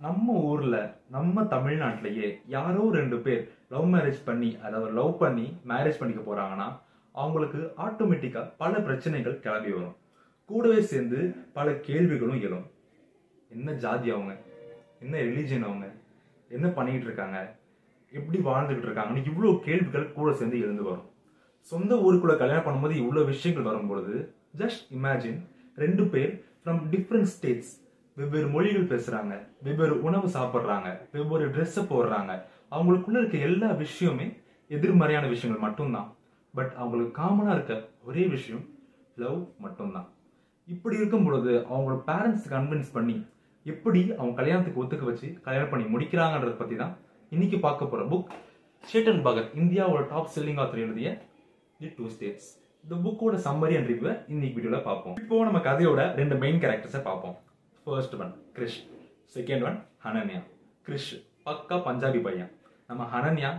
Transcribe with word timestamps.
நம்ம 0.00 0.32
ஊர்ல 0.48 0.76
நம்ம 1.10 1.42
தமிழ்நாட்டிலேயே 1.52 2.28
யாரோ 2.46 2.82
ரெண்டு 2.98 3.16
பேர் 3.24 3.42
லவ் 3.72 3.88
மேரேஜ் 3.94 4.20
பண்ணி 4.24 4.50
அதாவது 4.66 4.92
லவ் 4.92 5.14
பண்ணி 5.22 5.46
மேரேஜ் 5.70 6.00
பண்ணிக்க 6.00 6.22
போறாங்கன்னா 6.26 6.68
அவங்களுக்கு 7.14 7.60
ஆட்டோமேட்டிக்கா 7.86 8.42
பல 8.56 8.72
பிரச்சனைகள் 8.86 9.40
கிளம்பி 9.44 9.72
வரும். 9.72 9.96
கூடவே 10.50 10.80
சேர்ந்து 10.80 11.18
பல 11.56 11.72
கேள்விகளும் 11.86 12.42
எழும். 12.46 12.66
என்ன 13.50 13.72
ஜாதி 13.84 14.08
அவங்க? 14.10 14.34
என்ன 15.00 15.14
ரிலீஜன் 15.28 15.66
அவங்க? 15.68 15.86
என்ன 16.50 16.66
பண்ணிக்கிட்டு 16.68 17.08
இருக்காங்க? 17.10 17.38
எப்படி 18.12 18.38
வாழ்ந்துகிட்டு 18.48 18.88
இருக்காங்கன்னு 18.88 19.26
இவ்வளோ 19.30 19.50
கேள்விகள் 19.66 20.12
கூட 20.12 20.28
சேர்ந்து 20.32 20.62
எழுந்து 20.64 20.82
வரும். 20.82 21.08
சொந்த 21.72 21.94
ஊருக்குள்ள 22.04 22.36
கல்யாணம் 22.38 22.66
பண்ணும்போது 22.66 22.94
இவ்வளோ 23.02 23.24
விஷயங்கள் 23.32 23.68
வரும்பொழுது 23.70 24.14
ஜஸ்ட் 24.62 24.84
இமேஜின் 24.98 25.38
ரெண்டு 25.84 26.04
பேர் 26.12 26.32
ஃப்ரம் 26.62 26.80
டிஃப்ரெண்ட் 26.94 27.30
ஸ்டேட்ஸ் 27.34 27.72
வெவ்வேறு 28.18 28.46
மொழிகள் 28.54 28.90
பேசுறாங்க 28.92 29.34
வெவ்வேறு 29.66 29.94
உணவு 30.06 30.28
சாப்பிட்றாங்க 30.36 30.88
வெவ்வேறு 31.12 31.46
ட்ரெஸ்ஸை 31.48 31.82
போடுறாங்க. 31.90 32.32
அவங்களுக்குள்ள 32.76 33.18
இருக்க 33.20 33.38
எல்லா 33.48 33.68
விஷயமே 33.82 34.26
எதிர்மறையான 34.68 35.26
விஷயங்கள் 35.34 35.64
மட்டும்தான். 35.66 36.08
பட் 36.54 36.72
அவங்களுக்கு 36.76 37.12
காமனா 37.22 37.52
இருக்க 37.52 37.74
ஒரே 38.04 38.24
விஷயம் 38.26 38.64
லவ் 39.22 39.40
மட்டும்தான். 39.58 40.08
இப்படி 40.74 40.96
இருக்கும் 40.96 41.24
பொழுது 41.24 41.52
அவங்களோட 41.72 41.98
பேரண்ட்ஸ் 42.10 42.48
கன்வின்ஸ் 42.54 42.92
பண்ணி 42.92 43.16
எப்படி 43.72 44.00
அவங்க 44.18 44.34
கல்யாணத்துக்கு 44.40 44.82
ஒத்துக்க 44.84 45.04
வச்சு 45.04 45.28
கல்யாணம் 45.46 45.72
பண்ணி 45.72 45.86
முடிக்கிறாங்கன்றத 45.94 46.54
பத்தி 46.58 46.76
தான் 46.76 46.94
இன்னைக்கு 47.34 47.58
பார்க்க 47.66 47.92
போற 47.92 48.02
புக் 48.12 48.30
ஷேட்டன் 48.92 49.24
பகத் 49.26 49.52
இந்தியாவோட 49.62 50.02
டாப் 50.08 50.30
செல்லிங் 50.36 50.60
ஆத்தர் 50.62 50.84
எழுதிய 50.86 51.10
தி 51.78 51.88
டூ 51.96 52.06
ஸ்டேட்ஸ் 52.14 52.48
இந்த 52.84 52.96
புக்கோட 53.04 53.36
சம்மரி 53.46 53.76
அண்ட் 53.78 53.90
ரிவ்யூ 53.92 54.12
இன்னைக்கு 54.34 54.56
வீடியோவில் 54.58 54.86
பார்ப்போம். 54.90 55.16
இப்போ 55.22 55.44
நம்ம 55.44 55.60
கதையோட 55.68 56.02
ரெண்டு 56.20 56.36
மெயின் 56.36 56.60
கேரக்டர்ஸை 56.64 57.02
பார்ப்போம். 57.02 57.36
First 57.88 58.14
one 58.22 58.32
Krish 58.56 58.78
second 59.34 59.64
one 59.68 59.76
Hananya 60.04 60.40
Krish 60.86 61.12
பக்கா 61.46 61.76
பஞ்சாபி 61.86 62.20
பையன். 62.26 62.50
நம்ம 62.88 63.02
ஹனன்யா 63.12 63.50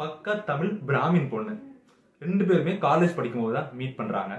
பக்கா 0.00 0.32
தமிழ் 0.50 0.70
பிராமின் 0.88 1.28
பொண்ணு. 1.32 1.54
ரெண்டு 2.22 2.44
பேருமே 2.48 2.72
காலேஜ் 2.86 3.16
படிக்கும்போது 3.16 3.54
தான் 3.58 3.68
மீட் 3.78 3.98
பண்ணுறாங்க 4.00 4.34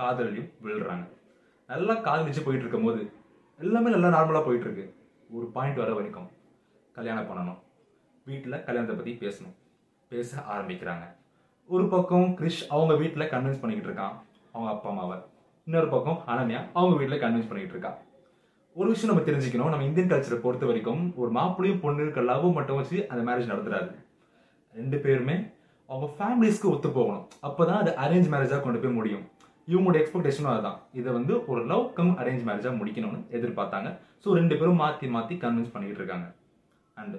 காதலையும் 0.00 0.48
விழுறாங்க. 0.66 1.04
நல்லா 1.72 1.94
காதலிச்சு 2.06 2.44
போயிட்டு 2.46 2.64
இருக்கும் 2.64 2.86
போது 2.88 3.02
எல்லாமே 3.60 3.92
நல்லா 3.94 4.08
நார்மலாக 4.16 4.44
போயிட்டு 4.48 4.66
இருக்கு. 4.68 4.86
ஒரு 5.36 5.46
பாயிண்ட் 5.56 5.82
வர 5.82 5.92
வரைக்கும் 5.98 6.30
கல்யாணம் 6.98 7.28
பண்ணணும். 7.30 7.60
வீட்டில் 8.30 8.62
கல்யாணத்தை 8.66 8.96
பற்றி 8.96 9.14
பேசணும். 9.26 9.56
பேச 10.12 10.30
ஆரம்பிக்கிறாங்க. 10.54 11.06
ஒரு 11.74 11.86
பக்கம் 11.94 12.28
கிரிஷ் 12.40 12.64
அவங்க 12.74 12.94
வீட்டில் 13.04 13.30
கன்வின்ஸ் 13.34 13.62
பண்ணிக்கிட்டு 13.62 13.90
இருக்கான் 13.90 14.16
அவங்க 14.54 14.70
அப்பா 14.74 14.90
அம்மாவை. 14.94 15.16
இன்னொரு 15.66 15.88
பக்கம் 15.94 16.20
அனன்யா 16.32 16.60
அவங்க 16.78 16.96
வீட்டில் 17.00 17.22
கன்வின்ஸ் 17.24 17.48
பண்ணிக்கிட்டு 17.50 17.76
இருக்கான் 17.76 17.98
ஒரு 18.80 18.88
விஷயம் 18.92 19.10
நம்ம 19.10 19.22
தெரிஞ்சுக்கணும். 19.26 19.70
நம்ம 19.72 19.84
இந்தியன் 19.88 20.10
கல்ச்சரை 20.10 20.36
பொறுத்த 20.40 20.64
வரைக்கும் 20.70 21.02
ஒரு 21.20 21.30
மாப்பிள்ளையும் 21.36 21.80
பொண்ணு 21.84 22.24
லவ் 22.30 22.44
மட்டும் 22.56 22.78
வச்சு 22.78 22.96
அந்த 23.10 23.22
மேரேஜ் 23.28 23.52
நடத்துறாரு. 23.52 23.88
ரெண்டு 24.78 24.96
பேருமே 25.04 25.36
அவங்க 25.90 26.06
ஃபேமிலிஸ்க்கு 26.16 26.68
ஒத்து 26.72 26.88
போகணும். 26.96 27.22
அப்பதான் 27.48 27.80
அது 27.82 27.90
அரேஞ்ச் 28.04 28.28
மேரேஜா 28.32 28.56
கொண்டு 28.64 28.80
போய் 28.82 28.96
முடியும். 28.98 29.22
இவங்களோட 29.70 29.96
எக்ஸ்பெக்டேஷனும் 30.00 30.50
அதுதான். 30.52 30.76
இதை 30.98 31.10
வந்து 31.18 31.32
ஒரு 31.52 31.60
லவ் 31.70 31.86
கம் 31.98 32.12
அரேஞ்ச் 32.22 32.44
மேரேஜா 32.48 32.72
முடிக்கணும்னு 32.80 33.20
எதிர்பார்த்தாங்க. 33.36 33.90
ஸோ 34.24 34.34
ரெண்டு 34.38 34.56
பேரும் 34.60 34.80
மாத்தி 34.82 35.08
மாத்தி 35.14 35.36
கன்வின்ஸ் 35.44 35.72
பண்ணிக்கிட்டு 35.74 36.02
இருக்காங்க. 36.02 36.28
அண்ட் 36.96 37.16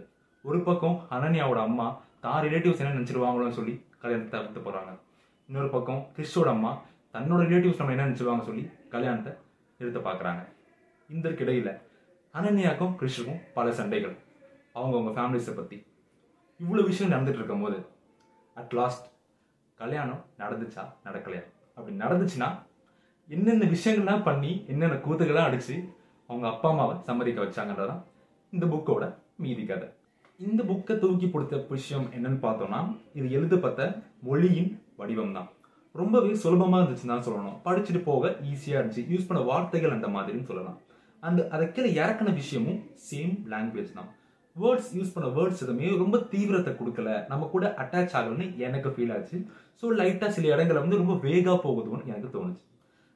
ஒரு 0.50 0.60
பக்கம் 0.68 0.98
அனன்யாவோட 1.18 1.62
அம்மா 1.70 1.88
தான் 2.26 2.40
ரிலேட்டிவ்ஸ் 2.48 2.84
என்ன 2.84 2.94
நினைச்சிருவாங்களோன்னு 2.98 3.58
சொல்லி 3.60 3.74
கல்யாணத்தை 4.04 4.32
தவிர்த்து 4.36 4.62
போறாங்க. 4.68 4.94
இன்னொரு 5.50 5.72
பக்கம் 5.78 6.04
கிறிஸ்டோட 6.18 6.52
அம்மா 6.58 6.74
தன்னோட 7.16 7.42
ரிலேட்டிவ்ஸ் 7.50 7.82
நம்ம 7.82 7.96
என்ன 7.96 8.08
நினைச்சிருவாங்க 8.10 8.46
சொல்லி 8.52 8.66
கல்யாணத்தை 8.96 9.34
நிறுத்த 9.80 10.02
பார்க்குறாங்க. 10.10 10.44
இந்தற்கிடையில் 11.16 11.74
அனன்யாக்கும் 12.34 12.96
கிருஷ்ணுக்கும் 13.00 13.44
பல 13.54 13.68
சண்டைகள். 13.72 14.16
அவங்கவுங்க 14.78 15.12
ஃபேமிலிஸை 15.18 15.54
பற்றி 15.56 15.78
இவ்வளோ 16.60 16.84
விஷயம் 16.90 17.14
நடந்துட்டு 17.14 17.40
இருக்கும் 17.40 17.64
போது 17.66 17.78
அட் 18.54 18.74
லாஸ்ட் 18.80 19.06
கல்யாணம் 19.80 20.22
நடந்துச்சா 20.42 20.84
நடக்கலையா? 21.06 21.44
அப்படி 21.76 21.96
நடந்துச்சுன்னா 22.04 22.50
என்னென்ன 23.30 23.66
விஷயங்கள்லாம் 23.76 24.26
பண்ணி 24.28 24.52
என்னென்ன 24.68 24.98
கூத்துக்கெல்லாம் 25.06 25.50
அடித்து 25.50 25.76
அவங்க 26.30 26.48
அப்பா 26.48 26.70
அம்மாவை 26.70 26.96
சம்மதிக்க 27.10 27.44
வச்சாங்கன்றதான் 27.44 28.04
இந்த 28.54 28.66
புக்கோட 28.66 29.06
மீதி 29.44 29.66
கதை. 29.66 29.88
இந்த 30.48 30.62
புக்கை 30.64 30.96
தூக்கி 31.00 31.28
கொடுத்த 31.30 31.58
விஷயம் 31.70 32.08
என்னன்னு 32.18 32.40
பார்த்தோம்னா 32.46 32.80
இது 33.14 33.28
எழுதப்பட்ட 33.38 33.82
மொழியின் 34.22 34.72
வடிவம் 34.96 35.36
தான் 35.38 35.50
ரொம்பவே 36.02 36.32
சுலபமாக 36.44 36.82
இருந்துச்சுன்னு 36.84 37.14
தான் 37.14 37.28
சொல்லணும். 37.28 37.58
படிச்சுட்டு 37.68 38.02
போக 38.10 38.36
ஈஸியாக 38.52 38.82
இருந்துச்சு. 38.82 39.04
யூஸ் 39.14 39.28
பண்ண 39.30 39.44
வார்த்தைகள் 39.52 39.96
அந்த 39.98 40.08
மாதிரின்னு 40.08 40.50
சொல்லலாம். 40.50 40.78
அண்ட் 41.20 41.40
அதை 41.40 41.72
கீழே 41.72 41.94
இறக்கின 41.94 42.34
விஷயமும் 42.34 42.84
சேம் 43.12 43.42
லாங்குவேஜ் 43.50 43.94
தான். 43.94 44.16
வேர்ட்ஸ் 44.62 44.96
யூஸ் 44.96 45.12
பண்ண 45.14 45.42
வேர்ட்ஸ் 45.42 45.54
எதுவுமே 45.54 45.98
ரொம்ப 45.98 46.18
தீவிரத்தை 46.18 46.74
கொடுக்கல. 46.74 47.28
நம்ம 47.28 47.46
கூட 47.46 47.74
அட்டாச் 47.78 48.16
ஆகலன்னு 48.16 48.56
எனக்கு 48.58 48.90
ஃபீல் 48.90 49.16
ஆச்சு. 49.16 49.46
ஸோ 49.82 49.86
லைட்டாக 49.86 50.28
சில 50.28 50.48
இடங்களை 50.48 50.82
வந்து 50.82 50.98
ரொம்ப 50.98 51.14
வேகாக 51.14 51.60
போகுதுன்னு 51.64 52.06
எனக்கு 52.06 52.40
தோணுச்சு. 52.40 52.62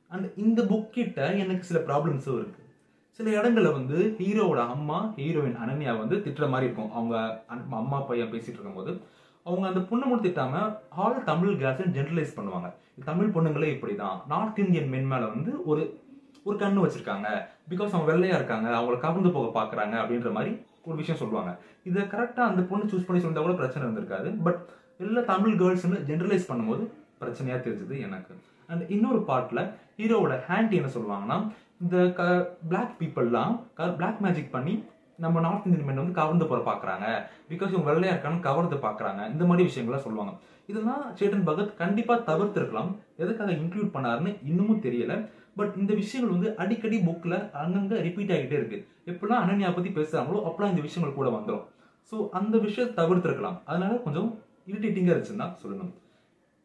அண்ட் 0.08 0.32
இந்த 0.36 0.62
புக் 0.62 0.90
கிட்ட 0.90 1.34
எனக்கு 1.34 1.64
சில 1.64 1.80
ப்ராப்ளம்ஸும் 1.80 2.36
இருக்கு. 2.36 2.64
சில 3.10 3.30
இடங்களில் 3.30 3.72
வந்து 3.72 4.16
ஹீரோவோட 4.18 4.68
அம்மா 4.68 5.14
ஹீரோயின் 5.16 5.58
அனன்யா 5.66 5.98
வந்து 5.98 6.16
திட்டுற 6.16 6.50
மாதிரி 6.50 6.64
இருக்கும். 6.64 6.92
அவங்க 6.92 7.44
அன்- 7.50 7.74
அம்மா 7.74 8.00
பையன் 8.00 8.32
பேசிட்டு 8.32 8.50
இருக்கும்போது. 8.50 9.02
அவங்க 9.44 9.68
அந்த 9.68 9.80
பொண்ணு 9.80 10.06
மட்டும் 10.06 10.32
திட்டாம 10.32 10.78
ஆல் 10.90 11.24
தமிழ் 11.24 11.58
கேர்ள்ஸ் 11.58 11.98
ஜென்ரலைஸ் 11.98 12.40
பண்ணுவாங்க. 12.40 12.74
தமிழ் 13.06 13.28
பொண்ணுங்களே 13.28 13.74
இப்படி 13.74 13.96
தான் 13.96 14.22
நார்த் 14.28 14.60
இந்தியன் 14.60 14.90
மென் 14.90 15.06
மேலே 15.06 15.26
வந்து 15.26 15.66
ஒரு 15.66 16.00
ஒரு 16.44 16.58
கண்ணு 16.58 16.90
வச்சிருக்காங்க. 16.90 17.46
பிகாஸ் 17.72 17.92
அவங்க 17.92 18.14
வெள்ளையா 18.14 18.36
இருக்காங்க 18.36 18.70
அவங்கள 18.70 18.98
கவர்ந்து 18.98 19.32
போக 19.32 19.62
பாக்குறாங்க 19.62 19.96
அப்படின்ற 20.02 20.32
மாதிரி 20.32 20.62
ஒரு 20.86 20.98
விஷயம் 20.98 21.20
சொல்லுவாங்க. 21.20 21.58
இதை 21.84 22.04
கரெக்டா 22.04 22.40
அந்த 22.40 22.62
பொண்ணு 22.62 22.86
சூஸ் 22.86 23.06
பண்ணி 23.08 23.24
சொல்லியிருந்தா 23.24 23.42
கூட 23.42 23.54
பிரச்சனை 23.54 23.88
இருந்திருக்காது. 23.88 24.44
பட் 24.44 24.66
எல்லா 24.98 25.22
தமிழ் 25.22 25.62
கேர்ள்ஸ்னு 25.62 26.04
ஜென்ரலைஸ் 26.10 26.50
பண்ணும்போது 26.50 26.88
பிரச்சனையா 27.22 27.58
தெரிஞ்சது 27.58 28.02
எனக்கு. 28.02 28.36
அண்ட் 28.68 28.92
இன்னொரு 28.92 29.24
பார்ட்ல 29.28 29.74
ஹீரோவோட 29.98 30.40
ஹேண்ட் 30.48 30.72
என்ன 30.72 30.90
சொல்லுவாங்கன்னா 30.98 31.52
இந்த 31.82 32.12
க 32.12 32.50
பிளாக் 32.70 32.96
பீப்புளெலாம் 33.00 33.60
பிளாக் 33.98 34.20
மேஜிக் 34.20 34.52
பண்ணி 34.52 34.84
நம்ம 35.16 35.40
நார்த் 35.40 35.66
இந்தியன் 35.66 35.86
மென் 35.86 35.96
வந்து 35.96 36.12
கவர்ந்து 36.12 36.46
போற 36.46 36.62
பாக்குறாங்க. 36.72 37.22
பிகாஸ் 37.54 37.74
இவங்க 37.74 37.92
வெள்ளையா 37.92 38.14
இருக்கான்னு 38.16 38.40
கவர்ந்து 38.40 38.76
பாக்குறாங்க. 38.76 39.32
இந்த 39.32 39.46
மாதிரி 39.46 39.68
விஷயங்கள்லாம் 39.68 40.06
சொல்லுவாங்க. 40.06 40.34
இதெல்லாம் 40.68 41.16
சேட்டன் 41.20 41.48
பகத் 41.50 41.76
கண்டிப்பா 41.76 42.20
தவிர்த்திருக்கலாம். 42.20 42.96
எதுக்காக 43.18 43.52
இன்க்ளூட் 43.52 43.92
பண்ணாருன்னு 43.94 44.38
இன்னமும் 44.46 44.82
தெரியல. 44.82 45.30
பட் 45.60 45.74
இந்த 45.82 45.92
விஷயங்கள் 46.02 46.34
வந்து 46.36 46.50
அடிக்கடி 46.64 46.98
புக்கில் 47.08 47.38
அங்கங்கே 47.62 47.98
ரிப்பீட் 48.08 48.34
ஆகிட்டே 48.36 48.58
இருக்கு. 48.60 48.78
எப்பெல்லாம் 49.12 49.42
அனன்யா 49.44 49.70
பற்றி 49.78 49.92
பேசுகிறாங்களோ 49.98 50.42
அப்பெல்லாம் 50.48 50.74
இந்த 50.74 50.84
விஷயங்கள் 50.88 51.18
கூட 51.20 51.30
வந்துடும் 51.38 51.66
ஸோ 52.12 52.16
அந்த 52.40 52.56
விஷயத்தை 52.66 52.94
தவிர்த்துருக்கலாம். 53.00 53.58
அதனால 53.70 53.98
கொஞ்சம் 54.06 54.30
இரிட்டேட்டிங்காக 54.70 55.14
இருந்துச்சுன்னு 55.14 55.44
தான் 55.44 55.58
சொல்லணும். 55.64 55.92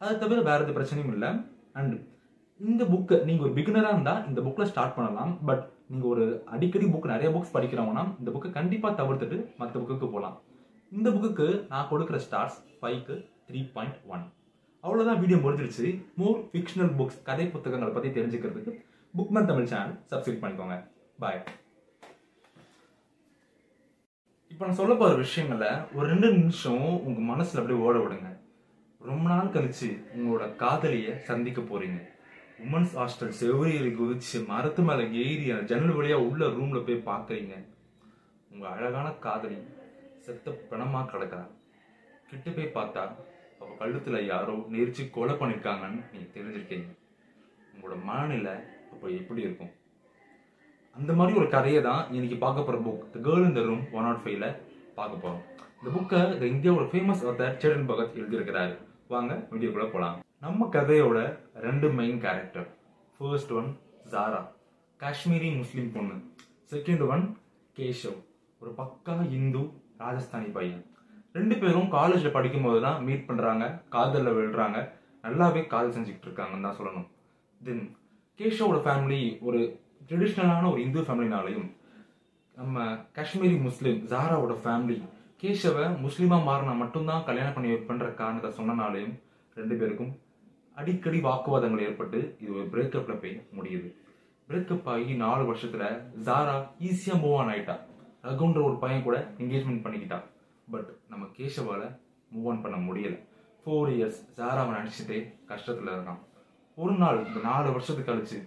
அதை 0.01 0.13
தவிர 0.23 0.39
வேற 0.49 0.59
எந்த 0.65 0.75
பிரச்சனையும் 0.79 1.15
இல்லை. 1.17 1.31
அண்ட் 1.81 1.95
இந்த 2.61 2.83
புக்கை 2.93 3.17
நீங்கள் 3.29 3.47
ஒரு 3.47 3.55
பிகினராக 3.57 3.95
இருந்தால் 3.95 4.23
இந்த 4.29 4.41
புக்கில் 4.47 4.71
ஸ்டார்ட் 4.73 4.97
பண்ணலாம். 4.99 5.33
பட் 5.49 5.65
நீங்கள் 5.93 6.11
ஒரு 6.13 6.25
அடிக்கடி 6.55 6.87
புக் 6.93 7.13
நிறைய 7.15 7.29
புக்ஸ் 7.35 7.55
படிக்கிறவங்கன்னா 7.57 8.05
இந்த 8.21 8.31
புக்கை 8.35 8.51
கண்டிப்பாக 8.59 8.99
தவிர்த்துட்டு 9.01 9.39
மற்ற 9.61 9.75
புக்குக்கு 9.81 10.07
போகலாம் 10.15 10.37
இந்த 10.93 11.09
புக்குக்கு 11.15 11.47
நான் 11.73 11.89
கொடுக்குற 11.93 12.19
ஸ்டார்ஸ் 12.27 12.59
ஃபைவ்க்கு 12.81 13.17
த்ரீ 13.49 13.61
பாயிண்ட் 13.75 13.99
ஒன் 14.15 14.25
அவ்வளோதான் 14.87 15.21
வீடியோ 15.23 15.39
முடிஞ்சிருச்சு. 15.45 15.87
மோர் 16.21 16.41
ஃபிக்ஷனல் 16.51 16.93
புக்ஸ் 16.99 17.23
கதை 17.29 17.47
புத்தகங்களை 17.55 17.93
பற்றி 17.93 18.11
தெரிஞ்சுக்கிறதுக்கு 18.17 18.73
புக்மேன் 19.15 19.49
தமிழ் 19.51 19.71
சேனல் 19.73 19.95
சப்ஸ்கிரைப் 20.11 20.43
பண்ணிக்கோங்க. 20.43 20.77
பாய் 21.23 21.41
இப்போ 24.53 24.65
நான் 24.67 24.79
சொல்ல 24.81 24.93
போகிற 25.01 25.17
விஷயங்களை 25.25 25.71
ஒரு 25.97 26.07
ரெண்டு 26.13 26.29
நிமிஷம் 26.37 26.85
உங்கள் 27.07 27.31
மனசில் 27.31 27.61
அப்படியே 27.61 27.81
ஓட 27.87 27.97
விடுங்க. 28.03 28.29
ரொம்ப 29.01 29.25
நாள் 29.33 29.55
கழிச்சு 29.55 29.89
உங்களோட 30.17 30.45
காதலியை 30.63 31.13
சந்திக்க 31.31 31.61
போகிறீங்க 31.63 31.99
உமன்ஸ் 32.65 32.95
ஹாஸ்டல் 32.99 33.35
செவ்வரியில் 33.41 33.97
குதிச்சு 33.99 34.39
மரத்து 34.51 34.83
மேலே 34.89 35.05
ஏறி 35.23 35.47
அந்த 35.55 35.65
ஜன்னல் 35.71 35.97
வழியாக 35.99 36.27
உள்ள 36.29 36.49
ரூமில் 36.57 36.87
போய் 36.87 37.07
பார்க்குறீங்க 37.11 37.55
உங்கள் 38.53 38.73
அழகான 38.75 39.09
காதலி 39.27 39.59
செத்த 40.27 40.55
பிணமா 40.71 41.01
கிடக்கிறான் 41.13 41.53
கிட்ட 42.31 42.51
போய் 42.57 42.77
பார்த்தா 42.79 43.03
அவ 43.61 43.71
கழுத்துல 43.81 44.25
யாரோ 44.27 44.55
நெரிச்சு 44.75 45.03
கொலை 45.11 45.35
பண்ணிருக்காங்கன்னு 45.35 46.01
நீங்க 46.13 46.29
தெரிஞ்சிருக்கீங்க. 46.37 46.89
உங்களோட 47.75 47.97
மனநிலை 48.11 48.55
அப்போ 48.93 49.07
எப்படி 49.21 49.41
இருக்கும்? 49.47 49.73
அந்த 50.97 51.13
மாதிரி 51.13 51.39
ஒரு 51.39 51.49
கதையை 51.49 51.83
தான் 51.83 52.13
இன்னைக்கு 52.13 52.37
பார்க்க 52.37 52.67
போற 52.69 52.79
book 52.87 53.03
the 53.15 53.19
girl 53.29 53.47
in 53.49 53.57
the 53.59 53.63
room 53.63 53.85
one 53.93 54.07
not 54.09 54.23
ஃபைவ்ல 54.25 54.47
பார்க்க 54.99 55.23
போறோம். 55.25 55.43
இந்த 55.79 55.89
புக்கை 55.97 56.21
இந்த 56.35 56.47
இந்தியாவோட 56.55 56.87
ஃபேமஸ் 56.93 57.25
ஆத்தர் 57.31 57.57
சேரன் 57.57 57.89
பகத் 57.91 58.19
எழுதியிருக்கிறாரு. 58.21 58.75
வாங்க 59.09 59.33
வீடியோக்குள்ள 59.51 59.89
போலாம். 59.93 60.17
நம்ம 60.45 60.69
கதையோட 60.73 61.19
ரெண்டு 61.67 61.89
main 61.99 62.21
character 62.21 62.69
first 63.19 63.53
one 63.59 63.69
Zara 64.15 64.41
Kashmiri 65.01 65.51
Muslim 65.57 65.93
பொண்ணு. 65.93 66.17
செகண்ட் 66.73 67.05
ஒன் 67.09 67.25
கேஷவ் 67.79 68.19
ஒரு 68.61 68.71
பக்கா 68.81 69.15
இந்து 69.39 69.63
ராஜஸ்தானி 69.99 70.51
பையன். 70.59 70.85
ரெண்டு 71.37 71.55
பேரும் 71.63 71.89
காலேஜில் 71.97 72.35
படிக்கும்போது 72.37 72.79
தான் 72.87 72.99
மீட் 73.07 73.27
பண்ணுறாங்க 73.29 73.65
காதலில் 73.95 74.37
விழுறாங்க. 74.39 74.79
நல்லாவே 75.25 75.63
காதல் 75.73 75.95
செஞ்சுக்கிட்டு 75.97 76.29
இருக்காங்கன்னு 76.29 76.67
தான் 76.67 76.79
சொல்லணும். 76.79 77.09
தென் 77.61 77.85
கேஷவோட 78.39 78.79
ஃபேமிலி 78.85 79.21
ஒரு 79.47 79.61
ட்ரெடிஷ்னலான 80.09 80.69
ஒரு 80.73 80.81
இந்து 80.87 81.01
ஃபேமிலினாலையும் 81.07 81.69
நம்ம 82.57 82.85
காஷ்மீரி 83.17 83.57
முஸ்லீம் 83.67 83.99
ஜாராவோட 84.13 84.55
ஃபேமிலி 84.63 84.97
கேஷவை 85.41 85.87
முஸ்லீமாக 86.05 86.47
மாறினா 86.49 86.75
மட்டும்தான் 86.83 87.27
கல்யாணம் 87.29 87.57
பண்ணி 87.57 87.71
பண்ணுற 87.89 88.07
காரணத்தை 88.21 88.51
சொன்னனாலையும் 88.59 89.15
ரெண்டு 89.57 89.75
பேருக்கும் 89.81 90.13
அடிக்கடி 90.77 91.19
வாக்குவாதங்கள் 91.27 91.85
ஏற்பட்டு 91.89 92.19
இது 92.43 92.51
ஒரு 92.59 92.67
பிரேக்கப்பில் 92.73 93.21
போய் 93.23 93.35
முடியுது. 93.59 93.89
பிரேக்கப் 94.49 94.89
ஆகி 94.95 95.13
நாலு 95.25 95.45
வருஷத்தில் 95.51 96.01
ஜாரா 96.27 96.57
ஈஸியாக 96.89 97.21
மூவ் 97.23 97.37
ஆன் 97.41 97.53
ஆகிட்டா 97.53 97.77
ரகுன்ற 98.29 98.61
ஒரு 98.69 98.77
பையன் 98.83 99.07
கூட 99.07 99.17
என்கேஜ்மெண்ட் 99.43 99.85
பண்ணிக்கிட்டான். 99.85 100.25
பட் 100.75 100.91
நம்ம 101.11 101.25
கேஷவால 101.39 101.83
மூவ் 102.35 102.49
ஆன் 102.51 102.63
பண்ண 102.65 102.77
முடியல. 102.87 103.17
ஃபோர் 103.63 103.91
இயர்ஸ் 103.97 104.21
ஜாராவை 104.39 104.73
நினச்சிட்டே 104.79 105.19
கஷ்டத்தில் 105.51 105.93
இருக்கான். 105.95 106.21
ஒரு 106.83 106.95
நாள் 107.03 107.19
இந்த 107.27 107.41
நாலு 107.49 107.69
வருஷத்துக்கு 107.75 108.11
கழிச்சு 108.11 108.39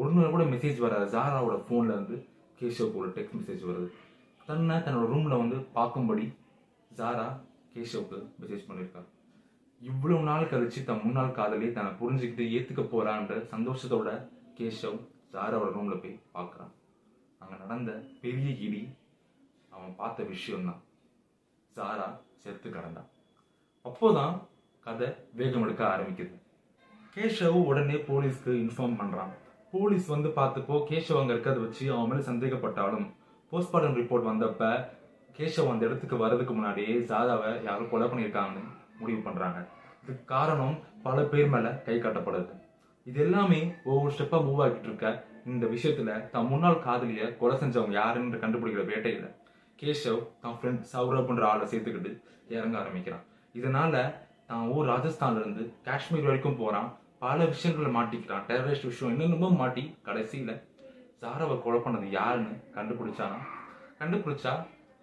ஒரு 0.00 0.12
நாள் 0.16 0.32
கூட 0.34 0.44
மெசேஜ் 0.54 0.78
வராது 0.84 1.06
ஜாராவோட 1.18 1.56
ஃபோனில் 1.66 1.94
இருந்து 1.96 2.16
கேஷவுக்கு 2.60 3.00
ஒரு 3.02 3.10
டெக்ஸ்ட் 3.16 3.38
மெசேஜ் 3.40 3.62
வருது. 3.70 3.88
தன்னை 4.48 4.76
தன்னோட 4.76 5.06
ரூமில் 5.12 5.40
வந்து 5.42 5.56
பார்க்கும்படி 5.76 6.26
ஜாரா 6.98 7.28
கேஷவுக்கு 7.74 8.18
மெசேஜ் 8.40 8.66
பண்ணியிருக்கா 8.68 9.02
இவ்வளவு 9.80 10.22
நாள் 10.28 10.50
கழிச்சு 10.52 10.80
தன் 10.86 11.04
முன்னாள் 11.04 11.36
காதலி 11.38 11.66
தன்னை 11.72 11.92
புரிஞ்சுக்கிட்டு 12.00 12.44
ஏற்றுக்க 12.56 12.82
போகிறான்ற 12.84 13.34
சந்தோஷத்தோட 13.52 14.08
கேஷவ் 14.58 14.98
ஜாராவோட 15.34 15.70
ரூமில் 15.76 16.02
போய் 16.02 16.14
பார்க்குறான். 16.36 16.72
அங்கே 17.40 17.56
நடந்த 17.62 17.90
பெரிய 18.22 18.48
இடி 18.66 18.82
அவன் 19.74 19.98
பார்த்த 20.00 20.22
விஷயம்தான். 20.34 20.80
ஜாரா 21.78 22.08
செத்து 22.42 22.68
கடந்தான் 22.68 23.08
அப்போதான் 23.84 24.34
கதை 24.86 25.08
வேகம் 25.34 25.64
எடுக்க 25.64 25.82
ஆரம்பிக்குது 25.86 26.36
கேஷவ் 27.14 27.58
உடனே 27.64 27.96
போலீஸ்க்கு 28.08 28.52
இன்ஃபார்ம் 28.62 28.98
பண்றான் 28.98 29.32
போலீஸ் 29.72 30.06
வந்து 30.06 30.28
பார்த்தப்போ 30.36 30.76
கேஷவ் 30.88 31.20
அங்க 31.20 31.32
இருக்கிறத 31.32 31.60
வச்சு 31.60 31.84
அவன் 31.92 32.10
மேல 32.10 32.22
சந்தேகப்பட்டாலும் 32.28 33.06
போஸ்ட்மார்டம் 33.52 33.96
ரிப்போர்ட் 33.96 34.28
வந்தப்ப 34.28 34.62
கேஷவ் 35.34 35.72
அந்த 35.72 35.82
இடத்துக்கு 35.86 36.16
வர்றதுக்கு 36.16 36.54
முன்னாடியே 36.54 36.94
ஜாதாவை 37.08 37.50
யாரும் 37.64 37.90
கொலை 37.90 38.06
பண்ணியிருக்காங்கன்னு 38.06 38.62
முடிவு 38.98 39.20
பண்றாங்க 39.20 39.58
இதுக்கு 40.04 40.24
காரணம் 40.26 40.76
பல 41.02 41.24
பேர் 41.24 41.48
மேல 41.48 41.68
கை 41.86 41.96
காட்டப்படுது 41.96 42.54
இது 43.06 43.20
எல்லாமே 43.20 43.60
ஒவ்வொரு 43.84 44.12
ஸ்டெப்பா 44.14 44.38
மூவ் 44.44 44.62
ஆகிட்டு 44.62 44.88
இருக்க 44.88 45.08
இந்த 45.46 45.66
விஷயத்துல 45.66 46.14
தன் 46.30 46.48
முன்னாள் 46.48 46.82
காதலிய 46.82 47.28
கொலை 47.36 47.56
செஞ்சவங்க 47.56 47.94
யாருன்னு 47.94 48.42
கண்டுபிடிக்கிற 48.42 48.84
வேட்டையில 48.84 49.26
கேஷவ் 49.80 50.20
தன் 50.42 50.56
ஃப்ரெண்ட் 50.58 50.84
சௌரப்ன்ற 50.92 51.44
ஆளை 51.50 51.66
சேர்த்துக்கிட்டு 51.72 52.12
இறங்க 52.54 52.78
ஆரம்பிக்கிறான். 52.78 53.24
இதனால 53.58 53.92
தான் 54.48 54.68
ஊர் 54.74 54.88
ராஜஸ்தான்ல 54.92 55.42
இருந்து 55.44 55.72
காஷ்மீர் 55.86 56.28
வரைக்கும் 56.28 56.60
போறான். 56.62 56.88
பல 57.24 57.44
விஷயங்களை 57.52 57.90
மாட்டிக்கிறான். 57.98 58.44
டெரரிஸ்ட் 58.48 58.88
விஷயம் 58.90 59.12
என்னென்னமோ 59.14 59.48
மாட்டி 59.60 59.82
கடைசியில 60.08 60.52
சாரவை 61.22 61.56
கொலை 61.62 61.78
பண்ணது 61.84 62.08
யாருன்னு 62.18 62.54
கண்டுபிடிச்சானா? 62.76 63.38
கண்டுபிடிச்சா 64.00 64.52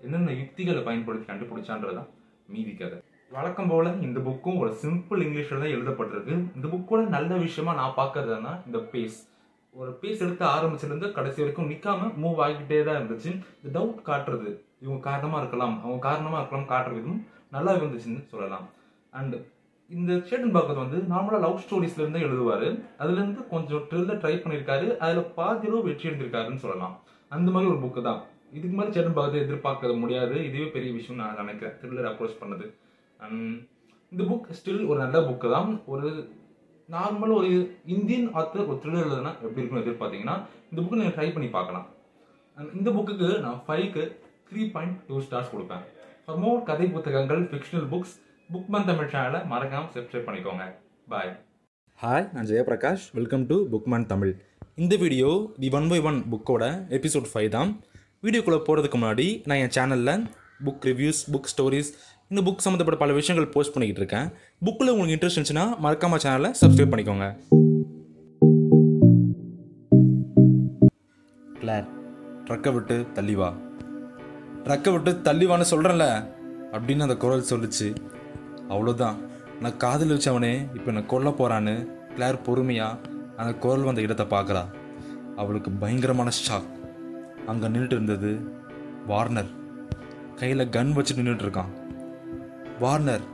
என்னென்ன 0.02 0.34
யுக்திகளை 0.42 0.82
பயன்படுத்தி 0.82 1.26
கண்டுபிடிச்சான்றதுதான் 1.32 2.10
மீதி 2.54 2.74
கதை. 2.74 2.98
வழக்கம் 3.32 3.72
போல 3.72 3.92
இந்த 4.06 4.20
புக்கும் 4.28 4.60
ஒரு 4.64 4.72
சிம்பிள் 4.82 5.24
இங்கிலீஷ்ல 5.26 5.62
தான் 5.62 5.76
எழுதப்பட்டிருக்கு. 5.78 6.36
இந்த 6.56 6.68
புக்கோட 6.74 7.02
நல்ல 7.16 7.32
விஷயமா 7.46 7.74
நான் 7.80 7.98
பார்க்கறதுனா 8.02 8.54
இந்த 8.66 8.80
பேஸ் 8.92 9.18
ஒரு 9.76 9.92
பேஸ் 10.02 10.22
எடுத்து 10.26 10.46
ஆரம்பிச்சிருந்து 10.46 11.08
கடைசி 11.16 11.40
வரைக்கும் 11.42 11.70
நிற்காம 11.72 12.10
மூவ் 12.24 12.38
ஆகிக்கிட்டே 12.44 12.78
தான் 12.88 13.00
இருந்துச்சு. 13.00 13.32
இந்த 13.62 13.70
டவுட் 13.78 14.00
காட்டுறது. 14.10 14.52
இவங்க 14.84 15.00
காரணமாக 15.10 15.42
இருக்கலாம் 15.42 15.76
அவங்க 15.84 16.02
காரணமாக 16.08 16.40
இருக்கலாம் 16.42 16.72
காட்டுற 16.72 16.94
விதம் 16.98 17.20
நல்லா 17.56 17.74
இருந்துச்சுன்னு 17.74 18.24
சொல்லலாம். 18.34 18.66
அண்ட் 19.20 19.36
இந்த 19.96 20.14
சேட்டன் 20.30 20.56
பாக்கத் 20.56 20.84
வந்து 20.84 21.00
நார்மலாக 21.14 21.44
லவ் 21.46 21.64
ஸ்டோரிஸ்லேருந்து 21.64 22.22
எழுதுவார். 22.28 22.68
எழுதுவாரு 23.04 23.44
கொஞ்சம் 23.54 23.84
ட்ரில்லர் 23.90 24.22
ட்ரை 24.24 24.36
பண்ணியிருக்காரு. 24.44 24.88
அதில் 25.04 25.32
பாதியிலோ 25.38 25.82
வெற்றி 25.88 26.10
எடுத்திருக்காருன்னு 26.10 26.64
சொல்லலாம். 26.64 26.96
அந்த 27.36 27.52
மாதிரி 27.52 27.72
ஒரு 27.74 27.82
புக்கு 27.84 28.02
தான். 28.02 28.22
இதுக்கு 28.58 28.76
மாதிரி 28.78 28.94
சேட்டன் 28.96 29.18
பாகத்தை 29.20 29.42
எதிர்பார்க்க 29.42 29.94
முடியாது. 30.04 30.36
இதுவே 30.48 30.68
பெரிய 30.76 30.92
விஷயம் 30.98 31.22
நான் 31.22 31.40
நினைக்கிறேன். 31.42 31.76
த்ரில்லர் 31.82 32.10
அப்ரோச் 32.12 32.42
பண்ணது. 32.42 32.66
அண்ட் 33.18 33.54
இந்த 34.12 34.24
புக் 34.32 34.50
ஸ்டில் 34.58 34.88
ஒரு 34.88 35.00
நல்ல 35.04 35.20
புக்கு 35.30 35.48
தான். 35.56 35.72
ஒரு 35.94 36.10
நார்மல் 36.90 37.34
ஒரு 37.40 37.50
இந்தியன் 37.96 38.28
ஆத்தர் 38.40 38.68
ஒரு 38.72 38.80
த்ரில்லர் 38.82 39.06
எழுதுனா 39.06 39.32
எப்படி 39.46 39.62
இருக்கும்னு 39.62 39.86
எதிர்பார்த்தீங்கன்னா 39.86 40.36
இந்த 40.72 40.80
புக்கு 40.82 41.00
நீங்கள் 41.02 41.18
ட்ரை 41.18 41.34
பண்ணி 41.34 41.50
பார்க்கலாம். 41.58 41.88
அண்ட் 42.58 42.76
இந்த 42.80 42.90
புக்குக்கு 42.98 43.30
நான் 43.46 43.62
ஃபைவ்க்கு 43.68 44.04
த்ரீ 44.50 44.64
பாயிண்ட் 44.74 44.98
டூ 45.08 45.16
ஸ்டார்ஸ் 45.26 45.52
கொடுப்பேன். 45.54 45.84
ஃபார் 46.26 46.40
மோர் 46.44 46.60
கதை 46.70 46.86
புத்தகங்கள் 46.96 47.42
ஃபிக்ஷனல் 47.52 47.88
புக்ஸ் 47.94 48.14
புக் 48.54 48.70
மன் 48.74 48.86
தமிழ் 48.90 49.10
சேனலை 49.14 49.40
மறக்காம 49.52 49.90
சப்ஸ்கிரைப் 49.96 50.28
பண்ணிக்கோங்க. 50.28 50.66
பாய் 51.12 51.32
ஹாய் 52.04 52.26
நான் 52.36 52.48
Jayaprakash. 52.52 53.06
Welcome 53.18 53.46
to 53.52 53.58
Bookman 53.74 54.08
Tamil. 54.12 54.34
இந்த 54.84 54.94
video 55.04 55.30
the 55.64 55.70
one 55.80 55.90
by 55.92 56.00
one 56.10 56.20
புக்கோட 56.32 56.64
எபிசோட் 56.98 57.30
ஃபைவ் 57.34 57.50
தான். 57.58 57.72
வீடியோக்குள்ளே 58.26 58.60
போகிறதுக்கு 58.68 59.00
முன்னாடி 59.02 59.28
நான் 59.50 59.62
என் 59.64 59.76
சேனலில் 59.78 60.24
புக் 60.68 60.86
ரிவ்யூஸ் 60.90 61.22
புக் 61.34 61.52
ஸ்டோரிஸ் 61.54 61.92
இந்த 62.32 62.42
புக் 62.48 62.64
சம்மந்தப்பட்ட 62.66 63.00
பல 63.04 63.14
விஷயங்கள் 63.20 63.52
போஸ்ட் 63.56 63.74
பண்ணிக்கிட்டு 63.76 64.04
இருக்கேன். 64.04 64.28
புக்கில் 64.66 64.94
உங்களுக்கு 64.94 65.16
இன்ட்ரெஸ்ட் 65.18 65.38
இருந்துச்சுன்னா 65.38 65.68
மறக்காம 65.86 66.20
சேனலை 66.26 66.52
சப்ஸ்கிரைப் 66.62 66.94
பண்ணிக்கோங்க. 66.94 67.28
கிளார் 71.62 71.88
ட்ரக்கை 72.48 72.74
விட்டு 72.78 72.98
தள்ளி 73.18 73.38
வா. 73.42 73.52
ட்ரக்கை 74.66 74.92
விட்டு 74.94 75.12
தள்ளிவான்னு 75.26 75.72
சொல்கிறேன்ல 75.72 76.06
அப்படின்னு 76.76 77.06
அந்த 77.06 77.16
குரல் 77.24 77.50
சொல்லுச்சு. 77.50 77.88
அவ்வளோதான் 78.74 79.18
நான் 79.64 79.78
காதல் 79.84 80.14
வச்சவனே 80.14 80.54
இப்போ 80.78 80.88
என்னை 80.92 81.04
கொல்ல 81.12 81.30
போகிறான்னு 81.40 81.76
கிளார் 82.16 82.38
பொறுமையாக 82.48 83.14
அந்த 83.42 83.52
குரல் 83.64 83.88
வந்த 83.88 84.02
இடத்தை 84.06 84.26
பார்க்குறா. 84.34 84.64
அவளுக்கு 85.42 85.70
பயங்கரமான 85.84 86.32
ஷாக் 86.40 86.72
அங்கே 87.52 87.68
நின்றுட்டு 87.74 87.98
இருந்தது 87.98 88.32
வார்னர். 89.12 89.52
கையில் 90.40 90.72
கன் 90.76 90.94
வச்சு 90.98 91.18
நின்றுட்டு 91.20 91.46
இருக்கான். 91.46 91.72
வார்னர் 92.84 93.26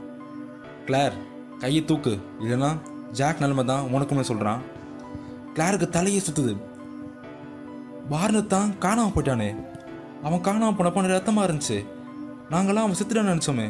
கிளார் 0.88 1.16
கையை 1.62 1.82
தூக்கு. 1.90 2.14
இல்லைன்னா 2.42 2.70
ஜாக் 3.18 3.42
நிலைமை 3.42 3.64
தான் 3.72 3.88
உனக்குமே 3.94 4.24
சொல்கிறான் 4.30 4.62
கிளாருக்கு 5.56 5.88
தலையை 5.96 6.22
சுற்றுது 6.26 6.54
வார்னர் 8.12 8.52
தான் 8.54 8.70
காணாமல் 8.84 9.14
போயிட்டானே. 9.14 9.50
அவன் 10.26 10.44
காணாமல் 10.48 10.76
போனப்ப 10.78 11.04
நிறைய 11.04 11.18
ரத்தமாக 11.18 11.46
இருந்துச்சு. 11.48 11.78
நாங்களாம் 12.52 12.84
அவன் 12.86 12.98
செத்துட்டான்னு 12.98 13.32
நினச்சோமே. 13.32 13.66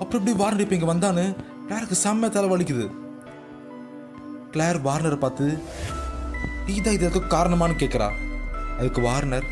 அப்புறம் 0.00 0.20
எப்படி 0.20 0.34
வார்னர் 0.42 0.64
இப்போ 0.64 0.76
இங்கே 0.76 0.90
வந்தான்னு 0.92 1.24
கிளாருக்கு 1.68 1.96
செம்ம 2.04 2.30
தலை 2.36 2.48
வலிக்குது. 2.52 2.86
கிளார் 4.54 4.78
வார்னரை 4.86 5.18
பார்த்து 5.24 5.46
நீ 6.66 6.74
தான் 6.86 6.96
இது 6.96 7.06
எதுக்கும் 7.08 7.32
காரணமான்னு 7.34 7.80
கேட்குறா 7.82 8.08
அதுக்கு 8.78 9.00
வார்னர் 9.08 9.46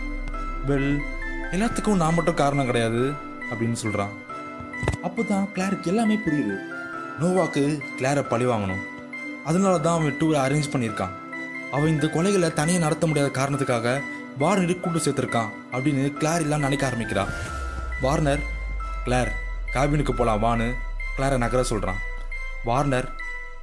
வெல் 0.69 0.91
எல்லாத்துக்கும் 1.55 2.01
நான் 2.03 2.17
மட்டும் 2.17 2.41
காரணம் 2.41 2.69
கிடையாது 2.71 3.03
அப்படின்னு 3.51 3.79
சொல்கிறான் 3.83 4.15
அப்போ 5.07 5.21
தான் 5.31 5.47
கிளாருக்கு 5.55 5.91
எல்லாமே 5.93 6.17
புரியுது. 6.25 6.57
நோவாக்கு 7.21 7.63
கிளாரை 7.99 8.23
பழி 8.33 8.47
வாங்கணும். 8.51 8.83
அதனால 9.49 9.75
தான் 9.85 9.97
அவன் 9.99 10.19
டூரை 10.21 10.39
அரேஞ்ச் 10.45 10.73
பண்ணியிருக்கான். 10.73 11.15
அவன் 11.77 11.93
இந்த 11.95 12.07
கொலைகளை 12.17 12.51
தனியாக 12.59 12.85
நடத்த 12.87 13.07
முடியாத 13.09 13.31
காரணத்துக்காக 13.39 13.97
வார்னரை 14.43 14.77
கூட்டு 14.81 15.05
சேர்த்துருக்கான். 15.05 15.51
அப்படின்னு 15.75 16.05
கிளார் 16.21 16.45
எல்லாம் 16.47 16.65
நினைக்க 16.67 16.85
ஆரம்பிக்கிறா. 16.89 17.25
வார்னர் 18.05 18.43
கிளார் 19.07 19.31
கேபினுக்கு 19.75 20.13
போகலாம் 20.19 20.43
வான்னு 20.45 20.69
கிளாரை 21.17 21.37
நகர 21.45 21.63
சொல்கிறான் 21.71 22.01
வார்னர் 22.69 23.09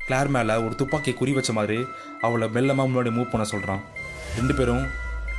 கிளார் 0.07 0.29
மேலே 0.35 0.55
ஒரு 0.65 0.73
துப்பாக்கியை 0.79 1.15
குறி 1.19 1.31
வச்ச 1.35 1.51
மாதிரி 1.57 1.77
அவளை 2.25 2.47
மெல்லமாக 2.55 2.89
முன்னாடி 2.89 3.11
மூவ் 3.15 3.31
பண்ண 3.31 3.45
சொல்கிறான் 3.53 3.81
ரெண்டு 4.37 4.53
பேரும் 4.57 4.85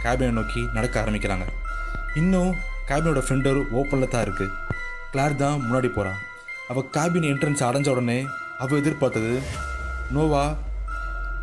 கேபினை 0.04 0.32
நோக்கி 0.38 0.62
நடக்க 0.76 0.94
ஆரம்பிக்கிறாங்க. 1.02 1.46
இன்னும் 2.20 2.50
கேபினோட 2.88 3.20
ஃப்ரெண்டர் 3.26 3.60
ஓப்பனில் 3.78 4.12
தான் 4.14 4.24
இருக்குது 4.26 4.54
கிளார் 5.12 5.40
தான் 5.42 5.58
முன்னாடி 5.64 5.88
போகிறான் 5.96 6.20
அவள் 6.70 6.88
கேபின் 6.96 7.28
என்ட்ரன்ஸ் 7.32 7.66
அடைஞ்ச 7.68 7.88
உடனே 7.94 8.18
அவள் 8.64 8.80
எதிர்பார்த்தது 8.82 9.32
நோவா 10.16 10.44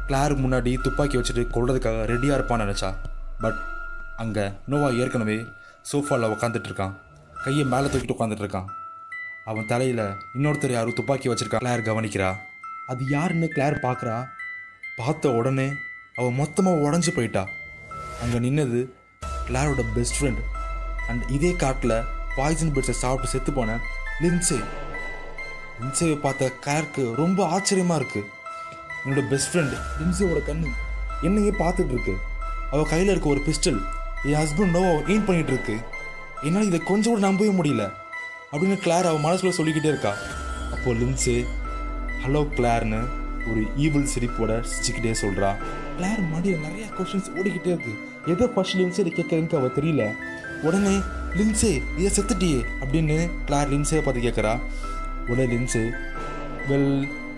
கிளாருக்கு 0.09 0.43
முன்னாடி 0.45 0.71
துப்பாக்கி 0.85 1.17
வச்சுட்டு 1.19 1.43
கொள்றதுக்காக 1.55 2.05
ரெடியாக 2.11 2.37
இருப்பான்னு 2.39 2.65
நினச்சா. 2.65 2.89
பட் 3.43 3.59
அங்கே 4.22 4.46
நோவா 4.72 4.89
ஏற்கனவே 5.01 5.38
சோஃபாவில் 5.89 6.32
உட்காந்துட்டு 6.34 6.70
இருக்கான் 6.70 6.93
கையை 7.43 7.65
மேலே 7.65 7.88
தூக்கிட்டு 7.88 8.15
உட்காந்துட்டு 8.15 8.46
இருக்கான் 8.46 8.70
அவன் 9.51 9.70
தலையில் 9.72 10.03
இன்னொருத்தர் 10.36 10.75
யாரும் 10.75 10.98
துப்பாக்கி 11.00 11.27
வச்சிருக்கா. 11.29 11.60
கிளார் 11.63 11.88
கவனிக்கிறா. 11.88 12.29
அது 12.91 13.03
யாருன்னு 13.15 13.48
கிளார் 13.55 13.75
பார்க்குறா 13.86 14.17
பார்த்த 14.98 15.32
உடனே 15.39 15.67
அவள் 16.15 16.38
மொத்தமாக 16.41 16.84
உடஞ்சி 16.86 17.12
போயிட்டா. 17.15 17.43
அங்கே 18.24 18.39
நின்னது 18.46 18.82
கிளாரோட 19.48 19.84
பெஸ்ட் 19.96 20.17
ஃப்ரெண்ட் 20.20 20.41
அண்ட் 21.10 21.24
இதே 21.38 21.51
காட்டில் 21.63 21.96
பாய்சன் 22.36 22.74
பிட்ஸை 22.75 22.96
சாப்பிட்டு 23.03 23.32
செத்து 23.34 23.53
போன 23.53 23.79
லின்சே. 24.24 24.60
லின்சேவை 25.82 26.17
பார்த்த 26.20 26.51
கிளாருக்கு 26.65 27.03
ரொம்ப 27.15 27.48
ஆச்சரியமாக 27.55 28.00
இருக்குது 28.01 28.29
என்னோட 29.03 29.24
பெஸ்ட் 29.32 29.51
ஃப்ரெண்ட் 29.51 29.75
லின்சேவோட 30.00 30.41
கண்ணு 30.50 30.70
என்னையே 31.22 31.51
பார்த்துட்டு 31.63 31.93
இருக்கு 31.96 32.15
அவள் 32.72 32.91
கையில் 32.93 33.12
இருக்க 33.13 33.29
ஒரு 33.29 33.41
பிஸ்டல் 33.48 33.82
என் 34.27 34.39
ஹஸ்பண்ட் 34.41 34.75
நோவா 34.75 34.91
ஏன் 35.13 35.25
பண்ணிகிட்டு 35.27 35.53
இருக்கு 35.55 35.75
என்னால் 36.47 36.65
இதை 36.65 36.79
கொஞ்சம் 36.79 37.13
கூட 37.13 37.21
நம்பவே 37.25 37.51
முடியல. 37.57 37.83
அப்படின்னு 38.51 38.77
கிளார் 38.85 39.09
அவள் 39.09 39.23
மனசுக்குள்ள 39.25 39.55
சொல்லிக்கிட்டே 39.57 39.89
இருக்கா. 39.93 40.13
அப்போது 40.73 40.97
லின்ஸு 40.99 41.35
ஹலோ 42.23 42.41
கிளார்னு 42.57 43.01
ஒரு 43.51 43.61
ஈவில் 43.75 44.09
சிரிப்போட 44.13 44.51
சிரிச்சுக்கிட்டே 44.69 45.13
சொல்கிறா 45.23 45.49
கிளார் 45.97 46.21
மடியில் 46.33 46.63
நிறையா 46.65 46.87
கொஷின்ஸ் 46.97 47.29
ஓடிக்கிட்டே 47.37 47.71
இருக்கு. 47.73 47.93
எதை 48.31 48.47
ஃபர்ஸ்ட் 48.53 48.77
லின்சே 48.79 49.03
கேட்குறதுக்கு 49.09 49.59
அவள் 49.59 49.75
தெரியல. 49.79 50.03
உடனே 50.67 50.95
லின்ஸே 51.37 51.73
இதை 51.97 52.09
செத்துட்டியே 52.17 52.59
அப்படின்னு 52.81 53.17
கிளார் 53.47 53.71
லின்ஸே 53.73 54.01
பார்த்து 54.03 54.25
கேட்குறா 54.27 54.53
உடனே 55.29 55.45
லின்ஸு 55.53 55.83
வெல் 56.69 56.91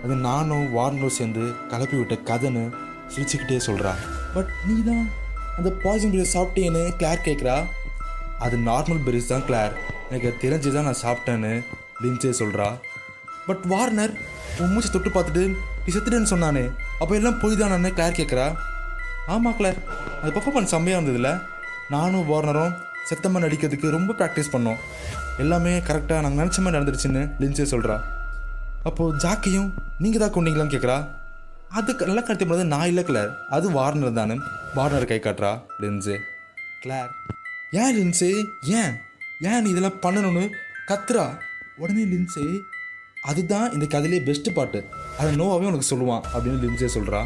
அது 0.04 0.16
நானும் 0.30 0.66
வார்னரும் 0.78 1.18
சேர்ந்து 1.20 1.44
கலப்பி 1.72 1.98
விட்ட 2.00 2.16
கதைன்னு 2.32 2.64
சிரிச்சுக்கிட்டே 3.14 3.58
சொல்கிறா 3.68 3.94
பட் 4.36 4.52
நீ 4.68 4.76
தான் 4.90 5.06
அந்த 5.58 5.70
பாய்சன் 5.84 6.14
பெரிஸ் 6.14 6.36
சாப்பிட்டேன்னு 6.36 6.84
கிளார் 7.00 7.26
கேட்குறா. 7.28 7.58
அது 8.46 8.56
நார்மல் 8.70 9.04
பெரிஸ் 9.06 9.32
தான் 9.34 9.46
கிளார் 9.50 9.74
எனக்கு 10.10 10.32
தெரிஞ்சு 10.44 10.70
தான் 10.76 10.88
நான் 10.90 11.02
சாப்பிட்டேன்னு 11.06 11.52
லின்சே 12.04 12.32
சொல்கிறா 12.42 12.68
பட் 13.48 13.64
வார்னர் 13.74 14.14
உன் 14.62 14.74
மூச்சை 14.74 14.90
தொட்டு 14.92 15.10
பார்த்துட்டு 15.16 15.44
நீ 15.84 15.90
செத்துட்டேன்னு 15.96 16.32
சொன்னானே. 16.34 16.64
அப்போ 17.02 17.14
எல்லாம் 17.20 17.40
போய் 17.42 17.60
தானே 17.62 17.92
கிளார் 17.98 18.20
கேட்குறா. 18.20 18.46
ஆமாம் 19.34 19.58
கிளார் 19.60 19.80
அது 20.22 20.32
பர்ஃபார்மன்ஸ் 20.36 20.74
செம்மையாக 20.74 21.00
இருந்ததுல. 21.00 21.32
நானும் 21.96 22.28
வார்னரும் 22.32 22.76
செத்தமாக 23.10 23.44
நடிக்கிறதுக்கு 23.46 23.96
ரொம்ப 23.96 24.12
ப்ராக்டிஸ் 24.20 24.54
பண்ணோம். 24.54 24.80
எல்லாமே 25.44 25.74
கரெக்டாக 25.90 26.24
நாங்கள் 26.26 26.42
நினச்ச 26.42 26.60
மாதிரி 26.64 26.78
நடந்துருச்சுன்னு 26.78 27.24
லின்சே 27.42 27.66
சொல்கிறா 27.74 27.98
அப்போது 28.90 29.18
ஜாக்கியும் 29.24 29.70
நீங்கள் 30.04 30.22
தான் 30.24 30.34
கொண்டீங்களான்னு 30.36 30.74
கேட்குறா. 30.76 30.98
அதுக்கு 31.78 32.06
நல்லா 32.06 32.22
கடத்தி 32.22 32.46
போனது 32.46 32.66
நான் 32.66 32.88
இல்லை 32.88 33.04
கிளார் 33.04 33.32
அது 33.50 33.72
வார்னர் 33.72 34.18
தானே. 34.18 34.36
வார்னர் 34.76 35.06
கை 35.06 35.18
காட்டுறா 35.20 35.52
லின்சே. 35.82 36.16
கிளார். 36.84 37.12
ஏன் 37.72 37.96
லின்சே? 37.98 38.30
ஏன்? 38.62 38.94
ஏன் 39.40 39.62
நீ 39.62 39.70
இதெல்லாம் 39.70 39.98
பண்ணணும்னு 40.02 40.50
கத்துறா? 40.88 41.38
உடனே 41.76 42.04
லின்ஸு 42.04 42.44
அதுதான் 43.22 43.72
இந்த 43.72 43.86
கதையிலே 43.94 44.20
பெஸ்ட் 44.24 44.54
பாட்டு. 44.54 44.80
அதை 45.18 45.36
நோவாவே 45.36 45.68
உனக்கு 45.72 45.90
சொல்லுவான் 45.96 46.24
அப்படின்னு 46.34 46.62
லின்ஸே 46.66 46.90
சொல்கிறா 46.98 47.22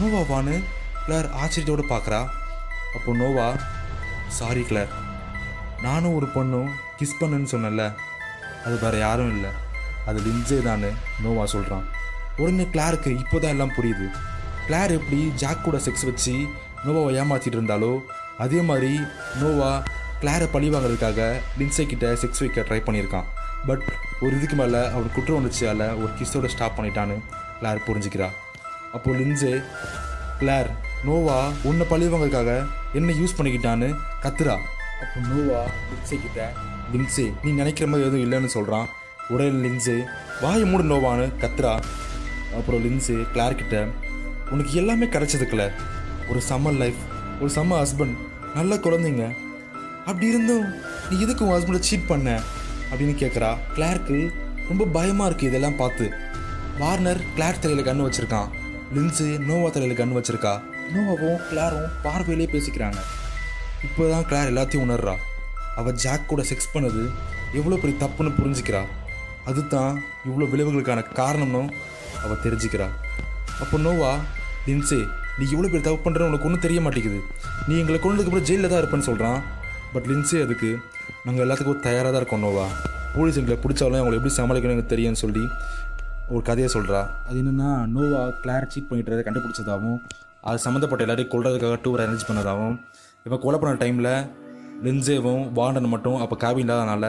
நோவாவான்னு 0.00 0.56
கிளார் 1.06 1.28
ஆச்சரியத்தோடு 1.42 1.84
பார்க்குறா. 1.92 2.20
அப்போ 2.96 3.12
நோவா 3.12 3.56
சாரி 4.28 4.60
கிளார். 4.60 4.92
நானும் 5.82 6.14
ஒரு 6.14 6.28
பொண்ணும் 6.34 6.70
கிஸ் 6.98 7.20
பண்ணுன்னு 7.20 7.52
சொன்னேன்ல. 7.54 7.86
அது 8.64 8.78
வேற 8.78 8.96
யாரும் 8.96 9.32
இல்லை. 9.34 9.50
அது 10.06 10.20
லின்ஸே 10.20 10.62
தான் 10.62 10.84
நோவா 11.22 11.46
சொல்கிறான் 11.46 12.00
உடனே 12.36 12.66
கிளாருக்கு 12.74 13.10
இப்போதான் 13.22 13.54
எல்லாம் 13.54 13.74
புரியுது. 13.76 14.06
கிளார் 14.66 14.92
எப்படி 14.98 15.32
ஜாக் 15.34 15.64
கூட 15.64 15.76
செக்ஸ் 15.76 16.04
வச்சு 16.04 16.34
நோவாவை 16.84 17.10
ஏமாற்றிட்டு 17.20 17.58
இருந்தாலோ 17.58 17.92
அதே 18.38 18.60
மாதிரி 18.60 19.00
நோவா 19.40 19.82
கிளாரை 20.22 20.46
பழி 20.52 20.70
வாங்குறதுக்காக 20.70 21.20
லின்சே 21.58 21.86
கிட்ட 21.86 22.12
செக்ஸ் 22.22 22.42
வைக்க 22.44 22.60
ட்ரை 22.60 22.80
பண்ணியிருக்கான். 22.86 23.28
பட் 23.66 23.84
ஒரு 24.20 24.36
இதுக்கு 24.36 24.56
மேலே 24.56 24.80
அவர் 24.86 25.14
குற்ற 25.16 25.32
உணர்ச்சியால் 25.34 25.84
ஒரு 26.02 26.10
கிஸ்ஸோட 26.18 26.46
ஸ்டாப் 26.46 26.76
பண்ணிட்டான்னு 26.78 27.16
கிளார் 27.60 27.84
புரிஞ்சுக்கிறா. 27.88 28.28
அப்போது 28.92 29.18
லின்சே 29.18 29.62
கிளார் 30.40 30.70
நோவா 31.04 31.52
உன்னை 31.62 31.86
பழி 31.86 32.06
வாங்குறதுக்காக 32.06 32.66
என்ன 32.92 33.12
யூஸ் 33.12 33.36
பண்ணிக்கிட்டான்னு 33.38 33.88
கத்துறா. 34.22 34.56
அப்போ 35.02 35.20
நோவா 35.28 35.62
லின்சே 35.90 36.16
கிட்ட 36.24 36.52
லின்சே 36.92 37.32
நீ 37.42 37.50
நினைக்கிற 37.50 37.86
மாதிரி 37.90 38.08
எதுவும் 38.08 38.24
இல்லைன்னு 38.26 38.54
சொல்கிறான் 38.56 38.88
உடனே 39.28 39.68
லின்சே 39.68 39.98
வாயை 40.40 40.64
மூடு 40.64 40.84
நோவான்னு 40.84 41.26
கத்துறா. 41.42 41.74
அப்புறம் 42.54 42.84
லின்ஸு 42.84 43.26
கிளார்கிட்ட 43.34 43.86
உனக்கு 44.50 44.72
எல்லாமே 44.72 45.06
கிடைச்சது 45.06 45.70
ஒரு 46.28 46.42
சம்மர் 46.48 46.76
லைஃப் 46.76 47.00
ஒரு 47.40 47.52
சம்மர் 47.54 47.86
ஹஸ்பண்ட் 47.86 48.16
நல்ல 48.54 48.74
குழந்தைங்க. 48.74 49.34
அப்படி 50.06 50.26
இருந்தும் 50.26 50.74
நீ 51.10 51.20
எதுக்கு 51.20 51.46
உன் 51.46 51.62
ஹஸ்பண்டை 51.62 51.78
சீட் 51.78 52.06
பண்ண? 52.06 52.40
அப்படின்னு 52.92 53.14
கேட்குறா 53.22 53.56
கிளார்க்கு 53.76 54.32
ரொம்ப 54.68 54.84
பயமாக 54.84 55.30
இருக்குது 55.30 55.42
இதெல்லாம் 55.42 55.76
பார்த்து. 55.76 56.12
வார்னர் 56.78 57.20
கிளார் 57.36 57.58
தலையில் 57.58 57.86
கண்ணு 57.86 58.04
வச்சுருக்கான். 58.04 58.48
லின்ஸு 58.94 59.38
நோவா 59.38 59.68
தலையில் 59.68 59.98
கண்ணு 59.98 60.18
வச்சுருக்கா. 60.18 60.60
நோவாவும் 60.94 61.40
கிளாரும் 61.50 61.90
பார்வையிலே 62.02 62.52
பேசிக்கிறாங்க. 62.52 62.96
இப்போதான் 63.86 64.26
கிளார் 64.28 64.50
எல்லாத்தையும் 64.52 64.84
உணர்றா. 64.86 65.14
அவள் 65.76 65.92
ஜாக் 65.92 66.28
கூட 66.28 66.42
செக்ஸ் 66.42 66.74
பண்ணது 66.74 67.10
எவ்வளோ 67.52 67.76
பெரிய 67.76 67.98
தப்புன்னு 67.98 68.32
புரிஞ்சுக்கிறா. 68.42 68.82
அதுதான் 69.44 70.02
இவ்வளோ 70.28 70.42
விளைவுகளுக்கான 70.42 71.12
காரணமும் 71.12 71.72
அவள் 72.24 72.42
தெரிஞ்சுக்கிறா. 72.46 72.86
அப்போ 73.62 73.78
நோவா 73.86 74.12
தின்சே 74.66 75.00
நீ 75.38 75.44
இவ்வளோ 75.54 75.68
பேர் 75.72 75.84
தப்பு 75.86 76.00
பண்ணுற 76.06 76.22
உனக்கு 76.30 76.46
ஒன்றும் 76.48 76.64
தெரிய 76.66 76.80
மாட்டேங்குது. 76.84 77.20
நீ 77.68 77.74
எங்களை 77.82 77.98
கொண்டதுக்கப்புறம் 78.00 78.48
ஜெயிலில் 78.48 78.72
தான் 78.72 78.82
இருப்பேன்னு 78.82 79.08
சொல்கிறான் 79.10 79.38
பட் 79.94 80.08
லின்சே 80.10 80.40
அதுக்கு 80.46 80.70
நாங்கள் 81.26 81.44
எல்லாத்துக்கும் 81.44 81.84
தயாராக 81.86 82.10
தான் 82.12 82.22
இருக்கோம் 82.22 82.44
நோவா. 82.46 82.66
போலீஸ் 83.14 83.38
எங்களை 83.40 83.56
பிடிச்சாலும் 83.62 84.00
அவங்களை 84.00 84.18
எப்படி 84.18 84.34
சமாளிக்கணும் 84.38 84.76
எனக்கு 84.76 84.92
தெரியும்னு 84.92 85.22
சொல்லி 85.24 85.44
ஒரு 86.34 86.42
கதையை 86.48 86.68
சொல்கிறா 86.74 87.00
அது 87.28 87.38
என்னென்னா 87.40 87.70
நோவா 87.94 88.20
கிளார் 88.42 88.68
சீட் 88.72 88.88
பண்ணிட்டு 88.90 89.26
கண்டுபிடிச்சதாகவும் 89.28 89.98
அது 90.50 90.62
சம்மந்தப்பட்ட 90.66 91.04
எல்லாரையும் 91.06 91.32
கொள்றதுக்காக 91.32 91.76
டூர் 91.84 92.02
அரேஞ்ச் 92.04 92.28
பண்ணதாகவும் 92.28 92.76
இப்போ 93.26 93.38
கொலை 93.42 93.58
பண்ண 93.62 93.74
டைமில் 93.82 94.12
லின்சேவும் 94.86 95.44
வார்டன் 95.58 95.92
மட்டும் 95.94 96.20
அப்போ 96.22 96.36
கேபின் 96.44 96.64
இல்லாதனால 96.66 97.06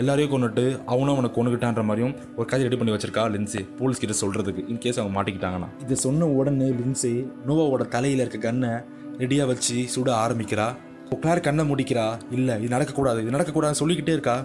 எல்லாரையும் 0.00 0.32
கொண்டுட்டு 0.32 0.62
அவனும் 0.92 1.12
அவனை 1.14 1.28
கொண்டுக்கிட்டான்ற 1.34 1.82
மாதிரியும் 1.88 2.14
ஒரு 2.36 2.46
கதை 2.50 2.62
ரெடி 2.66 2.76
பண்ணி 2.78 2.92
வச்சிருக்கா 2.94 3.24
லின்சி. 3.34 3.60
போலீஸ் 3.78 4.00
கிட்ட 4.02 4.14
சொல்கிறதுக்கு 4.22 4.62
இன்கேஸ் 4.72 4.98
அவங்க 5.00 5.12
மாட்டிக்கிட்டாங்கன்னா. 5.16 5.68
இதை 5.84 5.96
சொன்ன 6.04 6.28
உடனே 6.38 6.68
லின்சி 6.78 7.12
நோவாவோட 7.48 7.84
தலையில் 7.94 8.22
இருக்க 8.24 8.38
கண்ணை 8.46 8.72
ரெடியாக 9.20 9.46
வச்சு 9.50 9.76
சுட 9.94 10.08
ஆரம்பிக்கிறா. 10.22 10.66
இப்போ 11.04 11.16
கிளார் 11.24 11.46
கண்ணை 11.46 11.64
முடிக்கிறா 11.70 12.06
இல்லை 12.36 12.54
இது 12.62 12.70
நடக்கக்கூடாது 12.76 13.20
இது 13.24 13.34
நடக்கக்கூடாதுன்னு 13.36 13.80
சொல்லிக்கிட்டே 13.82 14.14
இருக்கா. 14.16 14.36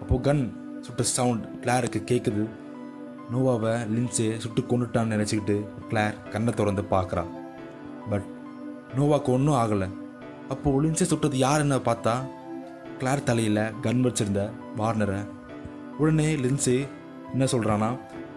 அப்போது 0.00 0.22
கன் 0.28 0.42
சுட்ட 0.86 1.02
சவுண்ட் 1.16 1.44
கிளாருக்கு 1.64 2.00
கேட்குது 2.10 2.42
நோவாவை 3.32 3.74
லின்ஸே 3.94 4.26
சுட்டு 4.42 4.60
கொண்டுட்டான்னு 4.72 5.14
நினச்சிக்கிட்டு 5.16 5.56
கிளார் 5.90 6.16
கண்ணை 6.34 6.52
திறந்து 6.60 6.84
பார்க்குறா. 6.94 7.24
பட் 8.10 8.26
நோவாக்கு 8.98 9.30
ஒன்றும் 9.36 9.58
ஆகலை. 9.62 9.88
அப்போது 10.54 10.82
லின்சே 10.84 11.06
சுட்டது 11.12 11.38
யாருன்னு 11.46 11.78
பார்த்தா 11.88 12.14
கிளார் 13.00 13.26
தலையில் 13.28 13.64
கன் 13.84 14.04
வச்சிருந்த 14.06 14.42
வார்னரை 14.78 15.18
உடனே 16.02 16.28
லின்சே 16.44 16.76
என்ன 17.34 17.44
சொல்கிறான்னா 17.52 17.90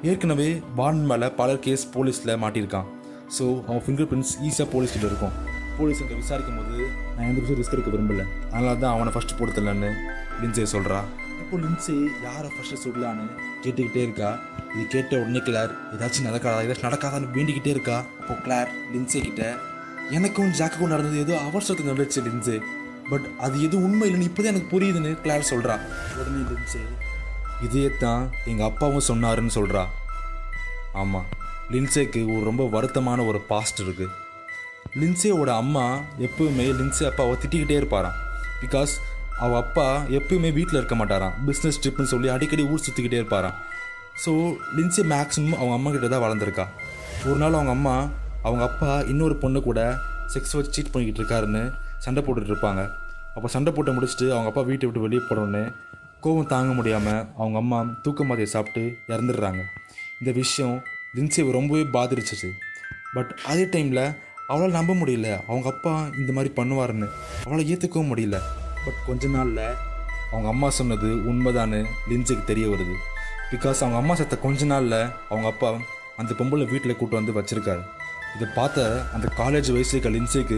ஏற்கனவே 0.09 0.49
வார்ன் 0.79 1.03
மேலே 1.09 1.27
பல 1.39 1.49
கேஸ் 1.65 1.83
போலீஸில் 1.95 2.39
மாட்டியிருக்கான். 2.43 2.87
ஸோ 3.37 3.45
அவன் 3.67 3.83
ஃபிங்கர் 3.85 4.09
பிரிண்ட்ஸ் 4.11 4.33
ஈஸியாக 4.47 4.67
போலீஸ்கிட்ட 4.73 5.07
இருக்கும். 5.11 5.33
போலீஸ் 5.79 6.01
இங்கே 6.03 6.17
விசாரிக்கும் 6.21 6.57
போது 6.59 6.77
நான் 7.15 7.27
எந்த 7.29 7.39
விஷயம் 7.43 7.59
ரிஸ்க் 7.61 7.75
எடுக்க 7.75 7.91
விரும்பல. 7.95 8.23
அதனால 8.53 8.75
தான் 8.83 8.93
அவனை 8.95 9.11
ஃபஸ்ட்டு 9.15 9.37
போடுத்தலன்னு 9.39 9.91
லின்சே 10.41 10.65
சொல்கிறா 10.73 10.99
இப்போ 11.43 11.57
லின்சே 11.63 11.95
யாரை 12.25 12.49
ஃபஸ்ட்டு 12.55 12.81
சொல்லலான்னு 12.83 13.25
கேட்டுக்கிட்டே 13.63 14.01
இருக்கா. 14.07 14.29
இது 14.75 14.83
கேட்ட 14.95 15.13
உடனே 15.23 15.41
கிளார் 15.47 15.71
ஏதாச்சும் 15.95 16.27
நடக்காதா? 16.29 16.59
ஏதாச்சும் 16.65 16.89
நடக்காதான்னு 16.89 17.33
வேண்டிக்கிட்டே 17.37 17.73
இருக்கா. 17.75 17.97
அப்போ 18.21 18.35
கிளார் 18.45 18.69
லின்சே 18.93 19.21
கிட்ட 19.27 19.43
எனக்கும் 20.17 20.53
ஜாக்குக்கும் 20.59 20.93
நடந்தது 20.93 21.25
ஏதோ 21.25 21.35
அவசரத்துக்கு 21.49 21.91
நடந்துச்சு 21.91 22.21
லின்சே 22.27 22.55
பட் 23.09 23.25
அது 23.39 23.61
எதுவும் 23.61 23.85
உண்மை 23.87 24.05
இல்லைன்னு 24.09 24.29
இப்போதான் 24.29 24.53
எனக்கு 24.53 24.71
புரியுதுன்னு 24.73 25.11
கிளார் 25.23 25.51
சொல்கிறா 25.51 25.75
உடனே 26.19 26.41
லின்சே 26.49 26.81
இதே 27.61 27.97
தான் 27.97 28.23
எங்கள் 28.45 28.67
அப்பாவும் 28.69 29.07
சொன்னாருன்னு 29.07 29.55
சொல்கிறா 29.55 29.83
ஆமாம் 30.93 31.27
லின்சேக்கு 31.71 32.21
ஒரு 32.35 32.43
ரொம்ப 32.43 32.63
வருத்தமான 32.75 33.25
ஒரு 33.27 33.39
பாஸ்ட் 33.39 33.81
இருக்குது 33.81 34.19
லின்சேவோட 34.99 35.47
அம்மா 35.47 35.83
எப்பவுமே 36.19 36.65
லின்சே 36.79 37.03
அப்பாவை 37.05 37.33
திட்டிக்கிட்டே 37.41 37.75
இருப்பாராம். 37.81 38.17
பிகாஸ் 38.61 38.93
அவள் 39.37 39.59
அப்பா 39.61 39.85
எப்பயுமே 40.17 40.53
வீட்டில் 40.53 40.79
இருக்க 40.79 40.95
மாட்டாராம். 40.95 41.35
பிஸ்னஸ் 41.47 41.79
ட்ரிப்னு 41.83 42.11
சொல்லி 42.13 42.27
அடிக்கடி 42.27 42.63
ஊர் 42.63 42.83
சுற்றிக்கிட்டே 42.87 43.19
இருப்பாராம். 43.21 43.55
ஸோ 44.25 44.31
லின்சே 44.77 45.03
மேக்ஸிமம் 45.13 45.57
அவங்க 45.59 45.73
அம்மா 45.73 45.91
கிட்ட 45.91 46.07
தான் 46.07 46.23
வளர்ந்துருக்கா. 46.25 46.65
ஒரு 47.25 47.37
நாள் 47.37 47.53
அவங்க 47.53 47.71
அம்மா 47.71 47.95
அவங்க 48.41 48.63
அப்பா 48.63 48.99
இன்னொரு 49.11 49.35
பொண்ணு 49.35 49.61
கூட 49.61 49.79
செக்ஸ் 50.33 50.55
வச்சு 50.57 50.71
சீட் 50.71 50.91
பண்ணிக்கிட்டு 50.91 51.21
இருக்காருன்னு 51.21 51.63
சண்டை 52.05 52.21
போட்டுட்டு 52.23 52.51
இருப்பாங்க. 52.53 52.81
அப்போ 53.35 53.47
சண்டை 53.55 53.71
போட்டு 53.73 53.91
முடிச்சுட்டு 53.97 54.27
அவங்க 54.31 54.49
அப்பா 54.51 54.61
வீட்டை 54.69 54.87
விட்டு 54.87 55.05
வெளியே 55.05 55.21
போனோடனே 55.29 55.63
கோவம் 56.23 56.49
தாங்க 56.53 56.73
முடியாமல் 56.79 57.21
அவங்க 57.37 57.57
அம்மா 57.63 57.77
தூக்க 58.03 58.23
மாதிரி 58.23 58.47
சாப்பிட்டு 58.53 58.81
இறந்துடுறாங்க. 59.13 59.61
இந்த 60.19 60.31
விஷயம் 60.41 60.75
லின்சேவை 61.17 61.51
ரொம்பவே 61.51 61.83
பாதிச்சிச்சு 61.95 62.49
பட் 63.15 63.31
அதே 63.51 63.63
டைமில் 63.73 64.03
அவளால் 64.47 64.77
நம்ப 64.77 64.93
முடியல. 64.93 65.29
அவங்க 65.47 65.67
அப்பா 65.73 65.93
இந்த 66.17 66.31
மாதிரி 66.37 66.51
பண்ணுவாருன்னு 66.59 67.07
அவளை 67.45 67.63
ஏற்றுக்கவும் 67.73 68.11
முடியல. 68.11 68.37
பட் 68.85 68.99
கொஞ்ச 69.07 69.27
நாளில் 69.27 69.63
அவங்க 70.31 70.47
அம்மா 70.53 70.69
சொன்னது 70.79 71.07
உண்மைதான்னு 71.31 71.79
லின்ஸுக்கு 72.09 72.45
தெரிய 72.51 72.67
வருது. 72.67 72.95
பிகாஸ் 73.51 73.81
அவங்க 73.83 73.97
அம்மா 74.01 74.13
செத்த 74.15 74.37
கொஞ்ச 74.45 74.65
நாளில் 74.65 74.99
அவங்க 75.29 75.47
அப்பா 75.53 75.69
அந்த 76.17 76.33
பொம்பளை 76.39 76.65
வீட்டில் 76.71 76.97
கூட்டு 76.97 77.19
வந்து 77.19 77.37
வச்சுருக்காரு. 77.39 77.83
இதை 78.35 78.47
பார்த்த 78.57 78.85
அந்த 79.15 79.27
காலேஜ் 79.39 79.69
வயசு 79.75 79.93
இருக்க 79.93 80.09
லின்ஸுக்கு 80.15 80.57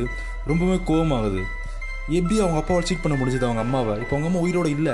ரொம்பவே 0.50 0.78
கோவமாகுது. 0.90 1.42
எப்படி 2.18 2.36
அவங்க 2.44 2.60
அப்பாவை 2.62 2.82
சீட் 2.88 3.04
பண்ண 3.04 3.16
முடிஞ்சது? 3.20 3.48
அவங்க 3.50 3.64
அம்மாவை. 3.66 3.94
இப்போ 4.04 4.14
அவங்க 4.16 4.30
அம்மா 4.30 4.42
உயிரோட 4.46 4.68
இல்லை. 4.78 4.94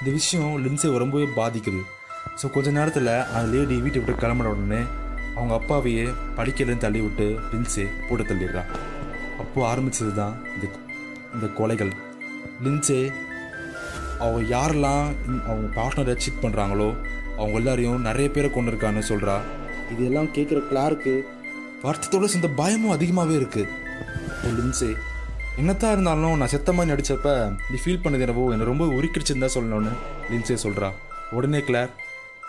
இந்த 0.00 0.10
விஷயம் 0.18 0.52
லின்சை 0.64 0.90
ரொம்பவே 1.04 1.28
பாதிக்குது. 1.40 1.80
ஸோ 2.40 2.48
கொஞ்ச 2.56 2.68
நேரத்தில் 2.78 3.12
அந்த 3.34 3.46
லேடி 3.54 3.76
வீட்டை 3.84 4.00
விட்டு 4.00 4.20
கிளம்பின 4.22 4.50
உடனே 4.54 4.80
அவங்க 5.36 5.54
அப்பாவையே 5.60 6.06
படிக்கலன்னு 6.38 6.84
தள்ளி 6.84 7.00
விட்டு 7.06 7.26
லின்ஸே 7.52 7.86
போட்டு 8.08 8.24
தள்ளிடுறான் 8.30 8.70
அப்போது 9.42 9.66
ஆரம்பிச்சது 9.70 10.12
தான் 10.20 10.34
இந்த 10.54 10.66
இந்த 11.34 11.46
கொலைகள். 11.58 11.92
லின்ஸே 12.64 13.00
அவங்க 14.24 14.40
யாரெல்லாம் 14.54 15.04
அவங்க 15.48 15.68
பார்ட்னரை 15.78 16.14
சீட் 16.24 16.42
பண்ணுறாங்களோ 16.42 16.88
அவங்க 17.36 17.56
எல்லாரையும் 17.60 18.06
நிறைய 18.08 18.28
பேரை 18.30 18.48
கொண்டு 18.50 18.70
இருக்கான்னு 18.72 19.02
சொல்கிறா 19.10 19.36
இதெல்லாம் 19.92 20.32
கேட்குற 20.36 20.58
கிளாருக்கு 20.70 21.14
வருத்தத்தோட 21.84 22.28
சேர்ந்த 22.32 22.50
பயமும் 22.60 22.94
அதிகமாகவே 22.96 23.36
இருக்குது 23.40 23.70
இப்போ 24.32 24.48
லின்ஸே 24.58 24.90
என்னத்தான் 25.60 25.94
இருந்தாலும் 25.94 26.38
நான் 26.40 26.52
செத்த 26.54 26.72
மாதிரி 26.76 26.92
நடித்தப்ப 26.92 27.30
நீ 27.70 27.76
ஃபீல் 27.82 28.02
பண்ணது 28.04 28.24
என்னவோ 28.26 28.44
என்னை 28.54 28.66
ரொம்ப 28.70 28.84
உருக்கிடுச்சுன்னு 28.96 29.44
தான் 29.44 29.56
சொல்லணும்னு 29.56 29.92
லின்சே 30.32 30.56
சொல்கிறா 30.64 30.88
உடனே 31.36 31.60
கிளார் 31.68 31.90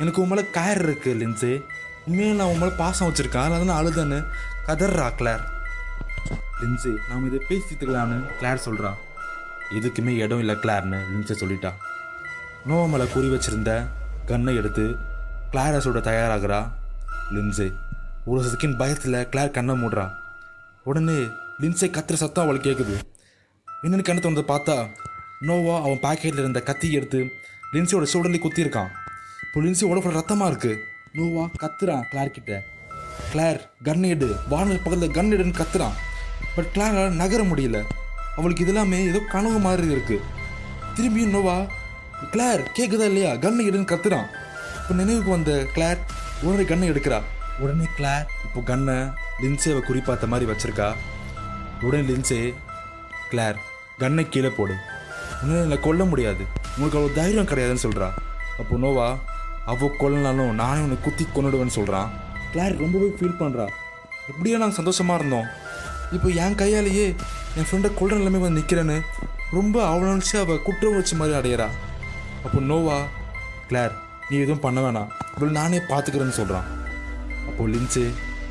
எனக்கு 0.02 0.22
உன் 0.22 0.32
மேலே 0.32 0.44
கயர் 0.58 0.82
இருக்குது 0.86 1.20
லின்சே. 1.22 1.52
உண்மையாக 2.08 2.38
நான் 2.38 2.52
உன் 2.52 2.62
மேலே 2.62 2.74
பாசம் 2.82 3.08
வச்சுருக்கேன். 3.08 3.46
அதனால 3.46 3.60
தான் 3.64 3.72
நான் 3.72 3.82
அழுதேன்னு 3.82 4.20
கதர்றா 4.68 5.08
கிளார். 5.20 5.44
லின்சே 6.62 6.94
நாம் 7.10 7.28
இதை 7.30 7.40
பேசித்துக்கலான்னு 7.50 8.18
கிளார் 8.40 8.66
சொல்கிறா 8.68 8.92
எதுக்குமே 9.78 10.14
இடம் 10.24 10.42
இல்லை 10.44 10.56
கிளார்னு 10.64 11.00
லின்சே 11.12 11.38
சொல்லிட்டா. 11.42 11.72
நோவா 12.70 12.86
மேலே 12.94 13.08
குறி 13.14 13.30
வச்சிருந்த 13.34 13.74
கன்னை 14.32 14.56
எடுத்து 14.62 14.86
கிளாரை 15.54 15.80
சுட 15.86 16.02
தயாராகிறா 16.10 16.60
லின்சே. 17.36 17.68
ஒரு 18.25 18.42
செகண்ட் 18.50 18.78
பயத்தில் 18.78 19.13
கிளார் 19.13 19.51
கண்ணை 19.51 19.74
மூடுறா. 19.75 20.12
உடனே 20.84 21.16
லின்ஸை 21.62 21.88
கத்துற 21.96 22.13
சத்தம் 22.13 22.44
அவளுக்கு 22.44 22.70
கேட்குது 22.70 22.96
என்னென்னு 23.84 24.06
கண்ணு 24.08 24.22
தோணுது 24.25 24.44
பார்த்தா 24.51 24.75
நோவா 25.48 25.75
அவன் 25.82 26.01
பாக்கெட்டில் 26.01 26.42
இருந்த 26.44 26.60
கத்தி 26.60 26.92
எடுத்து 26.92 27.20
லின்சியோட 27.74 28.06
சூடலி 28.13 28.40
குத்திருக்கான் 28.44 28.92
இப்போ 29.46 29.62
லின்சி 29.62 29.86
உடம்புல 29.92 30.12
ரத்தமாக 30.20 30.51
இருக்குது 30.51 30.78
நோவா 31.13 31.50
கத்துறான் 31.63 32.06
கிளார் 32.12 32.36
கிட்ட. 32.36 32.62
கிளார் 33.34 33.60
கன் 33.84 34.08
எடு. 34.13 34.36
வானல் 34.50 34.84
பக்கத்தில் 34.84 35.16
கன் 35.18 35.34
எடுன்னு 35.38 35.60
கத்துறான். 35.62 35.98
பட் 36.56 36.72
கிளாரால் 36.75 37.20
நகர 37.24 37.44
முடியல. 37.44 37.84
அவளுக்கு 38.36 38.66
இதெல்லாமே 38.66 39.00
ஏதோ 39.08 39.20
கனவு 39.30 39.60
மாதிரி 39.60 39.88
இருக்குது 39.96 40.22
திரும்பியும் 40.96 41.36
நோவா 41.36 41.58
கிளார் 42.32 42.63
கேட்குதா 42.78 43.06
இல்லையா? 43.12 43.34
கன் 43.34 43.62
எடுன்னு 43.70 43.92
கத்துறான். 43.92 44.28
இப்போ 44.82 44.94
நினைவுக்கு 44.94 45.30
வந்த 45.30 45.68
கிளார் 45.75 45.98
உடனே 46.42 46.63
கன்னை 46.63 46.90
எடுக்கிறா. 46.92 47.22
உடனே 47.63 47.88
கிளார் 47.98 48.25
இப்போ 48.46 48.60
கன்னை 48.70 48.96
லின்சேவை 49.41 49.82
குறிப்பாத்த 49.88 50.27
மாதிரி 50.32 50.46
வச்சிருக்கா. 50.51 50.88
உடனே 51.86 52.01
லின்சே 52.10 52.39
கிளார் 53.32 53.58
கன்னை 54.01 54.24
கீழே 54.34 54.51
போடு. 54.58 54.75
உடனே 55.41 55.60
என்னை 55.65 55.77
கொல்ல 55.86 56.03
முடியாது. 56.12 56.44
உங்களுக்கு 56.74 56.98
அவ்வளோ 57.00 57.13
தைரியம் 57.20 57.50
கிடையாதுன்னு 57.51 57.86
சொல்கிறா 57.86 58.10
அப்போ 58.62 58.75
நோவா 58.84 59.08
அவ 59.72 59.89
கொல்லனாலும் 60.01 60.60
நானே 60.62 60.80
உன்னை 60.86 60.98
குத்தி 61.06 61.24
கொன்னுடுவேன்னு 61.36 61.77
சொல்கிறான் 61.77 62.10
கிளார் 62.53 62.75
ரொம்பவே 62.84 63.10
ஃபீல் 63.18 63.39
பண்ணுறா 63.41 63.65
எப்படியோ 64.32 64.58
நாங்கள் 64.62 64.80
சந்தோஷமாக 64.80 65.20
இருந்தோம். 65.20 65.48
இப்போ 66.15 66.27
என் 66.44 66.60
கையாலேயே 66.62 67.06
என் 67.58 67.68
ஃப்ரெண்டை 67.68 67.89
கொல்ற 68.00 68.18
நிலைமை 68.22 68.39
வந்து 68.44 68.60
நிற்கிறேன்னு 68.60 68.98
ரொம்ப 69.58 69.77
அவ்வளோ 69.91 70.12
நினச்சி 70.13 70.36
அவள் 70.41 70.65
குற்ற 70.68 70.84
உணர்ச்சி 70.91 71.15
மாதிரி 71.22 71.38
அடையிறா. 71.39 71.68
அப்போ 72.46 72.60
நோவா 72.72 72.98
கிளார் 73.70 73.96
நீ 74.30 74.36
எதுவும் 74.44 74.63
பண்ண 74.65 74.80
வேணாம். 74.86 75.10
இவள் 75.38 75.58
நானே 75.60 75.80
பார்த்துக்கிறேன்னு 75.91 76.39
சொல்கிறான் 76.41 76.68
அப்போ 77.50 77.64
லின்சே 77.74 78.06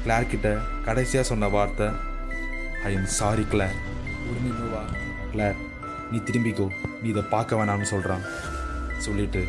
கிளார் 0.04 0.30
கிட்ட 0.32 0.48
கடைசியாக 0.84 1.28
சொன்ன 1.30 1.48
வார்த்தை 1.56 1.88
ஐ 2.88 2.92
எம் 2.98 3.10
சாரி 3.18 3.46
கிளார் 3.52 3.78
உடனே 4.28 4.52
நோவா 4.58 4.82
கிளார் 5.32 5.58
நீ 6.12 6.18
திரும்பிக்கோ. 6.18 6.68
நீ 7.02 7.08
இதை 7.08 7.22
பார்க்க 7.34 7.58
வேணாம்னு 7.60 7.90
சொல்கிறான் 7.94 8.24
சொல்லிட்டு 8.98 9.42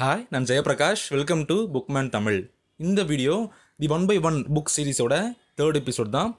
ஹாய் 0.00 0.24
நான் 0.30 0.46
Jayaprakash. 0.50 1.04
Welcome 1.14 1.44
to 1.50 1.54
Bookman 1.74 2.08
Tamil 2.08 2.40
இந்த 2.80 3.00
video 3.02 3.34
the 3.82 3.88
one 3.94 4.04
by 4.08 4.14
one 4.28 4.36
book 4.56 4.70
சீரிஸோட 4.74 5.14
third 5.58 5.78
episode 5.80 6.10
தான். 6.14 6.30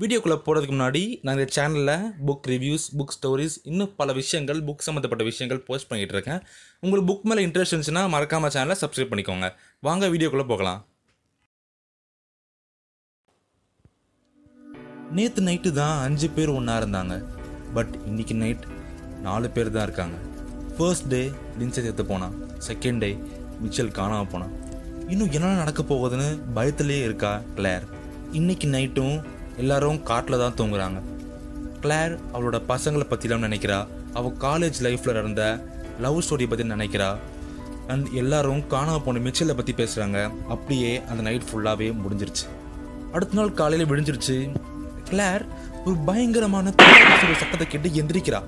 வீடியோக்குள்ளே 0.00 0.36
போகிறதுக்கு 0.46 0.74
முன்னாடி 0.74 1.00
நான் 1.24 1.36
இந்த 1.36 1.46
சேனலில் 1.56 2.04
புக் 2.26 2.44
ரிவ்யூஸ் 2.52 2.84
புக் 2.98 3.14
ஸ்டோரிஸ் 3.14 3.56
இன்னும் 3.70 3.94
பல 4.00 4.12
விஷயங்கள் 4.18 4.58
புக் 4.68 4.84
சம்மந்தப்பட்ட 4.86 5.24
விஷயங்கள் 5.28 5.60
போஸ்ட் 5.68 5.88
பண்ணிகிட்டு 5.90 6.14
இருக்கேன். 6.16 6.40
உங்களுக்கு 6.82 7.08
புக் 7.10 7.24
மேலே 7.30 7.44
இன்ட்ரெஸ்ட் 7.46 7.74
இருந்துச்சுன்னா 7.74 8.02
மறக்காம 8.14 8.50
சேனலை 8.56 8.76
சப்ஸ்கிரைப் 8.82 9.10
பண்ணிக்கோங்க. 9.12 9.48
வாங்க 9.88 10.10
வீடியோக்குள்ளே 10.12 10.46
போகலாம். 10.52 10.82
நேற்று 15.18 15.42
நைட்டு 15.48 15.72
தான் 15.80 15.96
அஞ்சு 16.06 16.30
பேர் 16.36 16.54
ஒன்றா 16.58 16.76
இருந்தாங்க. 16.82 17.16
பட் 17.78 17.92
இன்னைக்கு 18.10 18.36
நைட் 18.44 18.64
நாலு 19.26 19.50
பேர் 19.56 19.74
தான் 19.78 19.86
இருக்காங்க. 19.88 20.16
ஃபர்ஸ்ட் 20.76 21.10
டே 21.14 21.22
லின்சை 21.62 21.82
சேர்த்து 21.88 22.06
போனான். 22.12 22.36
செகண்ட் 22.68 23.02
டே 23.06 23.10
மிச்சல் 23.64 23.96
காணாமல் 24.00 24.32
போனான். 24.34 24.54
இன்னும் 25.12 25.32
என்ன 25.36 25.48
நடக்க 25.58 25.80
போகுதுன்னு 25.88 26.28
பயத்திலே 26.54 26.96
இருக்கா 27.08 27.30
கிளேர்? 27.56 27.84
இன்னைக்கு 28.38 28.66
நைட்டும் 28.72 29.16
எல்லாரும் 29.62 29.98
காட்டில் 30.08 30.40
தான் 30.42 30.56
தூங்குறாங்க. 30.60 30.98
கிளேர் 31.82 32.14
அவளோட 32.32 32.58
பசங்களை 32.70 33.04
பற்றிலாம் 33.10 33.46
நினைக்கிறா. 33.46 33.78
அவள் 34.18 34.34
காலேஜ் 34.46 34.80
லைஃப்பில் 34.86 35.16
நடந்த 35.18 35.44
லவ் 36.04 36.18
ஸ்டோரி 36.26 36.46
பற்றி 36.52 36.66
நினைக்கிறா. 36.72 37.08
அண்ட் 37.92 38.06
எல்லாரும் 38.22 38.62
காணாமல் 38.74 39.04
போன 39.06 39.22
மிச்சலை 39.26 39.56
பற்றி 39.60 39.74
பேசுகிறாங்க 39.80 40.20
அப்படியே 40.54 40.92
அந்த 41.10 41.20
நைட் 41.28 41.48
ஃபுல்லாகவே 41.50 41.88
முடிஞ்சிருச்சு. 42.02 42.44
அடுத்த 43.14 43.38
நாள் 43.40 43.56
காலையில் 43.60 43.90
விடிஞ்சிருச்சு. 43.90 44.36
கிளார் 45.10 45.44
ஒரு 45.86 45.96
பயங்கரமான 46.10 46.72
சட்டத்தை 46.76 47.36
சத்தத்தை 47.42 47.66
கேட்டு 47.66 47.96
எந்திரிக்கிறா. 48.02 48.40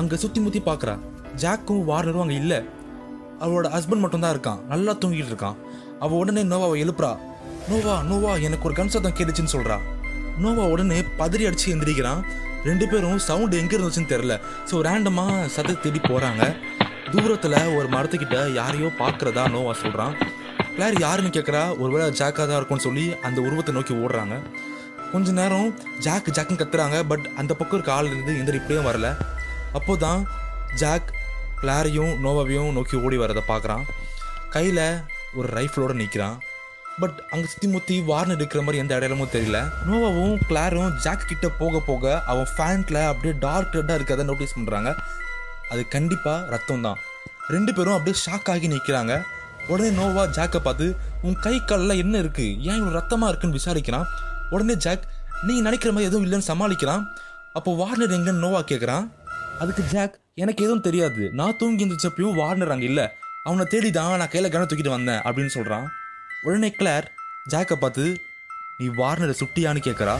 அங்கே 0.00 0.22
சுற்றி 0.24 0.40
முற்றி 0.46 0.62
பார்க்குறா 0.70 0.96
ஜாக்கும் 1.42 1.86
வார்னரும் 1.90 2.24
அங்கே 2.26 2.40
இல்லை. 2.42 2.60
அவளோட 3.44 3.66
ஹஸ்பண்ட் 3.76 4.02
மட்டும்தான் 4.02 4.34
இருக்கான். 4.34 4.60
நல்லா 4.72 4.92
தூங்கிட்டு 5.00 5.32
இருக்கான். 5.32 5.56
அவள் 6.04 6.20
உடனே 6.22 6.42
நோவாவை 6.52 6.76
எழுப்புறா. 6.84 7.10
நோவா 7.68 7.94
நோவா 8.08 8.32
எனக்கு 8.46 8.66
ஒரு 8.68 8.74
கன் 8.78 8.92
சத்தம் 8.94 9.16
கேட்டுச்சுன்னு 9.18 9.54
சொல்றா. 9.54 9.76
நோவா 10.42 10.64
உடனே 10.72 10.98
பதறி 11.20 11.44
அடிச்சு 11.48 11.68
எந்திரிக்கிறான். 11.74 12.20
ரெண்டு 12.68 12.86
பேரும் 12.90 13.18
சவுண்ட் 13.28 13.54
எங்க 13.60 13.72
இருந்துச்சுன்னு 13.76 14.12
தெரியல. 14.12 14.34
ஸோ 14.70 14.74
ரேண்டமா 14.88 15.24
சத்தத்தை 15.54 15.76
தேடி 15.84 16.00
போறாங்க. 16.08 16.42
தூரத்துல 17.12 17.54
ஒரு 17.78 17.88
மரத்துக்கிட்ட 17.94 18.38
யாரையோ 18.60 18.88
பாக்குறதா 19.02 19.44
நோவா 19.54 19.74
சொல்றான். 19.82 20.14
கிளார் 20.76 20.96
யாருன்னு 21.04 21.34
கேட்குறா 21.36 21.64
ஒருவேளை 21.82 22.06
ஜாக்கா 22.20 22.42
தான் 22.48 22.58
இருக்கும்னு 22.60 22.86
சொல்லி 22.86 23.04
அந்த 23.26 23.38
உருவத்தை 23.46 23.72
நோக்கி 23.76 23.94
ஓடுறாங்க. 24.04 24.36
கொஞ்ச 25.12 25.32
நேரம் 25.40 25.68
ஜாக் 26.06 26.32
ஜாக்குன்னு 26.36 26.62
கத்துறாங்க. 26.62 26.96
பட் 27.10 27.26
அந்த 27.40 27.52
பக்கம் 27.58 27.78
இருக்க 27.78 27.92
ஆள் 27.98 28.10
இருந்து 28.12 28.32
எந்த 28.40 28.52
ரிப்ளையும் 28.58 28.88
வரல. 28.90 29.10
அப்போதான் 29.78 30.22
ஜாக் 30.82 31.08
கிளாரையும் 31.60 32.14
நோவாவையும் 32.24 32.74
நோக்கி 32.78 32.96
ஓடி 33.06 33.16
வரதை 33.22 33.42
பார்க்குறான் 33.52 33.84
கையில் 34.54 34.86
ஒரு 35.38 35.48
ரைஃபிளோட 35.58 35.94
நிற்கிறான் 36.02 36.36
பட் 37.00 37.18
அங்கே 37.32 37.46
சுற்றி 37.52 37.68
முற்றி 37.72 37.96
வார்னு 38.10 38.36
இருக்கிற 38.38 38.60
மாதிரி 38.66 38.80
எந்த 38.82 38.92
அடையாளமும் 38.96 39.32
தெரியல. 39.34 39.58
நோவாவும் 39.88 40.36
கிளாரும் 40.48 40.92
ஜாக் 41.04 41.26
கிட்ட 41.30 41.46
போக 41.60 41.80
போக 41.88 42.04
அவன் 42.32 42.48
ஃபேண்ட்ல 42.52 42.98
அப்படியே 43.10 43.34
டார்க் 43.44 43.76
ரெட்டாக 43.78 43.98
இருக்கிறத 43.98 44.24
நோட்டீஸ் 44.30 44.56
பண்ணுறாங்க 44.58 44.92
அது 45.72 45.82
கண்டிப்பாக 45.94 46.48
ரத்தம் 46.54 46.84
தான் 46.86 47.00
ரெண்டு 47.54 47.70
பேரும் 47.76 47.96
அப்படியே 47.96 48.16
ஷாக் 48.24 48.48
ஆகி 48.52 48.68
நிற்கிறாங்க 48.74 49.14
உடனே 49.72 49.90
நோவா 49.98 50.22
ஜாக்கை 50.36 50.60
பார்த்து 50.66 50.86
உன் 51.26 51.38
கை 51.44 51.54
காலில் 51.70 52.00
என்ன 52.02 52.14
இருக்கு? 52.22 52.46
ஏன் 52.68 52.78
இவ்வளோ 52.80 52.92
ரத்தமாக 52.96 53.30
இருக்குன்னு 53.30 53.58
விசாரிக்கிறான்? 53.58 54.06
உடனே 54.54 54.74
ஜாக் 54.84 55.04
நீ 55.46 55.54
நினைக்கிற 55.66 55.90
மாதிரி 55.94 56.08
எதுவும் 56.10 56.26
இல்லைன்னு 56.26 56.48
சமாளிக்கிறான். 56.50 57.02
அப்போ 57.58 57.70
வார்னர் 57.80 58.16
எங்கன்னு 58.18 58.44
நோவா 58.44 58.60
கேட்குறான் 58.70 59.06
அதுக்கு 59.62 59.82
ஜாக் 59.94 60.16
எனக்கு 60.42 60.64
எதுவும் 60.66 60.84
தெரியாது. 60.88 61.22
நான் 61.38 61.56
தூங்கி 61.60 61.84
இருந்துச்சப்பையும் 61.84 62.38
வார்னர் 62.40 62.74
அங்கே 62.74 62.88
இல்லை. 62.92 63.06
அவனை 63.48 63.64
தேடி 63.72 63.90
தான் 63.96 64.18
நான் 64.20 64.32
கையில் 64.32 64.52
கன 64.54 64.66
தூக்கிட்டு 64.70 64.96
வந்தேன் 64.96 65.20
அப்படின்னு 65.26 65.52
சொல்கிறான் 65.56 65.86
உடனே 66.46 66.70
கிளார் 66.78 67.06
ஜாக்கை 67.52 67.76
பார்த்து 67.82 68.04
நீ 68.78 68.86
வார்னரை 69.00 69.34
சுட்டியான்னு 69.40 69.86
கேட்குறா 69.86 70.16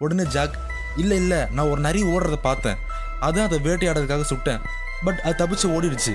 உடனே 0.00 0.24
ஜாக் 0.34 0.56
இல்லை 1.02 1.16
இல்லை 1.22 1.38
நான் 1.56 1.70
ஒரு 1.72 1.80
நரி 1.86 2.00
ஓடுறத 2.12 2.36
பார்த்தேன். 2.48 2.78
அதான் 3.26 3.46
அதை 3.48 3.58
வேட்டையாடுறதுக்காக 3.66 4.26
சுட்டேன். 4.32 4.60
பட் 5.06 5.20
அது 5.26 5.38
தப்பிச்சு 5.40 5.66
ஓடிடுச்சு. 5.76 6.12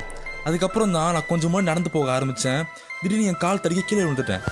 அதுக்கப்புறம் 0.47 0.93
தான் 0.97 1.13
நான் 1.15 1.29
கொஞ்சமாக 1.31 1.67
நடந்து 1.69 1.89
போக 1.95 2.11
ஆரம்பித்தேன் 2.17 2.61
திடீர்னு 3.01 3.29
என் 3.31 3.41
கால் 3.43 3.61
தடுக்கி 3.63 3.83
கீழே 3.89 4.03
விழுந்துட்டேன். 4.05 4.43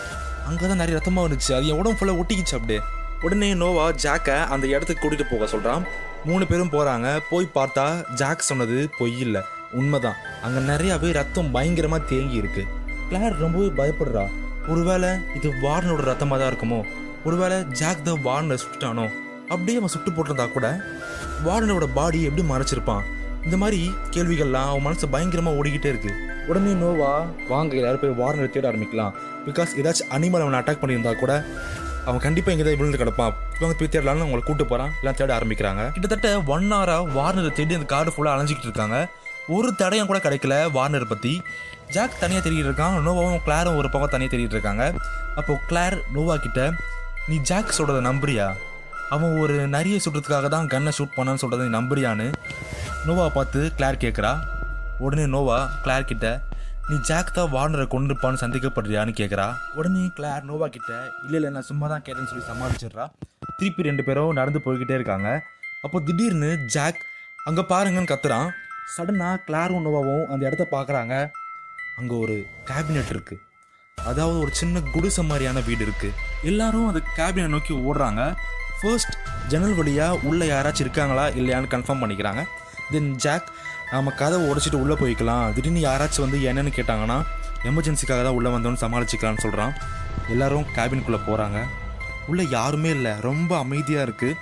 அங்கே 0.50 0.66
தான் 0.72 0.82
நிறைய 0.82 0.98
ரத்தமாக 0.98 1.26
வந்துச்சு. 1.28 1.52
அது 1.58 1.70
என் 1.72 1.80
உடம்பு 1.82 2.00
ஃபுல்லாக 2.00 2.22
ஒட்டிக்கிச்சு 2.22 2.56
அப்படியே. 2.58 2.82
உடனே 3.26 3.50
நோவா 3.62 3.86
ஜாக்கை 4.04 4.38
அந்த 4.54 4.66
இடத்துக்கு 4.74 5.02
கூட்டிகிட்டு 5.04 5.32
போக 5.34 5.48
சொல்கிறான் 5.54 5.84
மூணு 6.30 6.46
பேரும் 6.52 6.74
போகிறாங்க 6.76 7.08
போய் 7.32 7.56
பார்த்தா 7.58 7.86
ஜாக் 8.22 8.50
சொன்னது 8.50 8.78
பொய் 9.00 9.18
இல்லை. 9.26 9.44
உண்மைதான். 9.80 10.20
அங்கே 10.46 10.62
நிறையாவே 10.72 11.10
ரத்தம் 11.20 11.52
பயங்கரமாக 11.56 12.08
தேங்கி 12.12 12.38
இருக்கு. 12.42 12.64
கிளார் 13.10 13.42
ரொம்பவே 13.44 13.70
பயப்படுறா. 13.80 14.26
ஒருவேளை 14.72 15.10
இது 15.38 15.48
வார்னோட 15.64 16.02
ரத்தமாக 16.10 16.38
தான் 16.42 16.52
இருக்குமோ? 16.52 16.80
ஒருவேளை 17.28 17.58
ஜாக் 17.80 18.06
த 18.08 18.14
வார்னை 18.28 18.58
சுட்டுட்டானோ? 18.64 19.06
அப்படியே 19.54 19.78
அவன் 19.80 19.94
சுட்டு 19.94 20.12
போட்டிருந்தா 20.12 20.46
கூட 20.52 20.68
வார்னரோட 21.48 21.88
பாடி 21.98 22.20
எப்படி 22.28 22.44
மறைச்சிருப்பான்? 22.52 23.06
இந்த 23.46 23.58
மாதிரி 23.62 23.80
கேள்விகள்லாம் 24.16 24.70
அவன் 24.72 24.86
மனசு 24.88 25.06
பயங்கரமாக 25.16 25.60
ஓடிக்கிட்டே 25.60 25.92
இருக்கு. 25.94 26.12
உடனே 26.50 26.74
நோவா 26.82 27.12
வாங்க 27.52 27.76
எல்லாரும் 27.80 28.02
போய் 28.04 28.20
வார்னரை 28.22 28.50
தேட 28.50 28.66
ஆரம்பிக்கலாம். 28.72 29.16
பிகாஸ் 29.48 29.72
ஏதாச்சும் 29.82 30.12
அனிமல் 30.16 30.44
அவனை 30.46 30.60
அட்டாக் 30.60 30.82
பண்ணியிருந்தா 30.82 31.14
கூட 31.24 31.34
அவன் 32.08 32.24
கண்டிப்பாக 32.26 32.54
எங்கே 32.56 32.76
விழுந்து 32.80 33.02
கிடப்பான். 33.02 33.34
இவங்க 33.58 33.76
போய் 33.80 33.92
தேடலாம்னு 33.94 34.26
அவங்களை 34.26 34.44
கூட்டு 34.46 34.66
போகிறான் 34.66 34.94
எல்லாம் 35.02 35.18
தேட 35.20 35.32
ஆரம்பிக்கிறாங்க. 35.40 35.84
கிட்டத்தட்ட 35.96 36.30
ஒன் 36.54 36.72
ஹவராக 36.74 37.12
வார்னரை 37.18 37.52
தேடி 37.60 37.78
அந்த 37.80 37.90
காடு 37.96 38.14
ஃபுல்லாக 38.16 38.36
அலைஞ்சிக்கிட்டு 38.36 38.70
இருக்காங்க. 38.70 39.00
ஒரு 39.56 39.70
தடையும் 39.82 40.10
கூட 40.10 40.20
கிடைக்கல 40.26 40.56
வார்னர் 40.78 41.12
பற்றி 41.12 41.34
ஜாக் 41.96 42.20
தனியாக 42.22 42.42
தேடிட்டு 42.44 42.70
இருக்கான். 42.70 42.98
நோவாவும் 43.06 43.42
கிளாரும் 43.46 43.78
ஒரு 43.80 43.88
பக்கம் 43.94 44.14
தனியாக 44.14 44.32
தேடிட்டு 44.34 44.58
இருக்காங்க. 44.58 44.84
அப்போ 45.40 45.54
கிளார் 45.70 45.96
நோவா 46.16 46.36
கிட்ட 46.46 46.60
நீ 47.30 47.36
ஜாக் 47.50 47.76
சொல்கிறத 47.78 48.02
நம்புறியா? 48.10 48.46
அவன் 49.16 49.34
ஒரு 49.42 49.56
நிறைய 49.76 49.96
சுடுறதுக்காக 50.06 50.50
தான் 50.56 50.70
கன்னை 50.74 50.92
ஷூட் 50.98 51.18
பண்ணான்னு 51.18 51.42
சொல்கிறத 51.44 51.66
நீ 51.68 51.74
நம்புறியான்னு? 51.80 52.28
நோவா 53.08 53.26
பார்த்து 53.38 53.62
கிளார் 53.78 54.04
கேட்குறா 54.06 54.32
உடனே 55.06 55.26
நோவா 55.36 55.60
கிளார் 55.84 56.10
கிட்ட 56.12 56.28
நீ 56.90 56.96
ஜாக் 57.10 57.36
தான் 57.36 57.52
வார்னரை 57.56 57.86
கொண்டிருப்பான்னு 57.92 58.42
சந்தேகப்படுறியான்னு 58.44 59.14
கேட்குறா 59.20 59.46
உடனே 59.80 60.04
கிளார் 60.18 60.48
நோவா 60.50 60.68
கிட்ட 60.76 60.92
இல்லை 61.26 61.38
இல்லை 61.40 61.50
நான் 61.56 61.68
சும்மா 61.70 61.86
தான் 61.94 62.04
கேட்டேன்னு 62.06 62.32
சொல்லி 62.32 62.46
சமாளிச்சிடுறா. 62.50 63.06
திருப்பி 63.60 63.88
ரெண்டு 63.90 64.04
பேரும் 64.08 64.38
நடந்து 64.40 64.60
போய்கிட்டே 64.66 64.98
இருக்காங்க. 65.00 65.30
அப்போ 65.86 65.98
திடீர்னு 66.08 66.52
ஜாக் 66.76 67.00
அங்கே 67.50 67.64
பாருங்கன்னு 67.72 68.12
கத்துறான். 68.12 68.50
சடனாக 68.96 69.42
கிளாரும் 69.48 69.86
நோவாவும் 69.86 70.26
அந்த 70.32 70.44
இடத்த 70.50 70.66
பார்க்குறாங்க. 70.76 71.14
அங்கே 72.00 72.16
ஒரு 72.24 72.36
கேபினெட் 72.70 73.12
இருக்குது 73.16 73.42
அதாவது 73.98 74.38
ஒரு 74.44 74.52
சின்ன 74.60 74.82
குடிசை 74.94 75.24
மாதிரியான 75.30 75.62
வீடு 75.68 75.84
இருக்குது 75.88 76.16
எல்லாரும் 76.50 76.88
அந்த 76.92 77.02
கேபினை 77.18 77.48
நோக்கி 77.56 77.74
ஓடுறாங்க. 77.88 78.22
ஃபர்ஸ்ட் 78.80 79.16
ஜன்னல் 79.52 79.76
வழியாக 79.80 80.20
உள்ளே 80.30 80.46
யாராச்சும் 80.52 80.86
இருக்காங்களா? 80.86 81.26
இல்லையான்னு 81.40 81.74
கன்ஃபார்ம் 81.74 82.02
பண்ணிக்கிறாங்க. 82.04 82.44
தென் 82.94 83.12
ஜாக் 83.26 83.50
நம்ம 83.94 84.14
கதவை 84.22 84.44
உடைச்சிட்டு 84.52 84.82
உள்ளே 84.84 84.96
போய்க்கலாம். 85.02 85.46
திடீர்னு 85.56 85.82
யாராச்சும் 85.88 86.26
வந்து 86.26 86.40
என்னென்னு 86.50 86.72
கேட்டாங்கன்னா 86.78 87.18
எமர்ஜென்சிக்காக 87.70 88.22
தான் 88.28 88.38
உள்ளே 88.38 88.52
வந்தோன்னு 88.56 88.84
சமாளிச்சுக்கலாம்னு 88.84 89.44
சொல்கிறான் 89.46 89.74
எல்லாரும் 90.34 90.70
கேபினுக்குள்ளே 90.78 91.20
போகிறாங்க 91.28 91.60
உள்ளே 92.32 92.44
யாருமே 92.58 92.90
இல்லை. 92.98 93.14
ரொம்ப 93.30 93.52
அமைதியாக 93.64 94.06
இருக்குது 94.08 94.40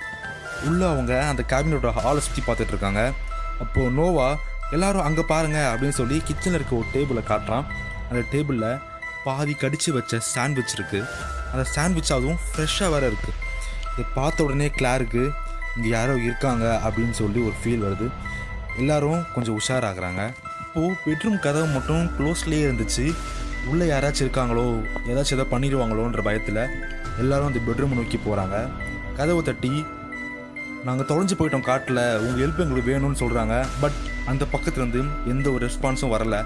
உள்ளே 0.68 0.86
அவங்க 0.92 1.12
அந்த 1.32 1.42
கேபினோட 1.52 1.90
ஹாலை 1.98 2.22
சுற்றி 2.26 2.42
பார்த்துட்ருக்காங்க 2.46 3.02
அப்போது 3.64 3.94
நோவா 3.98 4.28
எல்லாரும் 4.76 5.06
அங்கே 5.08 5.22
பாருங்க 5.32 5.58
அப்படின்னு 5.70 5.98
சொல்லி 6.00 6.16
கிச்சனில் 6.28 6.58
இருக்க 6.58 6.74
ஒரு 6.80 6.88
டேபிளை 6.96 7.22
காட்டுறான். 7.30 7.64
அந்த 8.08 8.22
டேபிளில் 8.32 8.70
பாதி 9.24 9.54
கடிச்சு 9.62 9.90
வச்ச 9.96 10.20
சாண்ட்விச் 10.34 10.74
இருக்குது 10.76 11.08
அந்த 11.52 11.64
சாண்ட்விச் 11.74 12.12
அதுவும் 12.16 12.40
ஃப்ரெஷ்ஷாக 12.48 12.90
வேறு 12.94 13.08
இருக்குது 13.12 13.36
இதை 13.92 14.04
பார்த்த 14.18 14.44
உடனே 14.46 14.68
கிளாருக்கு 14.78 15.22
இங்கே 15.76 15.88
யாரோ 15.96 16.14
இருக்காங்க 16.28 16.64
அப்படின்னு 16.86 17.16
சொல்லி 17.22 17.40
ஒரு 17.48 17.56
ஃபீல் 17.60 17.84
வருது. 17.86 18.06
எல்லாரும் 18.82 19.20
கொஞ்சம் 19.34 19.58
உஷாராகிறாங்க. 19.60 20.22
இப்போது 20.64 20.96
பெட்ரூம் 21.04 21.38
கதவு 21.46 21.68
மட்டும் 21.76 22.04
க்ளோஸ்லேயே 22.16 22.64
இருந்துச்சு. 22.66 23.04
உள்ளே 23.70 23.86
யாராச்சும் 23.90 24.24
இருக்காங்களோ 24.26 24.64
ஏதாச்சும் 25.10 25.36
எதாவது 25.36 25.52
பண்ணிடுவாங்களோன்ற 25.54 26.22
பயத்தில் 26.28 26.62
எல்லாரும் 27.22 27.48
அந்த 27.50 27.60
பெட்ரூம் 27.66 27.96
நோக்கி 27.98 28.18
போகிறாங்க 28.26 28.56
கதவை 29.18 29.40
தட்டி 29.48 29.72
நாங்கள் 30.86 31.08
தொலைஞ்சு 31.08 31.34
போயிட்டோம் 31.38 31.66
காட்டில். 31.68 31.98
உங்கள் 32.24 32.42
ஹெல்ப் 32.42 32.60
எங்களுக்கு 32.64 32.90
வேணும்னு 32.92 33.20
சொல்கிறாங்க 33.22 33.54
பட் 33.82 33.96
அந்த 34.30 34.44
பக்கத்துலேருந்து 34.52 35.02
எந்த 35.32 35.46
ஒரு 35.54 35.62
ரெஸ்பான்ஸும் 35.66 36.12
வரல. 36.14 36.36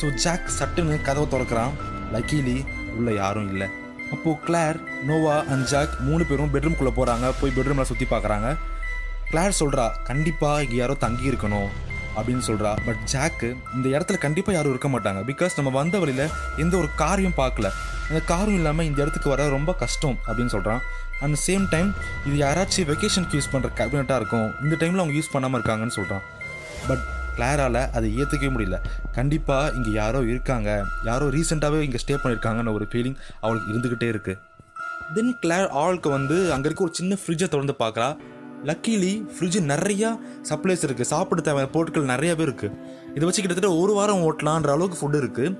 ஸோ 0.00 0.06
ஜாக் 0.24 0.46
சட்டுன்னு 0.58 0.96
கதவை 1.08 1.26
திறக்கிறான். 1.34 1.74
லக்கீலி 2.14 2.56
உள்ள 2.98 3.10
யாரும் 3.22 3.48
இல்லை. 3.52 3.68
அப்போது 4.14 4.40
கிளார் 4.46 4.78
நோவா 5.08 5.36
அண்ட் 5.52 5.66
ஜாக் 5.72 5.94
மூணு 6.06 6.22
பேரும் 6.30 6.52
பெட்ரூம்குள்ளே 6.54 6.92
போகிறாங்க 6.98 7.32
போய் 7.40 7.54
பெட்ரூமில் 7.56 7.88
சுற்றி 7.90 8.06
பார்க்குறாங்க 8.12 8.50
கிளார் 9.32 9.58
சொல்கிறா 9.60 9.86
கண்டிப்பாக 10.10 10.62
இங்கே 10.64 10.78
யாரோ 10.82 10.96
தங்கி 11.04 11.30
இருக்கணும். 11.32 11.68
அப்படின்னு 12.18 12.44
சொல்கிறா 12.46 12.70
பட் 12.86 13.02
ஜாக்கு 13.12 13.48
இந்த 13.76 13.86
இடத்துல 13.96 14.18
கண்டிப்பாக 14.24 14.56
யாரும் 14.56 14.72
இருக்க 14.74 14.88
மாட்டாங்க. 14.94 15.20
பிகாஸ் 15.30 15.58
நம்ம 15.58 15.72
வந்த 15.80 15.98
வழியில் 16.04 16.32
எந்த 16.62 16.74
ஒரு 16.80 16.88
காரையும் 17.02 17.36
பார்க்கல. 17.42 17.68
அந்த 18.08 18.20
காரும் 18.32 18.56
இல்லாமல் 18.60 18.88
இந்த 18.88 18.98
இடத்துக்கு 19.04 19.32
வர 19.34 19.48
ரொம்ப 19.56 19.70
கஷ்டம் 19.82 20.16
அப்படின்னு 20.26 20.54
சொல்கிறான் 20.56 20.82
அண்ட் 21.24 21.38
சேம் 21.46 21.64
டைம் 21.74 21.90
இது 22.26 22.36
யாராச்சும் 22.44 22.88
வெக்கேஷனுக்கு 22.90 23.38
யூஸ் 23.38 23.52
பண்ணுற 23.54 23.70
கேபினட்டாக 23.80 24.20
இருக்கும். 24.20 24.48
இந்த 24.64 24.74
டைமில் 24.82 25.02
அவங்க 25.02 25.16
யூஸ் 25.18 25.32
பண்ணாமல் 25.34 25.58
இருக்காங்கன்னு 25.60 25.96
சொல்கிறான் 25.98 26.24
பட் 26.88 27.04
கிளாரால் 27.36 27.80
அதை 27.96 28.06
ஏற்றுக்கவே 28.20 28.52
முடியல. 28.54 28.76
கண்டிப்பாக 29.16 29.72
இங்கே 29.78 29.90
யாரோ 30.00 30.20
இருக்காங்க. 30.32 30.70
யாரோ 31.08 31.26
ரீசெண்டாகவே 31.36 31.82
இங்கே 31.88 32.00
ஸ்டே 32.04 32.14
பண்ணியிருக்காங்கன்னு 32.22 32.76
ஒரு 32.78 32.86
ஃபீலிங் 32.92 33.18
அவளுக்கு 33.44 33.70
இருந்துக்கிட்டே 33.72 34.08
இருக்குது 34.14 34.40
தென் 35.16 35.34
கிளார் 35.42 35.68
ஆளுக்கு 35.82 36.08
வந்து 36.16 36.36
அங்கே 36.54 36.66
இருக்க 36.68 36.82
ஒரு 36.86 36.94
சின்ன 36.98 37.16
ஃப்ரிட்ஜை 37.20 37.46
திறந்து 37.52 37.74
பார்க்குறா 37.82 38.08
லக்கிலி 38.68 39.12
ஃப்ரிட்ஜ் 39.34 39.58
நிறையா 39.72 40.08
சப்ளைஸ் 40.48 40.82
இருக்குது 40.86 41.10
சாப்பிட 41.12 41.40
தேவையான 41.48 41.70
பொருட்கள் 41.74 42.10
நிறையவே 42.12 42.42
இருக்குது 42.46 42.74
இதை 43.16 43.24
வச்சு 43.26 43.42
கிட்டத்தட்ட 43.42 43.70
ஒரு 43.82 43.92
வாரம் 43.98 44.22
ஓட்டலான்ற 44.28 44.70
அளவுக்கு 44.76 44.98
ஃபுட் 45.00 45.18
இருக்குது 45.20 45.54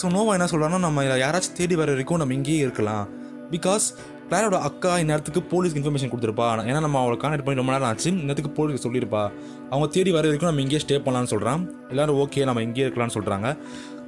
ஸோ 0.00 0.10
நோவா 0.14 0.32
என்ன 0.38 0.48
சொல்கிறான்னா 0.52 0.80
நம்ம 0.86 1.04
யாராச்சும் 1.24 1.56
தேடி 1.60 1.76
வர 1.80 1.90
வரைக்கும் 1.94 2.20
நம்ம 2.22 2.34
இங்கேயே 2.38 2.60
இருக்கலாம். 2.66 3.04
பிகாஸ் 3.54 3.86
கிளாரோட 4.30 4.56
அக்கா 4.66 4.90
இந்நேரத்துக்கு 5.02 5.40
போலீஸ்க்கு 5.52 5.78
இன்ஃபர்மேஷன் 5.80 6.10
கொடுத்துருப்பா. 6.10 6.48
ஏன்னா 6.70 6.80
நம்ம 6.84 6.98
அவளை 7.04 7.16
கான்டாக்ட் 7.22 7.44
பண்ணி 7.46 7.60
ரொம்ப 7.60 7.72
நேரம் 7.74 7.88
ஆச்சு. 7.88 8.10
இன்னத்துக்கு 8.24 8.50
போலீஸ்க்கு 8.58 8.82
சொல்லியிருப்பா. 8.84 9.22
அவங்க 9.70 9.86
தேடி 9.94 10.10
வர 10.16 10.24
வரைக்கும் 10.28 10.50
நம்ம 10.50 10.62
இங்கேயே 10.64 10.80
ஸ்டே 10.84 10.96
பண்ணலாம்னு 11.06 11.30
சொல்கிறான் 11.32 11.62
எல்லாரும் 11.92 12.18
ஓகே 12.24 12.44
நம்ம 12.48 12.62
இங்கேயே 12.66 12.84
இருக்கலாம்னு 12.86 13.16
சொல்கிறாங்க 13.16 13.48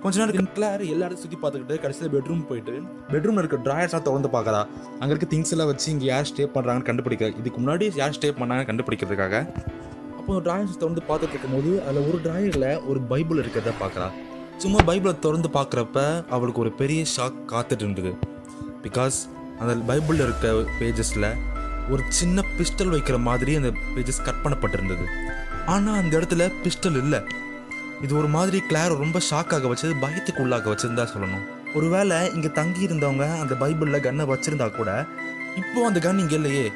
கொஞ்ச 0.04 0.14
நேரம் 0.20 0.52
கிளார் 0.56 0.84
எல்லாரும் 0.94 1.20
சுற்றி 1.22 1.36
பார்த்துக்கிட்டு 1.42 1.74
கடைசியில் 1.82 2.12
பெட்ரூம் 2.14 2.44
போயிட்டு 2.50 2.74
பெட்ரூமில் 3.12 3.42
இருக்க 3.42 3.58
ட்ராயர்ஸ்லாம் 3.66 4.06
திறந்து 4.06 4.30
பார்க்குறா. 4.36 4.62
அங்கே 5.00 5.10
இருக்க 5.14 5.28
திங்ஸ் 5.34 5.52
எல்லாம் 5.56 5.70
வச்சு 5.72 5.88
இங்கே 5.94 6.08
யார் 6.12 6.28
ஸ்டே 6.30 6.46
பண்ணுறாங்கன்னு 6.54 6.88
கண்டுபிடிக்க. 6.90 7.26
இதுக்கு 7.42 7.58
முன்னாடி 7.62 7.90
யார் 8.02 8.16
ஸ்டே 8.18 8.30
பண்ணாங்கன்னு 8.40 8.70
கண்டுபிடிக்கிறதுக்காக. 8.70 9.34
அப்போ 10.18 10.40
ட்ராயர்ஸ் 10.46 10.80
திறந்து 10.82 11.02
பார்த்துட்டு 11.10 11.34
இருக்கும்போது 11.34 11.70
அதில் 11.86 12.06
ஒரு 12.08 12.18
ட்ராயரில் 12.26 12.70
ஒரு 12.90 13.02
பைபிள் 13.12 13.42
இருக்கிறத 13.44 13.74
பார்க்குறா. 13.84 14.08
சும்மா 14.64 14.80
பைபிளை 14.90 15.14
திறந்து 15.26 15.50
பார்க்குறப்ப 15.58 16.00
அவளுக்கு 16.36 16.64
ஒரு 16.64 16.72
பெரிய 16.82 17.02
ஷாக் 17.16 17.38
காத்துட்டு 17.54 17.86
இருந்தது. 17.86 18.12
பிகாஸ் 18.86 19.18
அந்த 19.62 19.74
பைபிளில் 19.90 20.24
இருக்க 20.26 20.48
பேஜஸில் 20.80 21.28
ஒரு 21.92 22.02
சின்ன 22.18 22.44
பிஸ்டல் 22.58 22.92
வைக்கிற 22.94 23.16
மாதிரி 23.28 23.52
அந்த 23.60 23.70
பேஜஸ் 23.94 24.24
கட் 24.26 24.42
பண்ணப்பட்டிருந்தது. 24.44 25.04
ஆனால் 25.74 25.98
அந்த 26.02 26.12
இடத்துல 26.18 26.44
பிஸ்டல் 26.64 26.98
இல்லை. 27.02 27.20
இது 28.04 28.12
ஒரு 28.20 28.28
மாதிரி 28.36 28.58
கிளார் 28.70 28.94
ரொம்ப 29.02 29.18
ஷாக்காக 29.30 29.68
வச்சது 29.72 29.94
பயத்துக்கு 30.04 30.42
உள்ளாக 30.44 30.70
வச்சுருந்தா 30.72 31.04
சொல்லணும். 31.14 31.44
ஒருவேளை 31.78 32.16
இங்கே 32.36 32.50
தங்கி 32.58 32.82
இருந்தவங்க 32.86 33.26
அந்த 33.42 33.54
பைபிளில் 33.62 34.04
கன்னை 34.06 34.24
வச்சுருந்தா 34.32 34.66
கூட 34.78 34.90
இப்போ 35.60 35.80
அந்த 35.88 36.00
கன் 36.06 36.22
இங்கே 36.24 36.36
இல்லையே. 36.40 36.66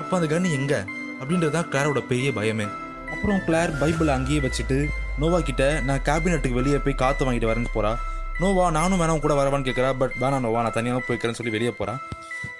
அப்போ 0.00 0.14
அந்த 0.18 0.28
கன் 0.32 0.48
எங்கே? 0.58 0.80
அப்படின்றது 1.20 1.54
தான் 1.56 1.68
கிளாரோட 1.72 2.00
பெரிய 2.10 2.30
பயமே. 2.38 2.66
அப்புறம் 3.14 3.40
கிளார் 3.46 3.72
பைபிளை 3.82 4.12
அங்கேயே 4.18 4.40
வச்சுட்டு 4.46 4.78
நோவா 5.20 5.38
கிட்ட 5.48 5.64
நான் 5.88 6.04
கேபினெட்டுக்கு 6.08 6.60
வெளியே 6.60 6.78
போய் 6.84 7.00
காற்று 7.02 7.26
வாங்கிட்டு 7.26 7.50
வரேன்னு 7.50 7.74
போகிறா 7.74 7.92
நோவா 8.40 8.64
நானும் 8.70 9.00
வேணாம் 9.00 9.20
கூட 9.20 9.34
வரவான்னு 9.34 9.66
கேட்குறா 9.66 9.90
பட் 9.94 10.14
வேணாம் 10.20 10.44
நோவா 10.44 10.62
நான் 10.62 10.72
தனியாக 10.72 11.02
போய்க்கிறேன்னு 11.06 11.38
சொல்லி 11.38 11.52
வெளியே 11.52 11.70
போகிறான் 11.70 12.00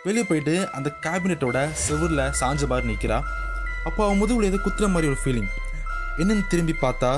வெளியே 0.05 0.25
போயிட்டு 0.25 0.55
அந்த 0.73 0.89
கேபினெட்டோட 1.05 1.59
செவுரில் 1.85 2.25
சாஞ்ச 2.41 2.67
மாதிரி 2.67 2.87
நிற்கிறா 2.87 3.19
அப்போ 3.85 4.01
அவன் 4.05 4.21
முதுகுல 4.21 4.45
ஏதோ 4.45 4.61
குத்துற 4.65 4.89
மாதிரி 4.89 5.09
ஒரு 5.09 5.19
ஃபீலிங் 5.23 5.51
என்னன்னு 6.19 6.45
திரும்பி 6.49 6.75
பார்த்தா 6.83 7.11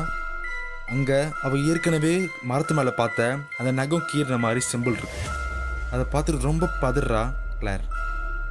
அங்கே 0.88 1.19
அவள் 1.42 1.66
ஏற்கனவே 1.66 2.14
மரத்து 2.42 2.75
மேலே 2.75 2.92
பார்த்த 2.92 3.23
அந்த 3.59 3.71
நகம் 3.73 4.09
கீறின 4.11 4.38
மாதிரி 4.38 4.61
சிம்பிள் 4.66 4.97
இருக்கு. 4.97 5.21
அதை 5.92 6.05
பார்த்துட்டு 6.12 6.47
ரொம்ப 6.47 6.71
பதறா 6.83 7.23
கிளார் 7.61 7.85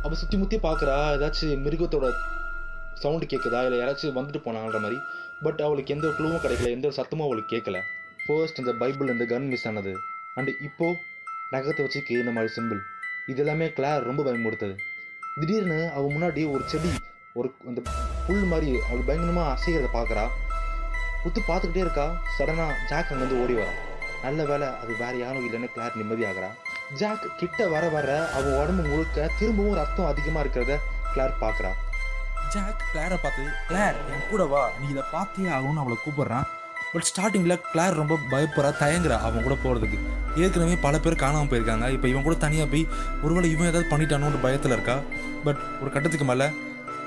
அவள் 0.03 0.19
சுற்றி 0.19 0.37
முற்றி 0.37 0.57
பார்க்குறா 0.59 0.97
ஏதாச்சும் 1.13 1.63
மிருகத்தோட 1.65 2.07
சவுண்டு 2.95 3.25
கேட்குதா 3.25 3.61
இல்லை 3.65 3.79
யாராச்சும் 3.79 4.17
வந்துட்டு 4.19 4.41
போனாங்கன்ற 4.45 4.79
மாதிரி. 4.79 4.97
பட் 5.41 5.61
அவளுக்கு 5.61 5.93
எந்த 5.93 6.05
ஒரு 6.07 6.15
க்ளூவும் 6.17 6.43
கிடைக்கல 6.43 6.69
எந்த 6.69 6.87
ஒரு 6.87 6.97
சத்தமும் 6.99 7.27
அவளுக்கு 7.27 7.53
கேட்கல 7.55 7.77
ஃபர்ஸ்ட் 8.27 8.59
இந்த 8.61 8.71
பைபிள் 8.81 9.11
இந்த 9.13 9.25
கன் 9.31 9.47
மிஸ் 9.51 9.65
ஆனது. 9.69 9.91
அண்ட் 10.37 10.51
இப்போது 10.67 10.99
நகத்தை 11.53 11.81
வச்சு 11.85 11.99
இந்த 12.21 12.31
மாதிரி 12.35 12.51
சிம்பிள் 12.57 12.81
இது 13.31 13.41
எல்லாமே 13.43 13.67
கிளார் 13.77 14.07
ரொம்ப 14.09 14.21
பயமுறுத்தது 14.27 14.75
திடீர்னு 15.39 15.77
அவள் 15.95 16.13
முன்னாடி 16.15 16.41
ஒரு 16.53 16.63
செடி 16.71 16.91
ஒரு 17.39 17.49
அந்த 17.69 17.79
புல் 18.27 18.45
மாதிரி 18.51 18.69
அவள் 18.87 19.05
பயங்கரமாக 19.07 19.53
அசைகிறத 19.55 19.87
பார்க்குறா. 19.97 20.25
உத்து 21.27 21.39
பார்த்துக்கிட்டே 21.49 21.83
இருக்கா. 21.85 22.05
சடனாக 22.35 22.75
ஜாக் 22.89 23.11
அங்கேருந்து 23.11 23.39
ஓடி 23.43 23.55
வரா. 23.59 23.73
நல்ல 24.25 24.43
வேலை 24.51 24.67
அது 24.81 24.91
வேறு 25.01 25.17
யாரும் 25.23 25.45
இல்லைன்னு 25.45 25.71
கிளார் 25.75 25.97
நிம்மதியாகிறா. 26.01 26.49
ஜாக் 26.99 27.25
கிட்ட 27.39 27.67
வர 27.75 27.85
வர 27.95 28.09
அவன் 28.37 28.57
உடம்பு 28.61 28.83
முழுக்க 28.91 29.27
திரும்பவும் 29.39 29.79
ரத்தம் 29.81 30.11
அதிகமாக 30.11 30.43
இருக்கிறத 30.45 30.75
கிளார் 31.13 31.41
பார்க்குறா. 31.45 31.71
ஜாக் 32.53 32.85
கிளாரை 32.91 33.17
பார்த்து 33.23 33.45
கிளார் 33.69 33.97
என் 34.13 34.29
கூட 34.33 34.43
வா. 34.53 34.63
நீ 34.79 34.87
இதை 34.93 35.05
பார்த்தே 35.15 35.49
ஆகணும்னு 35.57 35.83
அவளை 35.83 35.97
கூப்பிடுறான். 36.05 36.47
பட் 36.95 37.07
ஸ்டார்டிங்கில் 37.11 37.61
கிளார் 37.71 37.95
ரொம்ப 38.01 38.15
பயப்படுறா 38.31 38.69
தயங்குறா 38.81 39.15
அவன் 39.27 39.45
கூட 39.45 39.55
போகிறதுக்கு 39.63 39.97
ஏற்கனவே 40.43 40.75
பல 40.85 40.99
பேர் 40.99 41.21
காணாமல் 41.23 41.49
போயிருக்காங்க. 41.51 41.85
இப்போ 41.95 42.07
இவன் 42.11 42.25
கூட 42.27 42.35
தனியாக 42.43 42.67
போய் 42.73 42.83
ஒருவேளை 43.23 43.47
இவன் 43.55 43.69
ஏதாவது 43.71 43.89
பண்ணிட்டானோன்ற 43.91 44.39
பயத்தில் 44.45 44.75
இருக்கா? 44.75 44.95
பட் 45.45 45.59
ஒரு 45.81 45.89
கட்டத்துக்கு 45.95 46.27
மேலே 46.31 46.47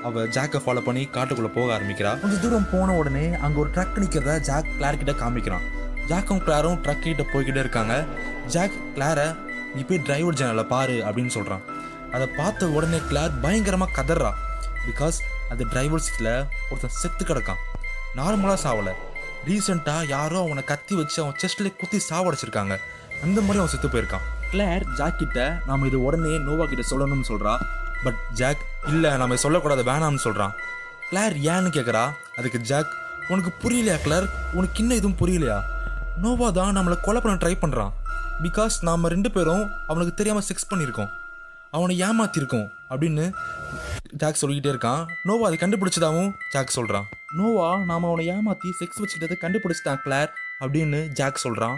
அவ 0.07 0.23
ஜாக்கை 0.35 0.59
ஃபாலோ 0.65 0.81
பண்ணி 0.87 1.03
காட்டுக்குள்ளே 1.15 1.51
போக 1.57 1.67
ஆரம்பிக்கிறா. 1.77 2.11
கொஞ்சம் 2.21 2.41
தூரம் 2.43 2.69
போன 2.73 2.93
உடனே 2.99 3.25
அங்கே 3.45 3.59
ஒரு 3.63 3.69
ட்ரக் 3.75 3.99
நிற்கிறத 4.03 4.35
ஜாக் 4.49 4.69
கிளார்கிட்ட 4.77 5.15
காமிக்கிறான். 5.23 5.65
ஜாக்கும் 6.11 6.43
கிளாரும் 6.45 6.79
ட்ரக் 6.85 7.03
கிட்ட 7.07 7.25
போய்கிட்டே 7.33 7.63
இருக்காங்க. 7.65 7.95
ஜாக் 8.55 8.77
கிளாரை 8.95 9.27
நீ 9.75 9.81
போய் 9.89 10.03
டிரைவர் 10.07 10.39
ஜன்னலில் 10.41 10.71
பாரு 10.75 10.97
அப்படின்னு 11.07 11.35
சொல்கிறான் 11.37 11.65
அதை 12.15 12.27
பார்த்த 12.39 12.69
உடனே 12.77 13.01
கிளார் 13.09 13.33
பயங்கரமாக 13.41 13.95
கதறா. 13.99 14.31
பிகாஸ் 14.87 15.19
அந்த 15.49 15.63
டிரைவர் 15.73 16.05
சீட்டில் 16.07 16.33
ஒருத்தன் 16.69 16.97
செத்து 17.01 17.25
கிடக்கான். 17.25 17.61
நார்மலாக 18.19 18.59
சாவலை. 18.65 18.93
ரீசெண்டாக 19.47 20.07
யாரோ 20.07 20.39
அவனை 20.45 20.63
கத்தி 20.63 20.95
வச்சு 20.95 21.21
அவன் 21.23 21.37
செஸ்ட்லேயே 21.41 21.75
குத்தி 21.75 21.99
சாவடைச்சிருக்காங்க. 22.09 22.75
அந்த 23.23 23.41
மாதிரி 23.41 23.61
அவன் 23.61 23.73
செத்து 23.73 23.87
போயிருக்கான். 23.87 24.25
கிளேர் 24.51 24.83
ஜாக்கிட்ட 24.97 25.65
நாம் 25.65 25.85
இது 25.85 26.03
உடனே 26.03 26.37
நோவா 26.37 26.65
கிட்ட 26.65 26.83
சொல்லணும்னு 26.91 27.27
சொல்கிறா 27.31 27.53
பட் 28.03 28.19
ஜாக் 28.39 28.61
இல்லை 28.87 29.09
நம்ம 29.09 29.25
இதை 29.25 29.37
சொல்லக்கூடாது 29.37 29.83
வேணாம்னு 29.83 30.21
சொல்கிறான் 30.25 30.53
கிளேர் 31.09 31.35
ஏன்னு 31.51 31.69
கேட்குறா 31.75 32.03
அதுக்கு 32.37 32.59
ஜாக் 32.59 32.91
உனக்கு 33.27 33.51
புரியலையா 33.63 33.97
கிளேர் 34.01 34.27
உனக்கு 34.51 34.79
இன்னும் 34.81 34.97
எதுவும் 34.97 35.19
புரியலையா? 35.21 35.57
நோவா 36.21 36.49
தான் 36.49 36.77
நம்மளை 36.77 36.95
கொலை 37.01 37.21
பண்ண 37.21 37.37
ட்ரை 37.41 37.55
பண்ணுறான் 37.61 37.91
பிகாஸ் 38.43 38.75
நாம் 38.81 39.11
ரெண்டு 39.13 39.31
பேரும் 39.31 39.63
அவனுக்கு 39.87 40.13
தெரியாமல் 40.13 40.47
செக்ஸ் 40.49 40.69
பண்ணியிருக்கோம். 40.69 41.09
அவனை 41.71 41.95
ஏமாத்திருக்கோம் 42.01 42.67
அப்படின்னு 42.89 43.25
ஜாக் 44.21 44.41
சொல்லிக்கிட்டே 44.41 44.73
இருக்கான். 44.75 45.05
நோவா 45.23 45.47
அதை 45.47 45.57
கண்டுபிடிச்சதாவும் 45.61 46.31
ஜாக் 46.51 46.77
சொல்கிறான் 46.77 47.07
நோவா 47.37 47.67
நாம் 47.89 48.05
அவனை 48.07 48.23
ஏமாற்றி 48.33 48.69
செக்ஸ் 48.77 48.99
வச்சுக்கிட்டதை 49.01 49.35
கண்டுபிடிச்சிட்டான் 49.41 49.99
கிளார் 50.05 50.29
அப்படின்னு 50.63 50.99
ஜாக் 51.17 51.41
சொல்கிறான் 51.43 51.77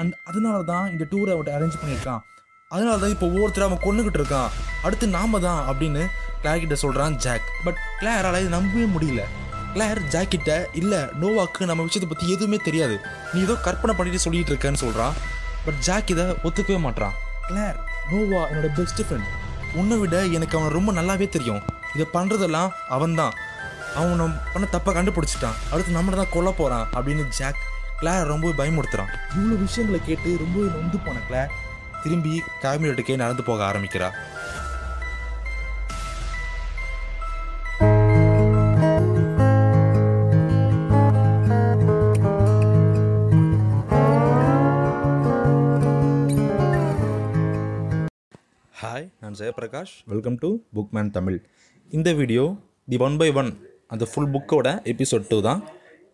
அண்ட் 0.00 0.12
அதனால 0.28 0.58
தான் 0.68 0.86
இந்த 0.92 1.04
டூரை 1.12 1.32
அவன் 1.36 1.50
அரேஞ்ச் 1.56 1.78
பண்ணியிருக்கான். 1.80 2.22
அதனால 2.70 2.94
தான் 3.02 3.14
இப்போ 3.14 3.26
ஒவ்வொருத்தர் 3.32 3.66
அவன் 3.66 3.82
கொண்டுகிட்டு 3.86 4.18
இருக்கான். 4.20 4.52
அடுத்து 4.86 5.06
நாம 5.16 5.40
தான் 5.46 5.60
அப்படின்னு 5.70 6.02
கிளார் 6.42 6.62
கிட்ட 6.62 6.76
சொல்கிறான் 6.84 7.16
ஜாக். 7.24 7.48
பட் 7.64 7.80
கிளாரால் 8.00 8.40
இதை 8.42 8.52
நம்பவே 8.56 8.86
முடியல. 8.94 9.24
கிளார் 9.74 10.02
ஜாக்கிட்ட 10.14 10.52
இல்லை 10.80 11.00
நோவாக்கு 11.22 11.68
நம்ம 11.70 11.86
விஷயத்தை 11.88 12.08
பற்றி 12.12 12.26
எதுவுமே 12.34 12.58
தெரியாது. 12.68 12.96
நீ 13.32 13.40
ஏதோ 13.46 13.56
கற்பனை 13.66 13.94
பண்ணிட்டு 13.98 14.24
சொல்லிட்டு 14.26 14.52
இருக்கேன்னு 14.54 14.82
சொல்கிறான் 14.86 15.14
பட் 15.66 15.80
ஜாக் 15.88 16.12
இதை 16.16 16.26
ஒத்துக்கவே 16.48 16.80
மாட்றான். 16.88 17.16
கிளார் 17.48 17.78
நோவா 18.12 18.42
என்னோட 18.50 18.70
பெஸ்ட் 18.80 19.06
ஃப்ரெண்ட் 19.08 19.30
உன்னை 19.80 19.96
விட 20.02 20.16
எனக்கு 20.36 20.56
அவனை 20.58 20.70
ரொம்ப 20.78 20.92
நல்லாவே 21.00 21.28
தெரியும். 21.36 21.62
இதை 21.94 22.06
பண்ணுறதெல்லாம் 22.16 22.70
அவன்தான். 22.96 23.34
அவன் 23.98 24.20
நம்ம 24.20 24.36
பண்ண 24.52 24.66
தப்பாக 24.74 24.92
கண்டுபிடிச்சிட்டான். 24.96 25.58
அடுத்து 25.72 25.96
நம்மளை 25.96 26.16
தான் 26.20 26.32
கொல்ல 26.34 26.50
போகிறான் 26.58 26.86
அப்படின்னு 26.96 27.24
ஜாக் 27.38 27.58
கிளார் 28.00 28.30
ரொம்ப 28.30 28.52
பயமுறுத்துறான். 28.58 29.10
இவ்வளோ 29.36 29.56
விஷயங்களை 29.64 30.00
கேட்டு 30.06 30.30
ரொம்பவே 30.42 30.68
நொந்து 30.76 30.98
போன 31.06 31.18
கிளார் 31.28 31.52
திரும்பி 32.04 32.32
கேபினட்டுக்கே 32.62 33.16
நடந்து 33.22 33.42
போக 33.48 33.60
ஆரம்பிக்கிறா. 33.70 34.08
ஹாய் 48.82 49.06
நான் 49.20 49.36
Jayaprakash. 49.40 49.94
Welcome 50.12 50.38
to 50.44 50.50
Bookman 50.76 51.12
Tamil 51.18 51.38
இந்த 51.98 52.12
video 52.22 52.46
the 52.92 52.98
one 53.08 53.20
by 53.22 53.30
one. 53.42 53.52
அந்த 53.92 54.04
ஃபுல் 54.10 54.30
புக்கோட 54.34 54.68
எபிசோட் 54.92 55.28
டூ 55.30 55.38
தான். 55.40 55.60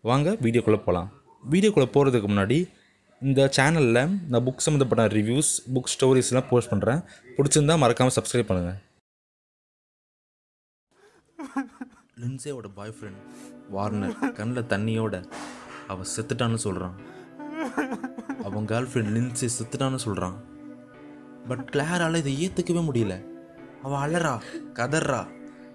வாங்க 0.05 0.29
வீடியோக்குள்ளே 0.45 0.81
போகலாம் 0.81 1.09
வீடியோக்குள்ளே 1.45 1.89
போகிறதுக்கு 1.95 2.29
முன்னாடி 2.29 2.59
இந்த 3.23 3.51
சேனலில் 3.57 4.01
நான் 4.31 4.45
புக் 4.45 4.65
சம்மந்தப்பட்ட 4.67 5.05
ரிவ்யூஸ் 5.17 5.51
புக் 5.75 5.91
ஸ்டோரிஸ்லாம் 5.95 6.49
போஸ்ட் 6.51 6.73
பண்ணுறேன் 6.73 7.01
பிடிச்சிருந்தா 7.37 7.77
மறக்காமல் 7.79 8.17
சப்ஸ்கிரைப் 8.19 8.51
பண்ணுங்கள் 8.51 8.79
லின்சேவோட 12.17 12.69
பாய் 12.75 12.95
ஃப்ரெண்ட் 12.97 13.21
வார்னர் 13.71 14.35
கண்ணில் 14.39 14.69
தண்ணியோட 14.69 15.17
அவன் 15.89 16.11
செத்துட்டான்னு 16.17 16.55
சொல்கிறான் 16.55 16.97
அவன் 18.45 18.67
கேர்ள் 18.67 18.89
ஃப்ரெண்ட் 18.91 19.13
லின்சே 19.17 19.49
செத்துட்டான்னு 19.59 19.97
சொல்கிறான் 19.97 20.37
பட் 21.49 21.65
கிளாரால் 21.71 22.15
இதை 22.15 22.33
ஏற்றுக்கவே 22.45 22.83
முடியல. 22.89 23.15
அவள் 23.83 23.99
அலறா 23.99 24.33
கதறா 24.73 25.21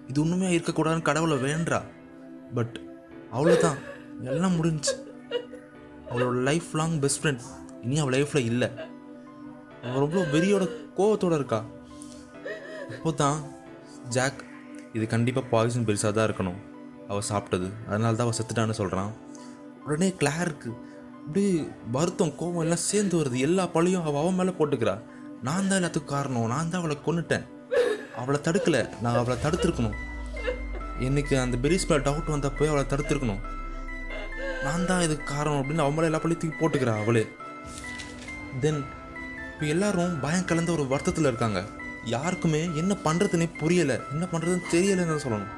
இது 0.08 0.20
ஒன்றுமே 0.20 0.48
இருக்கக்கூடாதுன்னு 0.56 1.02
கடவுளை 1.02 1.36
வேண்டா 1.38 1.78
பட் 2.56 2.74
அவ்வளோதான் 3.36 3.78
எல்லாம் 4.32 4.56
முடிஞ்சுச்சு. 4.58 4.94
அவளோட 6.10 6.34
லைஃப் 6.48 6.68
லாங் 6.80 6.96
பெஸ்ட் 7.04 7.20
ஃப்ரெண்ட் 7.22 7.44
இனி 7.84 7.96
அவள் 8.02 8.14
லைஃப்பில் 8.16 8.48
இல்லை. 8.50 8.68
அவள் 9.86 10.02
ரொம்ப 10.04 10.20
வெறியோட 10.34 10.64
கோவத்தோடு 10.98 11.38
இருக்கா. 11.40 11.60
அப்போ 12.94 13.10
தான் 13.22 13.38
ஜாக் 14.16 14.40
இது 14.96 15.04
கண்டிப்பாக 15.14 15.50
பாய்சன் 15.52 15.86
பெருசாக 15.88 16.12
தான் 16.16 16.28
இருக்கணும். 16.28 16.60
அவள் 17.10 17.28
சாப்பிட்டது. 17.30 17.68
அதனால 17.88 18.12
தான் 18.18 18.26
அவள் 18.26 18.38
செத்துட்டான்னு 18.40 18.80
சொல்கிறான் 18.80 19.12
உடனே 19.86 20.08
கிளாருக்கு 20.20 20.70
அப்படியே 21.24 21.52
வருத்தம் 21.96 22.36
கோவம் 22.40 22.64
எல்லாம் 22.64 22.86
சேர்ந்து 22.90 23.14
வருது. 23.20 23.38
எல்லா 23.48 23.64
பழியும் 23.76 24.06
அவள் 24.08 24.22
அவன் 24.22 24.38
மேலே 24.40 24.52
போட்டுக்கிறா. 24.58 24.94
நான் 25.46 25.68
தான் 25.68 25.78
எல்லாத்துக்கும் 25.80 26.14
காரணம். 26.16 26.50
நான் 26.54 26.70
தான் 26.72 26.82
அவளை 26.82 26.96
கொண்டுட்டேன் 27.06 27.46
அவளை 28.22 28.40
தடுக்கலை. 28.46 28.82
நான் 29.02 29.18
அவளை 29.20 29.36
தடுத்திருக்கணும். 29.44 29.96
எனக்கு 31.00 31.38
அந்த 31.38 31.56
பெரிஸ் 31.56 31.86
மேலே 31.88 32.02
டவுட் 32.02 32.32
வந்தப்போ 32.34 32.66
அவளை 32.68 32.84
தடுத்துருக்கணும். 32.84 33.40
நான் 34.62 34.86
தான் 34.86 35.00
இதுக்கு 35.00 35.34
காரணம் 35.34 35.60
அப்படின்னு 35.60 35.84
அவங்களே 35.84 36.04
எல்லா 36.04 36.18
பழியும் 36.18 36.42
தூக்கி 36.42 36.56
போட்டுக்கிறா 36.60 37.02
அவளே. 37.02 37.26
தென் 38.60 38.84
இப்போ 39.52 39.66
எல்லாரும் 39.66 40.20
பயம் 40.20 40.44
கலந்த 40.44 40.72
ஒரு 40.72 40.86
வருத்தத்தில் 40.86 41.24
இருக்காங்க. 41.24 41.66
யாருக்குமே 42.04 42.70
என்ன 42.74 42.96
பண்ணுறதுனே 43.04 43.48
புரியலை. 43.60 43.96
என்ன 44.12 44.26
பண்ணுறதுன்னு 44.32 44.72
தெரியலைன்னு 44.72 45.06
தான் 45.06 45.24
சொல்லணும். 45.26 45.52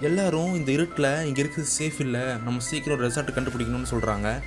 எல்லாரும் 0.00 0.54
இந்த 0.54 0.72
இருட்டில் 0.72 1.24
இங்கே 1.26 1.40
இருக்கிறது 1.40 1.70
சேஃப் 1.78 2.00
இல்லை. 2.00 2.20
நம்ம 2.20 2.60
சீக்கிரம் 2.60 2.98
ஒரு 2.98 3.08
ரெசார்ட் 3.08 3.36
கண்டுபிடிக்கணும்னு 3.36 3.92
சொல்கிறாங்க 3.92 4.42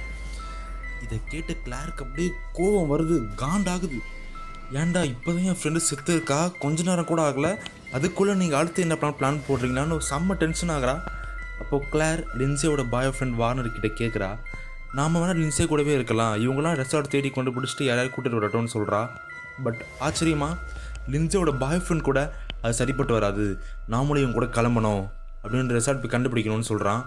இதை 1.04 1.20
கேட்டு 1.28 1.58
கிளாருக்கு 1.66 2.04
அப்படியே 2.06 2.32
கோபம் 2.54 2.92
வருது. 2.94 3.28
காண்டாகுது. 3.44 4.00
ஏன்டா 4.74 5.14
இப்போதான் 5.14 5.44
என் 5.44 5.60
ஃப்ரெண்டு 5.64 5.76
செத்து 5.76 6.14
இருக்கா 6.14 6.48
கொஞ்ச 6.48 6.84
நேரம் 6.84 7.06
கூட 7.06 7.30
ஆகலை. 7.30 7.60
அதுக்குள்ளே 7.98 8.34
நீங்கள் 8.42 8.60
அடுத்து 8.60 8.84
என்ன 8.86 8.96
பிளான் 9.02 9.18
பிளான் 9.20 9.40
போடுறீங்களான்னு 9.48 9.98
செம்ம 10.10 10.38
டென்ஷன் 10.44 10.74
ஆகுறா. 10.76 10.96
அப்போது 11.62 11.88
கிளார் 11.94 12.22
லின்சேவோட 12.40 12.84
பாய் 12.94 13.12
ஃப்ரெண்ட் 13.16 13.36
வார்னர் 13.42 13.74
கிட்டே 13.76 13.92
கேட்குறா 14.00 14.30
நாம் 14.98 15.18
வேணால் 15.22 15.40
லின்சே 15.42 15.66
கூடவே 15.72 15.94
இருக்கலாம். 15.98 16.34
இவங்களாம் 16.46 16.78
ரெசார்ட் 16.82 17.12
தேடி 17.14 17.30
கொண்டு 17.36 17.52
பிடிச்சிட்டு 17.56 17.86
யாரையாவது 17.90 18.14
கூட்டிட்டு 18.16 18.40
வரட்டும்னு 18.40 18.74
சொல்கிறா 18.76 19.02
பட் 19.66 19.82
ஆச்சரியமா 20.08 20.50
லின்சேவோட 21.14 21.52
பாய் 21.64 21.84
ஃப்ரெண்ட் 21.86 22.08
கூட 22.10 22.20
அது 22.66 22.74
சரிப்பட்டு 22.80 23.14
வராது. 23.18 23.46
நாமளும் 23.94 24.24
இவங்க 24.24 24.38
கூட 24.40 24.48
கிளம்பணும் 24.58 25.04
அப்படின்னு 25.44 25.78
ரெசார்ட் 25.78 26.02
போய் 26.04 26.14
கண்டுபிடிக்கணும்னு 26.16 26.70
சொல்கிறான் 26.72 27.02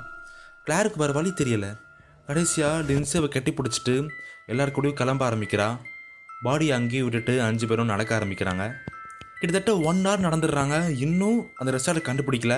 கிளாருக்கு 0.66 1.02
வேறு 1.02 1.14
வழி 1.18 1.30
தெரியலை. 1.40 1.70
கடைசியாக 2.28 2.84
லின்சேவை 2.88 3.28
கட்டி 3.34 3.52
பிடிச்சிட்டு 3.58 3.94
எல்லாருக்கூடயும் 4.52 4.98
கிளம்ப 5.00 5.22
ஆரம்பிக்கிறா. 5.28 5.68
பாடி 6.46 6.66
அங்கேயே 6.76 7.02
விட்டுட்டு 7.06 7.34
அஞ்சு 7.48 7.66
பேரும் 7.70 7.92
நடக்க 7.92 8.10
ஆரம்பிக்கிறாங்க. 8.18 8.64
கிட்டத்தட்ட 9.40 9.72
ஒன் 9.88 9.98
ஹவர் 10.04 10.26
நடந்துடுறாங்க. 10.26 10.76
இன்னும் 11.04 11.38
அந்த 11.60 11.70
ரெசார்ட்டை 11.76 12.02
கண்டுபிடிக்கல. 12.06 12.54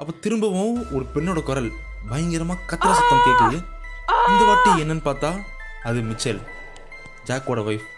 அப்போ 0.00 0.12
திரும்பவும் 0.24 0.76
ஒரு 0.94 1.04
பெண்ணோட 1.14 1.40
குரல் 1.48 1.68
பயங்கரமாக 2.10 2.60
கத்திர 2.70 2.92
சத்தம் 2.98 3.24
கேட்குது 3.26 3.58
இந்த 4.30 4.42
வாட்டி 4.48 4.70
என்னன்னு 4.82 5.04
பார்த்தா 5.08 5.30
அது 5.88 6.00
மிச்சல் 6.10 6.40
ஜாக்கோட 7.28 7.60
ஒய்ஃப் 7.70 7.88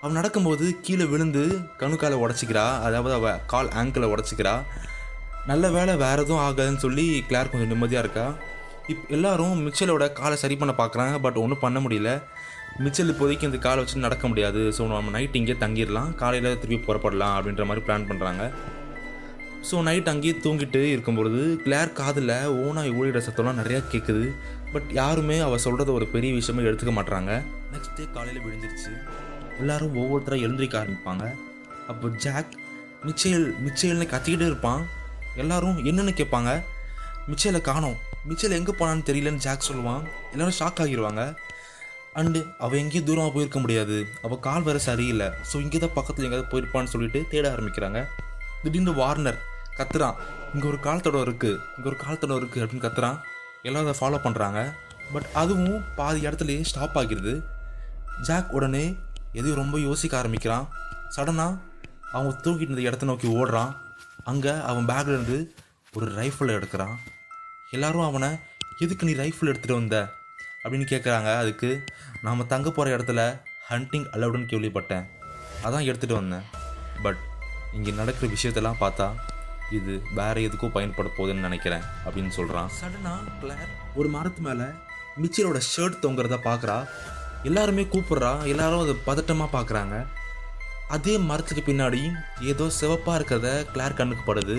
அவன் 0.00 0.18
நடக்கும்போது 0.18 0.66
கீழே 0.84 1.06
விழுந்து 1.12 1.42
கணுக்காலை 1.80 2.18
உடச்சிக்கிறா. 2.24 2.66
அதாவது 2.86 3.14
அவள் 3.18 3.40
கால் 3.52 3.70
ஆங்கிளை 3.80 4.08
உடச்சிக்கிறா. 4.14 4.54
நல்ல 5.50 5.70
வேலை 5.76 5.94
வேறு 6.04 6.22
எதுவும் 6.24 6.44
ஆகாதுன்னு 6.46 6.84
சொல்லி 6.86 7.06
கிளார் 7.28 7.50
கொஞ்சம் 7.52 7.72
நிம்மதியாக 7.72 8.04
இருக்கா. 8.06 8.26
இப் 8.92 9.04
எல்லாரும் 9.16 9.54
மிச்சலோட 9.66 10.04
காலை 10.18 10.36
சரி 10.42 10.56
பண்ண 10.56 10.74
பார்க்குறாங்க 10.78 11.16
பட் 11.26 11.40
ஒன்றும் 11.42 11.64
பண்ண 11.64 11.78
முடியல. 11.80 12.12
மிச்சல் 12.84 13.10
இப்போதைக்கு 13.12 13.48
இந்த 13.48 13.58
காலை 13.64 13.78
வச்சு 13.82 14.04
நடக்க 14.06 14.24
முடியாது. 14.32 14.60
ஸோ 14.76 14.82
நம்ம 14.90 15.12
நைட் 15.16 15.38
இங்கே 15.40 15.56
தங்கிடலாம். 15.62 16.10
காலையில் 16.20 16.58
திருப்பி 16.62 16.78
புறப்படலாம் 16.86 17.34
அப்படின்ற 17.38 17.64
மாதிரி 17.70 17.84
பிளான் 17.86 18.06
பண்ணுறாங்க 18.10 18.44
ஸோ 19.68 19.78
நைட் 19.86 20.10
அங்கேயே 20.12 20.34
தூங்கிட்டு 20.44 20.80
இருக்கும்பொழுது 20.92 21.40
கிளார் 21.64 21.90
காதில் 21.98 22.32
ஓனாய் 22.66 22.94
ஓடிடுற 22.98 23.20
சத்தம்லாம் 23.26 23.60
நிறையா 23.60 23.80
கேட்குது 23.92 24.24
பட் 24.74 24.88
யாருமே 25.00 25.36
அவள் 25.46 25.62
சொல்கிறத 25.64 25.90
ஒரு 25.98 26.06
பெரிய 26.14 26.30
விஷயமே 26.38 26.62
எடுத்துக்க 26.68 26.92
மாட்றாங்க. 26.98 27.32
நெக்ஸ்ட் 27.74 27.96
டே 27.98 28.04
காலையில் 28.14 28.42
விழுந்துருச்சு 28.44 28.92
எல்லாரும் 29.62 29.96
ஒவ்வொருத்தராக 30.02 30.44
எழுந்திரிக்க 30.46 30.76
ஆரம்பிப்பாங்க. 30.82 31.24
அப்போ 31.92 32.08
ஜாக் 32.24 32.52
மிச்சேல் 33.06 33.46
மிச்சேல்னு 33.64 34.06
கத்திக்கிட்டே 34.14 34.48
இருப்பான். 34.50 34.82
எல்லாரும் 35.42 35.78
என்னென்னு 35.90 36.14
கேட்பாங்க. 36.20 36.50
மிச்சேலை 37.30 37.60
காணோம். 37.70 37.98
மிச்சேல் 38.30 38.58
எங்கே 38.60 38.72
போனான்னு 38.80 39.08
தெரியலன்னு 39.10 39.44
ஜாக் 39.46 39.68
சொல்லுவான். 39.70 40.02
எல்லோரும் 40.32 40.58
ஷாக் 40.60 40.80
ஆகிடுவாங்க 40.84 41.22
அண்டு 42.18 42.40
அவள் 42.64 42.80
எங்கேயும் 42.82 43.06
தூரமாக 43.08 43.30
போயிருக்க 43.34 43.58
முடியாது. 43.64 43.96
அவள் 44.26 44.44
கால் 44.46 44.64
வேறு 44.68 44.80
சரியில்லை. 44.88 45.28
ஸோ 45.50 45.56
இங்கே 45.64 45.78
தான் 45.84 45.96
பக்கத்தில் 45.98 46.26
எங்கேயாவது 46.26 46.50
போயிருப்பான்னு 46.52 46.92
சொல்லிட்டு 46.94 47.20
தேட 47.32 47.44
ஆரம்பிக்கிறாங்க. 47.54 48.00
திடீர்னு 48.62 48.94
வார்னர் 49.00 49.38
கத்துறான். 49.78 50.16
இங்கே 50.54 50.66
ஒரு 50.72 50.78
காலத்தடம் 50.86 51.24
இருக்குது 51.26 51.58
இங்கே 51.76 51.88
ஒரு 51.92 51.98
காலத்தடம் 52.04 52.38
இருக்குது 52.40 52.62
அப்படின்னு 52.64 52.86
கத்துறான். 52.86 53.18
எல்லாம் 53.68 53.84
அதை 53.86 53.94
ஃபாலோ 54.00 54.20
பண்ணுறாங்க 54.26 54.60
பட் 55.14 55.28
அதுவும் 55.40 55.78
பாதி 55.98 56.20
இடத்துலையே 56.26 56.60
ஸ்டாப் 56.70 56.98
ஆகிடுது 57.00 57.34
ஜாக் 58.26 58.52
உடனே 58.58 58.84
எதையும் 59.38 59.60
ரொம்ப 59.62 59.76
யோசிக்க 59.88 60.14
ஆரம்பிக்கிறான். 60.20 60.66
சடனாக 61.16 61.58
அவன் 62.16 62.40
தூக்கிட்டு 62.44 62.72
இருந்த 62.72 62.88
இடத்த 62.88 63.06
நோக்கி 63.10 63.28
ஓடுறான். 63.40 63.72
அங்கே 64.30 64.54
அவன் 64.70 64.88
பேக்கில் 64.90 65.16
இருந்து 65.16 65.38
ஒரு 65.96 66.06
ரைஃபிள் 66.20 66.56
எடுக்கிறான். 66.56 66.96
எல்லாரும் 67.76 68.08
அவனை 68.08 68.30
எதுக்கு 68.84 69.06
நீ 69.08 69.12
ரைஃபிள் 69.22 69.50
எடுத்துகிட்டு 69.50 69.80
வந்த? 69.80 69.98
அப்படின்னு 70.62 70.86
கேட்குறாங்க 70.92 71.30
அதுக்கு 71.42 71.68
நாம் 72.26 72.48
தங்க 72.52 72.68
போகிற 72.70 72.96
இடத்துல 72.96 73.20
ஹண்டிங் 73.70 74.06
அலவுடுன்னு 74.14 74.50
கேள்விப்பட்டேன். 74.52 75.04
அதான் 75.66 75.86
எடுத்துகிட்டு 75.90 76.20
வந்தேன். 76.20 76.46
பட் 77.04 77.20
இங்கே 77.76 77.92
நடக்கிற 78.00 78.28
விஷயத்தெல்லாம் 78.34 78.80
பார்த்தா 78.84 79.06
இது 79.78 79.92
வேற 80.18 80.36
எதுக்கும் 80.46 80.74
பயன்பட 80.76 81.08
போகுதுன்னு 81.16 81.46
நினைக்கிறேன் 81.48 81.84
அப்படின்னு 82.04 82.32
சொல்கிறான் 82.38 82.70
சடனாக 82.78 83.34
கிளார் 83.42 83.70
ஒரு 83.98 84.08
மரத்து 84.14 84.40
மேலே 84.46 84.66
மிச்சலோட 85.22 85.58
ஷர்ட் 85.72 86.02
தொங்குறத 86.04 86.38
பார்க்குறா 86.48 86.76
எல்லாருமே 87.48 87.84
கூப்பிடுறா. 87.92 88.32
எல்லாரும் 88.52 88.82
அதை 88.84 88.94
பதட்டமாக 89.08 89.50
பார்க்குறாங்க 89.56 89.96
அதே 90.96 91.14
மரத்துக்கு 91.30 91.62
பின்னாடி 91.68 92.00
ஏதோ 92.52 92.64
சிவப்பாக 92.80 93.18
இருக்கிறத 93.18 93.48
கிளார் 93.74 93.98
கண்ணுக்கு 94.00 94.24
படுது. 94.28 94.56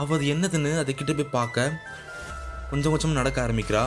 அவள் 0.00 0.16
அது 0.16 0.26
என்னதுன்னு 0.34 0.72
அதை 0.82 0.92
கிட்ட 0.94 1.12
போய் 1.12 1.34
பார்க்க 1.38 1.80
கொஞ்சம் 2.70 2.92
கொஞ்சம் 2.94 3.18
நடக்க 3.20 3.38
ஆரம்பிக்கிறா. 3.46 3.84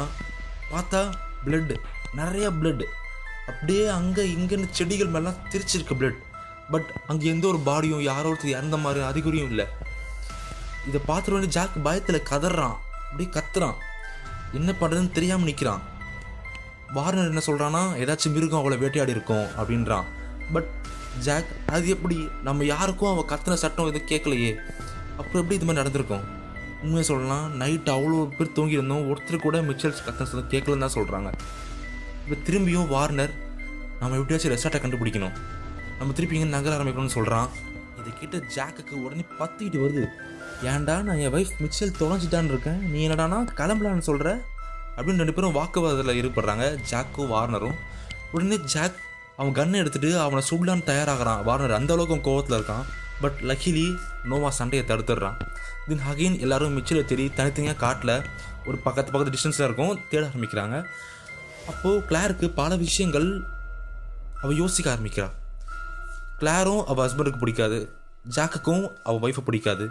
பார்த்தா 0.74 1.02
பிளட் 1.46 1.76
நிறைய 2.14 2.50
பிளட் 2.50 2.86
அப்படியே 3.48 3.88
அங்கே 3.88 4.24
இங்கேன்னு 4.36 4.68
செடிகள் 4.72 5.14
மேலாம் 5.16 5.40
திரிச்சிருக்கு 5.52 5.96
பிளட் 6.00 6.20
பட் 6.72 6.90
அங்கே 7.08 7.28
எந்த 7.28 7.48
ஒரு 7.48 7.60
பாடியும் 7.60 8.02
யாரோ 8.02 8.30
ஒருத்தர் 8.30 8.56
இறந்த 8.56 8.78
மாதிரி 8.78 9.06
அறிகுறியும் 9.06 9.50
இல்லை. 9.52 9.66
இதை 10.88 11.00
பார்த்துட்டு 11.08 11.32
வந்து 11.32 11.48
ஜாக் 11.48 11.78
பயத்தில் 11.84 12.28
கதறான். 12.30 12.76
அப்படியே 13.06 13.30
கத்துறான். 13.38 13.78
என்ன 14.54 14.74
பண்ணுறதுன்னு 14.82 15.12
தெரியாமல் 15.12 15.46
நிற்கிறான் 15.46 15.82
வார்னர் 16.94 17.32
என்ன 17.32 17.42
சொல்கிறான்னா 17.46 17.82
ஏதாச்சும் 18.04 18.36
மிருகம் 18.36 18.60
அவளை 18.60 18.78
வேட்டையாடி 18.78 19.12
இருக்கும் 19.12 19.48
அப்படின்றான். 19.60 20.06
பட் 20.54 20.70
ஜாக் 21.20 21.50
அது 21.66 21.90
எப்படி? 21.90 22.18
நம்ம 22.44 22.64
யாருக்கும் 22.64 23.12
அவள் 23.12 23.30
கத்துன 23.32 23.54
சட்டம் 23.54 23.90
எதுவும் 23.92 24.10
கேட்கலையே. 24.12 24.52
அப்புறம் 25.18 25.42
எப்படி 25.42 25.58
இது 25.60 25.66
மாதிரி 25.66 25.82
நடந்திருக்கும்? 25.82 26.26
உண்மையை 26.84 27.04
சொல்லலாம். 27.12 27.46
நைட் 27.62 27.90
அவ்வளோ 27.96 28.20
பேர் 28.38 28.56
தூங்கியிருந்தோம். 28.58 29.06
ஒருத்தர் 29.12 29.46
கூட 29.46 29.58
மிச்சல்ஸ் 29.70 30.04
கத்துன 30.08 30.44
கேட்கலன்னு 30.54 30.86
தான் 30.86 30.98
சொல்கிறாங்க 30.98 31.32
இப்போ 32.24 32.36
திரும்பியும் 32.48 32.90
வார்னர் 32.96 33.34
நம்ம 34.02 34.18
எப்படியாச்சும் 34.20 34.54
ரெசார்ட்டை 34.54 34.82
கண்டுபிடிக்கணும். 34.84 35.36
நம்ம 36.00 36.14
திருப்பி 36.18 36.38
இங்கே 36.38 36.50
நகர 36.56 36.74
ஆரம்பிக்கணும்னு 36.78 37.16
சொல்கிறான் 37.18 37.50
இதை 38.00 38.12
கேட்ட 38.20 38.38
ஜாக்குக்கு 38.56 38.96
உடனே 39.06 39.24
பத்திக்கிட்டு 39.40 39.80
வருது. 39.86 40.04
ஏன்டா 40.72 40.96
நான் 41.08 41.22
என் 41.26 41.34
வைஃப் 41.36 41.54
மிச்சல் 41.64 41.98
தொலைஞ்சிட்டான்னு 42.00 42.52
இருக்கேன். 42.54 42.80
நீ 42.92 43.00
என்னடானா 43.08 43.40
கிளம்பலான்னு 43.60 44.08
சொல்கிற 44.10 44.30
அப்படின்னு 44.96 45.22
ரெண்டு 45.24 45.36
பேரும் 45.38 45.58
வாக்குவாதத்தில் 45.60 46.18
ஈடுபடுறாங்க. 46.20 46.66
ஜாக்கும் 46.92 47.32
வார்னரும். 47.34 47.78
உடனே 48.32 48.58
ஜாக் 48.74 48.98
அவன் 49.42 49.58
கன்னை 49.60 49.78
எடுத்துகிட்டு 49.82 50.10
அவனை 50.24 50.42
சுடலான்னு 50.50 50.90
தயாராகிறான். 50.92 51.44
வார்னர் 51.50 51.78
அந்த 51.80 51.94
அளவுக்கு 51.96 52.16
அவன் 52.16 52.28
கோவத்தில் 52.30 52.58
இருக்கான். 52.58 52.86
பட் 53.22 53.40
லக்கிலி 53.50 53.86
நோவா 54.30 54.50
சண்டையை 54.58 54.84
தடுத்துடுறான். 54.88 55.38
தென் 55.88 56.04
அகைன் 56.12 56.36
எல்லாரும் 56.46 56.76
மிச்சலை 56.78 57.04
தேடி 57.12 57.26
தனித்தனியாக 57.38 57.80
காட்டில் 57.86 58.16
ஒரு 58.68 58.78
பக்கத்து 58.86 59.10
பக்கத்து 59.14 59.34
டிஸ்டன்ஸில் 59.36 59.68
இருக்கும் 59.68 60.00
தேட 60.12 60.24
ஆரம்பிக்கிறாங்க. 60.32 60.76
அப்போது 61.72 62.04
கிளாருக்கு 62.10 62.48
பல 62.60 62.72
விஷயங்கள் 62.86 63.28
அவள் 64.44 64.60
யோசிக்க 64.64 64.88
ஆரம்பிக்கிறாள் 64.96 65.36
கிளாரும் 66.42 66.84
அவள் 66.90 67.04
ஹஸ்பண்டுக்கு 67.06 67.42
பிடிக்காது. 67.44 67.80
ஜாக்குக்கும் 68.36 68.84
அவள் 69.08 69.24
ஒய்ஃபை 69.26 69.44
பிடிக்காது. 69.48 69.86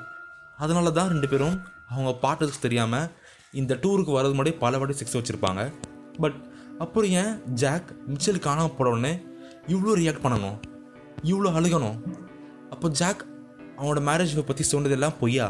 அதனால 0.65 0.91
தான் 0.99 1.11
ரெண்டு 1.15 1.29
பேரும் 1.33 1.57
அவங்க 1.93 2.13
பாட்டுக்கு 2.23 2.65
தெரியாமல் 2.67 3.11
இந்த 3.61 3.73
டூருக்கு 3.83 4.17
வரது 4.17 4.37
முன்னாடி 4.37 4.55
பல 4.63 4.79
வாட்டி 4.79 4.95
செக்ஸ் 5.01 5.19
வச்சுருப்பாங்க. 5.19 5.63
பட் 6.23 6.39
அப்புறம் 6.85 7.13
ஏன் 7.23 7.35
ஜாக் 7.63 7.89
மிச்சல் 8.13 8.45
காணாமல் 8.47 8.75
போன 8.79 8.91
உடனே 8.95 9.13
இவ்வளோ 9.75 9.95
ரியாக்ட் 10.01 10.25
பண்ணணும்? 10.25 10.59
இவ்வளோ 11.31 11.51
அழுகணும்? 11.59 11.99
அப்போ 12.71 12.89
ஜாக் 12.89 13.23
அவனோட 13.79 14.01
மேரேஜை 14.09 14.45
பற்றி 14.47 14.65
சொன்னதெல்லாம் 14.65 15.19
பொய்யா? 15.21 15.47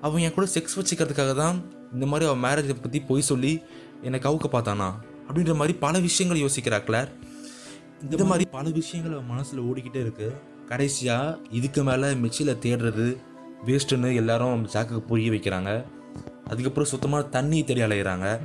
அவன் 0.00 0.22
என் 0.22 0.34
கூட 0.34 0.46
செக்ஸ் 0.54 0.76
வச்சுக்கிறதுக்காக 0.78 1.34
தான் 1.34 1.56
இந்த 1.92 2.06
மாதிரி 2.06 2.30
அவன் 2.30 2.44
மேரேஜை 2.46 2.76
பற்றி 2.82 3.00
பொய் 3.00 3.28
சொல்லி 3.30 3.62
என்னை 4.02 4.20
கவுக்க 4.20 4.48
பார்த்தானா? 4.52 4.88
அப்படின்ற 5.28 5.54
மாதிரி 5.54 5.78
பல 5.78 5.98
விஷயங்கள் 5.98 6.42
யோசிக்கிறா 6.42 6.78
கிளார். 6.88 7.10
இந்த 8.02 8.24
மாதிரி 8.24 8.44
பல 8.50 8.68
விஷயங்கள் 8.70 9.12
அவன் 9.12 9.26
மனசில் 9.26 9.60
ஓடிக்கிட்டே 9.60 10.00
இருக்கு. 10.00 10.28
கடைசியாக 10.66 11.38
இதுக்கு 11.50 11.82
மேலே 11.82 12.14
மிச்சியில் 12.14 12.56
தேடுறது 12.56 13.06
வேஸ்ட்டுன்னு 13.66 14.14
எல்லாரும் 14.14 14.68
ஜாக்குக்கு 14.72 14.98
புரிய 14.98 15.30
வைக்கிறாங்க. 15.30 15.84
அதுக்கப்புறம் 16.46 16.88
சுத்தமாக 16.88 17.28
தண்ணி 17.28 17.64
தேடி 17.64 17.80
அலையிறாங்க. 17.80 18.40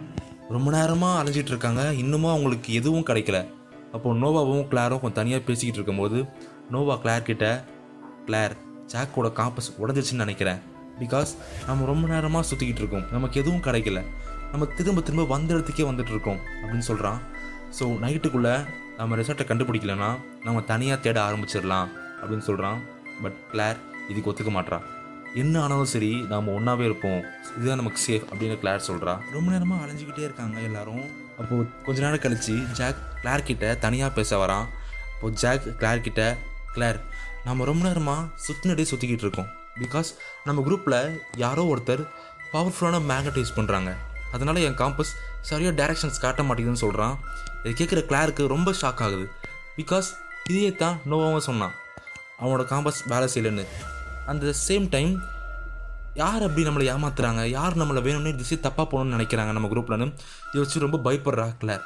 ரொம்ப 0.49 0.71
நேரமாக 0.71 1.19
அலைஞ்சிட்டு 1.21 1.53
இருக்காங்க. 1.53 1.93
இன்னமும் 1.93 2.31
அவங்களுக்கு 2.31 2.73
எதுவும் 2.73 3.05
கிடைக்கல. 3.09 3.45
அப்போ 3.91 4.13
நோவாவும் 4.13 4.67
கிளாரும் 4.71 5.01
கொஞ்சம் 5.01 5.19
தனியாக 5.19 5.43
பேசிக்கிட்டு 5.43 5.79
இருக்கும்போது 5.79 6.25
நோவா 6.73 6.95
கிளார் 7.04 7.28
கிட்ட 7.30 7.45
கிளார் 8.28 8.56
ஜாக்கோட 8.93 9.28
காம்பஸ் 9.39 9.69
உடஞ்சிச்சுன்னு 9.82 10.23
நினைக்கிறேன். 10.25 10.60
பிகாஸ் 11.01 11.32
நம்ம 11.67 11.86
ரொம்ப 11.91 12.06
நேரமாக 12.13 12.43
சுற்றிக்கிட்டு 12.49 12.82
இருக்கோம். 12.84 13.06
நமக்கு 13.15 13.39
எதுவும் 13.41 13.63
கிடைக்கல. 13.67 14.01
நம்ம 14.51 14.65
திரும்ப 14.78 15.01
திரும்ப 15.08 15.23
வந்த 15.36 15.49
இடத்துக்கே 15.56 15.86
வந்துட்டு 15.89 16.13
இருக்கோம் 16.15 16.39
அப்படின்னு 16.62 16.88
சொல்கிறான் 16.89 17.19
ஸோ 17.78 17.86
நைட்டுக்குள்ளே 18.04 18.54
நம்ம 18.99 19.15
ரிசார்ட்டை 19.19 19.45
கண்டுபிடிக்கலன்னா 19.49 20.10
நம்ம 20.45 20.60
தனியாக 20.71 20.97
தேட 21.06 21.17
ஆரம்பிச்சிடலாம் 21.28 21.89
அப்படின்னு 22.19 22.45
சொல்கிறான் 22.49 22.80
பட் 23.23 23.39
கிளார் 23.51 23.80
இதுக்கு 24.12 24.30
ஒத்துக்க 24.32 24.51
மாட்றா 24.58 24.80
என்ன 25.41 25.56
ஆனாலும் 25.63 25.91
சரி 25.93 26.12
நாம் 26.32 26.54
ஒன்றாவே 26.58 26.84
இருப்போம். 26.89 27.21
இதுதான் 27.58 27.80
நமக்கு 27.82 27.99
சேஃப் 28.08 28.25
அப்படின்னு 28.32 28.56
கிளார் 28.62 28.88
சொல்கிறா 28.89 29.13
ரொம்ப 29.36 29.47
நேரமாக 29.54 29.84
அலைஞ்சிக்கிட்டே 29.86 30.23
இருக்காங்க 30.28 30.58
எல்லாரும். 30.69 31.06
அப்போது 31.39 31.65
கொஞ்ச 31.86 31.97
நேரம் 32.06 32.23
கழித்து 32.25 32.56
ஜாக் 32.80 33.01
கிளார் 33.21 33.47
கிட்ட 33.49 33.73
தனியாக 33.86 34.15
பேச 34.19 34.38
வரான். 34.43 34.67
அப்போது 35.15 35.38
ஜாக் 35.43 35.65
கிளார் 35.82 36.06
கிட்ட 36.08 36.23
கிளார் 36.75 36.99
நம்ம 37.47 37.65
ரொம்ப 37.69 37.83
நேரமாக 37.88 38.21
சுற்றினடே 38.45 38.85
சுற்றிக்கிட்டு 38.91 39.25
இருக்கோம். 39.25 39.49
பிகாஸ் 39.81 40.09
நம்ம 40.47 40.61
குரூப்பில் 40.67 40.99
யாரோ 41.43 41.63
ஒருத்தர் 41.73 42.03
பவர்ஃபுல்லான 42.53 42.99
மேக்னெட் 43.11 43.39
யூஸ் 43.41 43.57
பண்ணுறாங்க 43.57 43.91
அதனால் 44.35 44.59
என் 44.67 44.77
காம்பஸ் 44.81 45.11
சரியாக 45.49 45.73
டைரக்ஷன்ஸ் 45.79 46.21
காட்ட 46.23 46.43
மாட்டேங்குதுன்னு 46.43 46.83
சொல்கிறான் 46.83 47.15
இதை 47.63 47.73
கேட்குற 47.79 48.01
கிளாருக்கு 48.09 48.43
ரொம்ப 48.53 48.69
ஷாக் 48.81 49.01
ஆகுது. 49.05 49.25
பிகாஸ் 49.77 50.09
இதையே 50.49 50.71
தான் 50.81 50.97
நோவாகவும் 51.11 51.47
சொன்னான். 51.49 51.75
அவனோட 52.41 52.63
காம்பஸ் 52.71 52.99
வேலை 53.11 53.27
செய்யலைன்னு. 53.33 53.65
அந்த 54.31 54.53
சேம் 54.67 54.85
டைம் 54.95 55.13
யார் 56.23 56.43
அப்படி 56.47 56.63
நம்மளை 56.67 56.85
ஏமாத்துறாங்க? 56.93 57.41
யார் 57.57 57.79
நம்மளை 57.81 58.01
வேணும்னே 58.07 58.35
திசை 58.35 58.57
தப்பாக 58.57 58.88
போகணும்னு 58.91 59.15
நினைக்கிறாங்க 59.17 59.51
நம்ம 59.57 59.69
குரூப்லன்னு 59.73 60.07
இதை 60.51 60.59
வச்சு 60.63 60.85
ரொம்ப 60.85 60.99
பயப்படுறா 61.07 61.47
கிளார் 61.63 61.83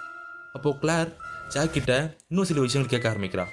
அப்போது 0.57 0.79
கிளார் 0.81 1.09
ஜாக்கிட்ட 1.55 1.93
இன்னும் 2.29 2.49
சில 2.49 2.61
விஷயங்கள் 2.65 2.93
கேட்க 2.93 3.07
ஆரம்பிக்கிறான் 3.09 3.51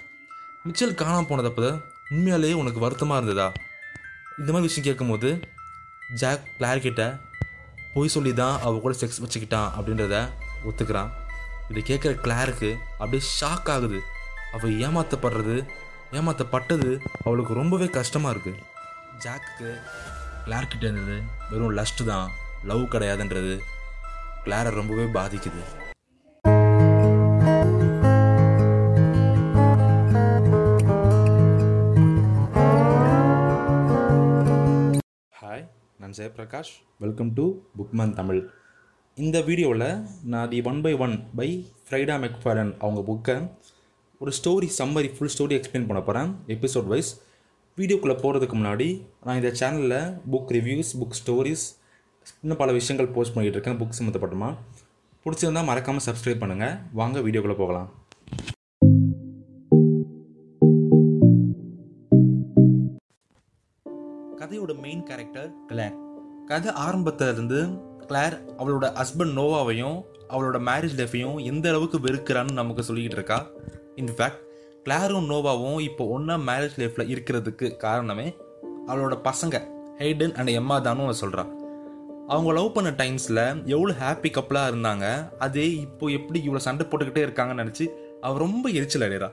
மிச்சல் 0.66 0.98
காணாமல் 1.00 1.29
போனதப்போ 1.31 1.66
உண்மையாலேயே 2.14 2.55
உனக்கு 2.61 2.81
வருத்தமாக 2.85 3.18
இருந்ததா? 3.20 3.46
இந்த 4.40 4.48
மாதிரி 4.52 4.68
விஷயம் 4.68 4.87
கேட்கும்போது 4.88 5.29
ஜாக் 6.20 6.48
கிளார்கிட்ட 6.59 7.02
பொய் 7.94 8.12
சொல்லி 8.14 8.33
தான் 8.40 8.57
அவள் 8.64 8.83
கூட 8.85 8.94
செக்ஸ் 9.00 9.22
வச்சுக்கிட்டான் 9.24 9.70
அப்படின்றத 9.76 10.16
ஒத்துக்கிறான். 10.68 11.11
இதை 11.70 11.83
கேட்குற 11.90 12.12
கிளாருக்கு 12.24 12.70
அப்படியே 13.00 13.22
ஷாக் 13.38 13.70
ஆகுது. 13.74 14.00
அவள் 14.57 14.74
ஏமாத்தப்படுறது 14.87 15.57
ஏமாத்தப்பட்டது 16.18 16.90
அவளுக்கு 17.26 17.55
ரொம்பவே 17.61 17.88
கஷ்டமாக 17.98 18.35
இருக்குது 18.35 18.62
ஜாக்குக்கு 19.24 19.70
கிளார்கிட்ட 20.46 20.85
இருந்தது 20.90 21.16
வெறும் 21.50 21.76
லஸ்ட்டு 21.79 22.11
தான் 22.12 22.29
லவ் 22.70 22.85
கிடையாதுன்றது 22.94 23.55
கிளாரை 24.46 24.72
ரொம்பவே 24.81 25.07
பாதிக்குது. 25.18 25.62
நான் 36.07 36.16
Jayaprakash 36.19 36.71
welcome 37.03 37.31
to 37.37 37.45
Bookman 37.77 38.12
Tamil 38.19 38.38
இந்த 39.16 39.38
வீடியோவில் 39.40 39.83
நான் 40.33 40.51
the 40.53 40.59
one 40.71 40.79
by 40.85 40.92
one 41.05 41.14
by 41.38 41.47
Freida 41.87 42.16
McFadden 42.25 42.71
அவங்க 42.83 43.01
புக்கை 43.01 43.35
ஒரு 44.21 44.33
story 44.38 44.69
summary 44.77 45.11
full 45.14 45.33
story 45.35 45.57
explain 45.57 45.88
பண்ண 45.88 46.03
போகிறேன் 46.03 46.31
எபிசோட் 46.49 46.90
வைஸ் 46.92 47.11
வீடியோக்குள்ளே 47.79 48.16
போகிறதுக்கு 48.23 48.59
முன்னாடி 48.61 48.88
நான் 49.25 49.40
இந்த 49.40 49.53
சேனலில் 49.61 49.99
புக் 50.31 50.53
ரிவ்யூஸ் 50.59 50.92
புக் 51.01 51.19
ஸ்டோரிஸ் 51.21 51.66
இன்னும் 52.42 52.62
பல 52.62 52.73
விஷயங்கள் 52.73 53.12
போஸ்ட் 53.16 53.35
பண்ணிகிட்டு 53.35 53.59
இருக்கேன் 53.59 53.81
புக் 53.83 53.99
சம்மந்தப்பட்டமா 54.01 54.51
பிடிச்சிருந்தா 55.27 55.64
மறக்காமல் 55.71 56.07
சப்ஸ்கிரைப் 56.09 56.42
பண்ணுங்கள் 56.45 56.77
வாங்க 56.92 57.21
வீடியோக்குள்ளே 57.21 57.59
போகலாம். 57.62 57.90
கதையோட 64.46 64.80
மெயின் 64.80 65.02
கேரக்டர் 65.02 65.52
கிளேர் 65.66 65.94
கதை 66.46 66.72
ஆரம்பத்திலிருந்து 66.72 67.59
இருந்து 67.59 68.37
அவளோட 68.59 68.92
ஹஸ்பண்ட் 68.92 69.35
நோவாவையும் 69.37 70.02
அவளோட 70.28 70.59
மேரேஜ் 70.59 70.94
லைஃப்பையும் 70.96 71.44
எந்த 71.44 71.68
அளவுக்கு 71.68 71.98
வெறுக்கிறான்னு 71.98 72.52
நமக்கு 72.52 72.82
சொல்லிக்கிட்டு 72.82 73.16
இருக்கா? 73.16 73.46
இன்ஃபேக்ட் 73.96 74.42
கிளாரும் 74.85 75.28
நோவாவும் 75.30 75.80
இப்போ 75.80 76.04
ஒன்றா 76.04 76.35
மேரேஜ் 76.35 76.76
லைஃப்பில் 76.76 77.09
இருக்கிறதுக்கு 77.09 77.76
காரணமே 77.76 78.37
அவளோட 78.87 79.18
பசங்க 79.24 79.68
ஹெய்டன் 79.98 80.35
அண்ட் 80.35 80.48
எம்மா 80.48 80.78
தானும் 80.78 81.04
அவள் 81.04 81.20
சொல்கிறா 81.20 81.44
அவங்க 82.26 82.52
லவ் 82.52 82.72
பண்ண 82.72 82.90
டைம்ஸில் 82.90 83.64
எவ்வளோ 83.64 83.94
ஹாப்பி 84.00 84.30
கப்பலாக 84.30 84.76
இருந்தாங்க 84.76 85.37
அதே 85.38 85.74
இப்போ 85.76 86.06
எப்படி 86.06 86.48
இவ்வளோ 86.48 86.56
சண்டை 86.56 86.87
போட்டுக்கிட்டே 86.87 87.26
இருக்காங்கன்னு 87.26 87.62
நினச்சி 87.62 87.88
அவள் 88.20 88.38
ரொம்ப 88.38 88.68
எரிச்சல் 88.68 89.02
அடைகிறா 89.02 89.30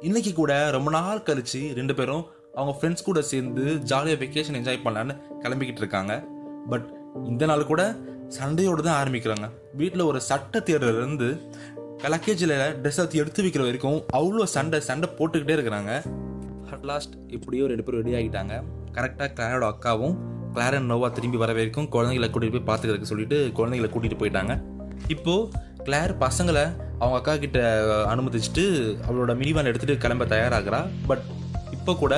இன்றைக்கி 0.00 0.32
கூட 0.32 0.70
ரொம்ப 0.70 0.90
நாள் 0.90 1.22
கழித்து 1.22 1.72
ரெண்டு 1.74 1.94
பேரும் 1.94 2.40
அவங்க 2.56 2.72
ஃப்ரெண்ட்ஸ் 2.78 3.06
கூட 3.08 3.20
சேர்ந்து 3.32 3.64
ஜாலியாக 3.90 4.20
வெக்கேஷன் 4.22 4.58
என்ஜாய் 4.60 4.84
பண்ணலான்னு 4.86 5.14
கிளம்பிக்கிட்டு 5.44 5.82
இருக்காங்க. 5.82 6.14
பட் 6.72 6.86
இந்த 7.30 7.44
நாள் 7.50 7.70
கூட 7.70 7.82
சண்டையோடு 8.38 8.82
தான் 8.88 8.98
ஆரம்பிக்கிறாங்க. 9.02 9.46
வீட்டில் 9.80 10.08
ஒரு 10.10 10.20
சட்டை 10.30 10.60
தேடுறதுலேருந்து 10.68 11.30
லக்கேஜில் 12.12 12.54
ட்ரெஸ் 12.82 13.00
எடுத்து 13.00 13.20
எடுத்து 13.22 13.42
வைக்கிற 13.44 13.62
வரைக்கும் 13.66 13.98
அவ்வளோ 14.18 14.44
சண்டை 14.56 14.78
சண்டை 14.88 15.08
போட்டுக்கிட்டே 15.18 15.56
இருக்கிறாங்க. 15.56 15.92
அட் 16.74 16.86
லாஸ்ட் 16.90 17.14
இப்படியோ 17.36 17.64
ரெண்டு 17.72 17.84
பேரும் 17.86 18.00
ரெடி 18.02 18.14
ஆகிட்டாங்க. 18.18 18.54
கரெக்டாக 18.96 19.28
கிளாரோட 19.36 19.66
அக்காவும் 19.72 20.16
கிளாரன் 20.56 20.88
நோவா 20.92 21.08
திரும்பி 21.16 21.38
வர 21.42 21.50
வரைக்கும் 21.58 21.88
குழந்தைங்களை 21.94 22.28
கூட்டிகிட்டு 22.30 22.58
போய் 22.58 22.68
பார்த்துக்கிறதுக்கு 22.70 23.10
சொல்லிட்டு 23.12 23.38
குழந்தைங்களை 23.58 23.90
கூட்டிகிட்டு 23.92 24.20
போயிட்டாங்க. 24.22 24.54
இப்போது 25.14 25.48
கிளார் 25.86 26.14
பசங்களை 26.24 26.64
அவங்க 27.00 27.16
அக்கா 27.20 27.34
கிட்ட 27.44 27.60
அனுமதிச்சுட்டு 28.14 28.64
அவளோட 29.06 29.32
மினிவான் 29.42 29.70
எடுத்துகிட்டு 29.70 30.02
கிளம்ப 30.04 30.26
தயாராகிறா. 30.34 30.80
பட் 31.10 31.24
இப்போ 31.76 31.92
கூட 32.02 32.14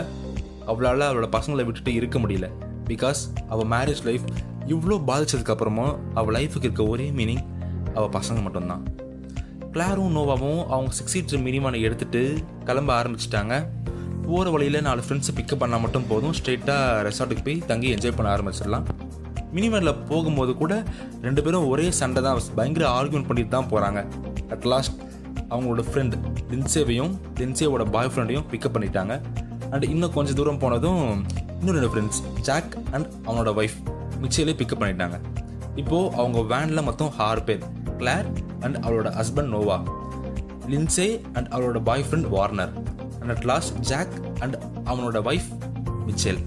அவளால் 0.67 1.07
அவளோட 1.09 1.29
பசங்களை 1.37 1.65
விட்டுட்டு 1.65 1.95
இருக்க 1.95 2.19
முடியல. 2.19 2.49
பிகாஸ் 2.89 3.21
அவள் 3.49 3.69
மேரேஜ் 3.75 4.03
லைஃப் 4.05 4.27
இவ்வளோ 4.67 4.97
பாதித்ததுக்கப்புறமும் 5.09 5.95
அவள் 6.15 6.35
லைஃபுக்கு 6.35 6.69
இருக்க 6.69 6.85
ஒரே 6.85 7.11
மீனிங் 7.11 7.45
அவள் 7.95 8.13
பசங்க 8.19 8.43
மட்டும்தான். 8.43 8.83
கிளாரும் 9.73 10.15
நோவாவும் 10.17 10.61
அவங்க 10.75 10.91
சிக்ஸ் 10.91 11.15
சீட்ஸ் 11.17 11.41
மினிவானை 11.47 11.81
எடுத்துட்டு 11.81 12.21
கிளம்ப 12.65 12.91
ஆரம்பிச்சிட்டாங்க. 13.03 13.55
போகிற 14.27 14.51
வழியில் 14.51 14.83
நாலு 14.83 15.03
ஃப்ரெண்ட்ஸை 15.09 15.33
பிக்கப் 15.39 15.63
பண்ணால் 15.63 15.81
மட்டும் 15.81 16.07
போதும். 16.09 16.35
ஸ்ட்ரெயிட்டாக 16.39 17.03
ரெசார்ட்டுக்கு 17.09 17.45
போய் 17.45 17.59
தங்கி 17.71 17.89
என்ஜாய் 17.95 18.17
பண்ண 18.19 18.29
ஆரம்பிச்சிடலாம். 18.37 18.87
மினிமேனில் 19.57 19.97
போகும்போது 20.09 20.53
கூட 20.61 20.83
ரெண்டு 21.23 21.43
பேரும் 21.43 21.67
ஒரே 21.73 21.91
சண்டை 21.91 22.23
தான். 22.23 22.41
பயங்கர 22.55 22.87
ஆர்கியூமெண்ட் 22.99 23.29
பண்ணிட்டு 23.31 23.53
தான் 23.57 23.69
போகிறாங்க 23.73 24.01
அட் 24.55 24.65
லாஸ்ட் 24.73 24.97
அவங்களோட 25.51 25.83
ஃப்ரெண்ட் 25.91 26.15
லின்சேவையும் 26.53 27.13
லின்சேவோட 27.41 27.91
பாய் 27.91 28.11
ஃப்ரெண்டையும் 28.15 28.47
பிக்கப் 28.53 28.75
பண்ணிட்டாங்க. 28.77 29.15
அண்ட் 29.71 29.85
இன்னும் 29.93 30.13
கொஞ்சம் 30.13 30.35
தூரம் 30.35 30.59
போனதும் 30.59 31.25
இன்னும் 31.61 31.77
ரெண்டு 31.77 31.91
ஃப்ரெண்ட்ஸ் 31.93 32.21
ஜாக் 32.49 32.73
அண்ட் 32.91 33.07
அவனோட 33.27 33.53
ஒய்ஃப் 33.61 33.79
மிச்சையிலே 34.23 34.55
பிக்கப் 34.61 34.83
பண்ணிட்டாங்க. 34.83 35.19
இப்போது 35.83 36.15
அவங்க 36.17 36.41
வேனில் 36.55 36.83
மொத்தம் 36.83 37.13
ஆறு 37.29 37.43
பேர் 37.43 37.63
கிளார் 37.99 38.29
அண்ட் 38.61 38.77
அவளோட 38.77 39.09
ஹஸ்பண்ட் 39.21 39.53
நோவா 39.55 39.79
லின்சே 40.73 41.09
அண்ட் 41.33 41.49
அவளோட 41.55 41.83
boyfriend 42.11 42.29
Warner 42.29 42.73
and 43.21 43.33
at 43.35 43.45
last 43.45 43.79
Jack 43.91 44.15
and 44.41 44.57
அவனோட 44.85 45.21
ஒய்ஃப் 45.31 45.49
மிச்சேல் 46.09 46.43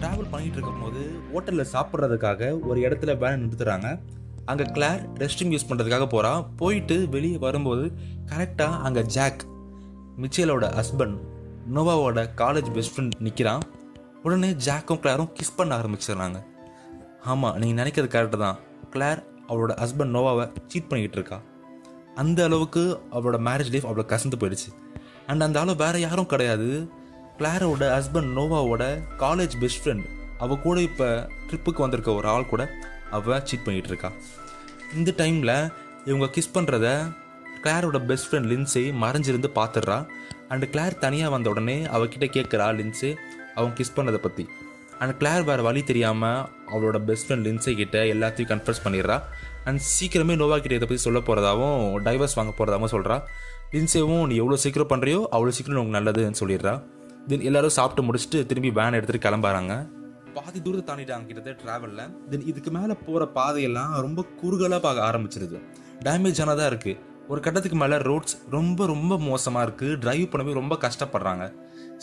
ட்ராவல் 0.00 0.30
பண்ணிட்டு 0.30 0.56
இருக்கும்போது 0.58 1.00
ஹோட்டலில் 1.32 1.70
சாப்பிட்றதுக்காக 1.72 2.60
ஒரு 2.68 2.80
இடத்துல 2.88 3.18
வேன் 3.18 3.42
நிறுத்துறாங்க. 3.42 3.88
அங்கே 4.44 4.64
கிளார் 4.76 5.00
ரெஸ்ட் 5.22 5.40
ரூம் 5.40 5.52
யூஸ் 5.52 5.66
பண்ணுறதுக்காக 5.68 6.06
போகிறா 6.14 6.46
போயிட்டு 6.56 7.08
வெளியே 7.08 7.36
வரும்போது 7.36 7.84
கரெக்டாக 8.30 8.80
அங்கே 8.86 9.02
ஜாக் 9.16 9.42
மிச்சேலோட 10.22 10.66
ஹஸ்பண்ட் 10.78 11.18
நோவாவோட 11.74 12.20
காலேஜ் 12.40 12.68
பெஸ்ட் 12.76 12.92
ஃப்ரெண்ட் 12.94 13.16
நிற்கிறான் 13.26 13.64
உடனே 14.22 14.48
ஜாக்கும் 14.66 15.00
கிளாரும் 15.02 15.28
கிஸ் 15.38 15.56
பண்ண 15.56 15.72
ஆரம்பிச்சிடுறாங்க. 15.80 16.38
ஆமாம் 17.32 17.56
நீங்கள் 17.60 17.78
நினைக்கிறது 17.80 18.08
கரெக்டு 18.14 18.38
தான். 18.44 18.58
கிளார் 18.94 19.20
அவளோட 19.48 19.72
ஹஸ்பண்ட் 19.82 20.14
நோவாவை 20.16 20.44
சீட் 20.70 20.88
பண்ணிக்கிட்டு 20.88 21.18
இருக்கா. 21.18 21.38
அந்த 22.22 22.38
அளவுக்கு 22.48 22.82
அவளோட 23.16 23.38
மேரேஜ் 23.48 23.72
லைஃப் 23.74 23.86
அவ்வளோ 23.90 24.06
கசந்து 24.12 24.38
போயிடுச்சு. 24.40 24.70
அண்ட் 25.26 25.44
அந்த 25.46 25.60
அளவு 25.60 25.80
வேறு 25.84 26.00
யாரும் 26.06 26.30
கிடையாது. 26.32 26.68
கிளாரோட 27.38 27.84
ஹஸ்பண்ட் 27.96 28.32
நோவாவோட 28.38 28.84
காலேஜ் 29.24 29.54
பெஸ்ட் 29.60 29.82
ஃப்ரெண்ட் 29.82 30.06
அவள் 30.44 30.62
கூட 30.66 30.80
இப்போ 30.88 31.08
ட்ரிப்புக்கு 31.48 31.84
வந்திருக்க 31.84 32.10
ஒரு 32.20 32.28
ஆள் 32.34 32.50
கூட 32.52 32.62
அவள் 33.18 33.44
சீட் 33.48 33.66
பண்ணிகிட்டு 33.66 33.92
இருக்கா. 33.92 34.10
இந்த 34.98 35.10
டைமில் 35.20 35.56
இவங்க 36.08 36.26
கிஸ் 36.36 36.54
பண்ணுறத 36.56 36.88
கிளாரோட 37.64 37.98
பெஸ்ட் 38.10 38.28
ஃப்ரெண்ட் 38.28 38.50
லின்ஸை 38.52 38.84
மறைஞ்சிருந்து 39.04 39.50
பார்த்துடுறா. 39.60 39.98
அண்ட் 40.52 40.64
கிளார் 40.72 40.94
தனியாக 41.04 41.34
வந்த 41.34 41.48
உடனே 41.52 41.76
அவகிட்ட 41.96 42.26
கேட்குறா 42.36 42.66
லின்ஸு 42.78 43.10
அவன் 43.58 43.76
கிஸ் 43.78 43.96
பண்ணதை 43.98 44.20
பற்றி 44.26 44.44
அண்ட் 45.02 45.14
கிளார் 45.20 45.44
வேறு 45.48 45.62
வழி 45.66 45.82
தெரியாமல் 45.90 46.40
அவளோட 46.72 46.98
பெஸ்ட் 47.08 47.26
ஃப்ரெண்ட் 47.26 47.46
லின்ஸை 47.48 47.72
கிட்ட 47.80 47.98
எல்லாத்தையும் 48.14 48.50
கன்ஃபர்ஸ் 48.50 48.82
பண்ணிடுறா. 48.86 49.16
அண்ட் 49.68 49.80
சீக்கிரமே 49.94 50.34
நோவா 50.40 50.56
கிட்ட 50.64 50.74
இதை 50.78 50.86
பற்றி 50.88 51.02
சொல்ல 51.04 51.20
போகிறதாவும் 51.28 51.78
டைவர்ஸ் 52.06 52.36
வாங்க 52.38 52.52
போகிறதாவும் 52.58 52.92
சொல்கிறா 52.94 53.16
லின்ஸேவும் 53.74 54.24
நீ 54.30 54.34
எவ்வளோ 54.42 54.58
சீக்கிரம் 54.64 54.90
பண்ணுறியோ 54.92 55.20
அவ்வளோ 55.34 55.52
சீக்கிரம் 55.56 55.80
உனக்கு 55.80 55.96
நல்லதுன்னு 55.98 56.40
சொல்லிடுறா. 56.42 56.74
தென் 57.30 57.44
எல்லாரும் 57.48 57.74
சாப்பிட்டு 57.78 58.04
முடிச்சுட்டு 58.08 58.38
திரும்பி 58.50 58.70
வேன் 58.78 58.96
எடுத்துகிட்டு 58.98 59.26
கிளம்புறாங்க. 59.26 59.74
பாதி 60.36 60.58
தூரத்தை 60.64 60.84
தாண்டிட்டாங்க 60.88 61.26
கிட்டத்தட்ட 61.28 61.62
ட்ராவலில் 61.64 62.10
தென் 62.32 62.46
இதுக்கு 62.50 62.70
மேலே 62.78 62.94
போகிற 63.06 63.24
பாதையெல்லாம் 63.38 63.94
ரொம்ப 64.06 64.20
குறுகலாக 64.40 64.80
பார்க்க 64.86 65.08
ஆரம்பிச்சிருது. 65.08 65.58
டேமேஜ் 66.06 66.42
ஆனதாக 66.44 66.70
இருக்குது 66.72 66.98
ஒரு 67.30 67.40
கட்டத்துக்கு 67.44 67.78
மேலே 67.80 67.96
ரோட்ஸ் 68.08 68.34
ரொம்ப 68.54 68.86
ரொம்ப 68.90 69.18
மோசமாக 69.26 69.64
இருக்குது 69.66 69.98
ட்ரைவ் 70.04 70.24
பண்ணவே 70.30 70.52
ரொம்ப 70.58 70.74
கஷ்டப்படுறாங்க. 70.84 71.44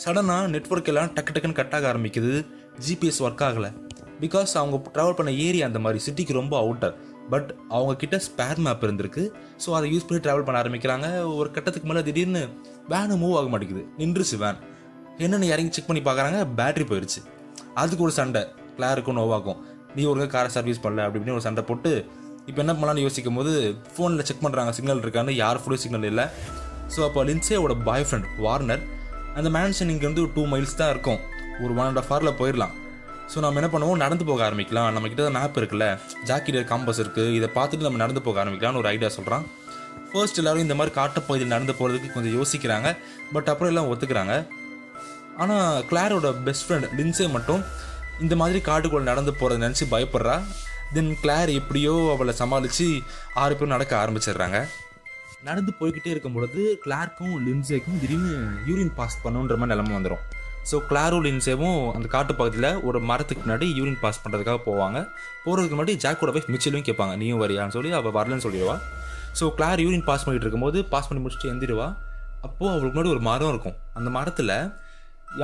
சடனாக 0.02 0.44
நெட்ஒர்க் 0.54 0.88
எல்லாம் 0.92 1.10
டக்கு 1.16 1.32
டக்குன்னு 1.34 1.56
கட் 1.58 1.74
ஆக 1.76 1.86
ஆரம்பிக்குது. 1.92 2.32
ஜிபிஎஸ் 2.86 3.20
ஒர்க் 3.24 3.42
ஆகலை. 3.48 3.70
பிகாஸ் 4.22 4.52
அவங்க 4.60 4.76
ட்ராவல் 4.94 5.16
பண்ண 5.18 5.30
ஏரியா 5.46 5.64
அந்த 5.70 5.80
மாதிரி 5.84 5.98
சிட்டிக்கு 6.06 6.38
ரொம்ப 6.38 6.54
அவுட்டர் 6.62 6.94
பட் 7.32 7.50
அவங்க 7.76 7.94
கிட்ட 8.02 8.16
ஸ்பேர் 8.26 8.62
மேப் 8.66 8.84
இருந்திருக்கு. 8.86 9.24
ஸோ 9.64 9.74
அதை 9.78 9.86
யூஸ் 9.94 10.06
பண்ணி 10.08 10.20
ட்ராவல் 10.26 10.46
பண்ண 10.46 10.62
ஆரம்பிக்கிறாங்க. 10.62 11.08
ஒரு 11.38 11.50
கட்டத்துக்கு 11.56 11.90
மேலே 11.90 12.02
திடீர்னு 12.08 12.42
வேனு 12.92 13.18
மூவ் 13.24 13.36
ஆக 13.40 13.48
மாட்டேங்குது. 13.54 13.84
நின்றுச்சு 13.98 14.38
வேன் 14.44 14.62
என்னென்னு 15.24 15.50
இறங்கி 15.54 15.72
செக் 15.76 15.90
பண்ணி 15.90 16.02
பார்க்குறாங்க? 16.08 16.40
பேட்டரி 16.60 16.86
போயிடுச்சு 16.92 17.22
அதுக்கு 17.82 18.06
ஒரு 18.08 18.14
சண்டை. 18.20 18.42
கிளாருக்கும் 18.78 19.18
நோவாக்கும் 19.20 19.60
நீ 19.96 20.02
ஒரு 20.14 20.26
காரை 20.36 20.50
சர்வீஸ் 20.56 20.82
பண்ணல 20.82 21.04
அப்படி 21.04 21.18
இப்படின்னு 21.20 21.38
ஒரு 21.38 21.46
சண்டை 21.46 21.62
போட்டு 21.68 21.92
இப்போ 22.48 22.60
என்ன 22.64 22.72
பண்ணலாம்னு 22.76 23.04
யோசிக்கும் 23.06 23.38
போது 23.38 23.52
ஃபோனில் 23.94 24.26
செக் 24.28 24.44
பண்ணுறாங்க 24.44 24.72
சிக்னல் 24.78 25.02
இருக்கான்னு 25.04 25.32
யார் 25.44 25.60
ஃபுல்லும் 25.62 25.82
சிக்னல் 25.84 26.08
இல்லை. 26.10 26.26
ஸோ 26.94 27.00
அப்போ 27.06 27.22
லின்சேவோட 27.28 27.74
பாய் 27.88 28.06
ஃப்ரெண்ட் 28.08 28.28
வார்னர் 28.44 28.82
அந்த 29.38 29.48
மேன்ஷன் 29.56 29.90
இங்கேருந்து 29.94 30.22
டூ 30.36 30.42
மைல்ஸ் 30.52 30.78
தான் 30.80 30.92
இருக்கும். 30.94 31.18
ஒரு 31.64 31.72
ஒன் 31.78 31.86
அண்ட் 31.88 32.00
ஆஃப் 32.02 32.10
ஹவரில் 32.12 32.38
போயிடலாம். 32.40 32.74
ஸோ 33.32 33.38
நம்ம 33.44 33.58
என்ன 33.60 33.68
பண்ணுவோம்? 33.72 33.98
நடந்து 34.04 34.24
போக 34.28 34.42
ஆரம்பிக்கலாம். 34.48 34.88
நம்ம 34.96 35.08
கிட்ட 35.12 35.24
மேப் 35.36 35.58
இருக்குல்ல. 35.60 35.86
ஜாக்கிட்ட 36.28 36.60
காம்பஸ் 36.70 37.00
இருக்குது 37.04 37.34
இதை 37.38 37.48
பார்த்துட்டு 37.56 37.86
நம்ம 37.86 38.00
நடந்து 38.04 38.22
போக 38.26 38.40
ஆரம்பிக்கலாம்னு 38.42 38.80
ஒரு 38.82 38.90
ஐடியா 38.94 39.10
சொல்கிறான் 39.16 39.44
ஃபர்ஸ்ட் 40.12 40.40
எல்லாரும் 40.42 40.64
இந்த 40.66 40.76
மாதிரி 40.78 40.92
காட்டுப்பகுதியில் 40.98 41.52
நடந்து 41.54 41.74
போகிறதுக்கு 41.80 42.14
கொஞ்சம் 42.14 42.36
யோசிக்கிறாங்க. 42.38 42.90
பட் 43.34 43.50
அப்புறம் 43.52 43.70
எல்லாம் 43.72 43.90
ஒத்துக்கிறாங்க. 43.92 44.34
ஆனால் 45.42 45.82
கிளாரோட 45.90 46.30
பெஸ்ட் 46.46 46.66
ஃப்ரெண்ட் 46.66 46.88
லின்சே 47.00 47.26
மட்டும் 47.36 47.62
இந்த 48.26 48.34
மாதிரி 48.42 48.60
காட்டுக்குள்ளே 48.70 49.08
நடந்து 49.10 49.32
போகிறத 49.40 49.62
நினச்சி 49.66 49.86
பயப்படுறா. 49.94 50.36
தென் 50.96 51.10
கிளார் 51.22 51.50
எப்படியோ 51.60 51.94
அவளை 52.12 52.32
சமாளித்து 52.42 52.86
ஆறு 53.42 53.54
பேரும் 53.54 53.74
நடக்க 53.74 53.92
ஆரம்பிச்சிடுறாங்க. 54.02 54.58
நடந்து 55.48 55.72
போய்கிட்டே 55.80 56.10
இருக்கும் 56.12 56.36
பொழுது 56.36 56.62
கிளார்க்கும் 56.84 57.34
லின்சேக்கும் 57.46 57.98
திடீர்னு 58.02 58.32
யூரின் 58.68 58.94
பாஸ் 58.98 59.16
பண்ணுன்ற 59.24 59.56
மாதிரி 59.60 59.72
நிலமை 59.72 59.92
வந்துடும் 59.96 60.22
ஸோ 60.70 60.76
கிளாரும் 60.88 61.22
லின்சேவும் 61.26 61.78
அந்த 61.96 62.06
காட்டு 62.14 62.32
பகுதியில் 62.40 62.70
ஒரு 62.88 62.98
மரத்துக்கு 63.10 63.44
முன்னாடி 63.44 63.66
யூரின் 63.78 64.00
பாஸ் 64.02 64.22
பண்ணுறதுக்காக 64.24 64.58
போவாங்க. 64.66 64.98
போகிறதுக்கு 65.44 65.76
முன்னாடி 65.76 65.94
ஜாக்கோட 66.04 66.32
வைஃப் 66.36 66.50
மிச்சலும் 66.54 66.86
கேட்பாங்க. 66.88 67.14
நீயும் 67.22 67.40
வரியான்னு 67.44 67.74
சொல்லி 67.76 67.92
அவள் 67.98 68.16
வரலன்னு 68.18 68.44
சொல்லிடுவா. 68.46 68.76
ஸோ 69.38 69.46
கிளார் 69.58 69.82
யூரின் 69.84 70.06
பாஸ் 70.08 70.24
பண்ணிட்டு 70.26 70.46
இருக்கும்போது 70.46 70.80
பாஸ் 70.92 71.08
பண்ணி 71.10 71.22
முடிச்சுட்டு 71.24 71.52
எந்திடுவா 71.52 71.88
அப்போது 72.46 72.70
அவளுக்கு 72.72 72.94
முன்னாடி 72.96 73.12
ஒரு 73.14 73.22
மரம் 73.30 73.52
இருக்கும். 73.54 73.78
அந்த 73.98 74.08
மரத்தில் 74.18 74.56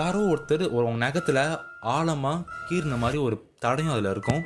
யாரோ 0.00 0.20
ஒருத்தர் 0.32 0.64
ஒரு 0.76 0.84
நகத்தில் 1.06 1.42
ஆழமாக 1.94 2.44
கீர்ன 2.68 2.98
மாதிரி 3.04 3.18
ஒரு 3.28 3.36
தடையும் 3.64 3.94
அதில் 3.94 4.10
இருக்கும். 4.14 4.42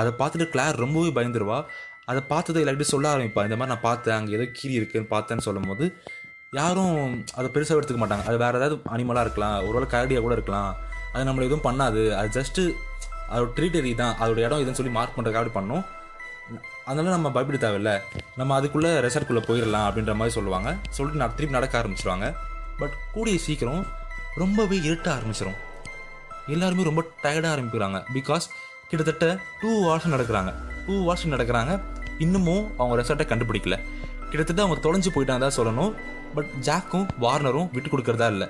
அதை 0.00 0.10
பார்த்துட்டு 0.20 0.46
கிளார் 0.54 0.82
ரொம்பவே 0.84 1.10
பயந்துருவா. 1.18 1.58
அதை 2.10 2.20
பார்த்தது 2.32 2.64
எல்லார்கிட்டையும் 2.64 2.94
சொல்ல 2.94 3.06
ஆரம்பிப்பா. 3.12 3.44
இந்த 3.48 3.56
மாதிரி 3.60 3.72
நான் 3.72 3.86
பார்த்தேன். 3.88 4.16
அங்கே 4.18 4.36
ஏதோ 4.38 4.46
கீரி 4.58 4.74
இருக்குன்னு 4.80 5.12
பார்த்தேன்னு 5.14 5.46
சொல்லும்போது 5.48 5.86
யாரும் 6.60 6.96
அதை 7.38 7.46
பெருசாக 7.54 7.78
எடுத்துக்க 7.78 8.00
மாட்டாங்க. 8.02 8.24
அது 8.30 8.36
வேறு 8.42 8.58
ஏதாவது 8.60 8.76
அனிமலாக 8.94 9.26
இருக்கலாம். 9.26 9.56
ஒருவேளை 9.68 9.88
கரடியாக 9.94 10.24
கூட 10.26 10.34
இருக்கலாம். 10.38 10.70
அது 11.12 11.24
நம்மளை 11.28 11.46
எதுவும் 11.48 11.66
பண்ணாது. 11.68 12.02
அது 12.20 12.28
ஜஸ்ட்டு 12.38 12.62
அதோட 13.32 13.48
ட்ரீட்டரி 13.58 13.92
தான். 14.02 14.14
அதோட 14.22 14.40
இடம் 14.46 14.62
இதுன்னு 14.62 14.78
சொல்லி 14.80 14.92
மார்க் 14.98 15.16
பண்ணுறதுக்காக 15.16 15.52
பண்ணோம் 15.58 15.84
அதனால 16.88 17.14
நம்ம 17.14 17.30
பயப்பட 17.36 17.58
தேவையில்ல. 17.62 17.92
நம்ம 18.40 18.54
அதுக்குள்ளே 18.58 18.90
ரெசார்ட்குள்ளே 19.06 19.42
போயிடலாம் 19.48 19.86
அப்படின்ற 19.88 20.12
மாதிரி 20.18 20.34
சொல்லுவாங்க. 20.38 20.68
சொல்லிட்டு 20.96 21.22
நான் 21.22 21.34
திருப்பி 21.38 21.56
நடக்க 21.58 21.74
ஆரம்பிச்சிருவாங்க. 21.80 22.26
பட் 22.80 22.94
கூடிய 23.14 23.38
சீக்கிரம் 23.46 23.82
ரொம்பவே 24.42 24.76
இருட்ட 24.88 25.08
ஆரம்பிச்சிடும் 25.16 25.58
எல்லாருமே 26.54 26.82
ரொம்ப 26.88 27.02
டயர்டாக 27.24 27.52
ஆரம்பிக்கிறாங்க. 27.54 27.98
பிகாஸ் 28.16 28.44
கிட்டத்தட்ட 28.90 29.26
டூ 29.60 29.70
ஹவர்ஸ் 29.84 30.12
நடக்கிறாங்க. 30.14 30.50
டூ 30.86 30.94
ஹவர்ஸ் 31.02 31.24
நடக்கிறாங்க. 31.34 31.72
இன்னமும் 32.24 32.64
அவங்க 32.78 32.94
ரெசார்ட்டை 33.00 33.26
கண்டுபிடிக்கல. 33.32 33.76
கிட்டத்தட்ட 34.30 34.60
அவங்க 34.64 34.76
தொலைஞ்சு 34.86 35.10
போயிட்டாங்க 35.14 35.42
தான் 35.46 35.58
சொல்லணும். 35.60 35.92
பட் 36.36 36.50
ஜாக்கும் 36.68 37.06
வார்னரும் 37.24 37.68
விட்டு 37.74 37.88
கொடுக்கறதா 37.92 38.28
இல்லை. 38.34 38.48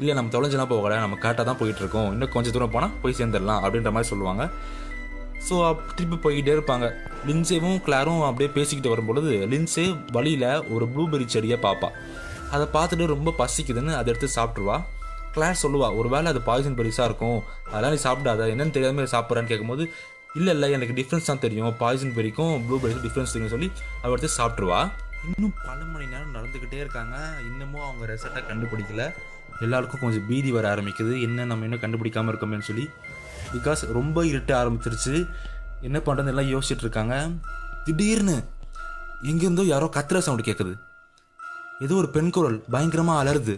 இல்லை 0.00 0.12
நம்ம 0.18 0.32
தொலைஞ்செல்லாம் 0.34 0.72
போகல. 0.74 0.98
நம்ம 1.04 1.16
கரெக்டாக 1.22 1.46
தான் 1.48 1.58
போயிட்டு 1.60 1.82
இருக்கோம். 1.84 2.08
இன்னும் 2.14 2.32
கொஞ்சம் 2.34 2.54
தூரம் 2.56 2.74
போனால் 2.74 2.92
போய் 3.02 3.18
சேர்ந்துடலாம் 3.20 3.62
அப்படின்ற 3.64 3.90
மாதிரி 3.96 4.10
சொல்லுவாங்க. 4.12 4.44
ஸோ 5.48 5.56
திருப்பி 5.96 6.16
போய்கிட்டே 6.22 6.52
இருப்பாங்க. 6.56 6.86
லின்சேவும் 7.28 7.80
கிளாரும் 7.86 8.22
அப்படியே 8.28 8.50
பேசிக்கிட்டு 8.56 8.92
வரும்பொழுது 8.94 9.32
லின்சே 9.52 9.84
வழியில் 10.16 10.48
ஒரு 10.74 10.84
ப்ளூபெரி 10.94 11.26
செடியை 11.34 11.58
பார்ப்பா 11.66 11.90
அதை 12.54 12.66
பார்த்துட்டு 12.76 13.06
ரொம்ப 13.14 13.32
பசிக்குதுன்னு 13.40 13.92
அதை 13.98 14.08
எடுத்து 14.12 14.28
சாப்பிட்ருவா 14.36 14.76
கிளாஸ் 15.38 15.64
சொல்லுவா 15.64 15.88
ஒரு 16.02 16.08
வேளை 16.14 16.28
அது 16.34 16.40
பாய்சன் 16.50 16.78
பெருசாக 16.78 17.08
இருக்கும். 17.10 17.40
அதெல்லாம் 17.72 17.94
நீ 17.96 18.00
சாப்பிடாத. 18.06 18.46
என்னன்னு 18.54 18.76
தெரியாமல் 18.76 19.12
சாப்பிட்றான்னு 19.16 19.50
கேட்கும்போது 19.52 19.84
இல்லை 20.38 20.52
இல்லை 20.54 20.68
எனக்கு 20.76 20.94
டிஃப்ரென்ஸ் 20.98 21.28
தான் 21.30 21.44
தெரியும். 21.44 21.70
பாய்சன் 21.82 22.16
பெரிக்கும் 22.16 22.54
ப்ளூபெரிக்கும் 22.66 23.04
டிஃப்ரென்ஸ் 23.06 23.34
தெரியும் 23.34 23.52
சொல்லி 23.54 23.68
அவள் 24.02 24.14
எடுத்து 24.14 24.30
சாப்பிட்ருவா 24.40 24.80
இன்னும் 25.28 25.54
பல 25.68 25.78
மணி 25.92 26.04
நேரம் 26.12 26.34
நடந்துக்கிட்டே 26.36 26.78
இருக்காங்க. 26.82 27.16
இன்னமும் 27.48 27.84
அவங்க 27.86 28.04
ரெசல்ட்டை 28.10 28.42
கண்டுபிடிக்கல. 28.50 29.04
எல்லாருக்கும் 29.66 30.02
கொஞ்சம் 30.02 30.26
பீதி 30.28 30.50
வர 30.56 30.66
ஆரம்பிக்குது. 30.74 31.14
என்ன 31.26 31.46
நம்ம 31.52 31.66
இன்னும் 31.68 31.82
கண்டுபிடிக்காம 31.84 32.30
இருக்கோமேன்னு 32.32 32.68
சொல்லி. 32.70 32.84
பிகாஸ் 33.54 33.82
ரொம்ப 33.98 34.26
இருட்ட 34.32 34.52
ஆரம்பிச்சிருச்சு. 34.60 35.14
என்ன 35.88 35.98
பண்ணுறதுன்னு 36.06 36.32
எல்லாம் 36.34 36.50
யோசிச்சுட்டு 36.54 36.86
இருக்காங்க. 36.86 37.16
திடீர்னு 37.86 38.36
எங்கேருந்தோ 39.30 39.66
யாரோ 39.72 39.88
கத்திர 39.96 40.20
சவுண்டு 40.26 40.48
கேட்குது 40.48 40.74
ஏதோ 41.86 41.94
ஒரு 42.02 42.08
பெண் 42.16 42.32
குரல் 42.36 42.58
பயங்கரமாக 42.74 43.22
அலறுது. 43.22 43.56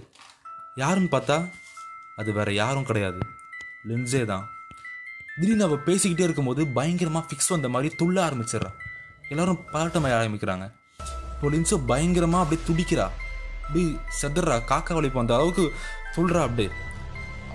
யாருன்னு 0.83 1.12
பார்த்தா 1.14 1.37
அது 2.21 2.33
வேறு 2.39 2.55
யாரும் 2.55 2.89
கிடையாது. 2.91 3.21
லென்ஸே 3.89 4.25
தான். 4.25 4.45
திடீர்னு 5.37 5.64
அவள் 5.64 5.87
பேசிக்கிட்டே 5.87 6.27
இருக்கும்போது 6.27 6.66
பயங்கரமாக 6.66 7.27
ஃபிக்ஸ் 7.29 7.53
வந்த 7.55 7.68
மாதிரி 7.75 7.95
துள்ள 8.01 8.16
ஆரம்பிச்சிடுறா. 8.27 8.71
எல்லாரும் 9.29 9.61
பாராட்டமாக 9.73 10.16
ஆரம்பிக்கிறாங்க. 10.21 10.66
இப்போ 11.35 11.49
லின்சோ 11.55 11.77
பயங்கரமாக 11.87 12.43
அப்படியே 12.45 12.62
துடிக்கிறா. 12.68 13.07
அப்படி 13.66 13.83
செதறா. 14.21 14.57
காக்கா 14.71 14.95
வலிப்பு 14.95 15.21
அந்த 15.21 15.35
அளவுக்கு 15.35 15.64
சொல்கிறா 16.16 16.41
அப்படியே. 16.47 16.71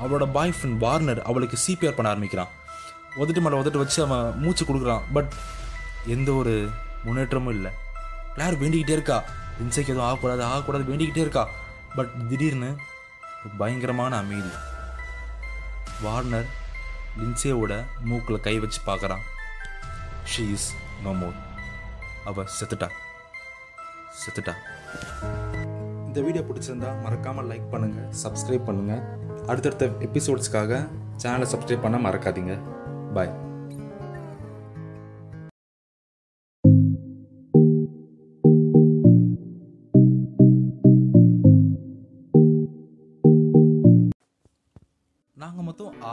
அவளோட 0.04 0.32
பாய் 0.32 0.54
ஃப்ரெண்ட் 0.58 0.78
வார்னர் 0.78 1.22
அவளுக்கு 1.22 1.58
சிபிஆர் 1.66 1.98
பண்ண 1.98 2.12
ஆரம்பிக்கிறான். 2.12 2.52
உதட்டு 3.18 3.42
மேலே 3.46 3.58
உதட்டு 3.62 3.82
வச்சு 3.84 4.00
அவன் 4.04 4.40
மூச்சு 4.40 4.66
கொடுக்குறான். 4.66 5.04
பட் 5.14 5.32
எந்த 6.16 6.32
ஒரு 6.34 6.70
முன்னேற்றமும் 7.04 7.54
இல்லை. 7.54 7.72
கிளார் 8.36 8.60
வேண்டிக்கிட்டே 8.64 8.98
இருக்கா. 8.98 9.24
இன்சைக்கு 9.64 9.92
எதுவும் 9.94 10.08
ஆகக்கூடாது 10.08 10.44
ஆகக்கூடாது 10.44 10.86
வேண்டிக்கிட்டே 10.92 11.24
இருக்கா. 11.28 11.50
பட் 11.96 12.14
திடீர்னு 12.30 12.70
பயங்கரமான 13.58 14.18
அமைதி. 14.18 14.54
வார்னர் 16.04 16.50
லின்சேவோட 17.20 17.74
மூக்கில் 18.10 18.46
கை 18.48 18.60
வச்சு 18.60 18.80
பார்க்குறான் 18.88 19.24
ஷீ 20.32 20.46
இஸ் 20.52 20.70
நோ 21.04 21.14
மோர் 21.22 21.38
அவ 22.30 22.46
செத்துட்டா. 22.58 22.90
செத்துட்டா. 24.22 24.54
இந்த 26.08 26.22
வீடியோ 26.22 26.44
பிடிச்சிருந்தா 26.50 26.92
மறக்காமல் 27.02 27.50
லைக் 27.50 27.72
பண்ணுங்கள் 27.72 28.12
சப்ஸ்கிரைப் 28.24 28.68
பண்ணுங்கள் 28.68 29.04
அடுத்தடுத்த 29.48 29.86
எபிசோட்ஸ்க்காக 29.86 30.88
சேனலை 31.24 31.48
சப்ஸ்கிரைப் 31.54 31.82
பண்ண 31.82 31.98
மறக்காதீங்க. 32.10 32.56
பாய் 33.16 33.34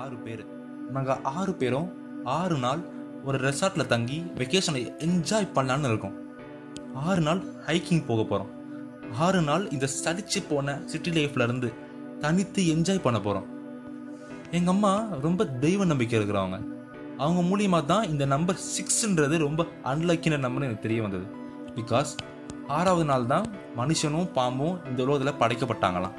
ஆறு 0.01 0.17
பேர். 0.25 0.43
நாங்கள் 0.95 1.21
ஆறு 1.39 1.53
பேரும் 1.61 1.89
ஆறு 2.39 2.57
நாள் 2.65 2.83
ஒரு 3.27 3.39
ரெசார்ட்டில் 3.47 3.91
தங்கி 3.93 4.19
வெக்கேஷனை 4.39 4.83
என்ஜாய் 5.07 5.55
பண்ணலான்னு 5.57 5.89
இருக்கோம். 5.91 6.15
ஆறு 7.09 7.23
நாள் 7.27 7.41
ஹைக்கிங் 7.67 8.05
போக 8.11 8.23
போகிறோம் 8.23 8.51
ஆறு 9.27 9.41
நாள் 9.49 9.65
இந்த 9.75 9.87
சடிச்சு 9.95 10.41
போன 10.51 10.77
சிட்டி 10.91 11.11
லைஃப்லேருந்து 11.17 11.69
தனித்து 12.25 12.63
என்ஜாய் 12.75 13.05
பண்ண 13.07 13.21
போகிறோம் 13.21 13.49
எங்கள் 14.59 14.75
அம்மா 14.75 14.93
ரொம்ப 15.27 15.45
தெய்வ 15.65 15.85
நம்பிக்கை 15.91 16.17
இருக்கிறவங்க. 16.21 16.59
அவங்க 17.25 17.43
மூலியமாக 17.51 17.85
தான் 17.93 18.09
இந்த 18.13 18.25
நம்பர் 18.35 18.65
சிக்ஸ்ன்றது 18.77 19.37
ரொம்ப 19.47 19.63
அன்லக்கின 19.93 20.41
நம்பர்னு 20.45 20.69
எனக்கு 20.69 20.87
தெரிய 20.87 21.03
வந்தது. 21.03 21.27
பிகாஸ் 21.79 22.13
ஆறாவது 22.79 23.07
நாள் 23.13 23.31
தான் 23.35 23.47
மனுஷனும் 23.81 24.33
பாம்பும் 24.39 24.77
இந்த 24.91 25.01
உலகத்தில் 25.07 25.41
படைக்கப்பட்டாங்களாம். 25.43 26.17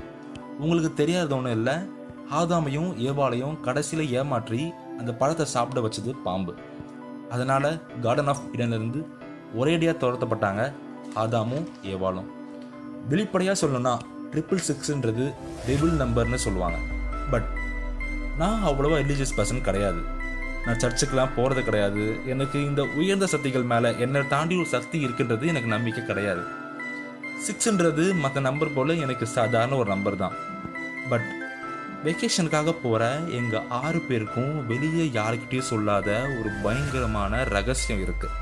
உங்களுக்கு 0.59 0.91
தெரியாத 1.01 1.35
ஒன்றும் 1.35 1.57
இல்லை. 1.59 1.75
ஆதாமையும் 2.31 2.91
ஏவாலையும் 3.07 3.61
கடைசியில் 3.61 4.11
ஏமாற்றி 4.11 4.73
அந்த 4.99 5.13
பழத்தை 5.13 5.45
சாப்பிட 5.45 5.87
வச்சது 5.87 6.13
பாம்பு. 6.23 6.53
அதனால் 7.29 7.81
கார்டன் 8.01 8.27
ஆஃப் 8.27 8.41
இருந்து 8.53 9.07
ஒரேடியாக 9.57 10.01
துரத்தப்பட்டாங்க 10.03 10.73
ஆதாமும் 11.15 11.67
ஏவாலும் 11.83 12.29
வெளிப்படையாக 13.09 13.67
சொல்லணும்னா 13.67 13.97
ட்ரிபிள் 14.31 14.65
சிக்ஸ்ன்றது 14.67 15.33
டெபிள் 15.67 15.93
நம்பர்னு 16.01 16.35
சொல்லுவாங்க. 16.35 16.77
பட் 17.31 17.49
நான் 18.37 18.63
அவ்வளோவா 18.63 18.97
ரிலீஜியஸ் 19.03 19.37
பர்சன் 19.37 19.61
கிடையாது. 19.61 20.01
நான் 20.65 20.75
சர்ச்சுக்கெலாம் 20.75 21.35
போகிறது 21.35 21.63
கிடையாது. 21.63 22.25
எனக்கு 22.25 22.65
இந்த 22.65 22.83
உயர்ந்த 22.83 23.25
சக்திகள் 23.27 23.61
மேலே 23.61 23.99
என்னை 23.99 24.27
தாண்டி 24.27 24.55
ஒரு 24.55 24.65
சக்தி 24.65 25.05
இருக்குன்றது 25.05 25.45
எனக்கு 25.45 25.67
நம்பிக்கை 25.67 26.05
கிடையாது. 26.05 26.43
சிக்ஸ்ன்றது 27.47 28.19
மற்ற 28.19 28.39
நம்பர் 28.39 28.73
போல் 28.73 28.99
எனக்கு 28.99 29.25
சாதாரண 29.25 29.75
ஒரு 29.75 29.89
நம்பர் 29.89 30.15
தான். 30.15 30.31
பட் 31.09 31.42
வெக்கேஷனுக்காக 32.05 32.71
போகிற 32.83 33.03
எங்கள் 33.37 33.67
ஆறு 33.79 33.99
பேருக்கும் 34.07 34.55
வெளியே 34.71 35.03
யாருக்கிட்டேயும் 35.17 35.69
சொல்லாத 35.69 36.09
ஒரு 36.39 36.49
பயங்கரமான 36.63 37.43
ரகசியம் 37.55 38.01
இருக்குது 38.05 38.39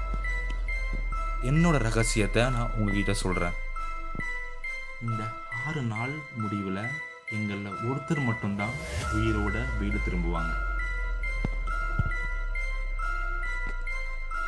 என்னோட 1.49 1.75
ரகசியத்தை 1.87 2.43
நான் 2.55 2.73
உங்ககிட்ட 2.77 3.13
சொல்கிறேன் 3.23 3.55
இந்த 5.07 5.21
ஆறு 5.65 5.81
நாள் 5.93 6.13
முடிவில் 6.41 6.81
எங்களில் 7.35 7.77
ஒருத்தர் 7.89 8.21
மட்டும்தான் 8.29 8.73
உயிரோட 9.17 9.55
வீடு 9.79 9.99
திரும்புவாங்க. 10.07 10.53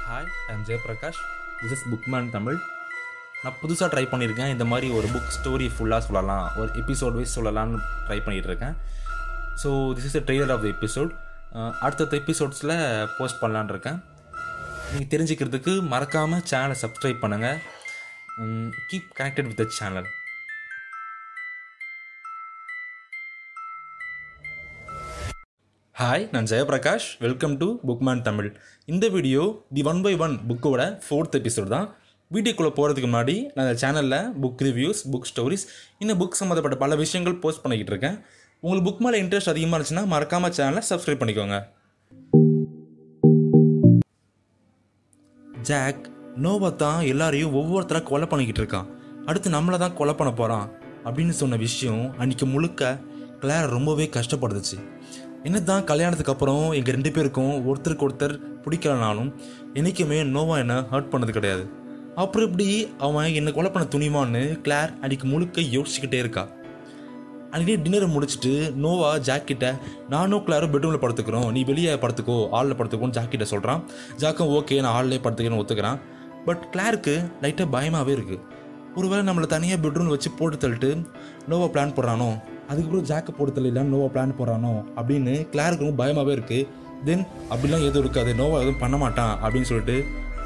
Hi 0.07 0.31
I'm 0.53 0.65
Jayaprakash 0.69 1.21
this 1.61 1.75
is 1.77 1.85
Bookman 1.91 2.33
Tamil 2.37 2.59
நான் 3.43 3.59
புதுசாக 3.61 3.91
ட்ரை 3.93 4.05
பண்ணியிருக்கேன். 4.11 4.53
இந்த 4.55 4.65
மாதிரி 4.65 4.89
ஒரு 4.97 5.07
புக் 5.13 5.31
ஸ்டோரி 5.37 5.69
ஃபுல்லாக 5.75 6.03
சொல்லலாம். 6.09 6.45
ஒரு 6.55 6.69
எபிசோட் 6.81 7.17
வைஸ் 7.19 7.37
சொல்லலாம்னு 7.39 7.79
ட்ரை 8.07 8.19
பண்ணிகிட்டு 8.25 8.51
இருக்கேன். 8.51 8.75
So 9.61 9.69
this 9.95 10.07
is 10.09 10.17
the 10.17 10.21
trailer 10.27 10.51
of 10.55 10.63
the 10.65 10.67
episode 10.75 11.11
அடுத்தடுத்த 11.85 12.15
எபிசோட்ஸில் 12.23 12.73
போஸ்ட் 13.17 13.41
பண்ணலான்னு 13.43 13.73
இருக்கேன் 13.75 13.99
நீங்கள் 14.91 15.11
தெரிஞ்சுக்கிறதுக்கு 15.13 15.73
மறக்காமல் 15.93 16.43
சேனலை 16.51 16.75
சப்ஸ்கிரைப் 16.83 17.23
பண்ணுங்கள் 17.23 17.59
keep 18.89 19.09
connected 19.19 19.49
with 19.51 19.61
the 19.61 19.65
channel 19.79 20.09
hi 25.95 26.23
நான் 26.33 26.47
Jayaprakash. 26.51 27.07
Welcome 27.25 27.55
to 27.61 27.67
Bookman 27.87 28.23
Tamil 28.27 28.47
இந்த 28.91 29.05
video 29.15 29.41
the 29.75 29.81
one 29.91 30.01
by 30.05 30.13
one 30.25 30.33
புக்கோட 30.49 30.81
ஃபோர்த் 31.05 31.37
எபிசோட் 31.39 31.69
தான். 31.75 31.87
வீடியோக்குள்ளே 32.31 32.71
போகிறதுக்கு 32.77 33.09
முன்னாடி 33.09 33.35
நான் 33.55 33.65
இந்த 33.67 33.77
சேனலில் 33.83 34.17
புக் 34.43 34.63
ரிவ்யூஸ் 34.67 35.01
புக் 35.13 35.27
ஸ்டோரிஸ் 35.31 35.65
இந்த 36.03 36.13
புக் 36.21 36.39
சம்மந்தப்பட்ட 36.39 36.77
பல 36.83 36.95
விஷயங்கள் 37.03 37.35
போஸ்ட் 37.43 37.63
பண்ணிக்கிட்டு 37.63 37.93
இருக்கேன். 37.93 38.17
உங்களுக்கு 38.65 38.85
புக் 38.87 39.01
மேலே 39.03 39.17
இன்ட்ரெஸ்ட் 39.21 39.49
அதிகமாக 39.51 39.77
இருந்துச்சுன்னா 39.77 40.03
மறக்காமல் 40.11 40.53
சேனலை 40.57 40.81
சப்ஸ்கிரைப் 40.89 41.19
பண்ணிக்கோங்க. 41.21 41.55
ஜாக் 45.69 46.03
நோவா 46.43 46.69
தான் 46.83 47.01
எல்லாரையும் 47.09 47.55
ஒவ்வொருத்தராக 47.61 48.05
கொலை 48.11 48.29
பண்ணிக்கிட்டு 48.29 48.61
இருக்கான். 48.63 48.87
அடுத்து 49.27 49.51
நம்மளை 49.57 49.79
தான் 49.83 49.97
கொலை 49.99 50.15
பண்ண 50.21 50.33
போகிறான் 50.39 50.69
அப்படின்னு 51.07 51.35
சொன்ன 51.41 51.59
விஷயம் 51.65 52.05
அன்றைக்கி 52.21 52.47
முழுக்க 52.53 52.93
கிளார் 53.43 53.67
ரொம்பவே 53.75 54.07
கஷ்டப்படுதுச்சு 54.15 54.79
என்ன 55.47 55.63
தான் 55.73 55.87
கல்யாணத்துக்கு 55.91 56.35
அப்புறம் 56.35 56.65
எங்கள் 56.79 56.97
ரெண்டு 56.97 57.13
பேருக்கும் 57.17 57.53
ஒருத்தருக்கு 57.69 58.07
ஒருத்தர் 58.09 58.39
பிடிக்கலனாலும் 58.65 59.31
என்றைக்குமே 59.77 60.19
நோவா 60.35 60.57
என்னை 60.65 60.79
ஹர்ட் 60.95 61.13
பண்ணது 61.13 61.31
கிடையாது. 61.37 61.63
அப்புறம் 62.23 62.47
இப்படி 62.49 62.67
அவன் 63.07 63.31
என்னை 63.39 63.51
கொலை 63.53 63.71
பண்ண 63.71 63.87
துணிவான்னு 63.95 64.43
கிளார் 64.67 64.91
அன்றைக்கி 65.03 65.27
முழுக்க 65.35 65.61
யோசிச்சுக்கிட்டே 65.77 66.19
இருக்கா. 66.25 66.45
அன்றைக்கே 67.55 67.73
டின்னரை 67.85 68.05
முடிச்சுட்டு 68.13 68.51
நோவா 68.83 69.09
ஜாக்கிட்ட 69.25 69.65
நானும் 70.09 70.43
கிளாரும் 70.45 70.71
பெட்ரூமில் 70.73 71.01
படுத்துக்கிறோம். 71.03 71.51
நீ 71.55 71.61
வெளியே 71.63 71.91
படுத்துக்கோ 72.03 72.35
ஆளில் 72.57 72.75
படுத்துக்கோன்னு 72.79 73.15
ஜாக்கிட்ட 73.17 73.45
சொல்கிறான் 73.51 73.81
ஜாக்கம் 74.21 74.53
ஓகே 74.57 74.75
நான் 74.83 74.95
ஆளிலே 74.99 75.19
படுத்துக்கிறேன்னு 75.25 75.61
ஒத்துக்கிறான். 75.63 75.99
பட் 76.45 76.63
கிளாருக்கு 76.73 77.13
லைட்டாக 77.43 77.67
பயமாகவே 77.75 78.13
இருக்குது 78.15 78.39
ஒருவேளை 78.95 79.21
நம்மளை 79.29 79.47
தனியாக 79.53 79.81
பெட்ரூமில் 79.83 80.15
வச்சு 80.15 80.31
போட்டு 80.39 80.57
தள்ளிட்டு 80.63 80.89
நோவா 81.51 81.67
பிளான் 81.75 81.95
போடுறானோ? 81.97 82.29
அதுக்கப்புறம் 82.69 83.07
ஜாக்கை 83.11 83.37
போட்டு 83.37 83.55
தள்ளிடலாம் 83.59 83.93
நோவா 83.93 84.09
பிளான் 84.15 84.35
போடுறானோ? 84.39 84.73
அப்படின்னு 84.99 85.35
கிளாருக்கு 85.53 85.87
ரொம்ப 85.87 85.97
பயமாகவே 86.03 86.35
இருக்குது 86.39 86.67
தென் 87.05 87.25
அப்படிலாம் 87.53 87.87
எதுவும் 87.89 88.05
இருக்காது. 88.05 88.33
நோவா 88.41 88.57
எதுவும் 88.63 88.83
பண்ண 88.85 88.97
மாட்டான் 89.05 89.33
அப்படின்னு 89.43 89.69
சொல்லிட்டு 89.71 89.97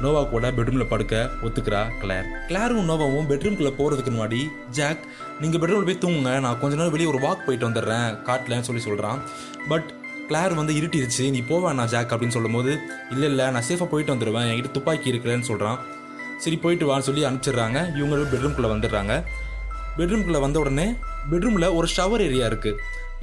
நோவா 0.02 0.20
கூட 0.32 0.46
பெட்ரூமில் 0.56 0.90
படுக்க 0.90 1.14
ஒத்துக்கிறா 1.46 1.80
கிளேர். 2.00 2.26
கிளாரும் 2.48 2.88
நோவாவும் 2.90 3.28
பெட்ரூம்குள்ள 3.30 3.70
போகிறதுக்கு 3.78 4.10
முன்னாடி 4.14 4.40
ஜாக் 4.76 5.00
நீங்கள் 5.42 5.60
பெட்ரூமில் 5.62 5.88
போய் 5.88 6.02
தூங்குங்க. 6.04 6.32
நான் 6.44 6.58
கொஞ்ச 6.60 6.74
நேரம் 6.80 6.94
வெளியே 6.94 7.08
ஒரு 7.12 7.20
வாக் 7.24 7.46
போயிட்டு 7.46 7.66
வந்துடுறேன். 7.68 8.10
காட்டலன்னு 8.28 8.66
சொல்லி 8.68 8.82
சொல்கிறான் 8.88 9.20
பட் 9.72 9.88
கிளார் 10.28 10.54
வந்து 10.60 10.74
இருட்டிருச்சு. 10.78 11.24
நீ 11.34 11.40
போவேன் 11.50 11.76
நான் 11.80 11.90
ஜாக் 11.94 12.12
அப்படின்னு 12.14 12.36
சொல்லும்போது 12.36 12.72
இல்லை 13.14 13.28
இல்லை 13.32 13.46
நான் 13.54 13.66
சேஃபாக 13.68 13.88
போயிட்டு 13.92 14.14
வந்துடுவேன் 14.14 14.48
என்கிட்ட 14.50 14.70
துப்பாக்கி 14.76 15.12
இருக்கிறேன்னு 15.12 15.48
சொல்கிறான் 15.50 15.78
சரி 16.44 16.58
போயிட்டு 16.64 16.88
வான்னு 16.90 17.06
சொல்லி 17.08 17.24
அனுப்பிச்சிடுறாங்க. 17.28 17.78
இவங்க 17.98 18.28
பெட்ரூம்குள்ளே 18.34 18.70
வந்துடுறாங்க. 18.74 19.14
பெட்ரூம்குள்ளே 19.98 20.40
வந்த 20.46 20.58
உடனே 20.64 20.86
பெட்ரூமில் 21.32 21.74
ஒரு 21.78 21.88
ஷவர் 21.96 22.24
ஏரியா 22.28 22.46
இருக்குது 22.52 22.78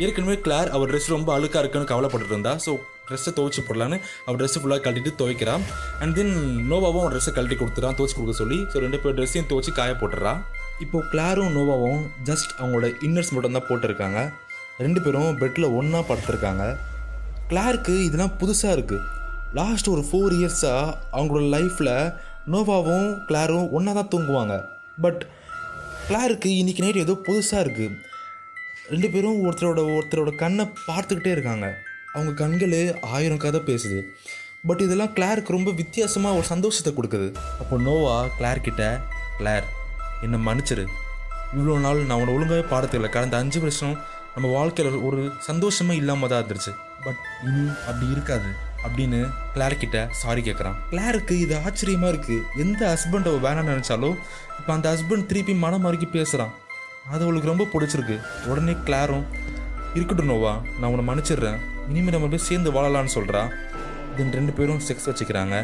ஏற்கனவே 0.05 0.36
கிளார் 0.45 0.69
அவர் 0.76 0.89
ட்ரெஸ் 0.91 1.13
ரொம்ப 1.15 1.30
அழுக்காக 1.38 1.61
இருக்குன்னு 1.63 1.91
கவலைப்பட்டு 1.91 2.34
இருந்தா. 2.34 2.53
ஸோ 2.65 2.71
ட்ரெஸ்ஸை 3.07 3.31
துவைச்சு 3.37 3.61
போடலான்னு 3.67 3.97
அவன் 4.25 4.39
ட்ரெஸ் 4.41 4.57
ஃபுல்லாக 4.61 4.83
கழட்டிட்டு 4.85 5.11
துவைக்கிறான் 5.21 5.63
அண்ட் 6.01 6.15
தென் 6.19 6.33
நோவாவும் 6.71 7.01
அவன் 7.03 7.13
ட்ரெஸ்ஸை 7.13 7.33
கழட்டி 7.37 7.57
கொடுத்துறான் 7.61 7.97
துவச்சி 7.99 8.15
கொடுக்க 8.17 8.35
சொல்லி. 8.41 8.59
ஸோ 8.71 8.81
ரெண்டு 8.85 8.99
பேர் 9.03 9.15
ட்ரெஸ்ஸையும் 9.19 9.49
துவச்சி 9.51 9.73
காய 9.79 9.93
போட்டுறான் 10.01 10.41
இப்போது 10.83 11.07
கிளாரும் 11.11 11.53
நோவாவும் 11.57 12.01
ஜஸ்ட் 12.29 12.51
அவங்களோட 12.59 12.87
இன்னர்ஸ் 13.07 13.33
மட்டும் 13.35 13.57
தான் 13.57 13.67
போட்டிருக்காங்க. 13.69 14.19
ரெண்டு 14.85 15.01
பேரும் 15.03 15.37
பெட்டில் 15.41 15.73
ஒன்றா 15.79 15.99
படுத்துருக்காங்க. 16.09 16.63
கிளாருக்கு 17.51 17.95
இதெல்லாம் 18.07 18.35
புதுசாக 18.41 18.75
இருக்குது 18.77 19.03
லாஸ்ட் 19.59 19.89
ஒரு 19.93 20.01
ஃபோர் 20.07 20.33
இயர்ஸாக 20.39 20.95
அவங்களோட 21.15 21.45
லைஃப்பில் 21.55 21.93
நோவாவும் 22.53 23.07
கிளாரும் 23.29 23.69
ஒன்றா 23.77 23.91
தான் 23.99 24.11
தூங்குவாங்க. 24.13 24.55
பட் 25.03 25.21
கிளாருக்கு 26.07 26.49
இன்றைக்கி 26.61 26.81
நைட் 26.83 27.03
ஏதோ 27.03 27.13
புதுசாக 27.27 27.63
இருக்குது 27.65 27.95
ரெண்டு 28.91 29.07
பேரும் 29.13 29.39
ஒருத்தரோட 29.45 29.81
ஒருத்தரோட 29.93 30.31
கண்ணை 30.41 30.65
பார்த்துக்கிட்டே 30.89 31.31
இருக்காங்க. 31.35 31.67
அவங்க 32.16 32.32
கண்கள் 32.41 32.76
ஆயிரம் 33.16 33.43
கதை 33.45 33.61
பேசுது. 33.70 33.99
பட் 34.70 34.84
இதெல்லாம் 34.86 35.13
கிளாருக்கு 35.18 35.55
ரொம்ப 35.57 35.72
வித்தியாசமாக 35.80 36.38
ஒரு 36.39 36.47
சந்தோஷத்தை 36.53 36.91
கொடுக்குது. 36.97 37.28
அப்போ 37.61 37.76
நோவா 37.88 38.18
கிளார் 38.38 38.66
கிட்ட 38.68 38.84
கிளார் 39.39 39.66
என்னை 40.26 40.38
மன்னிச்சிரு. 40.47 40.86
இவ்வளோ 41.55 41.76
நாள் 41.86 41.99
நான் 42.09 42.20
உன்னை 42.22 42.34
ஒழுங்காகவே 42.36 42.66
பாடத்துக்கல. 42.72 43.09
கடந்த 43.16 43.36
அஞ்சு 43.43 43.59
வருஷம் 43.66 43.95
நம்ம 44.36 44.47
வாழ்க்கையில் 44.57 45.03
ஒரு 45.07 45.22
சந்தோஷமே 45.49 45.95
இல்லாமல் 46.01 46.32
தான் 46.32 46.41
இருந்துச்சு. 46.43 46.74
பட் 47.05 47.22
இனி 47.47 47.66
அப்படி 47.89 48.07
இருக்காது. 48.16 48.49
அப்படின்னு 48.86 49.20
கிளார் 49.53 49.76
கிட்ட 49.84 49.99
சாரி 50.22 50.41
கேட்குறான் 50.47 50.76
கிளாருக்கு 50.89 51.36
இது 51.43 51.55
ஆச்சரியமாக 51.68 52.11
இருக்குது 52.13 52.43
எந்த 52.63 52.82
ஹஸ்பண்ட் 52.93 53.30
அவள் 53.30 53.45
வேணாம்னு 53.45 53.74
நினச்சாலும் 53.74 54.18
இப்போ 54.59 54.72
அந்த 54.76 54.88
ஹஸ்பண்ட் 54.93 55.30
திருப்பி 55.30 55.53
மனம் 55.63 55.86
மறுக்கி 55.86 56.07
பேசுகிறான் 56.18 56.53
அது 57.13 57.24
அவளுக்கு 57.26 57.51
ரொம்ப 57.51 57.68
பிடிச்சிருக்கு. 57.74 58.18
உடனே 58.51 58.76
கிளாரும் 58.89 59.26
இருக்கட்டும் 59.97 60.32
நோவா 60.34 60.53
நான் 60.80 60.91
உன்னை 60.93 61.05
மன்னிச்சிடுறேன். 61.09 61.59
இனிமேல் 61.89 62.15
நம்ம 62.15 62.27
போய் 62.33 62.47
சேர்ந்து 62.49 62.69
வாழலாம்னு 62.75 63.15
சொல்கிறா 63.15 63.41
தென் 64.17 64.36
ரெண்டு 64.38 64.51
பேரும் 64.57 64.81
செக்ஸ் 64.88 65.07
வச்சுக்கிறாங்க. 65.09 65.55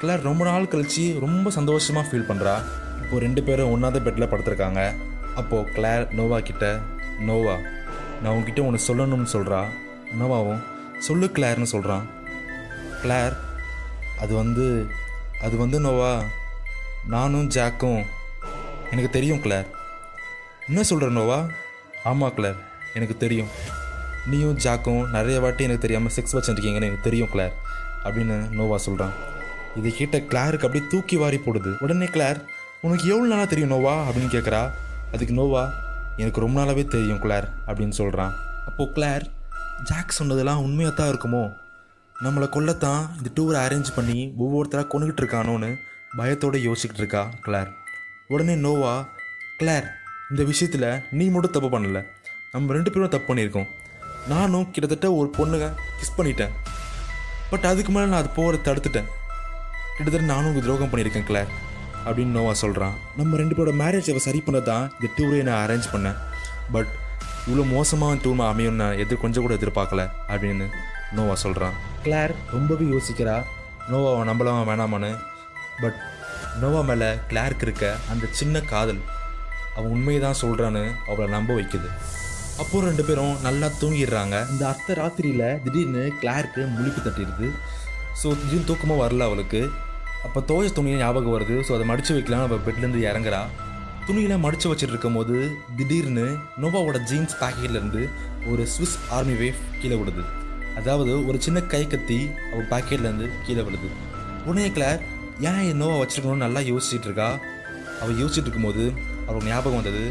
கிளார் 0.00 0.22
ரொம்ப 0.28 0.42
நாள் 0.48 0.70
கழித்து 0.72 1.04
ரொம்ப 1.24 1.50
சந்தோஷமாக 1.56 2.06
ஃபீல் 2.08 2.28
பண்ணுறா 2.30 2.54
இப்போது 3.02 3.22
ரெண்டு 3.24 3.42
பேரும் 3.48 3.72
ஒன்றாத 3.74 4.00
பெட்டில் 4.06 4.30
படுத்துருக்காங்க. 4.32 4.82
அப்போது 5.40 5.70
கிளார் 5.76 6.04
நோவா 6.18 6.38
கிட்ட 6.48 6.64
நோவா 7.28 7.56
நான் 8.20 8.32
உங்ககிட்ட 8.34 8.62
ஒன்று 8.68 8.86
சொல்லணும்னு 8.88 9.32
சொல்கிறா 9.36 9.60
நோவாவும் 10.20 10.64
சொல்லு 11.06 11.28
கிளார்னு 11.36 11.72
சொல்கிறான் 11.74 12.04
கிளார் 13.02 13.36
அது 14.24 14.32
வந்து 14.42 14.66
அது 15.46 15.54
வந்து 15.62 15.78
நோவா 15.86 16.12
நானும் 17.14 17.48
ஜாக்கும். 17.56 18.02
எனக்கு 18.92 19.10
தெரியும் 19.16 19.42
கிளார். 19.44 19.66
என்ன 20.68 20.82
சொல்கிற 20.90 21.08
நோவா? 21.20 21.40
ஆமாம் 22.10 22.36
கிளார் 22.36 22.60
எனக்கு 22.98 23.16
தெரியும். 23.24 23.50
நீயும் 24.26 24.58
ஜாக்கும் 24.58 25.10
நிறைய 25.10 25.40
வாட்டி 25.40 25.64
எனக்கு 25.64 25.80
தெரியாமல் 25.80 26.12
செக்ஸ் 26.16 26.34
வச்சுருக்கீங்கன்னு 26.34 26.88
எனக்கு 26.88 27.02
தெரியும் 27.02 27.28
கிளார் 27.32 27.54
அப்படின்னு 28.04 28.36
நோவா 28.50 28.76
சொல்கிறான் 28.76 29.12
இதை 29.76 29.90
கேட்ட 29.90 30.18
கிளாருக்கு 30.18 30.66
அப்படியே 30.66 30.84
தூக்கி 30.88 31.16
வாரி 31.16 31.36
போடுது. 31.36 31.70
உடனே 31.80 32.04
கிளார் 32.04 32.38
உனக்கு 32.80 33.08
எவ்வளோ 33.08 33.28
நாளாக 33.28 33.48
தெரியும் 33.48 33.70
நோவா? 33.70 34.08
அப்படின்னு 34.08 34.34
கேட்குறா 34.36 34.70
அதுக்கு 35.12 35.34
நோவா 35.34 35.70
எனக்கு 36.16 36.40
ரொம்ப 36.40 36.64
நாளாகவே 36.64 36.88
தெரியும் 36.88 37.18
கிளார் 37.18 37.46
அப்படின்னு 37.66 37.90
சொல்கிறான் 37.90 38.32
அப்போது 38.66 38.92
கிளார் 38.92 39.24
ஜாக் 39.82 40.10
சொன்னதெல்லாம் 40.10 40.62
உண்மையாக 40.62 40.96
தான் 40.96 41.10
இருக்குமோ? 41.12 41.52
நம்மளை 42.22 42.46
கொல்லத்தான் 42.56 43.02
இந்த 43.16 43.30
டூரை 43.36 43.58
அரேஞ்ச் 43.66 43.94
பண்ணி 43.94 44.34
ஒவ்வொருத்தராக 44.38 44.86
கொண்டுகிட்டு 44.92 45.22
இருக்கானோன்னு 45.22 45.76
பயத்தோடு 46.16 46.58
யோசிச்சுக்கிட்டு 46.58 47.02
இருக்கா 47.04 47.28
கிளார் 47.46 47.70
உடனே 48.26 48.54
நோவா 48.54 49.06
கிளார் 49.58 49.86
இந்த 50.30 50.44
விஷயத்தில் 50.44 51.02
நீ 51.10 51.28
மட்டும் 51.28 51.50
தப்பு 51.50 51.80
பண்ணலை. 51.80 52.02
நம்ம 52.52 52.72
ரெண்டு 52.72 52.90
பேரும் 52.90 53.08
தப்பு 53.08 53.34
பண்ணியிருக்கோம். 53.34 53.66
நானும் 54.32 54.70
கிட்டத்தட்ட 54.70 55.06
ஒரு 55.20 55.28
பொண்ணுங்க 55.38 55.66
கிஸ் 55.98 56.16
பண்ணிட்டேன். 56.18 56.52
பட் 57.50 57.66
அதுக்கு 57.70 57.92
மேலே 57.92 58.06
நான் 58.10 58.22
அது 58.22 58.30
போகிற 58.38 58.58
தடுத்துட்டேன். 58.66 59.08
கிட்டத்தட்ட 59.96 60.26
நானும் 60.32 60.46
உங்களுக்கு 60.48 60.68
துரோகம் 60.68 60.90
பண்ணியிருக்கேன் 60.92 61.26
கிளார் 61.30 61.50
அப்படின்னு 62.04 62.36
நோவா 62.36 62.52
சொல்கிறான் 62.62 62.94
நம்ம 63.18 63.36
ரெண்டு 63.40 63.56
பேரோட 63.56 63.72
மேரேஜ் 63.82 64.08
அவள் 64.12 64.24
சரி 64.28 64.40
பண்ண 64.46 64.60
தான் 64.70 64.84
இந்த 64.96 65.08
டூரை 65.16 65.42
நான் 65.48 65.62
அரேஞ்ச் 65.66 65.88
பண்ணேன். 65.94 66.16
பட் 66.74 66.90
இவ்வளோ 67.46 67.64
மோசமான 67.74 68.18
டூர் 68.24 68.42
அமையும் 68.48 68.80
நான் 68.80 68.98
எதிர் 69.02 69.22
கொஞ்சம் 69.24 69.44
கூட 69.44 69.54
எதிர்பார்க்கல 69.60 70.04
அப்படின்னு 70.28 70.66
நோவா 71.18 71.34
சொல்கிறான் 71.44 71.76
கிளார் 72.04 72.34
ரொம்பவே 72.54 72.84
யோசிக்கிறா. 72.94 73.36
நோவாவை 73.90 74.22
நம்பலாமா 74.30 74.62
வேணாமான்னு. 74.70 75.12
பட் 75.82 75.98
நோவா 76.60 76.80
மேலே 76.90 77.08
கிளார்க்கு 77.30 77.66
இருக்க 77.68 77.86
அந்த 78.10 78.26
சின்ன 78.40 78.60
காதல் 78.72 79.00
அவன் 79.76 79.92
உண்மையை 79.96 80.20
தான் 80.22 80.40
சொல்கிறான்னு 80.42 80.84
அவளை 81.06 81.26
நம்ப 81.30 81.54
வைக்குது. 81.54 81.88
அப்போ 82.62 82.80
ரெண்டு 82.88 83.04
பேரும் 83.06 83.34
நல்லா 83.46 83.68
தூங்கிடுறாங்க. 83.80 84.36
இந்த 84.52 84.62
அர்த்த 84.70 84.94
ராத்திரியில் 84.98 85.46
திடீர்னு 85.64 86.02
கிளாருக்கு 86.20 86.62
முழிப்பு 86.74 87.00
தட்டிடுது. 87.06 87.46
ஸோ 88.20 88.26
திடீர்னு 88.40 88.68
தூக்கமாக 88.68 89.02
வரல 89.04 89.26
அவளுக்கு. 89.28 89.60
அப்போ 90.26 90.40
தோய 90.50 90.68
துணியை 90.76 90.98
ஞாபகம் 91.00 91.34
வருது. 91.36 91.56
ஸோ 91.66 91.72
அதை 91.76 91.86
மடித்து 91.90 92.12
வைக்கலாம் 92.16 92.44
அவள் 92.46 92.62
பெட்லேருந்து 92.66 93.00
இறங்குறா. 93.10 93.40
துணியில் 94.08 94.42
மடித்து 94.44 94.66
வச்சுட்டு 94.70 94.94
இருக்கும்போது 94.94 95.36
திடீர்னு 95.78 96.26
நோவாவோட 96.62 96.98
ஜீன்ஸ் 97.10 97.36
பாக்கெட்லேருந்து 97.42 98.02
ஒரு 98.52 98.62
ஸ்விஸ் 98.74 98.96
ஆர்மி 99.16 99.36
வேஃப் 99.42 99.62
கீழே 99.80 99.98
விடுது 100.00 100.24
அதாவது 100.80 101.12
ஒரு 101.28 101.38
சின்ன 101.46 101.58
கை 101.72 101.82
கத்தி 101.86 102.18
அவள் 102.52 102.70
பாக்கெட்லேருந்து 102.72 103.26
கீழே 103.46 103.62
விழுது. 103.66 103.88
உடனே 104.48 104.68
கிளார் 104.76 105.00
ஏன் 105.50 105.78
நோவா 105.80 105.96
வச்சிருக்கணும்னு 106.00 106.44
நல்லா 106.46 106.60
யோசிச்சுட்டு 106.70 107.08
இருக்கா? 107.10 107.28
அவள் 108.02 108.20
யோசிச்சுட்டு 108.22 108.48
இருக்கும்போது 108.48 108.84
அவளுக்கு 109.26 109.50
ஞாபகம் 109.52 109.80
வந்தது 109.80 110.04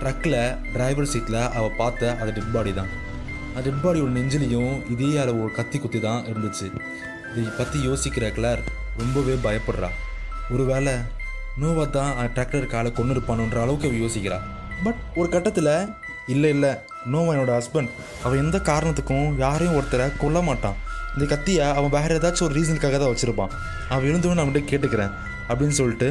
ட்ரக்கில் 0.00 0.40
டிரைவர் 0.72 1.10
சீட்டில் 1.12 1.40
அவள் 1.58 1.76
பார்த்த 1.80 2.16
அது 2.20 2.32
டெட் 2.38 2.52
பாடி 2.56 2.72
தான். 2.80 2.90
அந்த 3.54 3.62
டெட் 3.66 3.84
பாடியோட 3.84 4.10
நெஞ்சிலையும் 4.18 4.74
இதே 4.94 5.10
அளவு 5.22 5.38
ஒரு 5.44 5.52
கத்தி 5.58 5.78
குத்தி 5.78 6.00
தான் 6.08 6.24
இருந்துச்சு. 6.30 6.66
இதை 7.36 7.50
பற்றி 7.60 7.78
யோசிக்கிற 7.88 8.26
கிளார் 8.36 8.62
ரொம்பவே 9.00 9.34
பயப்படுறா. 9.46 9.90
ஒருவேளை 10.54 10.94
நோவா 11.62 11.84
தான் 11.96 12.12
அந்த 12.16 12.28
டிராக்டர் 12.36 12.72
காலை 12.74 12.90
கொண்டு 12.92 13.14
இருப்பானுன்ற 13.14 13.58
அளவுக்கு 13.64 13.88
அவள் 13.88 14.02
யோசிக்கிறா. 14.04 14.38
பட் 14.84 15.00
ஒரு 15.20 15.28
கட்டத்தில் 15.34 15.72
இல்லை 16.34 16.50
இல்லை 16.54 16.70
நோவா 17.12 17.30
என்னோட 17.34 17.52
ஹஸ்பண்ட் 17.58 17.90
அவன் 18.24 18.42
எந்த 18.44 18.58
காரணத்துக்கும் 18.70 19.28
யாரையும் 19.44 19.76
ஒருத்தரை 19.78 20.06
கொல்ல 20.22 20.40
மாட்டான். 20.48 20.76
இந்த 21.14 21.26
கத்தியை 21.32 21.64
அவன் 21.78 21.94
வேறு 21.96 22.16
ஏதாச்சும் 22.18 22.46
ஒரு 22.48 22.56
ரீசனுக்காக 22.58 22.98
தான் 23.02 23.12
வச்சுருப்பான். 23.12 23.52
அவன் 23.92 24.08
இருந்தவன் 24.10 24.36
நான் 24.38 24.44
அவன்கிட்ட 24.44 24.70
கேட்டுக்கிறேன். 24.72 25.12
அப்படின்னு 25.50 25.76
சொல்லிட்டு 25.80 26.08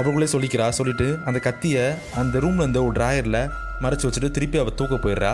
அவங்களே 0.00 0.26
சொல்லிக்கிறா 0.32 0.64
சொல்லிட்டு 0.78 1.06
அந்த 1.28 1.38
கத்தியை 1.46 1.84
அந்த 2.20 2.40
ரூமில் 2.44 2.64
இருந்த 2.64 2.80
ஒரு 2.86 2.94
ட்ராயரில் 2.98 3.42
மறைச்சி 3.84 4.04
வச்சுட்டு 4.06 4.30
திருப்பி 4.36 4.58
அவள் 4.62 4.76
தூக்க 4.80 4.94
போயிடுறா. 5.04 5.30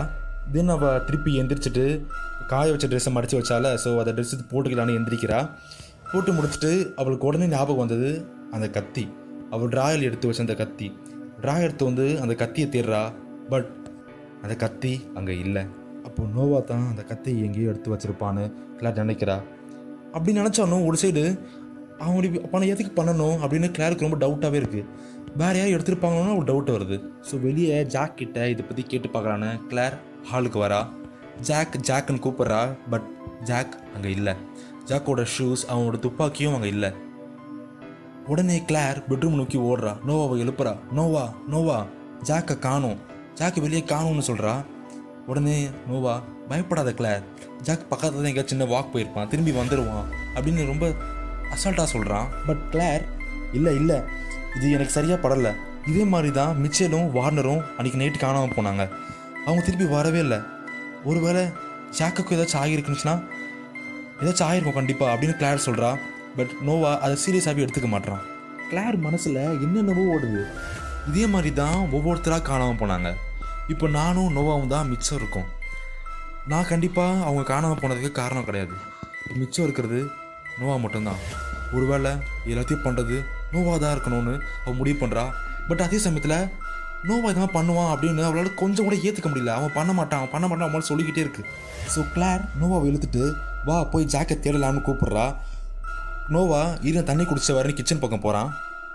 தென் 0.53 0.71
அவள் 0.75 1.01
திருப்பி 1.07 1.31
எந்திரிச்சிட்டு 1.41 1.85
காய 2.51 2.71
வச்ச 2.71 2.87
ட்ரெஸ்ஸை 2.87 3.11
மடித்து 3.15 3.39
வச்சால 3.39 3.67
ஸோ 3.83 3.89
அதை 4.01 4.11
ட்ரெஸ் 4.13 4.33
போட்டுக்கலான்னு 4.51 4.97
எந்திரிக்கிறா. 4.99 5.39
போட்டு 6.11 6.31
முடிச்சுட்டு 6.37 6.71
அவளுக்கு 7.01 7.27
உடனே 7.29 7.45
ஞாபகம் 7.53 7.83
வந்தது 7.83 8.09
அந்த 8.55 8.67
கத்தி. 8.77 9.03
அவள் 9.55 9.71
ட்ராயல் 9.75 10.07
எடுத்து 10.07 10.27
வச்ச 10.27 10.41
அந்த 10.45 10.55
கத்தி. 10.63 10.87
ட்ராய் 11.43 11.65
எடுத்து 11.67 11.85
வந்து 11.89 12.05
அந்த 12.23 12.33
கத்தியை 12.41 12.67
தேடுறா. 12.75 13.03
பட் 13.51 13.71
அந்த 14.43 14.55
கத்தி 14.63 14.93
அங்கே 15.17 15.35
இல்லை. 15.45 15.63
அப்போ 16.07 16.23
நோவா 16.35 16.59
தான் 16.71 16.85
அந்த 16.91 17.03
கத்தியை 17.11 17.41
எங்கேயோ 17.47 17.69
எடுத்து 17.73 17.91
வச்சிருப்பான்னு 17.93 18.43
எல்லாம் 18.77 18.99
நினைக்கிறா. 19.01 19.37
அப்படி 20.15 20.33
நினச்சாலும் 20.39 20.85
ஒரு 20.87 20.97
சைடு 21.03 21.23
அவன் 22.03 22.49
பணம் 22.53 22.71
எதுக்கு 22.73 22.91
பண்ணணும் 22.99 23.37
அப்படின்னு 23.43 23.69
கிளாருக்கு 23.77 24.07
ரொம்ப 24.07 24.19
டவுட்டாகவே 24.23 24.59
இருக்குது 24.61 24.89
வேறு 25.41 25.57
யாரும் 25.59 25.75
எடுத்திருப்பாங்களோன்னு 25.75 26.35
ஒரு 26.39 26.47
டவுட் 26.49 26.73
வருது. 26.75 26.97
ஸோ 27.27 27.35
வெளியே 27.45 27.77
ஜாக் 27.93 28.19
கிட்ட 28.21 28.47
இதை 28.53 28.63
பற்றி 28.67 28.83
கேட்டு 28.91 29.07
பார்க்கலான்னு 29.13 29.49
கிளார் 29.69 29.95
ஹாலுக்கு 30.31 30.59
வரா. 30.65 30.81
ஜாக் 31.47 31.77
ஜாக்குன்னு 31.87 32.23
கூப்பிட்றா 32.25 32.59
பட் 32.91 33.07
ஜாக் 33.49 33.73
அங்கே 33.95 34.11
இல்லை. 34.17 34.33
ஜாக்கோட 34.89 35.23
ஷூஸ் 35.35 35.63
அவனோட 35.71 35.97
துப்பாக்கியும் 36.05 36.55
அங்கே 36.57 36.69
இல்லை. 36.75 36.91
உடனே 38.31 38.57
கிளார் 38.69 38.99
பெட்ரூம் 39.09 39.39
நோக்கி 39.39 39.57
ஓடுறா. 39.69 39.93
நோவாவை 40.09 40.35
எழுப்புறா. 40.43 40.73
நோவா 40.97 41.25
நோவா 41.53 41.79
ஜாக்கை 42.29 42.55
காணும். 42.67 42.99
ஜாக்கு 43.39 43.59
வெளியே 43.65 43.83
காணும்னு 43.93 44.29
சொல்கிறா 44.29 44.53
உடனே 45.31 45.57
நோவா 45.89 46.13
பயப்படாத 46.49 46.89
கிளார் 46.99 47.23
ஜாக் 47.67 47.89
பக்கத்தில் 47.91 48.21
தான் 48.21 48.29
எங்கேயா 48.31 48.49
சின்ன 48.51 48.63
வாக் 48.71 48.93
போயிருப்பான். 48.93 49.29
திரும்பி 49.31 49.51
வந்துடுவான் 49.59 50.07
அப்படின்னு 50.35 50.71
ரொம்ப 50.71 50.85
அசால்ட்டாக 51.53 51.87
சொல்கிறான் 51.93 52.27
பட் 52.47 52.63
கிளார் 52.73 53.03
இல்லை 53.57 53.73
இல்லை 53.81 53.97
இது 54.57 54.65
எனக்கு 54.75 54.95
சரியாக 54.97 55.19
படலை. 55.23 55.51
இதே 55.91 56.03
மாதிரி 56.13 56.29
தான் 56.39 56.53
மிச்சலும் 56.63 57.07
வார்னரும் 57.15 57.61
அன்றைக்கி 57.77 57.99
நைட்டு 58.01 58.19
காணாமல் 58.23 58.55
போனாங்க. 58.57 58.83
அவங்க 59.45 59.61
திருப்பி 59.67 59.87
வரவே 59.95 60.19
இல்லை. 60.25 60.39
ஒருவேளை 61.09 61.43
ஜாக்குக்கு 61.97 62.35
ஏதாச்சும் 62.35 62.61
ஆகியிருக்குச்சுன்னா 62.61 63.15
ஏதாச்சும் 64.21 64.47
ஆயிருக்கும் 64.49 64.77
கண்டிப்பாக 64.77 65.13
அப்படின்னு 65.13 65.35
கிளார் 65.39 65.65
சொல்கிறா 65.67 65.89
பட் 66.37 66.53
நோவா 66.67 66.91
அதை 67.05 67.15
சீரியஸாகவே 67.23 67.63
எடுத்துக்க 67.65 67.89
மாட்றான். 67.95 68.23
கிளார் 68.69 68.97
மனசில் 69.07 69.41
என்னென்னவோ 69.65 70.05
ஓடுது. 70.15 70.43
இதே 71.09 71.25
மாதிரி 71.33 71.51
தான் 71.61 71.77
ஒவ்வொருத்தராக 71.97 72.43
காணாமல் 72.51 72.79
போனாங்க. 72.81 73.09
இப்போ 73.73 73.85
நானும் 73.99 74.33
நோவாவும் 74.37 74.73
தான் 74.75 74.89
மிச்சம் 74.91 75.19
இருக்கோம். 75.19 75.49
நான் 76.51 76.69
கண்டிப்பாக 76.71 77.23
அவங்க 77.27 77.43
காணாமல் 77.53 77.81
போனதுக்கு 77.81 78.11
காரணம் 78.21 78.47
கிடையாது. 78.49 78.75
மிச்சம் 79.41 79.65
இருக்கிறது 79.67 79.99
நோவா 80.59 80.75
மட்டும்தான். 80.83 81.21
ஒருவேளை 81.75 82.11
எல்லாத்தையும் 82.51 82.85
பண்ணுறது 82.85 83.15
நோவா 83.53 83.73
தான் 83.83 83.93
இருக்கணும்னு 83.95 84.33
அவள் 84.63 84.79
முடிவு 84.81 84.97
பண்ணுறா 85.03 85.23
பட் 85.69 85.83
அதே 85.85 85.99
சமயத்தில் 86.05 86.37
நோவா 87.09 87.29
இதெல்லாம் 87.31 87.55
பண்ணுவான் 87.55 87.91
அப்படின்னு 87.93 88.27
அவளால் 88.27 88.59
கொஞ்சம் 88.61 88.85
கூட 88.87 88.95
ஏற்றுக்க 89.05 89.29
முடியல. 89.31 89.53
அவன் 89.59 89.73
பண்ண 89.77 89.91
மாட்டான். 89.99 90.19
அவன் 90.21 90.33
பண்ண 90.35 90.45
மாட்டான். 90.47 90.69
அவன் 90.69 90.89
சொல்லிக்கிட்டே 90.89 91.23
இருக்கு. 91.25 91.43
ஸோ 91.93 92.01
கிளார் 92.13 92.43
நோவாவை 92.59 92.85
இழுத்துட்டு 92.91 93.23
வா 93.69 93.77
போய் 93.93 94.11
ஜாக்கெட் 94.13 94.43
தேடலாம்னு 94.45 94.85
கூப்பிட்றா. 94.87 95.25
நோவா 96.35 96.61
இருந்த 96.89 97.05
தண்ணி 97.09 97.23
குடிச்ச 97.29 97.55
வரன்னு 97.55 97.77
கிச்சன் 97.79 98.03
பக்கம் 98.03 98.23
போகிறான் 98.25 98.51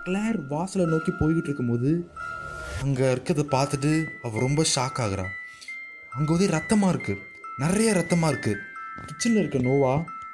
கிளார் 0.06 0.38
வாசலை 0.52 0.84
நோக்கி 0.92 1.12
போய்கிட்டு 1.20 1.48
இருக்கும்போது 1.50 1.90
அங்கே 2.84 3.04
இருக்கிறத 3.14 3.42
பார்த்துட்டு 3.56 3.90
அவள் 4.26 4.44
ரொம்ப 4.46 4.62
ஷாக் 4.74 5.00
ஆகுறான் 5.04 5.32
அங்கே 6.12 6.30
வந்து 6.34 6.48
ரத்தமாக 6.56 6.92
இருக்குது 6.94 7.22
நிறைய 7.62 7.88
ரத்தமாக 7.98 8.30
இருக்குது 8.32 8.62
கிச்சனில் 9.08 9.40
இருக்க 9.42 9.58
நோவா 9.68 9.92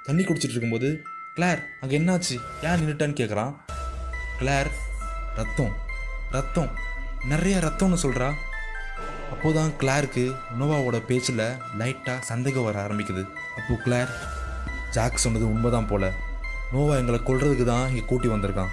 தண்ணி 0.08 0.22
குடிச்சிட்டு 0.24 0.54
இருக்கும்போது 0.54 0.88
கிளார் 1.36 1.60
அங்கே 1.82 1.94
என்னாச்சு? 1.98 2.34
ஏன் 2.66 2.76
நின்றுட்டான்னு 2.80 3.16
கேட்குறான் 3.20 3.52
கிளார் 4.40 4.68
ரத்தம் 5.38 5.72
ரத்தம். 6.34 6.68
நிறைய 7.30 7.54
ரத்தம்னு 7.64 7.98
சொல்கிறா 8.02 8.28
அப்போதான் 9.32 9.72
கிளாருக்கு 9.80 10.24
நோவாவோட 10.58 10.98
பேச்சில் 11.08 11.42
லைட்டாக 11.80 12.26
சந்தேகம் 12.30 12.66
வர 12.68 12.78
ஆரம்பிக்குது. 12.84 13.24
அப்போது 13.56 13.80
கிளார் 13.86 14.12
ஜாக் 14.90 15.22
சொன்னது 15.24 15.46
உண்மைதான் 15.54 15.90
போல. 15.92 16.12
நோவா 16.72 16.94
எங்களை 17.02 17.20
கொல்றதுக்கு 17.30 17.66
தான் 17.72 17.88
இங்கே 17.88 18.04
கூட்டி 18.12 18.30
வந்திருக்கான். 18.34 18.72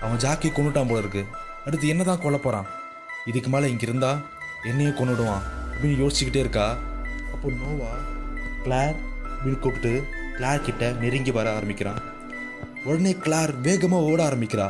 அவன் 0.00 0.22
ஜாக்கி 0.26 0.48
கொண்டுட்டான் 0.48 0.90
போல 0.92 1.04
இருக்கு. 1.04 1.24
அடுத்து 1.66 1.92
என்ன 1.94 2.02
தான் 2.10 2.24
கொல்ல 2.24 2.38
போகிறான் 2.38 2.66
இதுக்கு 3.30 3.50
மேலே 3.50 3.70
இங்கே 3.74 3.88
இருந்தால் 3.90 4.26
என்னையே 4.70 4.90
கொண்டுடுவான் 4.90 5.44
அப்படின்னு 5.70 6.02
யோசிச்சுக்கிட்டே 6.04 6.44
இருக்கா. 6.46 6.66
அப்போ 7.34 7.48
நோவா 7.62 7.92
கிளார் 8.66 8.96
அப்படின்னு 9.32 9.64
கூப்பிட்டு 9.64 10.13
கிளார் 10.38 10.66
கிட்ட 10.66 10.84
நெருங்கி 11.02 11.32
வர 11.38 11.46
ஆரம்பிக்கிறான் 11.56 12.00
உடனே 12.84 13.12
கிளார் 13.24 13.52
வேகமாக 13.66 14.08
ஓட 14.10 14.20
ஆரம்பிக்கிறா. 14.28 14.66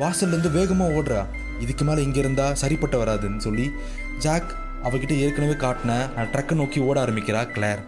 வாசல்லேருந்து 0.00 0.50
வேகமாக 0.58 0.94
ஓடுறா. 0.98 1.20
இதுக்கு 1.64 1.84
மேலே 1.88 2.00
இங்கே 2.06 2.20
இருந்தால் 2.24 2.56
சரிப்பட்டு 2.62 2.96
வராதுன்னு 3.02 3.44
சொல்லி 3.46 3.66
ஜாக் 4.24 4.50
அவகிட்ட 4.86 5.14
ஏற்கனவே 5.24 5.54
காட்டின 5.64 5.92
ட்ரக்கை 6.32 6.54
நோக்கி 6.60 6.80
ஓட 6.88 6.96
ஆரம்பிக்கிறா 7.04 7.42
கிளார் 7.54 7.82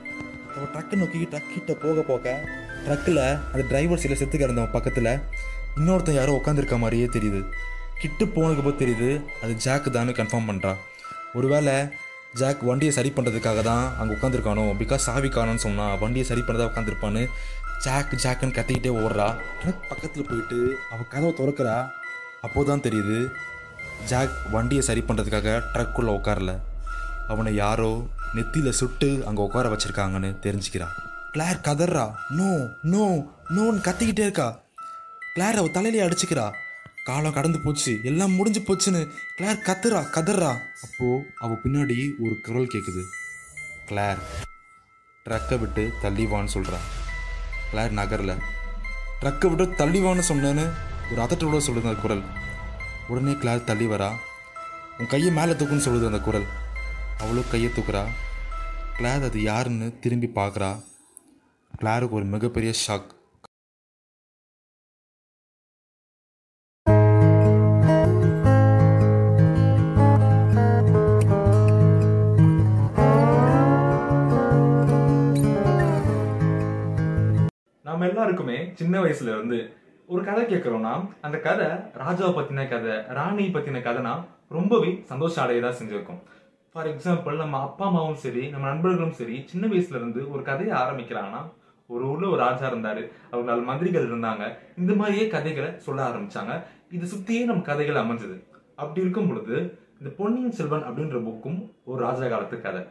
அவள் 0.54 0.70
ட்ரக்கை 0.74 0.96
நோக்கி 1.00 1.18
ட்ரக் 1.32 1.52
கிட்ட 1.54 1.72
போக 1.84 2.02
போக 2.10 2.34
ட்ரக்கில் 2.84 3.22
அந்த 3.52 3.62
டிரைவர் 3.68 4.02
சில 4.04 4.14
செத்து 4.14 4.36
கிடந்தவன் 4.38 4.76
பக்கத்தில் 4.76 5.12
இன்னொருத்தன் 5.78 6.18
யாரோ 6.20 6.40
உட்காந்துருக்க 6.44 6.78
மாதிரியே 6.78 7.08
தெரியுது. 7.16 7.40
கிட்ட 8.02 8.24
போனதுக்கு 8.24 8.64
போது 8.64 8.80
தெரியுது 8.82 9.10
அது 9.42 9.52
ஜாக்கு 9.64 9.88
தான்னு 9.96 10.18
கன்ஃபார்ம் 10.18 10.48
பண்ணுறான் 10.50 10.80
ஒருவேளை 11.34 11.74
ஜாக் 12.34 12.62
வண்டியை 12.68 12.92
சரி 12.94 13.10
பண்ணுறதுக்காக 13.16 13.62
தான் 13.62 13.96
அங்கே 13.98 14.14
உட்காந்துருக்கானோ 14.14 14.64
பிகாஸ் 14.80 15.06
சாவி 15.08 15.28
காணோன்னு 15.28 15.64
சொன்னான் 15.66 15.98
வண்டியை 15.98 16.26
சரி 16.28 16.40
பண்ணதாக 16.40 16.70
உட்காந்துருப்பான்னு 16.70 17.22
ஜாக் 17.84 18.12
ஜாக்குன்னு 18.22 18.56
கத்திக்கிட்டே 18.58 18.92
ஓடுறா. 19.02 19.26
ட்ரக் 19.62 19.88
பக்கத்தில் 19.88 20.28
போயிட்டு 20.28 20.78
அவள் 20.92 21.10
கதவை 21.12 21.32
திறக்கிறா. 21.40 21.90
அப்போ 22.46 22.64
தான் 22.64 22.84
தெரியுது 22.86 23.18
ஜாக் 24.10 24.36
வண்டியை 24.54 24.82
சரி 24.88 25.04
பண்ணுறதுக்காக 25.08 25.62
ட்ரக்குள்ளே 25.74 26.12
உட்காரல. 26.18 26.54
அவனை 27.28 27.54
யாரோ 27.54 27.90
நெத்தியில் 28.34 28.78
சுட்டு 28.80 29.24
அங்கே 29.26 29.42
உட்கார 29.42 29.68
வச்சுருக்காங்கன்னு 29.74 30.30
தெரிஞ்சுக்கிறா. 30.46 30.88
கிளார் 31.34 31.64
கதறா. 31.68 32.06
நோ 32.30 32.50
நோ 32.82 33.04
நோன்னு 33.56 33.84
கத்திக்கிட்டே 33.88 34.26
இருக்கா. 34.28 34.48
கிளார் 35.34 35.60
அவள் 35.60 35.76
தலையிலே 35.76 36.06
அடிச்சுக்கிறா. 36.06 36.52
காலம் 37.08 37.36
கடந்து 37.36 37.58
போச்சு. 37.60 37.92
எல்லாம் 38.10 38.34
முடிஞ்சு 38.38 38.60
போச்சுன்னு 38.60 39.00
கிளார் 39.38 39.64
கத்துறா 39.66 40.00
கதறா. 40.16 40.50
அப்போ 40.86 41.08
அவ 41.44 41.52
பின்னாடி 41.64 41.96
ஒரு 42.24 42.34
குரல் 42.46 42.72
கேட்குது 42.74 43.02
கிளார் 43.88 44.20
ட்ரக்கை 45.26 45.56
விட்டு 45.58 45.82
தள்ளிவான்னு 46.02 46.54
சொல்றா. 46.56 46.78
கிளார் 47.70 47.90
நகரில். 47.98 48.34
ட்ரக்கை 49.20 49.48
விட்டு 49.50 49.64
தள்ளிவான்னு 49.80 50.24
சொன்னேன்னு 50.28 50.64
ஒரு 51.10 51.20
அதட்டோட 51.24 51.60
சொல்லுது 51.66 51.88
அந்த 51.90 52.00
குரல். 52.04 52.22
உடனே 53.08 53.34
கிளார் 53.42 53.68
தள்ளி 53.70 53.86
வரா. 53.86 54.10
உன் 54.98 55.10
கையை 55.12 55.30
மேலே 55.38 55.52
தூக்குன்னு 55.52 55.86
சொல்லுது 55.88 56.10
அந்த 56.10 56.20
குரல். 56.28 56.46
அவ்வளோ 57.22 57.42
கையை 57.50 57.70
தூக்குறா. 57.76 58.02
கிளார் 58.98 59.26
அது 59.28 59.40
யாருன்னு 59.42 59.88
திரும்பி 60.00 60.30
பார்க்குறா. 60.34 60.70
கிளாருக்கு 61.80 62.16
ஒரு 62.18 62.26
மிகப்பெரிய 62.34 62.72
ஷாக் 62.84 63.10
நம்ம 77.98 78.10
எல்லாருக்குமே 78.10 78.56
சின்ன 78.78 78.96
வயசுல 79.04 79.30
இருந்து 79.34 79.56
ஒரு 80.08 80.20
கதை 80.26 80.42
கேட்கறோம்னா 80.50 80.92
அந்த 81.26 81.36
கதை 81.46 81.64
ராஜாவை 82.02 82.28
பத்தின 82.36 82.66
கதை 82.72 82.92
ராணி 83.16 83.44
பத்தின 83.54 83.80
கதைனா 83.86 84.12
ரொம்பவே 84.56 84.90
சந்தோஷம் 85.08 85.42
அடையதா 85.44 85.70
செஞ்சிருக்கும். 85.78 86.20
ஃபார் 86.74 86.88
எக்ஸாம்பிள் 86.90 87.40
நம்ம 87.42 87.62
அப்பா 87.68 87.84
அம்மாவும் 87.88 88.20
சரி 88.24 88.42
நம்ம 88.52 88.68
நண்பர்களும் 88.72 89.16
சரி 89.20 89.38
சின்ன 89.52 89.64
வயசுல 89.72 89.98
இருந்து 90.00 90.20
ஒரு 90.32 90.44
கதையை 90.50 90.74
ஆரம்பிக்கிறாங்கன்னா 90.82 91.42
ஒரு 91.90 92.04
ஊர்ல 92.10 92.28
ஒரு 92.34 92.40
ராஜா 92.44 92.64
இருந்தாரு 92.72 93.02
அவர் 93.32 93.48
நாலு 93.50 93.64
மந்திரிகள் 93.70 94.08
இருந்தாங்க 94.10 94.52
இந்த 94.82 94.94
மாதிரியே 95.00 95.26
கதைகளை 95.34 95.72
சொல்ல 95.88 96.06
ஆரம்பிச்சாங்க. 96.08 96.54
இது 96.98 97.10
சுத்தியே 97.14 97.42
நம்ம 97.50 97.66
கதைகள் 97.70 98.02
அமைஞ்சது. 98.04 98.38
அப்படி 98.82 99.04
இருக்கும் 99.06 99.28
பொழுது 99.32 99.56
இந்த 100.00 100.12
பொன்னியின் 100.20 100.56
செல்வன் 100.60 100.88
அப்படின்ற 100.88 101.24
புக்கும் 101.28 101.60
ஒரு 101.90 102.00
ராஜா 102.06 102.28
காலத்து 102.34 102.62
கதை. 102.68 102.84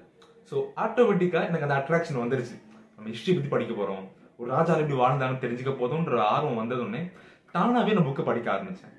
ஸோ 0.52 0.58
ஆட்டோமேட்டிக்கா 0.86 1.42
எனக்கு 1.50 1.68
அந்த 1.70 1.80
அட்ராக்ஷன் 1.82 2.22
வந்துருச்சு. 2.26 2.58
நம்ம 2.98 3.10
ஹிஸ்டரி 3.16 3.36
பத்தி 3.40 3.56
படிக்க 3.56 3.74
போறோம். 3.82 4.06
ஒரு 4.40 4.50
ராஜா 4.56 4.74
எப்படி 4.82 4.98
வாழ்ந்தான்னு 5.02 5.42
தெரிஞ்சுக்க 5.44 5.72
போதும்ன்ற 5.78 6.18
ஆர்வம் 6.34 6.60
வந்ததுன்னே 6.62 7.00
தானாகவே 7.54 7.94
நான் 7.96 8.08
புக்கை 8.08 8.24
படிக்க 8.26 8.48
ஆரம்பித்தேன் 8.54 8.96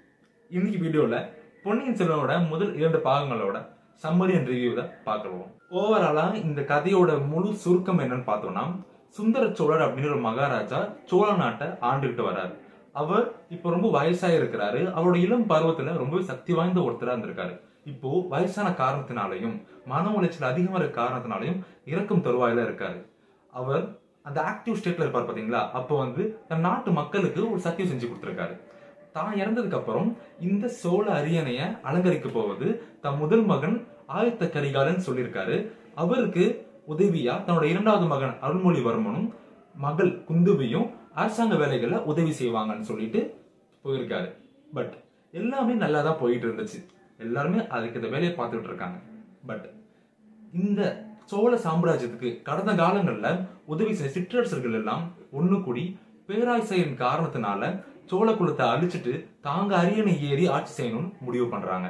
இன்னைக்கு 0.50 0.78
வீடியோவில் 0.84 1.28
பொன்னியின் 1.64 1.98
செல்வனோட 2.00 2.32
முதல் 2.52 2.72
இரண்டு 2.78 2.98
பாகங்களோட 3.06 3.58
சம்மரி 4.02 4.34
அண்ட் 4.38 4.50
ரிவ்யூ 4.52 4.72
பார்க்கலாம். 5.08 5.52
ஓவராலாக 5.78 6.34
இந்த 6.46 6.60
கதையோட 6.72 7.10
முழு 7.32 7.50
சுருக்கம் 7.64 8.02
என்னன்னு 8.04 8.26
பார்த்தோம்னா 8.30 8.64
சுந்தர 9.18 9.44
சோழர் 9.58 9.84
அப்படின்னு 9.86 10.12
ஒரு 10.14 10.22
மகாராஜா 10.26 10.80
சோழ 11.10 11.28
நாட்டை 11.42 11.68
ஆண்டுகிட்டு 11.90 12.24
வர்றாரு 12.28 12.52
அவர் 13.00 13.24
இப்போ 13.54 13.68
ரொம்ப 13.76 13.88
வயசாக 13.98 14.38
இருக்கிறாரு. 14.40 14.80
அவரோட 14.96 15.16
இளம் 15.26 15.48
பருவத்தில் 15.52 16.00
ரொம்பவே 16.02 16.22
சக்தி 16.32 16.52
வாய்ந்த 16.58 16.80
ஒருத்தராக 16.86 17.14
இருந்திருக்காரு. 17.14 17.54
இப்போ 17.92 18.10
வயசான 18.34 18.68
காரணத்தினாலையும் 18.82 19.56
மன 19.92 20.10
உளைச்சல் 20.16 20.50
அதிகமாக 20.52 20.82
இருக்க 20.82 20.98
காரணத்தினாலையும் 21.02 21.60
இறக்கும் 21.92 22.24
தருவாயில 22.26 22.66
இருக்காரு. 22.68 23.00
அவர் 23.52 23.84
அந்த 24.28 24.38
ஆக்டிவ் 24.50 24.78
ஸ்டேட்ல 24.80 25.04
இருப்பார் 25.04 25.28
பாத்தீங்களா? 25.28 25.62
அப்போ 25.80 25.94
வந்து 26.04 26.22
தன் 26.48 26.64
நாட்டு 26.68 26.90
மக்களுக்கு 27.00 27.40
ஒரு 27.52 27.60
சத்தியம் 27.66 27.90
செஞ்சு 27.92 28.08
கொடுத்துருக்காரு. 28.08 28.54
தான் 29.16 29.34
இறந்ததுக்கு 29.42 29.78
அப்புறம் 29.80 30.08
இந்த 30.48 30.64
சோழ 30.80 31.06
அரியணைய 31.18 31.60
அலங்கரிக்க 31.88 32.28
போவது 32.38 32.66
தன் 33.04 33.20
முதல் 33.22 33.44
மகன் 33.52 33.76
ஆயத்த 34.18 34.50
கரிகாலன் 34.56 35.06
சொல்லியிருக்காரு. 35.06 35.56
அவருக்கு 36.02 36.44
உதவியா 36.94 37.34
தன்னோட 37.46 37.64
இரண்டாவது 37.72 38.06
மகன் 38.12 38.34
அருள்மொழிவர்மனும் 38.46 39.28
மகள் 39.86 40.12
குந்துவியும் 40.28 40.86
அரசாங்க 41.22 41.54
வேலைகளை 41.62 41.98
உதவி 42.12 42.32
செய்வாங்கன்னு 42.40 42.88
சொல்லிட்டு 42.90 43.20
போயிருக்காரு. 43.84 44.28
பட் 44.76 44.94
எல்லாமே 45.40 45.74
நல்லா 45.82 46.00
தான் 46.06 46.20
போயிட்டு 46.22 46.46
இருந்துச்சு. 46.48 46.78
எல்லாருமே 47.26 47.60
அதுக்கு 47.76 48.00
இந்த 48.00 48.10
வேலையை 48.14 48.32
பார்த்துட்டு 48.36 48.70
இருக்காங்க. 48.70 48.98
பட் 49.50 49.66
இந்த 50.62 50.80
சோழ 51.30 51.52
சாம்ராஜ்யத்துக்கு 51.64 52.30
கடந்த 52.48 52.72
காலங்கள்ல 52.82 53.28
உதவி 53.72 53.92
செய்த 53.94 54.10
சிற்றரசர்கள் 54.12 54.76
எல்லாம் 54.80 55.04
ஒண்ணு 55.38 55.56
கூடி 55.64 55.84
பேராசையின் 56.28 56.94
காரணத்தினால 57.04 57.62
சோழ 58.10 58.28
குலத்தை 58.32 58.66
அழிச்சிட்டு 58.74 59.12
தாங்க 59.46 59.72
அரியணை 59.80 60.14
ஏறி 60.28 60.44
ஆட்சி 60.56 60.72
செய்யணும்னு 60.78 61.10
முடிவு 61.26 61.46
பண்றாங்க. 61.54 61.88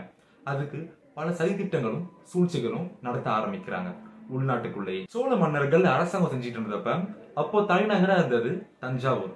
அதுக்கு 0.50 0.78
பல 1.16 1.26
சதித்திட்டங்களும் 1.38 2.04
சூழ்ச்சிகளும் 2.32 2.88
நடத்த 3.06 3.28
ஆரம்பிக்கிறாங்க. 3.36 3.90
உள்நாட்டுக்குள்ளேயே. 4.36 5.02
சோழ 5.14 5.30
மன்னர்கள் 5.42 5.86
அரசாங்கம் 5.94 6.32
செஞ்சுட்டு 6.34 6.58
இருந்தப்ப 6.60 6.90
அப்போ 7.42 7.60
தலைநகரா 7.70 8.16
இருந்தது 8.20 8.50
தஞ்சாவூர். 8.84 9.32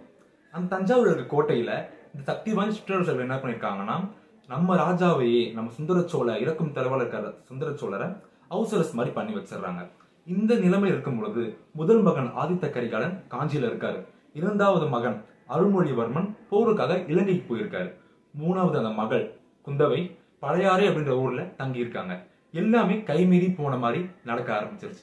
அந்த 0.55 0.70
தஞ்சாவூர் 0.74 1.11
இருக்க 1.12 1.34
கோட்டையில 1.34 1.70
இந்த 2.12 2.24
சக்தி 2.30 2.50
வாய்ந்த 2.57 2.76
சிற்றரசர்கள் 2.78 3.26
என்ன 3.26 3.38
பண்ணிருக்காங்கன்னா 3.42 3.96
நம்ம 4.48 4.76
ராஜாவையே 4.84 5.42
நம்ம 5.57 5.70
சுந்தர 5.78 5.98
சோழ 6.12 6.28
இறக்கும் 6.44 6.74
தரவல 6.76 7.03
இருக்கிற 7.03 7.32
சுந்தர 7.50 7.70
சோழரை 7.82 8.09
அவசரஸ் 8.55 8.94
மாதிரி 8.98 9.12
பண்ணி 9.18 9.32
வச்சிடுறாங்க. 9.34 9.82
இந்த 10.26 10.53
நிலைமை 10.64 10.88
இருக்கும் 10.90 11.18
பொழுது 11.18 11.42
முதல் 11.72 12.03
மகன் 12.07 12.30
ஆதித்த 12.42 12.66
கரிகாலன் 12.70 13.14
காஞ்சியில 13.34 13.68
இருக்காரு. 13.70 14.00
இரண்டாவது 14.40 14.86
மகன் 14.86 15.16
அருள்மொழிவர்மன் 15.55 16.28
போருக்காக 16.50 16.92
இலங்கைக்கு 17.12 17.44
போயிருக்காரு. 17.48 17.90
மூணாவது 18.40 18.76
அந்த 18.80 18.92
மகள் 19.00 19.24
குந்தவை 19.66 20.00
பழையாறை 20.38 20.84
அப்படின்ற 20.88 21.14
ஊர்ல 21.22 21.42
தங்கியிருக்காங்க. 21.59 22.14
எல்லாமே 22.53 22.94
கைமீறி 23.11 23.48
போன 23.57 23.76
மாதிரி 23.76 24.00
நடக்க 24.24 24.50
ஆரம்பிச்சிருச்சு. 24.59 25.03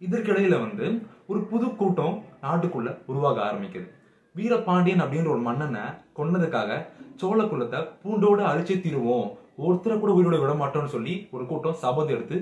இதற்கிடையில 0.00 0.54
வந்து 0.66 0.86
ஒரு 1.26 1.40
புது 1.50 1.66
கூட்டம் 1.80 2.16
நாட்டுக்குள்ள 2.42 2.90
உருவாக 3.06 3.38
ஆரம்பிக்குது. 3.48 3.88
வீரபாண்டியன் 4.34 5.02
அப்படின்ற 5.02 5.28
ஒரு 5.28 5.42
மன்னனை 5.48 5.84
கொன்னதுக்காக 6.18 6.70
சோழ 7.20 7.40
குலத்தை 7.42 7.80
பூண்டோட 8.02 8.40
அழிச்சே 8.50 8.76
தீருவோம். 8.84 9.28
ஒருத்தரை 9.64 9.96
கூட 9.98 10.10
உயிரோட 10.18 10.36
விட 10.42 10.52
மாட்டோம்னு 10.60 10.94
சொல்லி 10.94 11.14
ஒரு 11.30 11.44
கூட்டம் 11.46 11.78
சபதம் 11.82 12.14
எடுத்து 12.16 12.36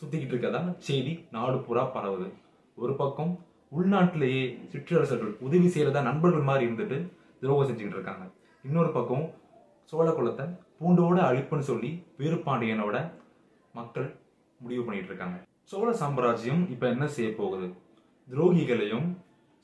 சுத்திக்கிட்டு 0.00 0.34
இருக்கதா 0.34 0.60
செய்தி 0.86 1.12
நாடு 1.34 1.58
புறா 1.66 1.84
பரவுது. 1.94 2.26
ஒரு 2.82 2.94
பக்கம் 2.96 3.32
உள்நாட்டிலேயே 3.76 4.42
சிற்றரசர்கள் 4.72 5.32
உதவி 5.46 5.68
செய்யறதா 5.74 6.02
நண்பர்கள் 6.02 6.48
மாதிரி 6.48 6.64
இருந்துட்டு 6.66 6.98
துரோகம் 7.40 7.68
செஞ்சுக்கிட்டு 7.68 7.98
இருக்காங்க. 7.98 8.24
இன்னொரு 8.64 8.90
பக்கம் 8.96 9.24
சோழ 9.90 10.06
குலத்தை 10.10 10.44
பூண்டோட 10.80 11.18
அழிப்புன்னு 11.28 11.68
சொல்லி 11.70 11.90
வீரபாண்டியனோட 12.18 12.96
மக்கள் 13.72 14.08
முடிவு 14.60 14.82
பண்ணிட்டு 14.84 15.10
இருக்காங்க. 15.10 15.36
சோழ 15.70 15.88
சாம்ராஜ்யம் 15.92 16.62
இப்ப 16.70 16.88
என்ன 16.94 17.06
செய்ய 17.16 17.28
போகுது? 17.34 17.66
துரோகிகளையும் 18.28 19.08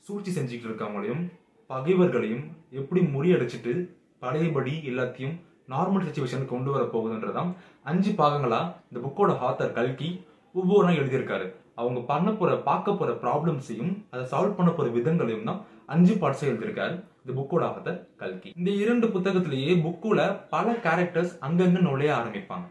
சூழ்ச்சி 0.05 0.31
செஞ்சுக்கிட்டு 0.31 0.69
இருக்கவங்களையும் 0.69 1.23
பகைவர்களையும் 1.69 2.45
எப்படி 2.79 3.01
முறியடிச்சிட்டு 3.15 3.73
பழையபடி 4.19 4.73
எல்லாத்தையும் 4.91 5.35
நார்மல் 5.69 6.05
சுச்சுவேஷன் 6.07 6.51
கொண்டு 6.51 6.71
வர 6.71 6.83
போகுதுன்றதான் 6.93 7.49
அஞ்சு 7.83 8.11
பாகங்களா 8.11 8.61
இந்த 8.89 8.99
புக்கோட 9.05 9.31
ஹாத்தர் 9.41 9.75
கல்கி 9.77 10.09
ஒவ்வொரு 10.55 10.93
எழுதியிருக்காரு. 11.01 11.45
அவங்க 11.75 11.99
பண்ண 12.09 12.31
போற 12.31 12.57
பார்க்க 12.69 12.93
போற 12.93 13.11
ப்ராப்ளம்ஸையும் 13.23 13.93
அதை 14.11 14.23
சால்வ் 14.31 14.57
பண்ண 14.57 14.71
போற 14.71 14.89
விதங்களையும் 14.97 15.47
தான் 15.49 15.61
அஞ்சு 15.93 16.13
பார்ட்ஸை 16.13 16.45
எழுதியிருக்காரு 16.51 16.95
இந்த 17.21 17.31
புக்கோட 17.39 17.63
ஆத்தர் 17.69 17.99
கல்கி. 18.21 18.49
இந்த 18.59 18.69
இரண்டு 18.83 19.07
புத்தகத்திலேயே 19.07 19.73
புக்குல 19.85 20.21
பல 20.49 20.73
கேரக்டர்ஸ் 20.85 21.33
அங்கங்க 21.45 21.81
நுழைய 21.87 22.11
ஆரம்பிப்பாங்க. 22.19 22.67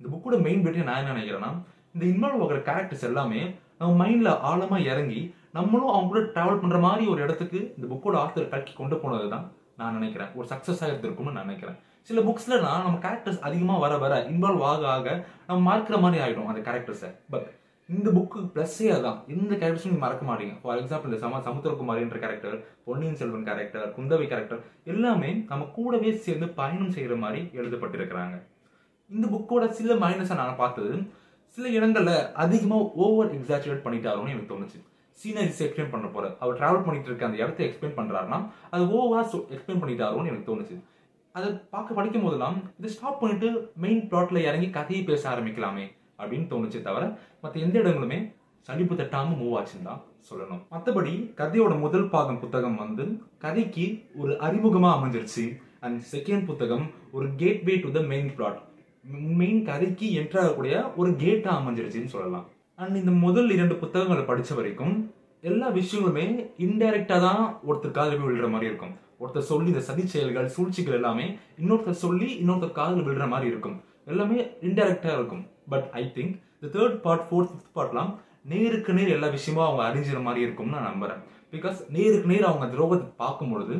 இந்த 0.00 0.08
புக்கோட 0.14 0.38
மெயின் 0.46 0.64
பிட்டே 0.64 0.86
நான் 0.88 1.00
என்ன 1.02 1.14
நினைக்கிறேன்னா 1.14 1.52
இந்த 1.94 2.04
இன்வால்வ் 2.12 2.44
ஆகிற 2.44 2.58
கேரக்டர்ஸ் 2.70 3.06
எல்லாமே 3.10 3.42
நம்ம 3.78 3.92
மைண்ட்ல 4.02 4.30
ஆழமா 4.50 4.78
இறங்கி 4.90 5.20
நம்மளும் 5.56 5.94
அவங்க 5.94 6.10
கூட 6.10 6.20
டிராவல் 6.34 6.60
பண்ற 6.60 6.78
மாதிரி 6.78 7.04
ஒரு 7.12 7.20
இடத்துக்கு 7.22 7.60
இந்த 7.76 7.86
புக்கோட 7.92 8.16
ஆத்தர் 8.24 8.52
கல்கி 8.52 8.72
கொண்டு 8.72 8.96
போனது 8.96 9.26
தான் 9.28 9.46
நான் 9.80 9.96
நினைக்கிறேன். 9.98 10.30
ஒரு 10.34 10.46
சக்சஸ் 10.52 10.82
ஆகிருக்கும்னு 10.84 11.36
நான் 11.38 11.48
நினைக்கிறேன். 11.48 11.78
சில 12.08 12.20
புக்ஸ்லலாம் 12.28 12.84
நம்ம 12.84 13.00
கேரக்டர்ஸ் 13.04 13.42
அதிகமாக 13.48 13.82
வர 13.84 13.96
வர 14.04 14.14
இன்வால்வ் 14.30 14.64
ஆக 14.70 14.86
ஆக 14.94 15.08
நம்ம 15.48 15.58
மறக்கிற 15.68 15.98
மாதிரி 16.04 16.22
ஆகிடும் 16.24 16.48
அந்த 16.52 16.62
கேரக்டர்ஸை 16.68 17.10
பட் 17.32 17.48
இந்த 17.88 18.08
புக்கு 18.16 18.40
ப்ளஸ்ஸே 18.54 18.88
அதான். 18.96 19.18
எந்த 19.34 19.52
கேரக்டர்ஸும் 19.60 19.92
நீங்கள் 19.92 20.04
மறக்க 20.04 20.24
மாட்டீங்க. 20.28 20.54
ஃபார் 20.62 20.78
எக்ஸாம்பிள் 20.82 21.10
இந்த 21.10 21.18
சம 21.24 21.40
சமுத்திரகுமாரின்ற 21.46 22.18
character 22.24 22.56
Ponniyin 22.86 23.18
Selvan 23.20 23.46
character 23.48 23.88
Kundavai 23.96 24.26
character 24.32 24.60
எல்லாமே 24.92 25.30
நம்ம 25.50 25.66
கூடவே 25.76 26.12
சேர்ந்து 26.26 26.48
பயணம் 26.60 26.94
செய்கிற 26.96 27.16
மாதிரி 27.24 27.40
எழுதப்பட்டிருக்கிறாங்க. 27.60 28.36
இந்த 29.10 29.26
புக்கோட 29.34 29.64
சில 29.78 29.94
மைனஸை 30.04 30.36
நான் 30.42 30.60
பார்த்தது 30.62 30.92
சில 31.58 31.68
இடங்களில் 31.78 32.14
அதிகமாக 32.44 32.90
ஓவர் 33.04 33.34
எக்ஸாச்சுரேட் 33.38 33.84
பண்ணிட்டாருன்னு 33.86 34.32
எனக்கு 34.34 34.52
தோணுச்சு. 34.54 34.80
சீனரிஸ் 35.18 35.62
எக்ஸ்பிளைன் 35.66 35.92
பண்ண 35.94 36.06
போகிற 36.14 36.30
அவர் 36.42 36.58
ட்ராவல் 36.60 36.86
பண்ணிட்டு 36.86 37.08
இருக்க 37.10 37.28
அந்த 37.28 37.38
இடத்த 37.44 37.62
எக்ஸ்பிளைன் 37.66 37.98
பண்றாருன்னா 37.98 38.38
அது 38.74 38.84
ஓவராக 38.98 39.42
எக்ஸ்பிளைன் 39.56 39.82
பண்ணிட்டாரோன்னு 39.82 40.30
எனக்கு 40.32 40.50
தோணுச்சு. 40.50 40.76
அதை 41.38 41.48
பார்க்க 41.74 41.98
படிக்கும் 41.98 42.24
போதெல்லாம் 42.24 42.56
இதை 42.78 42.88
ஸ்டாப் 42.94 43.20
பண்ணிட்டு 43.20 43.48
மெயின் 43.84 44.02
பிளாட்ல 44.10 44.38
இறங்கி 44.48 44.68
கதையை 44.78 45.02
பேச 45.10 45.22
ஆரம்பிக்கலாமே 45.32 45.84
அப்படின்னு 46.20 46.46
தோணுச்சே 46.52 46.80
தவிர 46.88 47.04
மற்ற 47.42 47.54
எந்த 47.66 47.76
இடங்களுமே 47.82 48.18
சலிப்பு 48.68 48.94
தட்டாம 48.98 49.36
மூவ் 49.38 49.54
ஆச்சுன்னு 49.58 49.88
தான் 49.90 50.02
சொல்லணும். 50.28 50.60
மற்றபடி 50.72 51.12
கதையோட 51.40 51.72
முதல் 51.84 52.08
பாகம் 52.08 52.40
புத்தகம் 52.42 52.76
வந்து 52.82 53.04
கதைக்கு 53.44 53.86
ஒரு 54.20 54.32
அறிமுகமா 54.46 54.90
அமைஞ்சிருச்சு. 54.96 55.44
அண்ட் 55.84 55.98
செகண்ட் 56.12 56.44
புத்தகம் 56.50 56.84
ஒரு 57.16 57.28
gateway 57.40 57.76
to 57.84 57.90
the 57.96 58.02
main 58.12 58.30
plot 58.36 58.60
main 59.40 59.62
கதைக்கு 59.70 60.08
என்ட்ராகக்கூடிய 60.20 60.74
ஒரு 61.00 61.10
கேட்டா 61.24 61.50
அமைஞ்சிருச்சுன்னு 61.60 62.14
சொல்லலாம். 62.16 62.46
அண்ட் 62.82 62.96
இந்த 63.00 63.14
முதல் 63.24 63.50
இரண்டு 63.56 63.74
புத்தகங்களை 63.82 64.24
படித்த 64.28 64.54
வரைக்கும் 64.58 64.94
எல்லா 65.50 65.68
விஷயங்களுமே 65.78 66.26
இன்டைரக்டா 66.66 67.16
தான் 67.26 67.42
ஒருத்தர் 67.68 67.96
காதல் 67.98 68.24
விழுற 68.26 68.48
மாதிரி 68.50 68.70
இருக்கும். 68.70 68.94
ஒருத்தர் 69.22 69.48
சொல்லி 69.50 69.68
இந்த 69.72 69.82
சதி 69.88 70.04
செயல்கள் 70.14 70.52
சூழ்ச்சிகள் 70.56 70.98
எல்லாமே 70.98 71.26
இன்னொருத்தர் 71.62 72.02
சொல்லி 72.04 72.28
இன்னொருத்தர் 72.42 72.78
காதல் 72.80 73.06
விழுற 73.08 73.26
மாதிரி 73.32 73.48
இருக்கும். 73.52 73.76
எல்லாமே 74.12 74.38
இன்டெரக்டாக 74.68 75.18
இருக்கும். 75.18 75.44
But 75.72 75.88
I 76.00 76.04
think 76.16 76.34
the 76.62 76.70
third 76.76 76.96
part 77.06 77.26
fourth 77.28 77.52
fifth 77.52 77.76
பார்ட்லாம் 77.78 78.12
நேருக்கு 78.52 78.92
நேர் 78.98 79.14
எல்லா 79.16 79.28
விஷயமும் 79.36 79.66
அவங்க 79.66 79.82
அறிஞ்சிற 79.88 80.20
மாதிரி 80.26 80.44
இருக்கும்னு 80.46 80.76
நான் 80.76 80.90
நம்புறேன். 80.90 81.20
பிகாஸ் 81.54 81.78
நேருக்கு 81.96 82.30
நேர் 82.32 82.48
அவங்க 82.50 82.66
துரோகத்தை 82.74 83.08
பார்க்கும் 83.22 83.52
பொழுது 83.52 83.74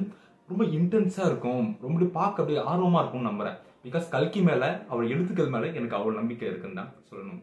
ரொம்ப 0.51 0.65
இன்டென்ஸாக 0.79 1.29
இருக்கும். 1.31 1.67
ரொம்ப 1.85 2.09
பார்க்க 2.19 2.43
அப்படியே 2.43 2.61
ஆர்வமாக 2.71 3.03
இருக்கும்னு 3.03 3.31
நம்புறேன். 3.31 3.59
பிகாஸ் 3.85 4.07
கல்கி 4.15 4.41
மேலே 4.49 4.69
அவர் 4.93 5.11
எழுத்துக்கள் 5.15 5.53
மேலே 5.55 5.69
எனக்கு 5.79 5.97
அவ்வளோ 5.99 6.15
நம்பிக்கை 6.21 6.47
இருக்குன்னு 6.51 6.79
தான் 6.81 6.93
சொல்லணும். 7.11 7.41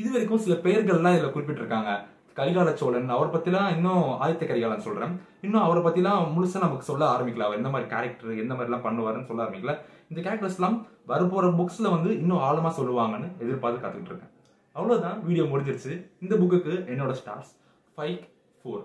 இது 0.00 0.08
வரைக்கும் 0.14 0.42
சில 0.44 0.54
பெயர்கள்லாம் 0.64 1.16
இதில் 1.16 1.34
குறிப்பிட்டிருக்காங்க. 1.34 1.92
கரிகால 2.38 2.72
சோழன் 2.80 3.14
அவர் 3.16 3.34
பத்திலாம் 3.34 3.70
இன்னும் 3.76 4.04
ஆதித்த 4.22 4.44
கரிகாலன் 4.46 4.86
சொல்றேன். 4.86 5.14
இன்னும் 5.46 5.64
அவரை 5.66 5.82
பத்திலாம் 5.82 6.26
முழுசா 6.34 6.58
நமக்கு 6.64 6.88
சொல்ல 6.90 7.04
ஆரம்பிக்கல 7.12 7.46
அவர் 7.46 7.60
என்ன 7.60 7.70
மாதிரி 7.74 7.88
கேரக்டர் 7.94 8.42
எந்த 8.44 8.54
மாதிரி 8.54 8.70
எல்லாம் 8.70 8.86
பண்ணுவாருன்னு 8.86 9.28
சொல்ல 9.30 9.44
ஆரம்பிக்கல. 9.44 9.74
இந்த 10.10 10.20
கேரக்டர்ஸ் 10.26 10.58
எல்லாம் 10.58 10.76
வரப்போற 11.12 11.46
புக்ஸ்ல 11.60 11.90
வந்து 11.96 12.10
இன்னும் 12.18 12.44
ஆழமா 12.48 12.70
சொல்லுவாங்கன்னு 12.78 13.30
எதிர்பார்த்து 13.38 13.82
காத்துக்கிட்டு 13.82 14.12
இருக்கேன். 14.12 14.32
அவ்வளவுதான். 14.72 15.18
வீடியோ 15.26 15.44
முடிஞ்சிருச்சு. 15.44 15.92
இந்த 16.20 16.34
புக்குக்கு 16.36 16.74
என்னோட 16.92 17.14
stars 17.20 17.52
five 17.96 18.18
four 18.60 18.84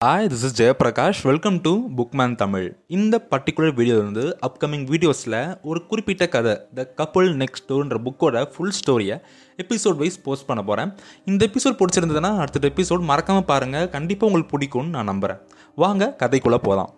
hi 0.00 0.28
this 0.28 0.44
is 0.44 0.54
Jayaprakash 0.58 1.18
welcome 1.22 1.56
to 1.58 1.72
Bookman 1.96 2.36
Tamil 2.36 2.66
இந்த 2.88 3.14
பர்டிகுலர் 3.30 3.74
வீடியோ 3.74 3.96
வந்து 3.98 4.24
அப்கமிங் 4.42 4.86
வீடியோஸில் 4.88 5.36
ஒரு 5.62 5.80
குறிப்பிட்ட 5.86 6.26
கதை 6.26 6.54
த 6.74 6.86
கப்புள் 6.96 7.28
நெக்ஸ்ட் 7.42 7.66
டோர்ன்ற 7.68 7.98
புக்கோட 7.98 8.42
ஃபுல் 8.52 8.74
ஸ்டோரியை 8.78 9.16
எபிசோட் 9.58 9.96
வைஸ் 9.96 10.18
போஸ்ட் 10.22 10.46
பண்ண 10.46 10.62
போகிறேன் 10.62 10.92
இந்த 11.26 11.44
எபிசோட் 11.46 11.78
பிடிச்சிருந்ததுன்னா 11.80 12.32
அடுத்த 12.38 12.70
எபிசோட் 12.70 13.04
மறக்காமல் 13.04 13.44
பாருங்கள் 13.44 13.88
கண்டிப்பாக 13.88 14.30
உங்களுக்கு 14.30 14.54
பிடிக்கும்னு 14.54 14.88
நான் 14.88 15.04
நம்புகிறேன் 15.04 15.42
வாங்க 15.78 16.12
கதைக்குள்ளே 16.22 16.60
போகலாம் 16.62 16.90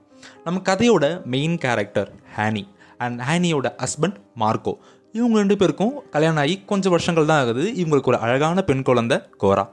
நம்ம 0.45 0.63
கதையோட 0.65 1.05
மெயின் 1.27 1.59
கேரக்டர் 1.59 2.11
ஹேனி 2.37 2.65
அண்ட் 2.99 3.21
ஹேனியோட 3.21 3.71
ஹஸ்பண்ட் 3.79 4.19
மார்க்கோ 4.39 4.75
இவங்க 5.15 5.37
ரெண்டு 5.39 5.57
பேருக்கும் 5.57 5.95
கல்யாணம் 6.11 6.43
ஆகி 6.43 6.55
கொஞ்சம் 6.67 6.93
வருஷங்கள் 6.93 7.27
தான் 7.27 7.41
ஆகுது. 7.43 7.65
இவங்களுக்கு 7.75 8.09
ஒரு 8.09 8.19
அழகான 8.19 8.63
பெண் 8.63 8.83
குழந்தை 8.83 9.17
கோரா 9.37 9.65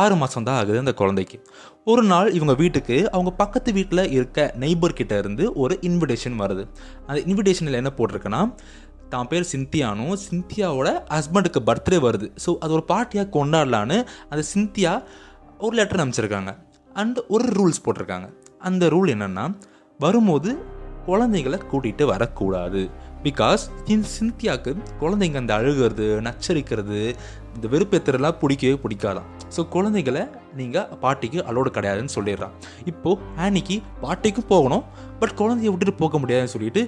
ஆறு 0.00 0.14
மாதம் 0.16 0.46
தான் 0.48 0.58
ஆகுது 0.60 0.78
அந்த 0.78 0.94
குழந்தைக்கு. 1.00 1.36
ஒரு 1.84 2.02
நாள் 2.02 2.28
இவங்க 2.38 2.54
வீட்டுக்கு 2.54 2.96
அவங்க 3.10 3.30
பக்கத்து 3.42 3.70
வீட்டில் 3.72 4.02
இருக்க 4.16 4.54
நெய்பர்கிட்ட 4.62 5.14
இருந்து 5.18 5.44
ஒரு 5.62 5.76
இன்விடேஷன் 5.88 6.36
வருது. 6.42 6.64
அந்த 7.08 7.18
இன்விடேஷனில் 7.30 7.80
என்ன 7.80 7.92
போட்டிருக்குன்னா 7.98 8.42
தான் 9.14 9.28
பேர் 9.30 9.46
சிந்தியானும் 9.52 10.16
சிந்தியாவோட 10.28 10.88
ஹஸ்பண்டுக்கு 11.14 11.60
பர்த்டே 11.68 11.98
வருது. 12.06 12.26
ஸோ 12.44 12.50
அது 12.58 12.72
ஒரு 12.72 12.84
பார்ட்டியாக 12.92 13.28
கொண்டாடலான்னு 13.38 13.98
அந்த 14.32 14.42
சிந்தியா 14.54 14.92
ஒரு 15.58 15.74
லெட்டர் 15.78 16.02
அனுப்பிச்சிருக்காங்க. 16.02 16.52
அண்ட் 16.94 17.18
ஒரு 17.28 17.46
ரூல்ஸ் 17.58 17.84
போட்டிருக்காங்க. 17.86 18.28
அந்த 18.68 18.86
ரூல் 18.88 19.10
என்னென்னா 19.16 19.46
வரும்போது 20.00 20.50
குழந்தைங்களை 21.06 21.58
கூட்டிகிட்டு 21.70 22.04
வரக்கூடாது. 22.04 22.80
பிகாஸ் 23.24 23.62
சிந்தியாவுக்கு 24.16 24.72
குழந்தைங்க 25.00 25.38
அந்த 25.42 25.52
அழுகிறது 25.58 26.06
நச்சரிக்கிறது 26.26 27.00
இந்த 27.54 27.66
வெறுப்பேத்துறதுலாம் 27.72 28.38
பிடிக்கவே 28.42 28.76
பிடிக்காதான் 28.84 29.28
ஸோ 29.56 29.60
குழந்தைகளை 29.74 30.22
நீங்கள் 30.58 30.88
பாட்டிக்கு 31.02 31.38
அலோடு 31.50 31.70
கிடையாதுன்னு 31.76 32.14
சொல்லிடுறான். 32.16 32.54
இப்போது 32.90 33.22
ஆனிக்கு 33.44 33.76
பாட்டிக்கும் 34.04 34.50
போகணும் 34.52 34.84
பட் 35.20 35.34
குழந்தைய 35.40 35.70
விட்டுட்டு 35.72 35.94
போக 36.02 36.18
முடியாதுன்னு 36.18 36.54
சொல்லிட்டு 36.54 36.82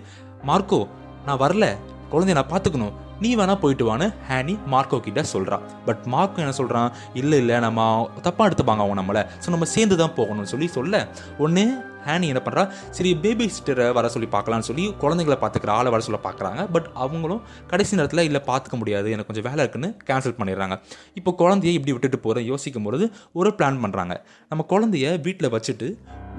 மார்க்கோ 0.50 0.80
நான் 1.26 1.42
வரல. 1.44 1.66
குழந்தைய 2.12 2.36
நான் 2.38 2.52
பார்த்துக்கணும். 2.52 2.94
நீ 3.22 3.30
வேணா 3.38 3.54
போயிட்டு 3.62 3.84
வான்னு 3.88 4.06
ஹேனி 4.28 4.54
மார்க்கோ 4.72 4.98
கிட்ட 5.06 5.22
சொல்கிறான் 5.34 5.64
பட் 5.86 6.02
மார்க்கோ 6.14 6.42
என்ன 6.44 6.54
சொல்கிறான் 6.60 6.90
இல்லை 7.20 7.38
இல்லை 7.42 7.56
நம்ம 7.66 7.80
தப்பாக 8.26 8.48
எடுத்துப்பாங்க 8.48 8.82
அவங்க 8.84 8.98
நம்மளை. 9.00 9.22
ஸோ 9.44 9.48
நம்ம 9.54 9.66
சேர்ந்து 9.76 9.96
தான் 10.02 10.14
போகணும்னு 10.18 10.52
சொல்லி 10.52 10.68
சொல்ல. 10.76 11.00
ஒன்று 11.44 11.64
ஹேனி 12.06 12.28
என்ன 12.32 12.40
பண்ணுறா 12.44 12.62
சரி 12.96 13.10
பேபி 13.24 13.44
சிஸ்டரை 13.54 13.84
வர 13.98 14.06
சொல்லி 14.14 14.28
பார்க்கலான்னு 14.32 14.68
சொல்லி 14.68 14.84
குழந்தைங்களை 15.02 15.36
பார்த்துக்கிற 15.42 15.72
ஆளை 15.78 15.90
வர 15.94 16.02
சொல்ல 16.06 16.18
பார்க்குறாங்க. 16.24 16.62
பட் 16.74 16.88
அவங்களும் 17.04 17.42
கடைசி 17.72 17.98
நேரத்தில் 17.98 18.24
இல்லை 18.28 18.40
பார்த்துக்க 18.48 18.76
முடியாது. 18.80 19.10
எனக்கு 19.14 19.30
கொஞ்சம் 19.30 19.46
வேலை 19.48 19.60
இருக்குன்னு 19.64 19.90
கேன்சல் 20.08 20.36
பண்ணிடுறாங்க. 20.40 20.76
இப்போ 21.20 21.32
குழந்தைய 21.42 21.72
இப்படி 21.78 21.94
விட்டுட்டு 21.96 22.20
போகிற 22.26 22.42
யோசிக்கும் 22.52 22.88
பொழுது 22.88 23.06
ஒரு 23.40 23.52
பிளான் 23.60 23.80
பண்ணுறாங்க 23.84 24.16
நம்ம 24.52 24.66
குழந்தைய 24.72 25.14
வீட்டில் 25.28 25.52
வச்சுட்டு 25.56 25.88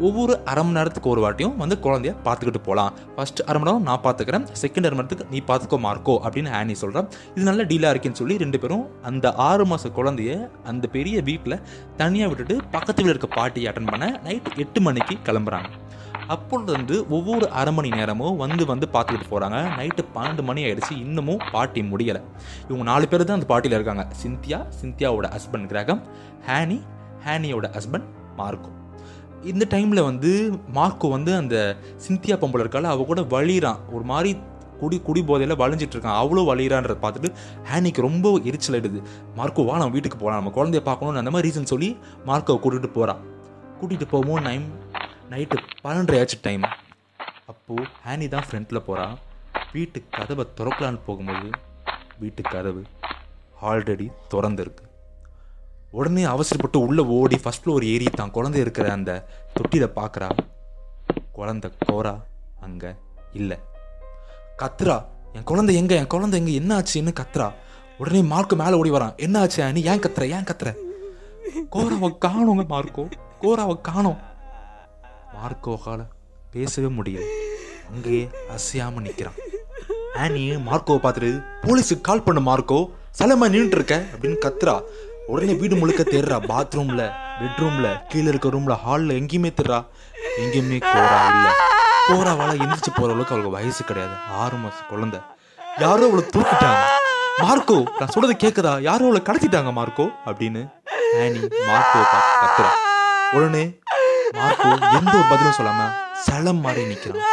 ஒவ்வொரு 0.08 0.34
அரை 0.52 0.62
மணி 0.64 0.76
நேரத்துக்கு 0.78 1.10
ஒரு 1.10 1.22
வாட்டியும் 1.24 1.56
வந்து 1.62 1.76
குழந்தைய 1.84 2.14
பார்த்துக்கிட்டு 2.26 2.62
போகலாம் 2.68 2.94
ஃபர்ஸ்ட் 3.16 3.42
அரை 3.50 3.58
மணி 3.60 3.70
நேரம் 3.70 3.86
நான் 3.90 4.02
பார்த்துக்கிறேன். 4.06 4.46
செகண்ட் 4.62 4.86
அரை 4.88 4.96
மணி 4.98 5.02
நேரத்துக்கு 5.02 5.28
நீ 5.34 5.40
பார்த்துக்கோ 5.50 5.78
மார்க்கோ 5.86 6.16
அப்படின்னு 6.26 6.52
ஆனி 6.60 6.74
சொல்கிறேன் 6.74 7.08
இது 7.36 7.46
நல்ல 7.50 7.64
டீலாக 7.72 7.94
இருக்குன்னு 7.94 8.20
சொல்லி 8.22 8.38
ரெண்டு 8.44 8.60
பேரும் 8.64 8.86
அந்த 9.10 9.34
ஆறு 9.48 9.66
மாத 9.66 9.90
குழந்தைய 9.98 10.50
அந்த 10.72 10.88
பெரிய 10.96 11.22
வீட்டில் 11.30 11.58
தனியாக 12.02 12.30
விட்டுட்டு 12.32 12.58
பக்கத்து 12.76 13.00
வீட்டில் 13.02 13.16
இருக்க 13.16 13.30
பாட்டியை 13.38 13.70
அட்டன் 13.72 13.92
பண்ண 13.92 14.20
நைட் 14.28 14.52
எட்டு 14.66 14.82
மணிக்கு 14.82 15.18
கிளம்புறாங்க. 15.30 15.70
அப்பொழுது 16.28 16.72
வந்து 16.72 17.10
ஒவ்வொரு 17.10 17.50
அரை 17.50 17.74
மணி 17.74 17.90
நேரமும் 17.90 18.38
வந்து 18.44 18.66
வந்து 18.66 18.88
பார்த்துக்கிட்டு 18.94 19.32
போகிறாங்க 19.32 19.58
நைட்டு 19.80 20.04
பன்னெண்டு 20.16 20.44
மணி 20.50 20.64
ஆயிடுச்சு. 20.68 20.94
இன்னமும் 21.06 21.42
பாட்டி 21.52 21.82
முடியலை. 21.82 22.22
இவங்க 22.68 22.86
நாலு 22.92 23.08
பேர் 23.08 23.26
தான் 23.26 23.40
அந்த 23.40 23.50
பாட்டியில் 23.54 23.78
இருக்காங்க. 23.80 24.06
சிந்தியா 24.24 24.60
சிந்தியாவோட 24.82 25.30
ஹஸ்பண்ட் 25.36 25.70
கிரகம் 25.74 26.04
ஹேனி 26.50 26.80
ஹேனியோட 27.26 27.68
ஹஸ்பண்ட் 27.78 28.10
மார்க்கோ. 28.40 28.72
இந்த 29.52 29.64
டைமில் 29.74 30.08
வந்து 30.08 30.32
மார்க்கோ 30.78 31.08
வந்து 31.16 31.32
அந்த 31.42 31.56
சிந்தியா 32.06 32.36
பொம்பளை 32.42 32.64
இருக்கால 32.66 32.92
அவள் 32.94 33.10
கூட 33.12 33.22
வழியிறான் 33.34 33.80
ஒரு 33.96 34.06
மாதிரி 34.12 34.32
குடி 34.82 34.98
குடி 35.08 35.22
போதையில் 35.30 35.60
வளைஞ்சிட்டு 35.62 35.96
இருக்கான். 35.96 36.20
அவ்வளோ 36.22 36.42
வழிறான்றத 36.50 36.96
பார்த்துட்டு 37.04 37.30
ஹேனிக்கு 37.70 38.06
ரொம்ப 38.06 38.32
எரிச்சல் 38.50 38.76
ஆயிடுது. 38.78 39.00
மார்க்கோ 39.38 39.66
வா 39.68 39.76
நம்ம 39.82 39.96
வீட்டுக்கு 39.96 40.20
போகலாம் 40.22 40.40
நம்ம 40.42 40.54
குழந்தைய 40.58 40.82
பார்க்கணும்னு 40.88 41.22
அந்த 41.22 41.34
மாதிரி 41.34 41.48
ரீசன் 41.50 41.72
சொல்லி 41.74 41.90
மார்க்கோவை 42.30 42.60
கூட்டிகிட்டு 42.64 42.92
போகிறான் 42.98 43.22
கூட்டிகிட்டு 43.80 44.08
போகும்போது 44.14 44.46
நைம் 44.50 44.68
நைட்டு 45.34 45.60
பன்னெண்டரை 45.84 46.20
ஆச்சு 46.24 46.40
டைம் 46.48 46.66
அப்போது 47.54 47.88
ஹேனி 48.06 48.28
தான் 48.36 48.48
ஃப்ரெண்டில் 48.48 48.86
போகிறான் 48.88 49.16
வீட்டு 49.76 50.00
கதவை 50.18 50.46
திறக்கலான்னு 50.58 51.02
போகும்போது 51.10 51.50
வீட்டு 52.24 52.42
கதவு 52.54 52.84
ஆல்ரெடி 53.70 54.08
திறந்துருக்கு. 54.34 54.84
உடனே 55.98 56.24
அவசரப்பட்டு 56.24 56.78
உள்ளே 56.80 57.04
ஓடி 57.04 57.38
ஃபஸ்ட் 57.44 57.64
ஃப்ளோர் 57.64 57.84
ஏறி 57.86 58.06
தான் 58.06 58.32
குழந்தை 58.32 58.62
இருக்கிற 58.62 58.92
அந்த 58.92 59.12
தொட்டியில் 59.54 59.96
பார்க்குறா 59.96 60.30
குழந்தை 61.32 61.72
கோரா 61.86 62.14
அங்கே 62.60 62.92
இல்லை. 63.34 63.58
கத்துறா. 64.58 65.06
என் 65.34 65.44
குழந்தை 65.44 65.76
எங்க? 65.76 65.96
என் 65.96 66.08
குழந்தை 66.08 66.40
எங்கே 66.40 66.54
என்ன 66.54 66.72
ஆச்சுன்னு 66.80 67.14
கத்துறா? 67.20 67.54
உடனே 67.98 68.22
மார்க்கு 68.22 68.56
மேலே 68.56 68.76
ஓடி 68.76 68.92
வரான். 68.92 69.16
என்ன 69.16 69.40
ஆச்சு 69.40 69.64
ஆனி 69.64 69.84
ஏன் 69.84 70.00
கத்துற? 70.00 70.24
ஏன் 70.30 70.48
கத்துற? 70.50 70.70
கோராவை 71.72 72.10
காணோங்க 72.26 72.66
மார்க்கோ. 72.74 73.04
கோராவை 73.42 73.82
காணோம். 73.82 74.20
மார்க்கோவால 75.36 76.02
பேசவே 76.52 76.88
முடியல. 76.88 77.26
அங்கேயே 77.94 78.30
அசையாம 78.56 79.04
நிக்கிறான். 79.08 79.40
ஆனி 80.16 80.44
மார்க்கோவை 80.70 81.00
பார்த்துட்டு 81.06 81.32
போலீஸுக்கு 81.62 82.02
கால் 82.02 82.24
பண்ண 82.24 82.42
மார்க்கோ. 82.50 82.80
சலமா 83.20 83.48
நின்றுட்டு 83.56 83.80
இருக்க 83.80 84.06
அப்படின்னு 84.12 84.38
கத்துறா. 84.46 84.76
உடனே 85.32 85.54
வீடு 85.60 85.76
முழுக்க 85.76 86.04
தேடுறா. 86.04 86.38
பாத்ரூம்ல 86.52 87.04
பெட்ரூம்ல 87.40 87.88
கீழே 88.12 88.28
இருக்க 88.32 88.48
ரூம்ல 88.56 88.74
ஹால்ல 88.86 89.16
எங்கேயுமே 89.20 89.52
தேடுறா. 89.58 89.80
எங்கேயுமே 90.42 90.78
கோரா 90.92 91.20
இல்ல. 91.34 91.48
கோராவால 92.08 92.52
எந்திரிச்சு 92.64 92.92
போற 92.96 93.10
அளவுக்கு 93.14 93.34
அவளுக்கு 93.36 93.56
வயசு 93.58 93.84
கிடையாது. 93.90 94.16
ஆறு 94.42 94.58
மாசம் 94.64 94.90
குழந்தை. 94.90 95.20
யாரோ 95.84 96.04
அவளை 96.10 96.24
தூக்கிட்டாங்க. 96.36 96.84
மார்க்கோ 97.44 97.78
நான் 98.00 98.12
சொல்றது 98.16 98.36
கேக்குதா? 98.44 98.74
யாரோ 98.88 99.06
அவளை 99.06 99.22
கடத்திட்டாங்க 99.30 99.72
மார்க்கோ 99.80 100.06
அப்படின்னு 100.30 100.62
ஆனி 101.22 101.42
மார்க்கோ 101.70 102.02
கத்துறா. 102.42 102.72
உடனே 103.38 103.64
மார்க்கோ 104.40 104.70
எந்த 105.00 105.16
ஒரு 105.20 105.26
பதிலும் 105.32 105.58
சொல்லாம 105.60 105.90
சலம் 106.28 106.62
மாறி 106.66 106.84
நிக்கிறான். 106.92 107.26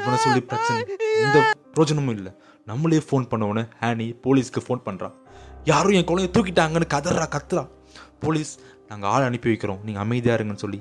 இவனை 0.00 0.18
சொல்லி 0.26 0.40
பிரச்சனை. 0.40 0.80
எந்த 1.24 1.38
பிரோஜனமும் 1.74 2.16
இல்லை. 2.18 2.32
நம்மளே 2.70 3.02
ஃபோன் 3.08 3.30
பண்ணவொன்னு 3.30 3.62
ஹேனி 3.82 4.06
போலீஸ்க்கு 4.24 4.60
ஃபோன் 4.66 4.84
பண்ணுறான் 4.88 5.14
யாரும் 5.70 5.94
என் 5.98 6.06
குழந்தைய 6.08 6.30
தூக்கிட்டாங்கன்னு 6.36 6.86
கதறா 6.94 7.26
கத்துறா. 7.34 7.62
போலீஸ் 8.22 8.50
நாங்கள் 8.88 9.10
ஆளை 9.12 9.24
அனுப்பி 9.28 9.48
வைக்கிறோம். 9.50 9.78
நீங்கள் 9.86 10.02
அமைதியாக 10.04 10.36
இருங்கன்னு 10.38 10.62
சொல்லி 10.64 10.80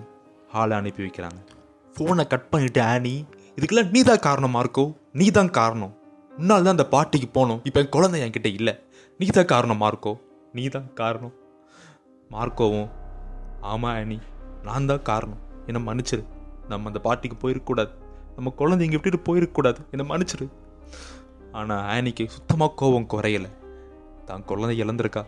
ஆளை 0.60 0.74
அனுப்பி 0.80 1.02
வைக்கிறாங்க. 1.06 1.40
ஃபோனை 1.96 2.24
கட் 2.34 2.50
பண்ணிட்டு 2.54 2.82
ஆனி 2.94 3.14
இதுக்கெல்லாம் 3.58 3.92
நீ 3.96 4.02
தான் 4.10 4.24
காரணம் 4.28 4.54
மார்க்கோ. 4.58 4.86
நீ 5.20 5.28
தான் 5.38 5.52
காரணம். 5.60 5.94
முன்னால் 6.38 6.66
தான் 6.66 6.76
அந்த 6.78 6.88
பாட்டிக்கு 6.96 7.30
போனோம். 7.38 7.62
இப்போ 7.70 7.80
என் 7.84 7.94
குழந்தை 7.96 8.22
என்கிட்ட 8.26 8.52
இல்லை. 8.60 8.74
நீ 9.20 9.28
தான் 9.40 9.50
காரணம் 9.54 9.82
மார்க்கோ. 9.86 10.14
நீ 10.58 10.66
தான் 10.76 10.88
காரணம். 11.02 11.34
மார்க்கோவும் 12.36 12.92
ஆமாம் 13.72 13.96
ஆனி 13.98 14.20
நான் 14.68 14.92
தான் 14.92 15.04
காரணம். 15.12 15.42
என்னை 15.70 15.82
மன்னிச்சிரு. 15.90 16.24
நம்ம 16.72 16.90
அந்த 16.92 17.00
பாட்டிக்கு 17.08 17.38
போயிருக்கக்கூடாது. 17.44 17.92
நம்ம 18.38 18.56
குழந்தை 18.62 18.84
இங்கே 18.88 19.00
விட்டுட்டு 19.00 19.26
போயிருக்கக்கூடாது. 19.28 19.82
என்னை 19.94 20.06
மன்னிச்சிரு. 20.14 20.48
ஆனால் 21.60 21.84
ஆனிக்கு 21.96 22.26
சுத்தமாக 22.38 22.76
கோபம் 22.82 23.12
குறையலை. 23.16 23.52
தான் 24.28 24.44
குழந்தை 24.46 24.76
இழந்திருக்கா? 24.84 25.22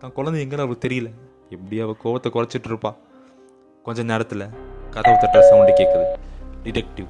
தான் 0.00 0.12
குழந்தை 0.12 0.38
எங்கேன்னு 0.42 0.64
அவளுக்கு 0.64 0.86
தெரியல. 0.88 1.08
எப்படி 1.54 1.80
அவள் 1.80 2.00
கோவத்தை 2.04 2.28
குறைச்சிட்டு 2.34 2.68
இருப்பா 2.70 2.90
கொஞ்ச 3.82 4.02
நேரத்தில் 4.02 4.44
கதவு 4.90 5.14
தட்டுற 5.14 5.40
சவுண்டு 5.48 5.72
கேட்குது 5.80 6.06
டிடெக்டிவ் 6.64 7.08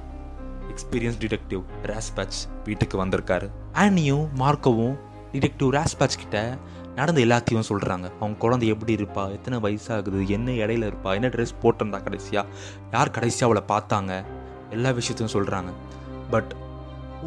எக்ஸ்பீரியன்ஸ் 0.71 1.19
டிடெக்டிவ் 1.23 1.63
ரேஸ்பேட்ச் 1.83 2.39
வீட்டுக்கு 2.65 3.05
வந்திருக்காரு. 3.05 3.47
ஆனியும் 3.73 4.25
மார்க்கவும் 4.33 4.95
டிடெக்டிவ் 5.31 5.69
ரேஸ்பேட்ச் 5.77 6.21
கிட்ட 6.21 6.57
நடந்த 6.95 7.21
எல்லாத்தையும் 7.21 7.67
சொல்கிறாங்க 7.69 8.05
அவங்க 8.19 8.37
குழந்தை 8.37 8.67
எப்படி 8.67 8.95
இருப்பா? 8.95 9.23
எத்தனை 9.31 9.57
வயசாகுது? 9.65 10.27
என்ன 10.27 10.51
இடையில 10.51 10.87
இருப்பா? 10.91 11.11
என்ன 11.13 11.27
ட்ரெஸ் 11.27 11.59
போட்டிருந்தா 11.61 12.03
கடைசியாக 12.03 12.47
யார் 12.91 13.15
கடைசியாக 13.17 13.49
அவளை 13.49 13.63
பார்த்தாங்க? 13.73 14.23
எல்லா 14.69 14.91
விஷயத்தையும் 14.91 15.35
சொல்கிறாங்க 15.37 15.71
பட் 16.31 16.51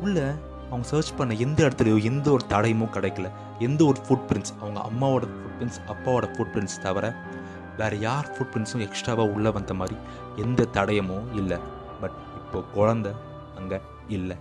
உள்ள 0.02 0.18
அவங்க 0.68 0.86
சர்ச் 0.92 1.16
பண்ண 1.16 1.34
எந்த 1.34 1.58
இடத்துலையும் 1.68 2.02
எந்த 2.02 2.30
ஒரு 2.30 2.44
தடையுமோ 2.48 2.86
கிடைக்கல. 2.96 3.30
எந்த 3.58 3.84
ஒரு 3.84 3.98
ஃபுட் 4.06 4.26
பிரிண்ட்ஸ் 4.28 4.54
அவங்க 4.60 4.80
அம்மாவோட 4.90 5.24
ஃபுட் 5.32 5.56
பிரிண்ட்ஸ் 5.58 5.80
அப்பாவோட 5.92 6.28
ஃபுட் 6.34 6.52
பிரிண்ட்ஸ் 6.54 6.80
தவிர 6.82 7.14
வேறு 7.78 8.00
யார் 8.00 8.26
ஃபுட் 8.32 8.50
பிரிண்ட்ஸும் 8.54 8.82
எக்ஸ்ட்ராவாக 8.86 9.32
உள்ளே 9.36 9.50
வந்த 9.50 9.74
மாதிரி 9.74 9.96
எந்த 10.36 10.66
தடயமும் 10.72 11.28
இல்லை. 11.34 11.58
பட் 12.00 12.18
இப்போ 12.40 12.64
குழந்த 12.76 13.08
அங்கே 13.56 13.80
இல்லை. 14.08 14.36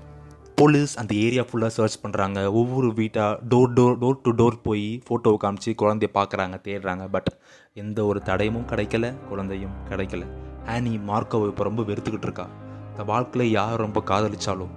போலீஸ் 0.56 0.98
அந்த 0.98 1.16
ஏரியா 1.16 1.44
ஃபுல்லாக 1.44 1.74
சர்ச் 1.78 1.98
பண்ணுறாங்க 2.04 2.40
ஒவ்வொரு 2.52 2.94
வீட்டாக 2.94 3.40
door 3.50 3.72
door 3.78 3.96
door 4.02 4.20
to 4.26 4.32
door 4.42 4.58
போய் 4.64 5.02
ஃபோட்டோவை 5.08 5.38
காமிச்சு 5.44 5.72
குழந்தைய 5.82 6.12
பார்க்குறாங்க 6.20 6.58
தேடுறாங்க. 6.68 7.06
பட் 7.10 7.30
எந்த 7.74 8.06
ஒரு 8.06 8.22
தடயமும் 8.26 8.70
கிடைக்கல 8.72 9.14
குழந்தையும் 9.30 9.76
கிடைக்கல. 9.90 10.26
ஆனி 10.66 10.94
மார்க்கோவை 10.98 11.48
இப்போ 11.48 11.64
ரொம்ப 11.64 11.84
வெறுத்துக்கிட்டு 11.84 12.28
இருக்கா. 12.30 12.48
இந்த 12.92 13.04
வாழ்க்கையில் 13.04 13.54
யார் 13.54 13.84
ரொம்ப 13.86 14.04
காதலிச்சாலும் 14.06 14.74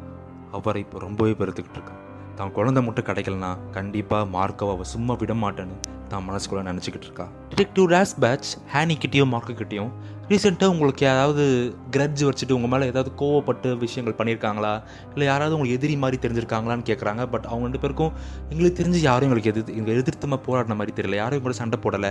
அவரை 0.58 0.82
இப்போ 0.86 0.98
ரொம்பவே 1.06 1.34
பெருத்துக்கிட்டு 1.40 1.78
இருக்கா 1.80 1.96
தான் 2.38 2.56
குழந்தை 2.56 2.80
மட்டும் 2.86 3.06
கிடைக்கலனா 3.08 3.50
கண்டிப்பாக 3.76 4.24
மார்க்கவை 4.32 4.72
அவள் 4.76 4.92
சும்மா 4.94 5.14
விட 5.20 5.34
மாட்டேன்னு 5.34 5.76
தான் 6.08 6.24
மனசுக்குள்ளே 6.26 6.62
நினச்சிக்கிட்டு 6.68 7.06
இருக்கா. 7.08 7.24
டிடெக்டிவ் 7.52 7.86
ராஸ் 7.92 8.12
பேட்ச் 8.22 8.50
ஹேனிக்கிட்டேயும் 8.74 9.30
மார்க்குக்கிட்டேயும் 9.34 9.90
ரீசெண்டாக 10.30 10.72
உங்களுக்கு 10.74 11.02
யாராவது 11.06 11.44
கிரட்ஜ் 11.90 12.22
வச்சுட்டு 12.24 12.54
உங்கள் 12.56 12.72
மேலே 12.72 12.84
ஏதாவது 12.92 13.10
கோவப்பட்டு 13.20 13.68
விஷயங்கள் 13.84 14.16
பண்ணியிருக்காங்களா? 14.18 14.72
இல்லை 15.12 15.26
யாராவது 15.26 15.54
உங்களுக்கு 15.56 15.78
எதிரி 15.78 15.96
மாதிரி 16.02 16.18
தெரிஞ்சிருக்காங்களான்னு 16.24 16.86
கேட்குறாங்க 16.90 17.24
பட் 17.34 17.46
அவங்க 17.50 17.66
ரெண்டு 17.68 17.82
பேருக்கும் 17.84 18.12
எங்களுக்கு 18.50 18.78
தெரிஞ்சு 18.80 19.00
யாரும் 19.08 19.26
எங்களுக்கு 19.28 19.52
எதிர்த்து 19.52 19.76
எங்கள் 19.80 19.96
எதிர்த்துமா 20.02 20.38
போராடின 20.48 20.76
மாதிரி 20.80 20.94
தெரியல. 20.98 21.18
யாரும் 21.22 21.38
எங்களோட 21.40 21.58
சண்டை 21.62 21.78
போடலை. 21.84 22.10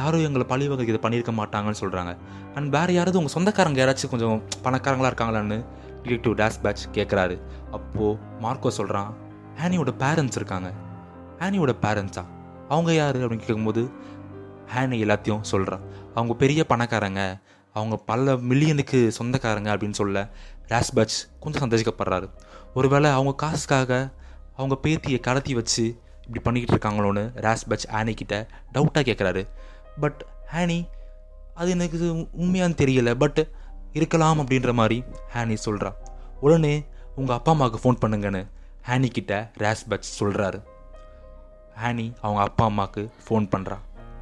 யாரும் 0.00 0.24
எங்களை 0.28 0.46
பழி 0.52 0.68
வகை 0.72 0.86
இதை 0.92 1.00
பண்ணியிருக்க 1.06 1.34
மாட்டாங்கன்னு 1.40 1.82
சொல்கிறாங்க 1.84 2.14
அண்ட் 2.54 2.70
வேறு 2.76 2.94
யாராவது 2.98 3.20
உங்கள் 3.22 3.36
சொந்தக்காரங்க 3.36 3.80
யாராச்சும் 3.84 4.14
கொஞ்சம் 4.16 4.38
பணக்காரங்களாக 4.66 5.12
இருக்காங்களான்னு 5.12 5.58
டிடெக்டிவ் 6.04 6.34
டேஸ் 6.34 6.60
பேட்ச் 6.62 6.86
கேட்குறாரு 6.92 7.40
அப்போது 7.70 8.18
மார்க்கோ 8.40 8.68
சொல்கிறான் 8.68 9.14
ஹேனியோட 9.56 9.88
பேரண்ட்ஸ் 9.98 10.36
இருக்காங்க. 10.36 10.72
ஹேனியோட 11.38 11.74
பேரண்ட்ஸா 11.82 12.24
அவங்க 12.68 12.92
யார்? 12.92 13.16
அப்படின்னு 13.16 13.36
கேட்கும்போது 13.36 13.90
ஹேனி 14.74 14.98
எல்லாத்தையும் 15.04 15.40
சொல்கிறான் 15.40 15.80
அவங்க 16.14 16.34
பெரிய 16.34 16.64
பணக்காரங்க. 16.68 17.40
அவங்க 17.72 17.96
பல 17.96 18.32
மில்லியனுக்கு 18.32 19.08
சொந்தக்காரங்க 19.08 19.76
அப்படின்னு 19.76 19.90
சொல்ல 19.90 20.28
ராஸ்பேட்ச் 20.68 21.18
கொஞ்சம் 21.40 21.68
சந்தோஷிக்கப்படுறாரு 21.68 22.30
ஒருவேளை 22.74 23.10
அவங்க 23.10 23.34
காசுக்காக 23.34 24.10
அவங்க 24.56 24.78
பேத்தியை 24.82 25.20
கடத்தி 25.20 25.54
வச்சு 25.54 26.00
இப்படி 26.26 26.42
பண்ணிக்கிட்டு 26.42 26.88
இருக்காங்களோன்னு 26.88 27.18
ராஸ்பேட்ச் 27.18 27.90
ஹேனி 27.92 28.14
கிட்ட 28.14 28.46
டவுட்டாக 28.74 29.02
கேட்குறாரு 29.02 29.48
பட் 30.00 30.26
ஹேனி 30.52 30.86
அது 31.54 31.70
எனக்கு 31.70 32.28
உண்மையான்னு 32.38 32.76
தெரியல. 32.82 33.14
பட் 33.14 33.48
இருக்கலாம் 33.92 34.40
அப்படின்ற 34.40 34.72
மாதிரி 34.72 34.98
ஹேனி 35.34 35.56
சொல்கிறா 35.64 35.90
உடனே 36.40 36.74
உங்கள் 37.16 37.36
அப்பா 37.36 37.50
அம்மாவுக்கு 37.50 37.80
ஃபோன் 37.82 38.02
பண்ணுங்கன்னு 38.02 38.42
ஹேனி 38.88 39.08
கிட்ட 39.08 39.32
ரேஸ்பட்ஸ் 39.56 40.12
சொல்கிறாரு 40.20 40.58
ஹேனி 41.76 42.12
அவங்க 42.22 42.40
அப்பா 42.40 42.64
அம்மாவுக்கு 42.64 43.10
ஃபோன் 43.26 43.48
பண்ணுறா 43.54 43.76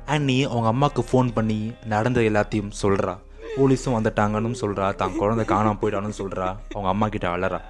ஹேனி 0.06 0.44
அவங்க 0.44 0.68
அம்மாவுக்கு 0.68 1.02
ஃபோன் 1.10 1.32
பண்ணி 1.32 1.58
நடந்த 1.86 2.20
எல்லாத்தையும் 2.20 2.72
சொல்கிறா 2.82 3.14
போலீஸும் 3.56 3.96
வந்துட்டாங்கன்னு 3.96 4.60
சொல்கிறா 4.60 4.94
தான் 4.94 5.16
குழந்தை 5.16 5.44
காணாமல் 5.44 5.80
போயிட்டான்னு 5.80 6.18
சொல்கிறா 6.18 6.48
அவங்க 6.72 6.88
அம்மா 6.88 7.08
கிட்ட 7.08 7.28
அழறா 7.28 7.60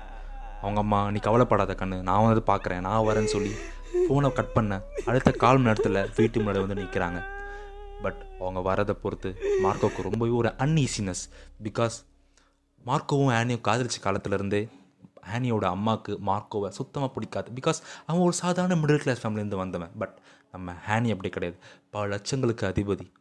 அவங்க 0.63 0.79
அம்மா 0.79 1.11
நீ 1.11 1.19
கவலைப்படாத 1.19 1.75
கண்ணு. 1.75 2.03
நான் 2.03 2.25
வந்து 2.25 2.45
பார்க்குறேன் 2.47 2.81
நான் 2.81 3.07
வரேன்னு 3.07 3.27
சொல்லி 3.27 3.53
ஃபோனை 4.09 4.33
கட் 4.33 4.53
பண்ண 4.53 4.75
அடுத்த 5.07 5.31
கால் 5.35 5.57
மணி 5.57 5.65
நேரத்தில் 5.65 6.11
வீட்டு 6.17 6.41
முன்னாடி 6.41 6.61
வந்து 6.61 6.75
நிற்கிறாங்க 6.75 7.21
அவங்க 8.41 8.75
வரதை 8.75 8.91
பொறுத்து 8.91 9.31
மார்க்கோக்கு 9.63 10.03
ரொம்பவே 10.03 10.31
ஒரு 10.31 10.49
அன்ஈசினஸ் 10.49 11.25
பிகாஸ் 11.63 11.97
மார்க்கோவும் 12.87 13.33
ஆனியும் 13.39 13.65
காதலிச்ச 13.69 13.99
காலத்துலேருந்தே 14.03 14.69
ஆனியோட 15.35 15.65
அம்மாவுக்கு 15.65 16.19
மார்க்கோவை 16.27 16.69
சுத்தமாக 16.69 17.13
பிடிக்காது. 17.13 17.51
பிகாஸ் 17.55 17.81
அவன் 18.07 18.23
ஒரு 18.23 18.33
சாதாரண 18.33 18.75
மிடில் 18.75 18.97
கிளாஸ் 18.97 19.27
ஃபேமிலியிலேருந்து 19.27 19.57
வந்தவன். 19.57 19.91
பட் 19.99 20.19
நம்ம 20.53 20.73
ஹேனி 20.73 21.11
அப்படி 21.11 21.29
கிடையாது. 21.29 21.59
பல 21.91 22.07
லட்சங்களுக்கு 22.07 22.67
அதிபதி. 22.67 23.13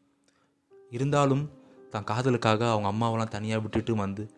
இருந்தாலும் 0.90 1.52
தான் 1.90 2.04
காதலுக்காக 2.04 2.72
அவங்க 2.72 2.88
அம்மாவெல்லாம் 2.92 3.28
தனியாக 3.28 3.62
விட்டுட்டு 3.62 3.96
வந்து 3.96 4.32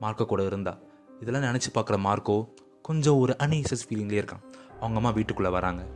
மார்க்கோ 0.00 0.26
கூட 0.26 0.44
இருந்தா. 0.44 0.78
இதெல்லாம் 1.20 1.54
நினச்சி 1.54 1.70
பார்க்குற 1.74 1.98
மார்க்கோ 2.08 2.48
கொஞ்சம் 2.82 3.18
ஒரு 3.18 3.36
அன்இசஸ் 3.38 3.86
ஃபீலிங்லேயே 3.88 4.22
இருக்கான். 4.22 4.42
அவங்க 4.80 4.96
அம்மா 4.96 5.10
வீட்டுக்குள்ளே 5.10 5.50
வராங்க. 5.50 5.86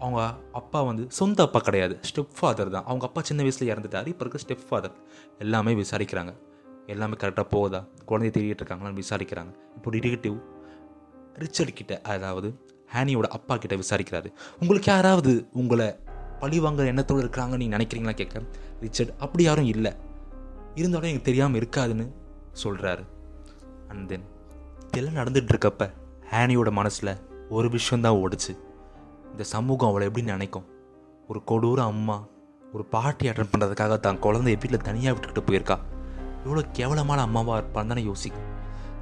அவங்க 0.00 0.20
அப்பா 0.52 0.82
வந்து 0.82 1.04
சொந்த 1.08 1.42
அப்பா 1.42 1.60
கிடையாது. 1.60 2.00
ஸ்டெப் 2.10 2.32
ஃபாதர் 2.40 2.70
தான். 2.70 2.84
அவங்க 2.84 3.06
அப்பா 3.06 3.20
சின்ன 3.20 3.42
வயசில் 3.42 3.68
இறந்துட்டார். 3.68 4.06
இப்போ 4.06 4.24
இருக்க 4.24 4.38
ஸ்டெப் 4.46 4.66
ஃபாதர் 4.68 4.92
எல்லாமே 5.38 5.72
விசாரிக்கிறாங்க. 5.72 6.32
எல்லாமே 6.86 7.14
கரெக்டாக 7.14 7.46
போகுதா? 7.54 7.80
குழந்தைய 8.08 8.32
தேடிட்டு 8.36 8.62
இருக்காங்களான்னு 8.62 9.02
விசாரிக்கிறாங்க. 9.02 9.52
இப்போ 9.76 9.90
டிடெக்டிவ் 9.90 10.38
ரிச்சர்ட் 11.34 11.72
கிட்ட 11.72 12.00
அதாவது 12.00 12.48
ஹேனியோட 12.94 13.22
அப்பா 13.22 13.56
கிட்ட 13.56 13.76
விசாரிக்கிறாரு. 13.76 14.28
உங்களுக்கு 14.60 14.92
யாராவது 14.92 15.48
உங்களை 15.52 15.96
பழி 16.38 16.60
வாங்குற 16.60 16.86
எண்ணத்தோடு 16.86 17.24
இருக்கிறாங்கன்னு 17.24 17.56
நீங்கள் 17.56 17.78
நினைக்கிறீங்களா? 17.80 18.14
கேட்க 18.14 18.42
ரிச்சர்ட் 18.80 19.12
அப்படி 19.18 19.44
யாரும் 19.44 19.64
இல்லை. 19.64 19.92
இருந்தாலும் 20.74 21.08
எனக்கு 21.08 21.26
தெரியாமல் 21.26 21.60
இருக்காதுன்னு 21.60 22.06
சொல்கிறாரு 22.64 23.04
அண்ட் 23.88 24.08
தென் 24.08 24.24
இதெல்லாம் 24.86 25.24
நடந்துட்டு 25.24 25.90
ஹேனியோட 26.30 26.70
மனசில் 26.70 27.16
ஒரு 27.48 27.70
விஷயந்தான் 27.70 28.14
ஓடுச்சு. 28.14 28.52
இந்த 29.32 29.44
சமூகம் 29.54 29.90
அவளை 29.90 30.06
எப்படி 30.08 30.24
நினைக்கும்? 30.32 30.66
ஒரு 31.30 31.40
கொடூர 31.50 31.80
அம்மா 31.92 32.16
ஒரு 32.74 32.84
பார்ட்டி 32.94 33.28
அட்டன் 33.30 33.50
பண்ணுறதுக்காக 33.52 33.94
தான் 34.06 34.20
குழந்தைய 34.24 34.58
வீட்டில் 34.62 34.86
தனியாக 34.88 35.12
விட்டுக்கிட்டு 35.14 35.46
போயிருக்கா. 35.48 35.76
இவ்வளோ 36.44 36.62
கேவலமான 36.78 37.22
அம்மாவாக 37.28 37.60
இருப்பான்னு 37.60 37.92
தானே 37.92 38.02
யோசிக்கும். 38.10 38.48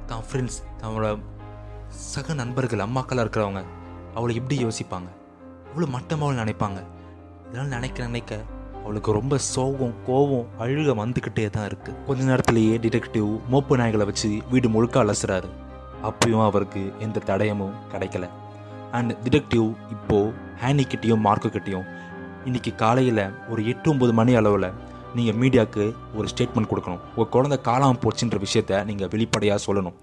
தான் 0.09 0.23
ஃப்ரெண்ட்ஸ் 0.27 0.59
தன்னோட 0.81 1.07
சக 2.13 2.33
நண்பர்கள் 2.41 2.85
அம்மாக்களாக 2.85 3.25
இருக்கிறவங்க 3.25 3.61
அவளை 4.17 4.33
எப்படி 4.39 4.55
யோசிப்பாங்க? 4.65 5.09
இவ்வளோ 5.69 5.89
மட்டமாக 5.95 6.39
நினைப்பாங்க. 6.41 6.79
இதெல்லாம் 7.47 7.73
நினைக்க 7.75 8.07
நினைக்க 8.09 8.41
அவளுக்கு 8.83 9.11
ரொம்ப 9.19 9.37
சோகம் 9.53 9.95
கோவம் 10.07 10.49
அழுக 10.63 10.91
வந்துக்கிட்டே 10.99 11.45
தான் 11.55 11.67
இருக்குது 11.69 11.97
கொஞ்ச 12.07 12.21
நேரத்திலேயே 12.29 12.75
டிடெக்டிவ் 12.83 13.29
மோப்பு 13.53 13.77
நாய்களை 13.81 14.05
வச்சு 14.09 14.29
வீடு 14.51 14.67
முழுக்க 14.75 15.03
அலசுறாரு. 15.03 15.49
அப்பயும் 16.09 16.45
அவருக்கு 16.49 16.81
எந்த 17.05 17.23
தடயமும் 17.29 17.79
கிடைக்கல. 17.93 18.27
அண்ட் 18.97 19.11
டிடெக்டிவ் 19.25 19.67
இப்போது 19.95 20.33
ஹேனிக்கிட்டேயும் 20.61 21.23
மார்க்குக்கிட்டேயும் 21.27 21.87
இன்னைக்கு 22.47 22.71
காலையில் 22.83 23.23
ஒரு 23.51 23.61
எட்டு 23.71 23.87
ஒம்பது 23.93 24.13
மணி 24.19 24.33
அளவில் 24.39 24.69
நீங்கள் 25.17 25.37
மீடியாவுக்கு 25.41 25.83
ஒரு 26.17 26.27
ஸ்டேட்மெண்ட் 26.31 26.69
கொடுக்கணும். 26.71 27.01
உங்கள் 27.15 27.31
குழந்தை 27.35 27.57
காலாமல் 27.67 28.01
போச்சுன்ற 28.03 28.37
விஷயத்த 28.45 28.81
நீங்கள் 28.89 29.09
வெளிப்படையாக 29.13 29.59
சொல்லணும். 29.67 29.95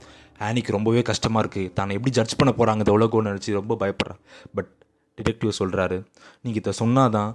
ஹேனிக்கு 0.43 0.76
ரொம்பவே 0.76 1.03
கஷ்டமாக 1.11 1.43
இருக்குது 1.45 1.72
தானே 1.78 1.97
எப்படி 1.99 2.12
ஜட்ஜ் 2.18 2.39
பண்ண 2.41 2.51
போகிறாங்க 2.59 2.82
இந்த 2.84 2.95
உலகம்னு 2.99 3.30
நினச்சி 3.32 3.59
ரொம்ப 3.61 3.76
பயப்படுறா. 3.82 4.16
பட் 4.57 4.70
டிடெக்டிவ் 5.18 5.59
சொல்கிறாரு 5.61 5.99
நீங்கள் 6.45 6.62
இதை 6.62 6.74
சொன்னால் 6.82 7.12
தான் 7.16 7.30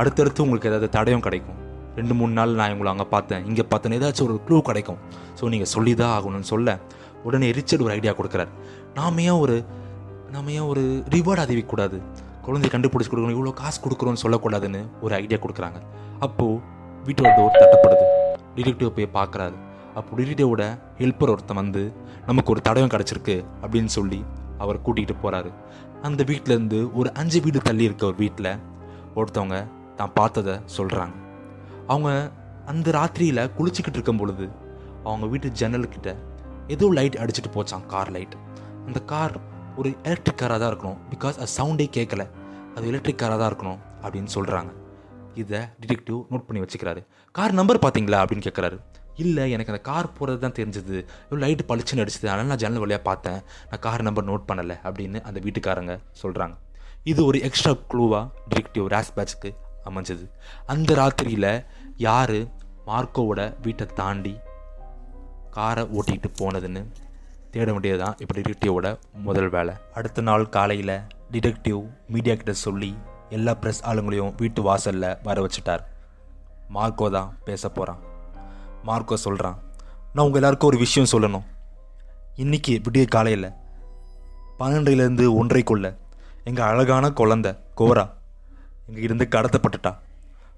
அடுத்தடுத்து 0.00 0.44
உங்களுக்கு 0.46 0.70
ஏதாவது 0.70 0.88
தடயம் 0.98 1.24
கிடைக்கும். 1.26 1.58
ரெண்டு 1.98 2.14
மூணு 2.18 2.32
நாள் 2.38 2.58
நான் 2.60 2.74
உங்களை 2.74 2.90
அங்கே 2.94 3.06
பார்த்தேன். 3.14 3.42
இங்கே 3.50 3.64
பார்த்தேன். 3.72 3.94
ஏதாச்சும் 3.98 4.26
ஒரு 4.28 4.36
க்ளூ 4.46 4.58
கிடைக்கும். 4.68 5.00
ஸோ 5.38 5.50
நீங்கள் 5.54 5.70
சொல்லி 5.74 5.92
தான் 6.02 6.14
ஆகணும்னு 6.16 6.48
சொல்ல 6.54 6.78
உடனே 7.26 7.46
ரிச்சர்ட் 7.58 7.84
ஒரு 7.86 7.94
ஐடியா 7.98 8.12
கொடுக்குறாரு. 8.18 8.52
நாம 8.98 9.22
ஏன் 9.30 9.40
ஒரு 9.44 9.56
நம்ம 10.32 10.52
ஏன் 10.58 10.68
ஒரு 10.70 10.82
ரிவார்டு 11.14 11.42
அறிவிக்கக்கூடாது 11.44 11.98
குழந்தைய 12.46 12.70
கண்டுபிடிச்சி 12.72 13.10
கொடுக்கணும் 13.10 13.36
இவ்வளோ 13.36 13.52
காசு 13.60 13.78
கொடுக்குறோன்னு 13.84 14.22
சொல்லக்கூடாதுன்னு 14.24 14.80
ஒரு 15.04 15.12
ஐடியா 15.22 15.38
கொடுக்குறாங்க. 15.44 15.78
அப்போது 16.26 16.60
வீட்டோட 17.06 17.30
டோர் 17.38 17.58
தட்டப்படுது. 17.62 18.06
டிடெக்டிவ் 18.56 18.94
போய் 18.96 19.08
பார்க்குறாரு. 19.18 19.56
அப்போ 19.98 20.10
டிடெக்டிவோட 20.18 20.64
ஹெல்ப்பர் 21.00 21.32
ஒருத்தன் 21.34 21.60
வந்து 21.62 21.82
நமக்கு 22.26 22.52
ஒரு 22.54 22.60
தடவை 22.68 22.88
கிடச்சிருக்கு 22.94 23.36
அப்படின்னு 23.62 23.90
சொல்லி 23.96 24.20
அவர் 24.64 24.82
கூட்டிகிட்டு 24.86 25.14
போகிறாரு 25.22 25.50
அந்த 26.08 26.20
வீட்டிலேருந்து 26.30 26.78
ஒரு 26.98 27.08
அஞ்சு 27.20 27.38
வீடு 27.44 27.60
தள்ளி 27.68 27.84
இருக்க 27.88 28.04
ஒரு 28.06 28.18
வீட்டில் 28.24 28.50
ஒருத்தவங்க 29.14 29.58
தான் 30.00 30.14
பார்த்ததை 30.18 30.54
சொல்கிறாங்க 30.76 31.16
அவங்க 31.92 32.10
அந்த 32.72 32.90
ராத்திரியில் 32.98 33.42
குளிச்சுக்கிட்டு 33.58 33.98
இருக்கும் 33.98 34.20
பொழுது 34.22 34.46
அவங்க 35.04 35.26
வீட்டு 35.26 35.50
ஜன்னல்கிட்ட 35.60 36.10
ஏதோ 36.74 36.86
லைட் 36.98 37.20
அடிச்சுட்டு 37.22 37.52
போச்சான் 37.56 37.86
கார் 37.86 38.12
லைட் 38.16 38.36
அந்த 38.86 38.98
கார் 39.12 39.36
ஒரு 39.78 39.90
எலக்ட்ரிக் 40.02 40.38
காராக 40.38 40.58
தான் 40.58 40.70
இருக்கணும். 40.72 40.98
பிகாஸ் 41.14 41.36
அது 41.42 41.50
சவுண்டே 41.58 41.86
கேட்கல 41.96 42.22
அது 42.76 42.86
எலக்ட்ரிக் 42.86 43.18
காராக 43.18 43.38
தான் 43.42 43.52
இருக்கணும் 43.52 43.80
அப்படின்னு 44.04 44.28
சொல்கிறாங்க 44.34 44.70
இதை 45.34 45.60
டிடெக்டிவ் 45.82 46.20
நோட் 46.30 46.46
பண்ணி 46.46 46.60
வச்சுக்கிறாரு. 46.62 47.06
கார் 47.32 47.52
நம்பர் 47.52 47.78
பார்த்தீங்களா 47.78 48.18
அப்படின்னு 48.22 48.46
கேட்குறாரு 48.46 48.78
இல்லை 49.14 49.44
எனக்கு 49.50 49.72
அந்த 49.72 49.84
கார் 49.90 50.12
போகிறது 50.12 50.40
தான் 50.44 50.56
தெரிஞ்சது. 50.58 50.96
லைட்டு 51.30 51.64
பளிச்சுன்னு 51.68 52.02
அடிச்சது. 52.04 52.26
அதனால் 52.26 52.50
நான் 52.52 52.62
ஜன்னல் 52.62 52.78
வழியாக 52.78 53.02
பார்த்தேன். 53.02 53.38
நான் 53.70 53.80
கார் 53.80 54.02
நம்பர் 54.02 54.28
நோட் 54.30 54.44
பண்ணலை 54.48 54.76
அப்படின்னு 54.88 55.20
அந்த 55.20 55.40
வீட்டுக்காரங்க 55.40 55.94
சொல்கிறாங்க 56.22 56.56
இது 57.02 57.24
ஒரு 57.24 57.40
எக்ஸ்ட்ரா 57.40 57.72
க்ளூவாக 57.92 58.24
டிடெக்டிவ் 58.50 58.86
ராஸ்பேட்ச்க்கு 58.94 59.50
அமைஞ்சது. 59.88 60.24
அந்த 60.66 60.94
ராத்திரியில் 60.94 61.66
யார் 61.96 62.38
மார்க்கோவோட 62.86 63.40
வீட்டை 63.62 63.86
தாண்டி 63.94 64.34
காரை 65.50 65.84
ஓட்டிகிட்டு 65.84 66.28
போனதுன்னு 66.40 66.82
தேட 67.58 67.70
வேண்டியது 67.74 67.98
தான் 68.02 68.16
இப்போ 68.22 68.32
டிடெக்டிவோட 68.38 68.88
முதல் 69.26 69.48
வேலை. 69.54 69.72
அடுத்த 69.98 70.22
நாள் 70.26 70.44
காலையில் 70.56 70.92
டிடெக்டிவ் 71.32 71.80
மீடியா 72.14 72.34
கிட்ட 72.40 72.52
சொல்லி 72.64 72.90
எல்லா 73.36 73.52
ப்ரெஸ் 73.62 73.80
ஆளுங்களையும் 73.90 74.34
வீட்டு 74.40 74.60
வாசலில் 74.66 75.06
வர 75.26 75.36
வச்சுட்டார். 75.44 75.82
மார்க்கோ 76.76 77.06
தான் 77.16 77.30
பேச 77.46 77.68
போகிறான் 77.76 78.00
மார்க்கோ 78.88 79.16
சொல்கிறான் 79.24 79.56
நான் 80.12 80.24
உங்கள் 80.26 80.40
எல்லாருக்கும் 80.40 80.70
ஒரு 80.70 80.78
விஷயம் 80.84 81.10
சொல்லணும். 81.12 81.46
இன்னைக்கு 82.42 82.74
விடிய 82.86 83.04
காலையில் 83.14 83.48
பன்னெண்டுலேருந்து 84.60 85.24
ஒன்றைக்குள்ள 85.40 85.88
எங்கள் 86.50 86.68
அழகான 86.70 87.10
குழந்த 87.20 87.48
கோரா 87.80 88.04
எங்கள் 88.88 89.04
இருந்து 89.06 89.26
கடத்தப்பட்டுட்டா. 89.34 89.92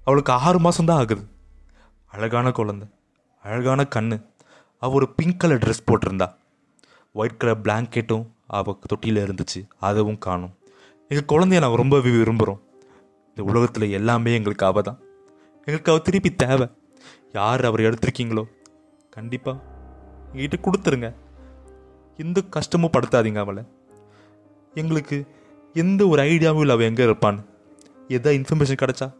அவளுக்கு 0.05 0.33
ஆறு 0.47 0.61
மாதம் 0.65 0.89
தான் 0.91 1.01
ஆகுது. 1.03 1.23
அழகான 2.15 2.49
குழந்த 2.59 2.85
அழகான 3.45 3.87
கண்ணு. 3.95 4.19
அவள் 4.83 4.97
ஒரு 5.01 5.09
பிங்க் 5.17 5.41
கலர் 5.41 5.63
ட்ரெஸ் 5.65 5.87
போட்டிருந்தா. 5.89 6.29
ஒயிட் 7.11 7.37
கலர் 7.37 7.61
பிளாங்கெட்டும் 7.61 8.25
அவள் 8.47 8.79
தொட்டியில் 8.85 9.23
இருந்துச்சு. 9.23 9.59
அதுவும் 9.79 10.17
காணும். 10.17 10.53
எங்கள் 11.07 11.29
குழந்தைய 11.31 11.59
நாங்கள் 11.59 11.81
ரொம்ப 11.83 11.97
விரும்புகிறோம் 11.97 12.61
இந்த 13.29 13.43
உலகத்தில் 13.43 13.91
எல்லாமே 13.91 14.33
எங்களுக்கு 14.33 14.65
அவள் 14.65 14.83
தான். 14.83 14.99
எங்களுக்கு 15.59 15.91
அவள் 15.91 16.03
திருப்பி 16.03 16.35
தேவை. 16.35 16.67
யார் 17.33 17.65
அவர் 17.65 17.79
எடுத்திருக்கீங்களோ? 17.79 18.43
கண்டிப்பாக 19.09 19.59
எங்கிட்ட 20.33 20.59
கொடுத்துருங்க. 20.63 21.15
எந்த 22.17 22.41
கஷ்டமும் 22.41 22.91
படுத்தாதீங்க 22.97 23.37
அவளை. 23.37 23.63
எங்களுக்கு 24.73 25.27
எந்த 25.73 26.07
ஒரு 26.07 26.21
ஐடியாவும் 26.23 26.59
இல்லை 26.59 26.75
அவள் 26.75 26.85
எங்கே 26.85 27.03
இருப்பான்னு 27.03 27.45
எதாவது 28.07 28.41
இன்ஃபர்மேஷன் 28.41 28.81
கிடைச்சா 28.81 29.13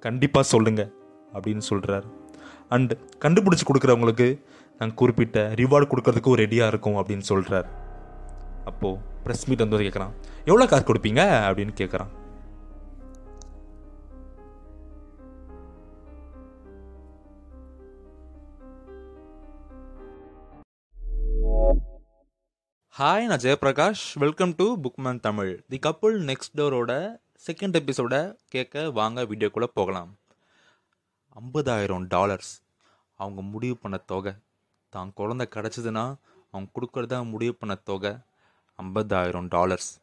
கண்டிப்பாக 0.00 0.46
சொல்லுங்கள் 0.46 0.92
அப்படின்னு 1.32 1.60
சொல்கிறாரு 1.70 2.08
அண்டு 2.70 2.94
கண்டுபிடிச்சி 3.20 3.64
கொடுக்குறவங்களுக்கு 3.66 4.26
நாங்கள் 4.80 4.98
குறிப்பிட்ட 5.00 5.38
ரிவார்டு 5.60 5.86
கொடுக்கறதுக்கும் 5.92 6.38
ரெடியாக 6.40 6.72
இருக்கும் 6.72 6.98
அப்படின்னு 6.98 7.26
சொல்கிறார் 7.30 7.68
அப்போது 8.64 9.00
ப்ரெஸ் 9.24 9.46
மீட் 9.48 9.62
வந்து 9.64 9.78
கேட்குறான் 9.78 10.14
எவ்வளோ 10.44 10.66
காசு 10.66 10.84
கொடுப்பீங்க? 10.88 11.22
அப்படின்னு 11.48 11.74
கேட்குறான் 11.80 12.12
ஹாய் 22.98 23.26
நான் 23.30 23.42
Jayaprakash. 23.42 24.04
Welcome 24.22 24.54
to 24.56 24.64
Bookman 24.84 25.20
Tamil 25.20 25.52
the 25.68 25.78
couple 25.86 26.16
next 26.30 26.56
டோரோட 26.56 26.92
second 27.46 27.78
எபிசோட 27.80 28.14
கேட்க 28.48 28.90
வாங்க 28.90 29.24
வீடியோக்குள்ளே 29.24 29.68
போகலாம். 29.78 30.10
ஐம்பதாயிரம் 31.40 32.06
டாலர்ஸ் 32.14 32.52
அவங்க 33.20 33.42
முடிவு 33.42 33.76
பண்ண 33.76 33.96
தொகை 33.96 34.32
தான் 34.88 35.12
குழந்தை 35.14 35.48
கிடச்சிதுன்னா 35.50 36.16
அவங்க 36.50 36.70
கொடுக்குறதா 36.74 37.28
முடிவு 37.28 37.54
பண்ண 37.54 37.74
தொகை 37.74 38.12
ஐம்பதாயிரம் 38.78 39.48
டாலர்ஸ் 39.48 39.98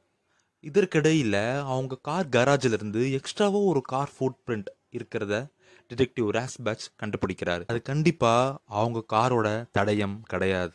இதற்கிடையில் 0.60 1.42
அவங்க 1.56 1.96
கார் 2.02 2.28
கராஜிலிருந்து 2.28 3.02
எக்ஸ்ட்ராவோ 3.18 3.20
எக்ஸ்ட்ராவாக 3.20 3.66
ஒரு 3.66 3.82
கார் 3.82 4.12
ஃபுட் 4.20 4.40
பிரிண்ட் 4.48 4.70
இருக்கிறத 4.92 5.54
டிடெக்டிவ் 5.90 6.28
ராஸ்பேட்ச் 6.38 6.86
கண்டுபிடிக்கிறாரு. 7.04 7.64
அது 7.68 7.82
கண்டிப்பாக 7.82 8.58
அவங்க 8.66 9.04
காரோட 9.14 9.48
தடயம் 9.80 10.20
கிடையாது. 10.22 10.74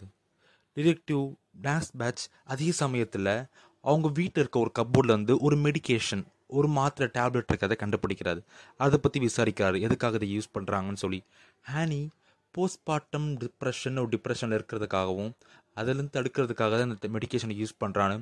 டிடெக்டிவ் 0.77 1.35
டான்ஸ் 1.63 1.91
பேட்ச் 1.99 2.25
அதே 2.45 2.71
சமயத்தில் 2.71 3.47
அவங்க 3.81 4.09
வீட்டில் 4.09 4.43
இருக்க 4.43 4.59
ஒரு 4.59 4.73
கப்போர்ட்லேருந்து 4.79 5.07
வந்து 5.07 5.39
ஒரு 5.39 5.57
மெடிகேஷன் 5.57 6.25
ஒரு 6.47 6.69
மாத்திரை 6.69 7.23
டேப்லெட் 7.23 7.51
இருக்கிறத 7.53 7.75
கண்டுபிடிக்கிறாரு. 7.83 8.41
அதை 8.77 8.99
பற்றி 8.99 9.27
விசாரிக்கிறாரு. 9.27 9.81
எதுக்காக 9.81 10.19
இதை 10.21 10.39
யூஸ் 10.39 10.57
பண்ணுறாங்கன்னு 10.59 11.03
சொல்லி. 11.05 11.25
ஹேனி 11.73 12.09
போஸ்ட்மார்ட்டம் 12.55 13.27
டிப்ரெஷன் 13.43 13.99
ஒரு 14.03 14.11
டிப்ரெஷனில் 14.15 14.57
இருக்கிறதுக்காகவும் 14.59 15.33
அதிலிருந்து 15.77 16.15
தடுக்கிறதுக்காக 16.17 16.79
தான் 16.81 16.93
இந்த 16.95 17.09
மெடிக்கேஷனை 17.17 17.55
யூஸ் 17.61 17.81
பண்ணுறான்னு 17.83 18.17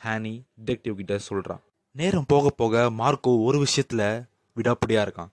ஹேனி 0.00 0.34
டிடெக்டிவ் 0.58 0.98
கிட்ட 1.00 1.18
சொல்கிறான் 1.28 1.62
நேரம் 1.94 2.28
போக 2.32 2.50
போக 2.60 2.90
மார்க்கோ 3.00 3.32
ஒரு 3.46 3.58
விஷயத்தில் 3.58 4.04
விடாப்படியாக 4.56 5.04
இருக்கான். 5.06 5.32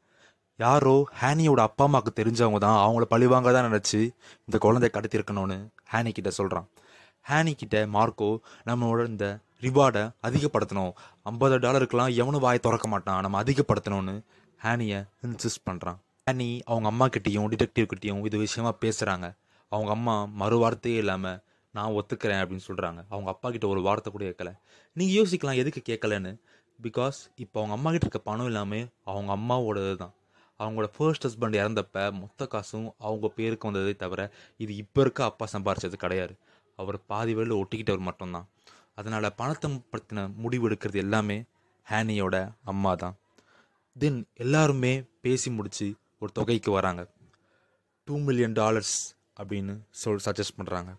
யாரோ 0.59 0.95
ஹேனியோட 1.19 1.61
அப்பா 1.67 1.83
அம்மாவுக்கு 1.83 2.11
தெரிஞ்சவங்க 2.19 2.59
தான் 2.65 2.79
அவங்கள 2.85 3.05
பழிவாங்க 3.13 3.51
தான் 3.55 3.67
நினச்சி 3.69 3.99
இந்த 4.47 4.57
குழந்தைய 4.65 4.91
கடத்திருக்கணும்னு 4.95 5.57
ஹேனி 5.91 6.11
கிட்ட 6.11 6.29
சொல்கிறான் 6.29 6.67
ஹேனி 7.29 7.53
கிட்ட 7.61 7.85
மார்க்கோ 7.95 8.29
நம்மளோட 8.69 9.01
இந்த 9.13 9.25
ரிவார்டை 9.65 10.03
அதிகப்படுத்தணும். 10.27 10.91
ஐம்பது 11.23 11.55
டாலருக்கெலாம் 11.59 12.13
எவனும் 12.21 12.45
வாய் 12.45 12.65
திறக்க 12.65 12.87
மாட்டான். 12.87 13.21
நம்ம 13.21 13.43
அதிகப்படுத்தணும்னு 13.43 14.15
ஹேனியை 14.61 14.99
இன்சிஸ்ட் 15.27 15.65
பண்ணுறான் 15.69 15.99
ஹேனி 16.29 16.47
அவங்க 16.65 16.87
அம்மா 16.87 17.05
கிட்டேயும் 17.07 17.47
டிடெக்டிவ் 17.51 17.85
கிட்டேயும் 17.91 18.25
இது 18.25 18.37
விஷயமா 18.37 18.71
பேசுகிறாங்க 18.81 19.27
அவங்க 19.71 19.91
அம்மா 19.91 20.25
மறு 20.41 20.57
வார்த்தையே 20.57 20.97
இல்லாமல் 20.97 21.37
நான் 21.73 21.91
ஒத்துக்கிறேன் 21.91 22.41
அப்படின்னு 22.41 22.65
சொல்கிறாங்க 22.67 22.99
அவங்க 23.09 23.29
அப்பா 23.29 23.47
கிட்ட 23.49 23.67
ஒரு 23.67 23.81
வார்த்தை 23.81 24.09
கூட 24.11 24.23
கேட்கல. 24.25 24.51
நீங்கள் 24.95 25.15
யோசிக்கலாம் 25.19 25.59
எதுக்கு 25.61 25.81
கேட்கலன்னு? 25.89 26.31
பிகாஸ் 26.79 27.17
இப்போ 27.35 27.57
அவங்க 27.59 27.75
அம்மா 27.77 27.89
கிட்ட 27.91 28.05
இருக்க 28.05 28.21
பணம் 28.29 28.45
இல்லாமல் 28.45 28.85
அவங்க 29.11 29.31
அம்மாவோடது 29.37 29.95
தான். 29.95 30.13
அவங்களோட 30.59 30.89
ஃபர்ஸ்ட் 30.97 31.25
ஹஸ்பண்ட் 31.27 31.57
இறந்தப்ப 31.61 32.05
மொத்த 32.19 32.47
காசும் 32.47 32.87
அவங்க 32.97 33.27
பேருக்கு 33.37 33.67
வந்ததே 33.69 33.93
தவிர 33.95 34.21
இது 34.57 34.75
இப்போ 34.75 35.01
இருக்க 35.01 35.23
அப்பா 35.23 35.47
சம்பாரிச்சது 35.53 35.99
கிடையாது. 36.03 36.35
அவர் 36.75 37.05
பாதி 37.05 37.33
வேலை 37.33 37.57
ஒட்டிக்கிட்டவர் 37.61 38.07
மட்டும்தான். 38.09 38.47
அதனால் 38.95 39.35
பணத்தை 39.35 39.71
பற்றின 39.95 40.27
முடிவு 40.35 40.67
எடுக்கிறது 40.69 41.01
எல்லாமே 41.05 41.39
ஹேனியோட 41.87 42.37
அம்மா 42.63 42.93
தான். 42.95 43.17
தென் 43.95 44.21
எல்லாருமே 44.33 44.93
பேசி 45.21 45.49
முடித்து 45.51 45.87
ஒரு 46.21 46.31
தொகைக்கு 46.37 46.71
வராங்க. 46.77 47.01
டூ 48.07 48.15
மில்லியன் 48.27 48.55
டாலர்ஸ் 48.61 48.95
அப்படின்னு 49.41 49.73
சொல் 50.01 50.23
சஜஸ்ட் 50.25 50.57
பண்ணுறாங்க 50.59 50.91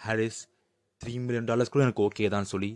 ஹாரிஸ் 0.00 0.40
த்ரீ 1.00 1.14
மில்லியன் 1.24 1.48
டாலர்ஸ் 1.48 1.72
கூட 1.74 1.82
எனக்கு 1.86 2.04
ஓகே 2.08 2.28
தான் 2.34 2.48
சொல்லி 2.52 2.70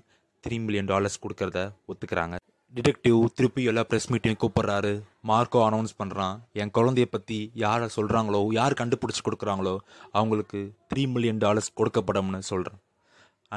த்ரீ 0.45 0.57
மில்லியன் 0.65 0.89
டாலர்ஸ் 0.93 1.23
கொடுக்கறத 1.25 1.61
ஒத்துக்கிறாங்க. 1.93 2.35
டிடெக்டிவ் 2.75 3.19
திருப்பி 3.39 3.63
எல்லா 3.71 3.83
ப்ரெஸ் 3.91 4.09
மீட்டையும் 4.13 4.41
கூப்பிட்றாரு. 4.43 4.93
மார்க்கோ 5.31 5.61
அனௌன்ஸ் 5.69 5.95
பண்ணுறான் 6.01 6.37
என் 6.63 6.73
குழந்தைய 6.79 7.09
பற்றி 7.15 7.39
யாரை 7.65 7.87
சொல்கிறாங்களோ 7.97 8.41
யார் 8.59 8.79
கண்டுபிடிச்சி 8.81 9.23
கொடுக்குறாங்களோ 9.29 9.75
அவங்களுக்கு 10.19 10.61
த்ரீ 10.93 11.05
மில்லியன் 11.15 11.43
டாலர்ஸ் 11.45 11.71
கொடுக்கப்படும்னு 11.81 12.41
சொல்கிறேன் 12.53 12.81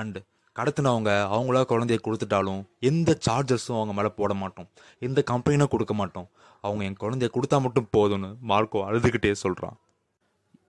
அண்டு 0.02 0.22
கடத்தினவங்க 0.58 1.12
அவங்களா 1.36 1.62
குழந்தைய 1.72 1.98
கொடுத்துட்டாலும் 2.06 2.62
எந்த 2.90 3.18
சார்ஜஸும் 3.26 3.78
அவங்க 3.80 3.94
மேலே 3.94 4.10
போட 4.20 4.34
மாட்டோம். 4.34 4.70
எந்த 5.08 5.24
கம்பெனியும் 5.32 5.74
கொடுக்க 5.74 5.94
மாட்டோம். 5.94 6.28
அவங்க 6.64 6.84
என் 6.84 7.02
குழந்தைய 7.04 7.30
கொடுத்தா 7.36 7.58
மட்டும் 7.66 7.90
போதும்னு 7.98 8.30
மார்க்கோ 8.52 8.80
அழுதுகிட்டே 8.90 9.32
சொல்கிறான் 9.32 9.78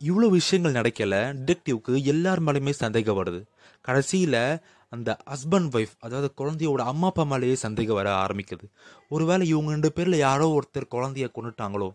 இவ்வளோ 0.00 0.26
விஷயங்கள் 0.38 0.76
நடக்கல. 0.80 1.14
டிடெக்டிவ்க்கு 1.38 2.02
எல்லார் 2.12 2.42
மேலேயுமே 2.46 2.70
சந்தேகம் 2.70 3.18
வருது. 3.20 3.40
கடைசியில் 3.80 4.40
அந்த 4.92 5.10
ஹஸ்பண்ட் 5.32 5.70
ஒய்ஃப் 5.78 5.94
அதாவது 5.98 6.28
குழந்தையோட 6.40 6.82
அம்மா 6.92 7.08
அப்பா 7.10 7.22
மேலேயே 7.22 7.56
சந்தேகம் 7.64 7.98
வர 8.00 8.10
ஆரம்பிக்குது. 8.24 8.66
ஒருவேளை 9.08 9.46
இவங்க 9.52 9.70
ரெண்டு 9.70 9.92
பேரில் 9.96 10.24
யாரோ 10.26 10.46
ஒருத்தர் 10.58 10.92
குழந்தைய 10.94 11.28
கொண்டுட்டாங்களோ 11.36 11.88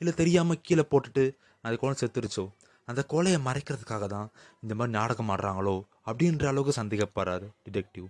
இல்லை 0.00 0.14
தெரியாமல் 0.14 0.60
கீழே 0.66 0.84
போட்டுட்டு 0.90 1.24
அந்த 1.64 1.76
குழந்தை 1.82 1.98
செத்துருச்சோ? 2.02 2.44
அந்த 2.88 3.00
கொலையை 3.12 3.38
மறைக்கிறதுக்காக 3.46 4.06
தான் 4.14 4.28
இந்த 4.64 4.72
மாதிரி 4.78 4.96
நாடகம் 4.98 5.30
ஆடுறாங்களோ 5.34 5.76
அப்படின்ற 6.10 6.46
அளவுக்கு 6.52 6.74
சந்தேகப்படுறாரு 6.80 7.48
டிடெக்டிவ் 7.66 8.08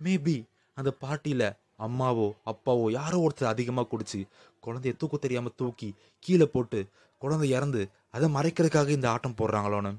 மேபி 0.00 0.36
அந்த 0.76 0.90
பார்ட்டியில் 1.02 1.48
அம்மாவோ 1.86 2.26
அப்பாவோ 2.50 2.86
யாரோ 2.98 3.18
ஒருத்தர் 3.24 3.52
அதிகமாக 3.54 3.86
குடிச்சு 3.92 4.20
குழந்தைய 4.64 4.94
தூக்க 5.00 5.16
தெரியாமல் 5.16 5.56
தூக்கி 5.60 5.88
கீழே 6.24 6.46
போட்டு 6.54 6.80
குழந்தை 7.22 7.48
இறந்து 7.56 7.82
அதை 8.16 8.28
மறைக்கிறதுக்காக 8.36 8.90
இந்த 8.98 9.08
ஆட்டம் 9.14 9.38
போடுறாங்களோன்னு 9.40 9.92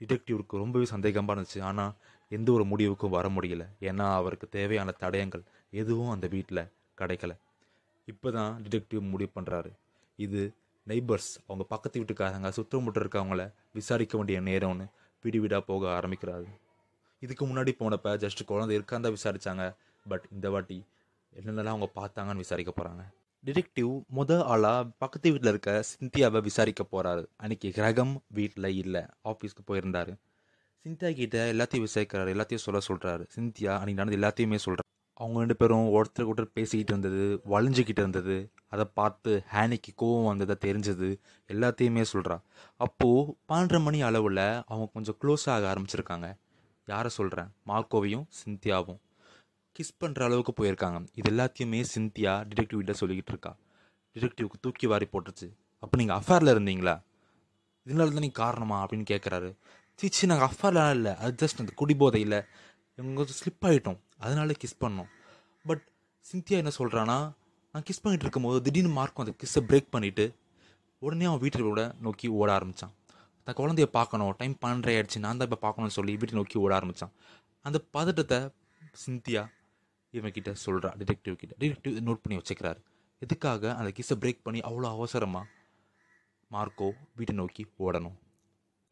டிடெக்டிவ்க்கு 0.00 0.60
ரொம்பவே 0.62 0.86
சந்தேகமாக 0.94 1.34
இருந்துச்சு. 1.34 1.60
ஆனால் 1.68 1.92
எந்த 2.30 2.48
ஒரு 2.52 2.64
முடிவுக்கும் 2.70 3.14
வர 3.16 3.26
முடியல. 3.28 3.64
ஏன்னா 3.88 4.06
அவருக்கு 4.20 4.46
தேவையான 4.56 4.94
தடயங்கள் 5.02 5.44
எதுவும் 5.72 6.12
அந்த 6.14 6.26
வீட்டில் 6.34 6.70
கிடைக்கல. 7.00 7.32
இப்போ 8.08 8.28
தான் 8.38 8.52
டிடெக்டிவ் 8.64 9.02
முடிவு 9.12 9.30
பண்ணுறாரு 9.36 9.70
இது 10.18 10.40
நெய்பர்ஸ் 10.86 11.30
அவங்க 11.46 11.64
பக்கத்து 11.68 12.00
வீட்டுக்காரங்க 12.00 12.50
சுற்றமுற்ற 12.56 13.00
இருக்கவங்கள 13.02 13.42
விசாரிக்க 13.72 14.16
வேண்டிய 14.16 14.40
நேரம்னு 14.40 14.86
வீடு 15.24 15.38
வீடாக 15.40 15.62
போக 15.70 15.82
ஆரம்பிக்கிறாரு. 15.98 16.48
இதுக்கு 17.22 17.44
முன்னாடி 17.46 17.72
போனப்ப 17.78 18.08
ஜஸ்ட் 18.24 18.42
குழந்தை 18.44 18.74
இருக்காந்தா 18.76 19.08
விசாரித்தாங்க 19.08 19.66
பட் 20.06 20.24
இந்த 20.32 20.50
வாட்டி 20.50 20.78
என்னென்னலாம் 21.32 21.74
அவங்க 21.74 21.88
பார்த்தாங்கன்னு 22.00 22.44
விசாரிக்க 22.44 22.72
போகிறாங்க 22.76 23.04
டிடெக்டிவ் 23.44 23.92
முத 24.16 24.32
ஆளாக 24.52 24.90
பக்கத்து 24.98 25.30
வீட்டில் 25.30 25.50
இருக்க 25.50 25.72
சிந்தியாவை 25.92 26.40
விசாரிக்க 26.42 26.82
போகிறாரு 26.92 27.24
அன்னைக்கு 27.36 27.70
கிரகம் 27.70 28.14
வீட்டில் 28.38 28.70
இல்லை 28.82 29.02
ஆஃபீஸ்க்கு 29.30 29.64
போயிருந்தாரு. 29.66 30.14
சிந்தியா 30.84 31.10
கிட்ட 31.20 31.38
எல்லாத்தையும் 31.52 31.86
விசாரிக்கிறாரு 31.88 32.32
எல்லாத்தையும் 32.34 32.64
சொல்ல 32.66 32.80
சொல்கிறாரு 32.88 33.24
சிந்தியா 33.36 33.72
அன்னைக்கு 33.80 34.00
நடந்து 34.02 34.20
எல்லாத்தையுமே 34.20 34.60
சொல்கிறார் 34.66 34.90
அவங்க 35.20 35.38
ரெண்டு 35.38 35.56
பேரும் 35.56 35.88
ஒருத்தருக்கு 35.96 36.32
ஒருத்தர் 36.32 36.56
பேசிக்கிட்டு 36.58 36.92
இருந்தது 36.94 37.24
வளைஞ்சிக்கிட்டு 37.52 38.02
இருந்தது. 38.04 38.36
அதை 38.68 38.84
பார்த்து 38.94 39.30
ஹேனிக்கு 39.52 39.90
கோவம் 40.02 40.28
வந்ததை 40.30 40.56
தெரிஞ்சது. 40.66 41.08
எல்லாத்தையுமே 41.48 42.04
சொல்கிறா 42.12 42.36
அப்போது 42.76 43.36
பன்னெண்டரை 43.48 43.80
மணி 43.82 44.02
அளவில் 44.02 44.46
அவங்க 44.70 44.86
கொஞ்சம் 44.92 45.18
க்ளோஸ் 45.22 45.46
ஆக 45.54 45.74
ஆரம்பிச்சிருக்காங்க. 45.74 46.28
யாரை 46.86 47.10
சொல்கிறேன் 47.10 47.50
மார்க்கோவையும் 47.66 48.26
சிந்தியாவும். 48.40 49.00
கிஸ் 49.76 49.98
பண்ணுற 50.00 50.22
அளவுக்கு 50.22 50.52
போயிருக்காங்க. 50.58 50.98
இது 51.14 51.28
எல்லாத்தையுமே 51.34 51.80
சிந்தியா 51.94 52.32
டிடெக்டிவ் 52.50 52.80
கிட்ட 52.80 52.94
சொல்லிக்கிட்டு 53.00 53.32
இருக்கா. 53.34 53.52
டிடெக்டிவ்க்கு 54.16 54.58
தூக்கி 54.60 54.86
வாரி 54.86 55.06
போட்டுருச்சு. 55.12 55.48
அப்போ 55.82 55.94
நீங்கள் 56.00 56.18
அஃபேரில் 56.18 56.52
இருந்தீங்களா? 56.54 56.94
இதனால 57.86 58.10
தான் 58.16 58.24
நீங்கள் 58.26 58.42
காரணமா 58.44 58.76
அப்படின்னு 58.84 59.06
கேட்குறாரு 59.10 59.50
சீச்சி 59.98 60.26
நாங்கள் 60.26 60.48
அஃபேர்லாம் 60.50 60.94
இல்லை. 60.98 61.12
அது 61.16 61.46
ஜஸ்ட் 61.46 61.62
அந்த 61.62 61.72
குடிபோதையில். 61.76 62.38
இவங்க 62.98 63.24
ஸ்லிப் 63.38 63.64
ஆகிட்டோம் 63.68 63.98
அதனால 64.24 64.54
கிஸ் 64.62 64.80
பண்ணோம். 64.84 65.10
பட் 65.64 65.82
சிந்தியா 66.26 66.58
என்ன 66.62 66.72
சொல்கிறான்னா 66.78 67.18
நான் 67.74 67.86
கிஸ் 67.88 68.02
பண்ணிட்டு 68.02 68.26
இருக்கும்போது 68.26 68.58
திடீர்னு 68.66 68.92
மார்க்கும் 68.98 69.22
அந்த 69.24 69.34
கிஸ்ஸை 69.40 69.62
பிரேக் 69.70 69.88
பண்ணிவிட்டு 69.94 70.26
உடனே 71.02 71.24
அவன் 71.30 71.42
வீட்டோட 71.44 71.82
நோக்கி 72.06 72.26
ஓட 72.40 72.48
ஆரம்பித்தான் 72.58 72.92
தன் 73.46 73.56
குழந்தைய 73.60 73.86
பார்க்கணும் 73.96 74.34
டைம் 74.40 74.54
பன்னெண்டரை 74.62 74.92
ஆயிடுச்சு 74.96 75.18
நான் 75.24 75.40
தான் 75.40 75.48
இப்போ 75.48 75.58
பார்க்கணும்னு 75.64 75.96
சொல்லி 75.96 76.12
வீட்டை 76.20 76.36
நோக்கி 76.38 76.56
ஓட 76.64 76.72
ஆரம்பித்தான் 76.74 77.12
அந்த 77.68 77.78
பதட்டத்தை 77.96 78.38
சிந்தியா 79.04 79.42
இவன் 80.16 80.34
கிட்ட 80.36 80.50
சொல்கிறா 80.64 80.90
டிடெக்டிவ் 81.00 81.36
கிட்ட. 81.40 81.52
டிடெக்டிவ் 81.60 81.94
நோட் 82.08 82.20
பண்ணி 82.24 82.36
வச்சுக்கிறாரு. 82.40 82.80
எதுக்காக 83.22 83.62
அந்த 83.78 83.90
கிஸ்ஸை 83.96 84.16
பிரேக் 84.22 84.44
பண்ணி 84.46 84.60
அவ்வளோ 84.68 84.88
அவசரமாக 84.96 85.46
மார்க்கோ 86.50 86.88
வீட்டை 87.18 87.34
நோக்கி 87.40 87.62
ஓடணும்? 87.84 88.16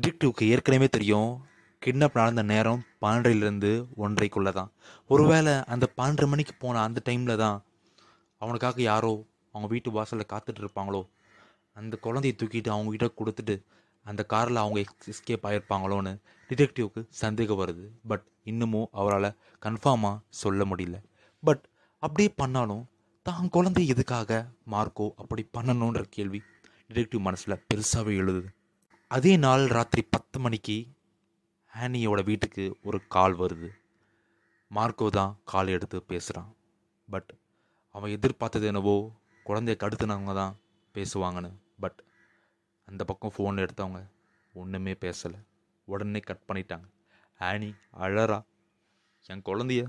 டிடெக்டிவ்க்கு 0.00 0.44
ஏற்கனவே 0.52 0.88
தெரியும் 0.96 1.30
கிட்னாப் 1.84 2.14
நடந்த 2.14 2.42
நேரம் 2.42 2.82
பன்னெண்டிலிருந்து 3.00 3.70
ஒன்றைக்குள்ளே 3.96 4.52
தான் 4.52 4.70
ஒருவேளை 5.06 5.52
அந்த 5.64 5.86
பன்னெண்டரை 5.96 6.26
மணிக்கு 6.26 6.54
போன 6.58 6.80
அந்த 6.82 7.02
டைமில் 7.04 7.36
தான் 7.36 7.64
அவனுக்காக 8.38 8.80
யாரோ 8.82 9.12
அவங்க 9.50 9.68
வீட்டு 9.72 9.90
வாசலில் 9.90 10.28
காத்துட்டு 10.32 10.60
இருப்பாங்களோ? 10.62 11.00
அந்த 11.76 11.98
குழந்தைய 12.02 12.32
தூக்கிட்டு 12.42 12.70
அவங்ககிட்ட 12.74 13.08
கொடுத்துட்டு 13.18 13.56
அந்த 14.06 14.24
காரில் 14.24 14.56
அவங்க 14.56 14.78
எஸ்கேப் 15.12 15.46
ஆகிருப்பாங்களோன்னு 15.48 16.12
டிடெக்டிவ்க்கு 16.50 17.06
சந்தேகம் 17.08 17.60
வருது. 17.62 17.84
பட் 18.06 18.24
இன்னமும் 18.42 18.88
அவரால் 18.92 19.28
கன்ஃபார்மாக 19.62 20.16
சொல்ல 20.28 20.64
முடியல. 20.64 20.96
பட் 21.42 21.64
அப்படியே 21.98 22.32
பண்ணாலும் 22.36 22.84
தான் 23.22 23.48
குழந்தை 23.48 23.86
எதுக்காக 23.86 24.48
மார்க்கோ 24.70 25.10
அப்படி 25.16 25.48
பண்ணணுன்ற 25.58 26.02
கேள்வி 26.10 26.42
டிடெக்டிவ் 26.88 27.18
மனசில் 27.18 27.62
பெருசாகவே 27.68 28.14
எழுதுது. 28.22 28.50
அதே 29.10 29.36
நாள் 29.36 29.66
ராத்திரி 29.66 30.02
பத்து 30.10 30.40
மணிக்கு 30.40 30.76
ஹேனியோட 31.74 32.20
வீட்டுக்கு 32.28 32.64
ஒரு 32.88 32.98
கால் 33.14 33.34
வருது. 33.34 33.68
மார்க்கோ 34.70 35.06
தான் 35.16 35.32
கால் 35.52 35.70
எடுத்து 35.76 35.98
பேசுகிறான் 36.10 36.50
பட் 37.08 37.30
அவன் 37.94 38.14
எதிர்பார்த்தது 38.16 38.66
என்னவோ 38.70 38.94
குழந்தைய 39.46 39.76
கடுத்துனவங்க 39.82 40.34
தான் 40.40 40.54
பேசுவாங்கன்னு. 40.94 41.50
பட் 41.82 41.98
அந்த 42.88 43.02
பக்கம் 43.10 43.34
ஃபோன் 43.36 43.62
எடுத்தவங்க 43.64 44.00
ஒன்றுமே 44.54 44.94
பேசலை. 45.04 45.40
உடனே 45.88 46.20
கட் 46.28 46.46
பண்ணிட்டாங்க. 46.48 46.86
ஆனி 47.40 47.70
அழறா 48.04 48.38
என் 49.32 49.46
குழந்தைய 49.48 49.82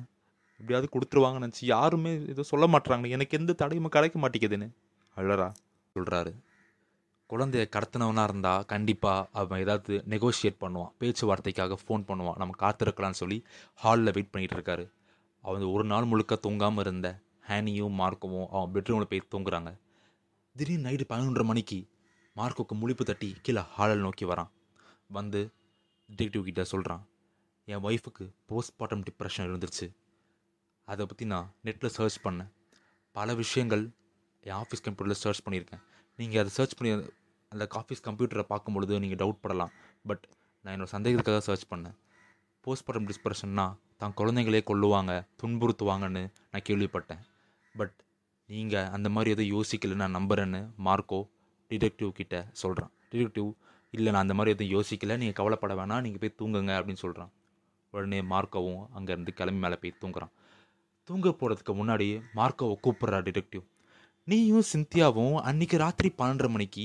எப்படியாவது 0.60 0.90
கொடுத்துருவாங்கன்னு 0.96 1.48
நினச்சி 1.48 1.66
யாருமே 1.76 2.14
எதுவும் 2.32 2.52
சொல்ல 2.52 2.66
மாட்றாங்க 2.74 3.08
எனக்கு 3.18 3.38
எந்த 3.40 3.56
தடையுமே 3.62 3.92
கிடைக்க 3.96 4.18
மாட்டேங்குதுன்னு. 4.24 4.70
அழறா 5.18 5.50
சொல்கிறாரு 5.96 6.34
குழந்தைய 7.30 7.64
கடத்தினவனாக 7.76 8.24
இருந்தால் 8.24 8.66
கண்டிப்பாக 8.66 9.30
அவன் 9.32 9.60
ஏதாவது 9.60 10.04
நெகோஷியேட் 10.10 10.60
பண்ணுவான். 10.62 10.92
பேச்சுவார்த்தைக்காக 11.00 11.78
ஃபோன் 11.84 12.04
பண்ணுவான். 12.10 12.38
நம்ம 12.38 12.56
காத்திருக்கலாம்னு 12.60 13.20
சொல்லி 13.22 13.44
ஹாலில் 13.84 14.12
வெயிட் 14.12 14.34
பண்ணிகிட்டு 14.34 14.58
இருக்காரு. 14.60 14.86
அவன் 15.42 15.62
ஒரு 15.62 15.84
நாள் 15.84 16.06
முழுக்க 16.06 16.40
தூங்காமல் 16.48 16.80
இருந்த 16.80 17.22
ஹேனியும் 17.48 17.96
மார்க்கமும் 18.02 18.48
அவன் 18.50 18.74
பெட்ரூமில் 18.74 19.10
போய் 19.12 19.28
தூங்குறாங்க. 19.32 19.72
திடீர்னு 20.56 20.90
நைட்டு 20.90 21.06
பதினொன்றரை 21.10 21.44
மணிக்கு 21.44 21.80
மார்க்கோக்கு 22.36 22.76
முழிப்பு 22.82 23.04
தட்டி 23.04 23.36
கீழே 23.42 23.64
ஹாலில் 23.78 24.06
நோக்கி 24.06 24.26
வரான். 24.26 24.52
வந்து 25.08 25.42
டிடெக்டிவ் 26.10 26.44
கிட்ட 26.44 26.64
சொல்கிறான் 26.64 27.04
என் 27.66 27.84
ஒய்ஃபுக்கு 27.84 28.26
போஸ்ட்மார்ட்டம் 28.50 29.04
டிப்ரெஷன் 29.08 29.48
இருந்துருச்சு. 29.50 29.88
அதை 30.86 31.06
பற்றி 31.06 31.26
நான் 31.26 31.54
நெட்டில் 31.66 31.96
சர்ச் 31.98 32.20
பண்ணேன். 32.24 32.52
பல 33.12 33.34
விஷயங்கள் 33.34 33.84
என் 34.42 34.56
ஆஃபீஸ் 34.56 34.86
கம்ப்யூட்டரில் 34.86 35.22
சர்ச் 35.24 35.44
பண்ணியிருக்கேன். 35.46 35.84
நீங்கள் 36.20 36.42
அதை 36.42 36.52
சர்ச் 36.58 36.76
பண்ணி 36.78 36.92
அந்த 37.52 37.64
ஆஃபீஸ் 37.80 38.06
கம்ப்யூட்டரை 38.08 38.46
பார்க்கும்பொழுது 38.52 39.00
நீங்கள் 39.04 39.20
டவுட் 39.22 39.42
படலாம். 39.46 39.74
பட் 40.10 40.24
நான் 40.66 40.74
என்னோட 40.76 40.90
சந்தேகத்துக்காக 40.96 41.42
சர்ச் 41.50 41.66
பண்ணேன். 41.72 41.96
போஸ்ட்மார்ட்டம் 42.66 43.08
டிஸ்பிரஷன்னா 43.10 43.66
தான் 44.02 44.14
குழந்தைங்களே 44.20 44.62
கொல்லுவாங்க 44.70 45.14
துன்புறுத்துவாங்கன்னு 45.42 46.24
நான் 46.52 46.66
கேள்விப்பட்டேன். 46.70 47.22
பட் 47.76 47.96
நீங்கள் 48.50 48.90
அந்த 48.96 49.08
மாதிரி 49.16 49.32
எதுவும் 49.36 49.52
யோசிக்கலை 49.56 49.96
நான் 50.02 50.16
நம்புகிறேன்னு 50.18 50.62
மார்க்கோ 50.88 51.20
டிடெக்டிவ் 51.72 52.12
கிட்ட 52.20 52.36
சொல்கிறான் 52.62 52.92
டிடெக்டிவ் 53.12 53.50
இல்லை 53.94 54.10
நான் 54.14 54.26
அந்த 54.26 54.36
மாதிரி 54.38 54.54
எதுவும் 54.56 54.74
யோசிக்கல. 54.76 55.18
நீங்கள் 55.22 55.38
கவலைப்பட 55.40 55.74
வேணாம். 55.80 56.04
நீங்கள் 56.06 56.22
போய் 56.24 56.38
தூங்குங்க 56.40 56.72
அப்படின்னு 56.80 57.02
சொல்கிறான் 57.06 57.32
உடனே 57.94 58.20
மார்க்கோவும் 58.34 58.84
அங்கேருந்து 58.98 59.34
கிளம்பி 59.40 59.62
மேலே 59.66 59.78
போய் 59.82 60.00
தூங்குறான். 60.04 60.34
தூங்க 61.08 61.30
போகிறதுக்கு 61.40 61.74
முன்னாடி 61.80 62.08
மார்க்கோவை 62.40 62.76
கூப்பிட்றா 62.86 63.20
டிடெக்டிவ் 63.28 63.64
நீயும் 64.28 64.66
சிந்தியாவும் 64.72 65.34
அன்னைக்கு 65.50 65.78
ராத்திரி 65.82 66.10
பன்னெண்டரை 66.20 66.50
மணிக்கு 66.50 66.84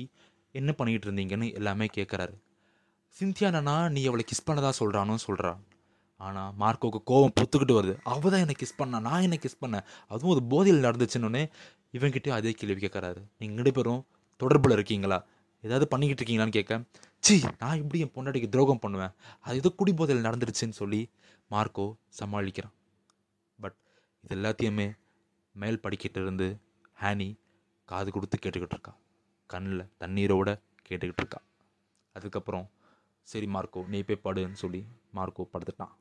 என்ன 0.55 0.70
பண்ணிக்கிட்டு 0.78 1.06
இருந்தீங்கன்னு 1.09 1.48
எல்லாமே 1.59 1.86
கேட்குறாரு 1.97 2.35
சிந்தியா 3.16 3.48
நானா 3.56 3.74
நீ 3.94 4.01
அவளை 4.06 4.24
கிஸ் 4.31 4.47
பண்ணதா 4.48 4.70
சொல்கிறானு 4.78 5.15
சொல்கிறா 5.27 5.52
ஆனால் 6.20 6.51
மார்க்கோவுக்கு 6.62 7.01
கோவம் 7.10 7.35
பொத்துக்கிட்டு 7.39 7.74
வருது. 7.78 7.94
அவள் 8.12 8.32
தான் 8.32 8.43
என்னை 8.44 8.56
கிஸ் 8.62 8.77
பண்ணா 8.77 8.98
நான் 9.06 9.24
என்ன 9.27 9.36
கிஸ் 9.44 9.60
பண்ணேன். 9.62 9.85
அதுவும் 10.12 10.32
ஒரு 10.35 10.43
போதையில் 10.52 10.85
நடந்துச்சுன்னு 10.86 11.43
இவன்கிட்டயும் 11.97 12.36
அதே 12.39 12.52
கேள்வி 12.60 12.81
கேட்குறாரு 12.85 13.20
நீங்கள் 13.40 13.59
ரெண்டு 13.60 13.73
பேரும் 13.77 14.01
தொடர்பில் 14.40 14.77
இருக்கீங்களா? 14.78 15.19
ஏதாவது 15.65 15.86
பண்ணிக்கிட்டு 15.93 16.20
இருக்கீங்களான்னு 16.20 16.56
கேட்க 16.59 16.82
சி 17.24 17.36
நான் 17.62 17.78
இப்படி 17.82 18.01
என் 18.05 18.15
பொண்டாட்டிக்கு 18.16 18.48
துரோகம் 18.55 18.82
பண்ணுவேன்? 18.85 19.12
அது 19.44 19.56
ஏதோ 19.62 19.70
குடி 19.81 19.93
போதையில் 20.01 20.27
நடந்துருச்சுன்னு 20.28 20.78
சொல்லி 20.82 21.01
மார்க்கோ 21.51 21.86
சமாளிக்கிறான். 22.20 22.74
பட் 23.59 23.78
இது 24.24 24.35
எல்லாத்தையுமே 24.39 24.89
மேல் 25.55 25.82
படிக்கிட்டு 25.85 26.20
இருந்து 26.24 26.48
ஹேனி 27.03 27.39
காது 27.85 28.12
கொடுத்து 28.12 28.39
கேட்டுக்கிட்டு 28.43 28.77
இருக்கா. 28.77 28.97
கண்ணில் 29.47 29.91
தண்ணீரோட 30.01 30.61
கேட்டுக்கிட்டு 30.89 31.23
இருக்கா. 31.23 31.41
அதுக்கப்புறம் 32.12 32.70
சரி 33.23 33.47
மார்க்கோ 33.47 33.87
நீ 33.87 34.03
போய் 34.03 34.25
படுன்னு 34.25 34.53
சொல்லி 34.53 34.87
மார்க்கோ 35.15 35.45
படுத்துட்டான். 35.53 35.95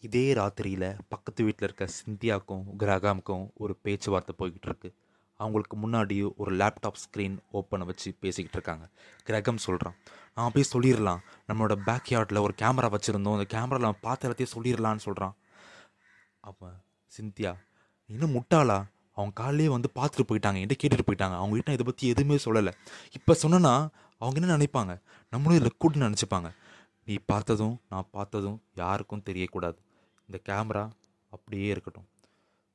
இதே 0.00 0.32
ராத்திரியில் 0.34 0.98
பக்கத்து 1.08 1.44
வீட்டில் 1.44 1.66
இருக்க 1.68 1.86
சிந்தியாவுக்கும் 1.98 2.64
கிரகாமுக்கும் 2.78 3.48
ஒரு 3.54 3.76
பேச்சுவார்த்தை 3.76 4.34
போய்கிட்டு 4.38 4.68
இருக்கு. 4.70 4.94
அவங்களுக்கு 5.36 5.76
முன்னாடி 5.76 6.34
ஒரு 6.36 6.56
லேப்டாப் 6.56 6.98
ஸ்க்ரீன் 7.02 7.36
ஓப்பனை 7.52 7.84
வச்சு 7.84 8.14
பேசிக்கிட்டு 8.20 8.52
இருக்காங்க. 8.52 8.88
கிரகம் 9.24 9.56
சொல்கிறான் 9.56 9.96
நான் 10.34 10.52
போய் 10.54 10.72
சொல்லிடலாம் 10.72 11.22
நம்மளோட 11.48 11.74
பேக் 11.84 12.10
யார்டில் 12.10 12.40
ஒரு 12.40 12.54
கேமரா 12.62 12.88
வச்சுருந்தோம். 12.96 13.36
அந்த 13.38 13.46
கேமராவில் 13.56 14.00
பார்த்த 14.00 14.28
எல்லாத்தையும் 14.28 14.54
சொல்லிடலான்னு 14.54 14.96
சொல்கிறான் 14.96 15.36
அப்போ 16.40 16.68
சிந்தியா 17.18 17.54
இன்னும் 18.06 18.34
முட்டாளா? 18.36 18.78
அவங்க 19.12 19.32
காலையிலே 19.34 19.72
வந்து 19.72 19.88
பார்த்துட்டு 19.94 20.26
போயிட்டாங்க. 20.30 20.58
என்கிட்ட 20.62 20.78
கேட்டுட்டு 20.82 21.06
போயிட்டாங்க. 21.08 21.36
அவங்க 21.40 21.54
கிட்ட 21.54 21.72
இதை 21.72 21.84
பற்றி 21.84 22.08
எதுவுமே 22.08 22.36
சொல்லலை. 22.44 22.72
இப்போ 23.12 23.32
சொன்னேன்னா 23.42 23.74
அவங்க 24.18 24.40
என்ன 24.40 24.56
நினைப்பாங்க? 24.56 24.92
நம்மளும் 25.30 25.58
இதில் 25.58 25.78
கூட்டு 25.78 25.98
நினச்சிப்பாங்க. 25.98 26.50
நீ 27.04 27.14
பார்த்ததும் 27.26 27.80
நான் 27.88 28.08
பார்த்ததும் 28.10 28.62
யாருக்கும் 28.74 29.22
தெரியக்கூடாது. 29.30 29.78
இந்த 30.26 30.38
கேமரா 30.48 30.90
அப்படியே 31.30 31.68
இருக்கட்டும். 31.68 32.08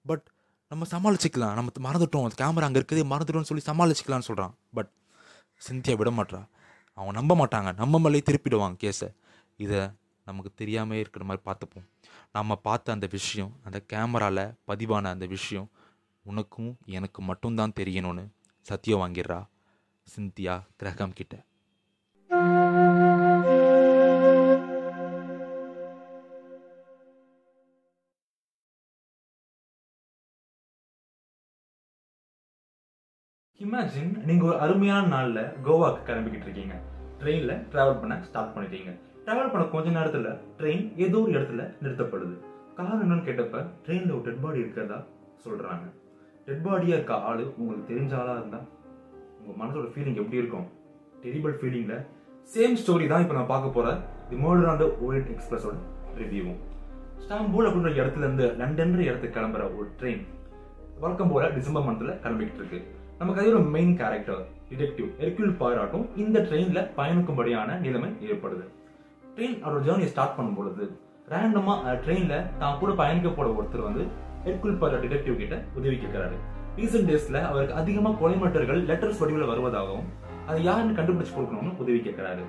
பட் 0.05 0.26
நம்ம 0.69 0.85
சமாளிச்சிக்கலாம். 0.91 1.53
நம்ம 1.53 1.69
மறந்துட்டோம். 1.88 2.26
அந்த 2.27 2.38
கேமரா 2.43 2.68
அங்கே 2.68 2.80
இருக்கதே 2.80 3.05
மறந்துட்டோம்னு 3.14 3.49
சொல்லி 3.51 3.64
சமாளிச்சிக்கலாம்னு 3.72 4.27
சொல்கிறான் 4.30 4.53
பட் 4.73 4.91
சிந்தியா 5.69 5.95
விட 5.95 6.11
மாட்டா 6.11 6.41
அவங்க 6.93 7.14
நம்ப 7.19 7.34
மாட்டாங்க. 7.35 7.76
நம்ம 7.76 7.99
மேலே 7.99 8.22
திருப்பிடுவாங்க 8.30 8.76
கேஸை. 8.84 9.09
இதை 9.57 9.80
நமக்கு 10.26 10.51
தெரியாமல் 10.55 10.97
இருக்கிற 10.97 11.26
மாதிரி 11.26 11.43
பார்த்துப்போம். 11.47 11.85
நம்ம 12.31 12.55
பார்த்த 12.55 12.91
அந்த 12.91 13.07
விஷயம் 13.11 13.51
அந்த 13.64 13.77
கேமராவில் 13.93 14.45
பதிவான 14.68 15.05
அந்த 15.15 15.26
விஷயம் 15.26 15.68
உனக்கும் 16.27 16.77
எனக்கு 16.85 17.21
மட்டும்தான் 17.21 17.73
தெரியணும்னு 17.79 18.25
சத்தியம் 18.61 18.99
வாங்கிடுறா. 18.99 19.39
சிந்தியா 20.07 20.55
கிரகம் 20.75 21.13
கிட்ட. 21.13 21.35
இமேஜின் 33.59 34.17
நீங்க 34.23 34.45
ஒரு 34.45 34.59
அருமையான 34.59 35.05
நாள்ல 35.07 35.39
கோவாக்கு 35.63 36.01
கிளம்பிக்கிட்டு 36.09 36.47
இருக்கீங்க. 36.47 36.81
ட்ரெயின்ல 37.19 37.53
டிராவல் 37.71 37.99
பண்ண 37.99 38.23
ஸ்டார்ட் 38.23 38.55
பண்ணிட்டீங்க. 38.57 38.99
டிராவல் 39.25 39.51
பண்ண 39.51 39.67
கொஞ்ச 39.67 39.89
நேரத்துல 39.89 40.39
ட்ரெயின் 40.57 40.97
ஏதோ 40.97 41.19
ஒரு 41.19 41.31
இடத்துல 41.31 41.63
நிறுத்தப்படுது. 41.83 42.35
காரணம் 42.73 43.01
என்னன்னு 43.01 43.27
கேட்டப்ப 43.27 43.69
ட்ரெயின்ல 43.85 44.11
ஒரு 44.11 44.21
டெட் 44.21 44.41
பாடி 44.41 44.59
இருக்கிறதா 44.59 45.05
சொல்றாங்க. 45.45 45.96
டெட் 46.47 46.63
பாடியாக 46.65 46.97
இருக்க 46.97 47.13
ஆளு 47.29 47.43
உங்களுக்கு 47.57 47.89
தெரிஞ்ச 47.91 48.13
ஆளாக 48.19 48.39
இருந்தால் 48.41 48.65
உங்கள் 49.39 49.59
மனசோட 49.61 49.87
ஃபீலிங் 49.93 50.19
எப்படி 50.21 50.39
இருக்கும்? 50.41 50.67
டெரிபிள் 51.23 51.55
ஃபீலிங்கில் 51.59 52.03
சேம் 52.49 52.77
ஸ்டோரி 52.81 53.05
தான் 53.07 53.23
இப்போ 53.23 53.35
நான் 53.37 53.51
பார்க்க 53.53 53.75
போகிற 53.77 53.87
the 54.29 54.37
murder 54.43 54.69
on 54.71 54.81
the 54.81 54.87
Orient 55.05 55.31
எக்ஸ்பிரஸோட 55.33 55.75
ரிவ்யூவும் 56.17 56.59
ஸ்டாம்பூல் 57.23 57.67
அப்படின்ற 57.67 57.91
இடத்துல 57.93 58.25
இருந்து 58.25 58.45
லண்டன்ற 58.59 59.01
இடத்துக்கு 59.01 59.37
கிளம்புற 59.37 59.63
ஒரு 59.77 59.87
ட்ரெயின் 59.99 60.23
வழக்கம் 60.99 61.31
போல 61.31 61.49
டிசம்பர் 61.49 61.87
மந்தில் 61.87 62.19
கிளம்பிக்கிட்டு 62.23 62.61
இருக்கு. 62.61 62.79
நமக்கு 63.19 63.41
அதே 63.41 63.51
ஒரு 63.53 63.67
மெயின் 63.75 63.93
கேரக்டர் 63.97 64.41
டிடெக்டிவ் 64.69 65.09
எர்குல் 65.25 65.57
பாராட்டும் 65.57 66.05
இந்த 66.15 66.37
ட்ரெயினில் 66.39 66.87
பயணிக்கும்படியான 66.97 67.79
நிலைமை 67.79 68.09
ஏற்படுது. 68.27 68.65
ட்ரெயின் 69.35 69.57
அவரோட 69.63 69.81
ஜேர்னியை 69.87 70.09
ஸ்டார்ட் 70.13 70.37
பண்ணும் 70.37 70.57
பொழுது 70.59 70.85
ரேண்டமாக 71.33 71.93
ட்ரெயினில் 72.03 72.47
தான் 72.57 72.79
கூட 72.79 72.91
பயணிக்க 72.93 73.29
போகிற 73.29 73.53
ஒருத்தர் 73.57 73.87
வந்து 73.89 74.03
ஹெர்குல் 74.47 74.79
பர 74.81 74.99
டிடெக்டிவ் 75.03 75.41
கிட்ட 75.41 75.55
உதவி 75.75 75.95
கேட்கிறாரு 75.95 76.37
ரீசெண்ட் 76.77 77.09
டேஸ்ல 77.09 77.37
அவருக்கு 77.49 77.75
அதிகமா 77.81 78.09
கொலை 78.19 78.37
மட்டர்கள் 78.37 78.81
லெட்டர்ஸ் 78.85 79.21
வடிவில் 79.21 79.49
வருவதாகவும் 79.51 80.07
அது 80.49 80.59
யாருன்னு 80.67 80.97
கண்டுபிடிச்சு 80.99 81.33
கொடுக்கணும்னு 81.37 81.77
உதவி 81.83 81.99
கேட்கிறாரு 82.07 82.43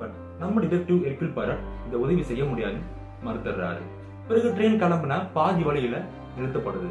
பட் 0.00 0.16
நம்ம 0.38 0.60
டிடெக்டிவ் 0.64 0.98
எர்குல் 1.10 1.36
பாரட் 1.36 1.62
இந்த 1.84 1.96
உதவி 2.04 2.22
செய்ய 2.30 2.44
முடியாது 2.44 2.80
மறுத்துறாரு 3.26 3.84
பிறகு 4.28 4.48
ட்ரெயின் 4.56 4.80
கிளம்புனா 4.80 5.16
பாதி 5.32 5.62
வழியில 5.62 5.96
நிறுத்தப்படுது. 6.38 6.88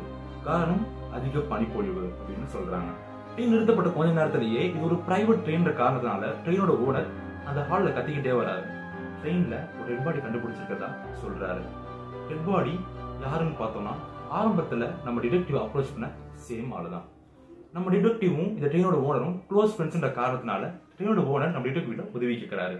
காரணம் 0.48 0.84
அதிக 1.16 1.40
பனிப்பொழிவு 1.52 2.04
அப்படின்னு 2.18 2.48
சொல்றாங்க. 2.56 2.90
ட்ரெயின் 3.34 3.54
நிறுத்தப்பட்ட 3.54 3.90
கொஞ்ச 3.90 4.10
நேரத்திலேயே 4.14 4.62
இது 4.70 4.86
ஒரு 4.86 4.96
பிரைவேட் 5.08 5.44
ட்ரெயின்ற 5.46 5.72
காரணத்தினால 5.82 6.32
ட்ரெயினோட 6.46 6.74
ஓனர் 6.86 7.10
அந்த 7.50 7.60
ஹால்ல 7.70 7.94
கத்திக்கிட்டே 7.98 8.34
வராரு. 8.40 8.66
ட்ரெயின்ல 9.22 9.56
ஒரு 9.78 9.88
டெட் 9.88 10.06
பாடி 10.06 10.20
கண்டுபிடிச்சிருக்கதா 10.26 10.90
சொல்றாரு. 11.24 11.64
டெட் 12.28 12.46
பாடி 12.48 12.74
யாருன்னு 13.26 13.56
பார்த்தோம்னா 13.62 13.94
ஆரம்பத்தில் 14.38 14.86
நம்ம 15.06 15.18
டிடெக்டிவ் 15.24 15.58
அப்ரோச் 15.64 15.94
பண்ண 15.96 16.08
சேம் 16.48 16.72
ஆளுதான். 16.78 17.06
நம்ம 17.76 17.92
டிடெக்டிவும் 17.94 18.50
இந்த 18.58 18.68
ட்ரெயினோட 18.72 18.98
ஓனரும் 19.08 19.36
க்ளோஸ் 19.50 19.74
ஃப்ரெண்ட்ஸ்ன்ற 19.76 20.10
காரணத்தினால 20.20 20.64
ட்ரெயினோட 20.96 21.22
ஓனர் 21.34 21.54
நம்ம 21.56 21.66
டிடெக்டிவ்ல 21.68 22.06
உதவி 22.16 22.36
கேட்குறாரு 22.42 22.78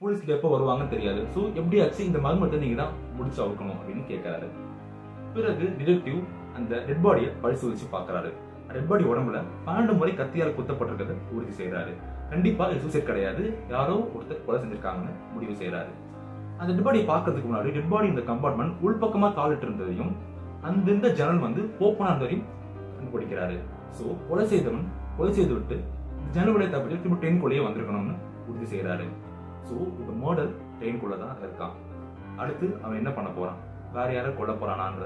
போலீஸ்க்கு 0.00 0.34
எப்போ 0.36 0.48
வருவாங்கன்னு 0.54 0.94
தெரியாது. 0.94 1.20
ஸோ 1.34 1.40
எப்படியாச்சு 1.58 2.00
இந்த 2.08 2.18
மர்மத்தை 2.26 2.58
நீங்கள் 2.64 2.80
தான் 2.82 2.94
முடிச்சு 3.16 3.40
அவுக்கணும் 3.44 3.78
அப்படின்னு 3.78 4.04
கேட்கறாரு 4.12 4.48
பிறகு 5.34 5.66
டிடெக்டிவ் 5.78 6.18
அந்த 6.58 6.74
டெட் 6.88 7.04
பாடியை 7.06 7.30
பரிசோதிச்சு 7.44 7.86
பார்க்குறாரு 7.94 8.30
டெட் 8.74 8.90
பாடி 8.90 9.04
உடம்புல 9.12 9.38
பன்னெண்டு 9.66 9.94
முறை 10.00 10.12
கத்தியால் 10.20 10.56
குத்தப்பட்டிருக்கிறத 10.58 11.14
உறுதி 11.36 11.54
செய்கிறாரு 11.60 11.92
கண்டிப்பா 12.30 12.64
இது 12.70 12.82
சூசைட் 12.84 13.08
கிடையாது. 13.08 13.42
யாரோ 13.74 13.96
ஒருத்தர் 14.14 14.44
கொலை 14.46 14.58
செஞ்சிருக்காங்கன்னு 14.62 15.14
முடிவு 15.34 15.54
செய்கிறாரு 15.62 15.90
அந்த 16.60 16.70
டெட் 16.72 16.86
பாடியை 16.86 17.04
பார்க்கறதுக்கு 17.12 17.48
முன்னாடி 17.50 17.70
டெட் 17.76 17.92
பாடி 17.92 18.06
இந்த 18.12 18.22
கம்பார்ட்மெண்ட் 18.30 18.74
உள்பக்கமா 18.86 19.28
காலிட்டு 19.38 19.66
இருந்ததையும் 19.66 20.12
அந்தந்த 20.68 21.06
ஜன்னல் 21.18 21.44
வந்து 21.46 21.62
ஓப்பனா 21.86 22.10
இருந்ததையும் 22.12 22.46
கண்டுபிடிக்கிறாரு. 22.96 23.56
ஸோ 23.96 24.04
கொலை 24.28 24.44
செய்தவன் 24.52 24.86
கொலை 25.18 25.32
செய்து 25.38 25.52
விட்டு 25.56 25.76
ஜன்னல் 26.36 26.72
தப்பிச்சு 26.74 27.00
திரும்ப 27.02 27.18
ட்ரெயின்குள்ளேயே 27.22 27.64
வந்திருக்கணும்னு 27.66 28.14
உறுதி 28.48 28.66
செய்கிறாரு. 28.72 29.06
ஸோ 29.66 29.74
இப்போ 30.00 30.14
மர்டர் 30.22 30.52
ட்ரெயின்குள்ள 30.78 31.16
தான் 31.22 31.36
இருக்கான் 31.44 31.74
அடுத்து 32.42 32.66
அவன் 32.82 32.98
என்ன 33.00 33.10
பண்ண 33.18 33.28
போறான்? 33.36 33.60
வேற 33.96 34.08
யாரை 34.14 34.30
கொல்ல 34.38 34.52
போறானான்ற 34.62 35.04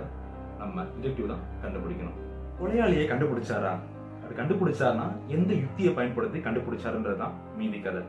நம்ம 0.60 0.84
டிடெக்டிவ் 0.94 1.32
தான் 1.32 1.42
கண்டுபிடிக்கணும். 1.64 2.16
கொலையாளியை 2.60 3.04
கண்டுபிடிச்சாரா? 3.10 3.72
அது 4.22 4.32
கண்டுபிடிச்சாருன்னா 4.40 5.06
எந்த 5.36 5.50
யுக்தியை 5.62 5.90
பயன்படுத்தி 5.98 6.38
கண்டுபிடிச்சாருன்றது 6.46 7.18
தான் 7.24 7.36
மீதி 7.58 7.80
கதை. 7.86 8.02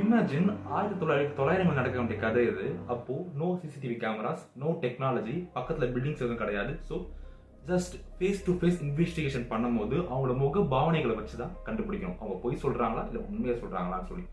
இமேஜின் 0.00 0.46
ஆயிரத்தி 0.74 0.96
தொள்ளாயிரத்தி 1.00 1.34
தொள்ளாயிரங்கள் 1.38 1.78
நடக்க 1.78 1.96
வேண்டிய 1.98 2.18
கதை 2.22 2.42
இது. 2.50 2.66
அப்போ 2.92 3.14
no 3.40 3.48
CCTV 3.62 3.96
cameras 4.04 4.44
no 4.62 4.68
technology 4.84 5.34
பக்கத்துல 5.56 5.86
பில்டிங்ஸ் 5.94 6.22
எதுவும் 6.22 6.40
கிடையாது. 6.42 6.72
So 6.88 6.94
just 7.70 7.94
face 8.16 8.40
to 8.46 8.52
face 8.60 8.78
investigation 8.86 9.44
பண்ணும்போது 9.50 9.96
அவங்களோட 10.10 10.36
முக 10.42 10.62
பாவனைகளை 10.74 11.16
வச்சு 11.18 11.36
தான் 11.42 11.52
கண்டுபிடிக்கணும். 11.66 12.16
அவங்க 12.20 12.36
பொய் 12.44 12.62
சொல்றாங்களா 12.64 13.02
இல்லை 13.10 13.20
உண்மையாக 13.28 13.58
சொல்றாங்களான்னு 13.64 14.10
சொல்லி. 14.12 14.24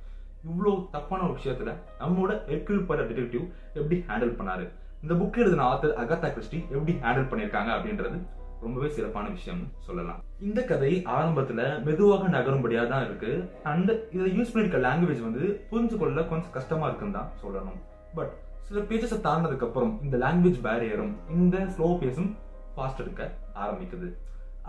இவ்வளோ 0.50 0.74
தப்பான 0.96 1.24
ஒரு 1.28 1.36
விஷயத்துல 1.40 1.74
நம்மளோட 2.02 2.34
எர்கிள் 2.56 2.88
பர 2.92 3.08
டிடெக்டிவ் 3.12 3.46
எப்படி 3.80 3.98
ஹேண்டில் 4.10 4.38
பண்ணாரு? 4.40 4.66
இந்த 5.04 5.14
புக் 5.22 5.42
எழுதின 5.44 5.66
ஆத்தர் 5.72 5.98
அகத்தா 6.04 6.30
கிறிஸ்டி 6.38 6.60
எப்படி 6.76 6.96
ஹேண்டில் 7.06 7.30
பண்ணியிருக்காங்க 7.34 7.72
அப்படின்றது 7.78 8.20
ரொம்பவே 8.62 8.90
சிறப்பான 8.96 9.28
விஷயம்னு 9.38 9.68
சொல்லலாம். 9.88 10.20
இந்த 10.48 10.60
கதை 10.72 10.92
ஆரம்பத்துல 11.16 11.62
மெதுவாக 11.88 12.30
நகரும்படியா 12.36 12.84
தான் 12.94 13.06
இருக்கு. 13.08 13.32
அண்ட் 13.72 13.92
இதை 14.16 14.28
யூஸ் 14.38 14.54
பண்ணிருக்க 14.54 14.80
லாங்குவேஜ் 14.88 15.26
வந்து 15.28 15.44
புரிஞ்சு 15.72 15.98
கொள்ள 15.98 16.24
கொஞ்சம் 16.32 16.56
கஷ்டமா 16.58 16.88
இருக்குன்னு 16.90 17.18
தான் 17.20 17.32
சொல்லணும். 17.44 17.80
பட் 18.20 18.34
சில 18.70 18.80
பேஜஸை 18.90 19.20
தாண்டினதுக்கு 19.28 19.68
அப்புறம் 19.68 19.94
இந்த 20.04 20.18
லாங்குவேஜ் 20.26 20.60
பேரியரும் 20.68 21.14
இந்த 21.36 21.58
ஸ்லோ 21.76 21.90
பேஸும் 22.02 22.32
ஃபாஸ்ட் 22.76 23.04
எடுக்க 23.06 23.32
ஆரம்பிக்குது. 23.64 24.10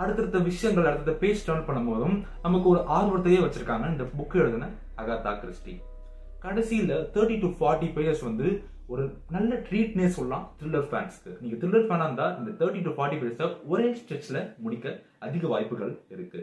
அடுத்தடுத்த 0.02 0.38
விஷயங்கள் 0.50 0.90
அடுத்த 0.90 1.12
பேஜ் 1.22 1.46
டர்ன் 1.48 1.66
பண்ணும்போதும் 1.68 2.16
நமக்கு 2.42 2.68
ஒரு 2.68 2.80
ஆர்வத்தையே 2.98 3.40
வச்சிருக்காங்க 3.44 3.86
இந்த 3.94 4.04
புக் 4.18 4.36
எழுதின 4.42 4.68
அகாத்தா 5.00 5.32
கிறிஸ்டி. 5.42 5.74
கடைசியில் 6.44 6.94
தேர்ட்டி 7.14 7.36
டு 7.40 7.48
ஃபார்ட்டி 7.58 7.88
பேஜஸ் 7.96 8.22
வந்து 8.28 8.46
ஒரு 8.92 9.02
நல்ல 9.34 9.50
ட்ரீட்னே 9.66 10.06
சொல்லலாம் 10.14 10.44
த்ரில்லர் 10.60 10.86
ஃபேன்ஸ்க்கு 10.90 11.32
நீங்க 11.42 11.56
த்ரில்லர் 11.60 11.86
ஃபேனாக 11.88 12.06
இருந்தால் 12.08 12.32
இந்த 12.38 12.50
தேர்ட்டி 12.60 12.80
டு 12.86 12.92
ஃபார்ட்டி 12.96 13.16
மினிட்ஸை 13.20 13.46
ஒரே 13.72 13.88
ஸ்ட்ரெச்சில் 13.98 14.38
முடிக்க 14.64 14.86
அதிக 15.26 15.44
வாய்ப்புகள் 15.52 15.92
இருக்கு. 16.14 16.40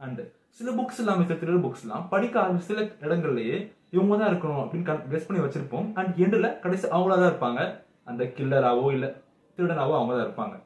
அண்ட் 0.00 0.20
சில 0.58 0.70
புக்ஸ் 0.78 1.00
எல்லாம் 1.02 1.22
சில 1.28 1.36
த்ரில்லர் 1.42 1.64
புக்ஸ் 1.66 1.84
எல்லாம் 1.86 2.04
படிக்க 2.12 2.34
ஆரம்பிச்ச 2.42 2.68
சில 2.70 2.82
இடங்கள்லயே 3.06 3.56
இவங்க 3.96 4.12
தான் 4.20 4.30
இருக்கணும் 4.32 4.60
அப்படின்னு 4.64 4.86
கெஸ் 5.12 5.28
பண்ணி 5.28 5.42
வச்சிருப்போம். 5.44 5.88
அண்ட் 6.00 6.20
எண்டில் 6.24 6.50
கடைசி 6.64 6.86
அவங்களா 6.96 7.16
தான் 7.22 7.32
இருப்பாங்க. 7.32 7.62
அந்த 8.10 8.22
கில்லராவோ 8.36 8.86
இல்லை 8.96 9.10
திருடனாவோ 9.56 9.94
அவங்க 9.98 10.12
தான் 10.16 10.26
இருப்பாங்க. 10.28 10.56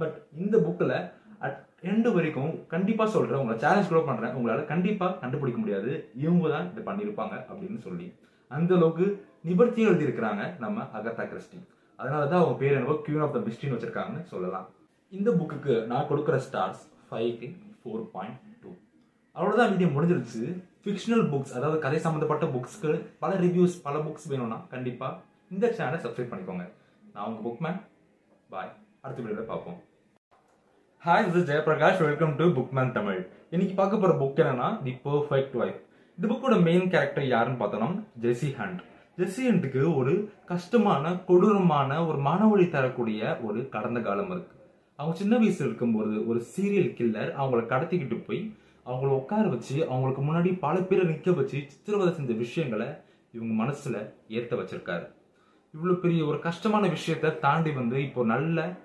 பட் 0.00 0.16
இந்த 0.44 0.56
புக்கில் 0.66 0.96
அட் 1.46 1.60
எண்டு 1.92 2.10
வரைக்கும் 2.16 2.52
கண்டிப்பாக 2.74 3.10
சொல்கிறேன் 3.14 3.40
உங்களை 3.42 3.58
சேலஞ்ச் 3.64 3.92
கூட 3.92 4.02
பண்ணுறேன் 4.08 4.34
உங்களால் 4.38 4.70
கண்டிப்பாக 4.72 5.18
கண்டுபிடிக்க 5.22 5.60
முடியாது. 5.62 5.92
இவங்க 6.24 6.48
தான் 6.56 6.68
இதை 6.72 6.82
பண்ணியிருப்பாங்க 6.90 7.34
அப்படின்னு 7.50 7.80
சொல்லி. 7.86 8.06
அந்த 8.56 8.70
அளவுக்கு 8.78 9.06
நிபர்த்தியும் 9.48 9.90
எழுதியிருக்கிறாங்க 9.90 10.42
நம்ம 10.64 10.86
அகத்தா 10.98 11.24
கிறிஸ்டி 11.30 11.58
அதனால 11.98 12.22
தான் 12.30 12.40
அவங்க 12.40 12.56
பேர் 12.62 12.76
என்னவோ 12.78 12.94
கியூன் 13.06 13.24
ஆஃப் 13.24 13.34
த 13.36 13.40
மிஸ்டின்னு 13.46 13.76
வச்சிருக்காங்கன்னு 13.76 14.30
சொல்லலாம். 14.32 14.66
இந்த 15.12 15.30
புக்குக்கு 15.38 15.74
நான் 15.90 16.08
கொடுக்குற 16.10 16.36
ஸ்டார்ஸ் 16.46 16.82
ஃபைவ்க்கு 17.08 17.48
ஃபோர் 17.80 18.04
பாயிண்ட் 18.14 18.38
டூ 18.62 18.70
அவ்வளோதான் 19.36 19.70
வீடியோ 19.72 19.90
முடிஞ்சிருச்சு. 19.96 20.42
ஃபிக்ஷனல் 20.84 21.24
புக்ஸ் 21.32 21.54
அதாவது 21.58 21.78
கதை 21.84 21.98
சம்மந்தப்பட்ட 22.06 22.46
புக்ஸ்க்கு 22.54 22.92
பல 23.22 23.30
ரிவ்யூஸ் 23.44 23.76
பல 23.86 23.96
புக்ஸ் 24.06 24.28
வேணும்னா 24.32 24.58
கண்டிப்பாக 24.74 25.20
இந்த 25.54 25.66
சேனலை 25.78 26.00
சப்ஸ்கிரைப் 26.04 26.32
பண்ணிக்கோங்க. 26.32 26.66
நான் 27.14 27.26
உங்கள் 27.28 27.44
புக் 27.46 27.62
மேன் 27.66 27.78
பாய் 28.54 28.72
அடுத்த 29.04 29.18
வீடியோவில் 29.22 29.50
பார்ப்போம். 29.52 29.78
Hi 31.02 31.24
is 31.28 31.48
Jayaprakash 31.50 32.02
welcome 32.06 32.34
to 32.40 32.44
Bookman 32.58 32.92
Tamil 32.98 33.20
இன்னைக்கு 33.54 33.74
பார்க்க 33.80 34.02
போகிற 34.02 34.12
புக் 34.20 34.40
என்னன்னா 34.42 34.68
தி 34.84 34.92
பர்ஃபெக்ட் 35.06 35.56
வைஃப் 35.60 35.80
இந்த 36.18 36.34
புக்கோட 36.34 36.62
மெயின் 36.62 36.88
கேரக்டர் 36.90 37.26
யாருன்னு 37.26 37.64
பார்த்தோம்னா 37.64 37.88
ஜெசி 38.20 38.48
ஹண்ட் 38.58 38.80
ஜெசி 39.18 39.42
ஹண்ட்டுக்கு 39.48 39.94
ஒரு 39.94 40.32
கஷ்டமான 40.46 41.14
கொடூரமான 41.14 42.06
ஒரு 42.06 42.18
மனவழி 42.18 42.68
தரக்கூடிய 42.68 43.38
ஒரு 43.42 43.68
கடந்த 43.68 44.00
காலம் 44.00 44.30
இருக்கு. 44.30 44.56
அவங்க 44.96 45.16
சின்ன 45.18 45.38
வயசுல 45.38 45.68
இருக்கும்போது 45.68 46.28
ஒரு 46.28 46.44
சீரியல் 46.56 46.92
கில்லர் 46.98 47.30
அவங்கள 47.40 47.62
கடத்திக்கிட்டு 47.72 48.24
போய் 48.26 48.52
அவங்கள 48.86 49.10
உட்கார 49.20 49.48
வச்சு 49.48 49.88
அவங்களுக்கு 49.88 50.22
முன்னாடி 50.22 50.58
பல 50.58 50.80
பேரை 50.80 51.04
நிற்க 51.06 51.32
வச்சு 51.32 51.64
சித்திரவதை 51.68 52.14
செஞ்ச 52.14 52.32
விஷயங்களை 52.32 52.88
இவங்க 53.32 53.64
மனசுல 53.64 53.96
ஏற்ற 54.28 54.56
வச்சிருக்காரு. 54.56 55.06
இவ்வளோ 55.74 55.94
பெரிய 55.94 56.24
ஒரு 56.24 56.38
கஷ்டமான 56.38 56.88
விஷயத்த 56.88 57.38
தாண்டி 57.38 57.70
வந்து 57.70 58.02
இப்போ 58.02 58.24
நல்ல 58.24 58.76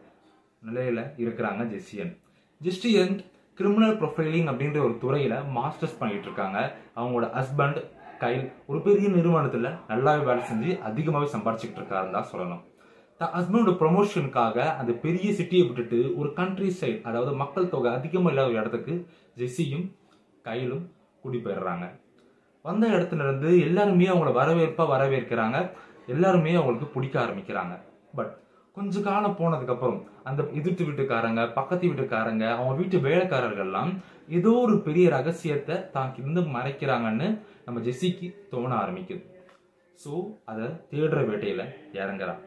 நிலையில 0.65 0.99
இருக்கிறாங்க 1.17 1.63
ஜெஸ்டியன் 1.73 2.17
ஜெஸ்டியன் 2.61 3.21
கிரிமினல் 3.59 3.95
ப்ரொஃபைலிங் 3.99 4.49
அப்படின்ற 4.51 4.79
ஒரு 4.88 4.95
துறையில் 5.03 5.38
மாஸ்டர்ஸ் 5.57 5.99
பண்ணிட்டு 5.99 6.27
இருக்காங்க 6.27 6.57
அவங்களோட 6.99 7.27
ஹஸ்பண்ட் 7.38 7.79
கைல் 8.23 8.43
ஒரு 8.69 8.79
பெரிய 8.88 9.07
நிறுவனத்தில் 9.15 9.69
நல்லாவே 9.91 10.21
வேலை 10.29 10.41
செஞ்சு 10.49 10.71
அதிகமாகவே 10.89 11.27
சம்பாரிச்சுக்கிட்டு 11.34 11.81
இருக்காருன்னு 11.81 12.15
தான் 12.17 12.29
சொல்லணும். 12.31 12.61
த 13.21 13.29
ஹஸ்பண்டோட 13.35 13.73
ப்ரொமோஷனுக்காக 13.81 14.57
அந்த 14.79 14.91
பெரிய 15.05 15.27
சிட்டியை 15.39 15.63
விட்டுட்டு 15.67 15.99
ஒரு 16.19 16.29
கண்ட்ரி 16.39 16.69
சைடு 16.79 16.99
அதாவது 17.09 17.31
மக்கள் 17.41 17.71
தொகை 17.73 17.91
அதிகமாக 17.99 18.31
இல்லாத 18.34 18.51
ஒரு 18.51 18.59
இடத்துக்கு 18.61 18.95
ஜெஸ்ஸியும் 19.41 19.85
கையிலும் 20.47 20.84
குடிபெயர்றாங்க 21.23 21.85
வந்த 22.65 22.85
இடத்துல 22.95 23.25
இருந்து 23.25 23.49
எல்லாருமே 23.67 24.07
அவங்கள 24.13 24.31
வரவேற்பா 24.41 24.85
வரவேற்கிறாங்க. 24.95 25.57
எல்லாருமே 26.13 26.51
அவங்களுக்கு 26.59 26.88
பிடிக்க 26.95 27.15
ஆரம்பிக்கிறாங்க. 27.25 27.73
பட் 28.17 28.34
கொஞ்ச 28.77 29.01
காலம் 29.07 29.37
போனதுக்கப்புறம் 29.39 29.99
அந்த 30.29 30.41
எதிர்த்து 30.59 30.83
வீட்டுக்காரங்க 30.87 31.41
பக்கத்து 31.57 31.85
வீட்டுக்காரங்க 31.89 32.45
அவங்க 32.55 32.73
வீட்டு 32.79 32.97
வேலைக்காரர்கள்லாம் 33.07 33.91
ஏதோ 34.37 34.51
ஒரு 34.65 34.75
பெரிய 34.87 35.05
ரகசியத்தை 35.15 35.75
தான் 35.95 36.11
இருந்து 36.19 36.41
மறைக்கிறாங்கன்னு 36.55 37.27
நம்ம 37.67 37.81
ஜெஸ்ஸிக்கு 37.87 38.27
தோண 38.51 38.71
ஆரம்பிக்குது. 38.81 39.23
ஸோ 39.99 40.11
அதை 40.51 40.65
தேடுற 40.91 41.21
வேட்டையில் 41.29 41.63
இறங்குறான் 41.99 42.41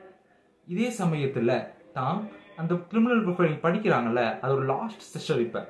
இதே 0.67 0.89
சமயத்தில் 1.01 1.55
தான் 1.97 2.19
அந்த 2.61 2.75
கிரிமினல் 2.91 3.23
ப்ரொஃபைலிங் 3.27 3.63
படிக்கிறாங்கல்ல 3.65 4.23
அது 4.43 4.53
ஒரு 4.59 4.67
லாஸ்ட் 4.73 5.05
செஷன் 5.13 5.43
இப்போ. 5.47 5.61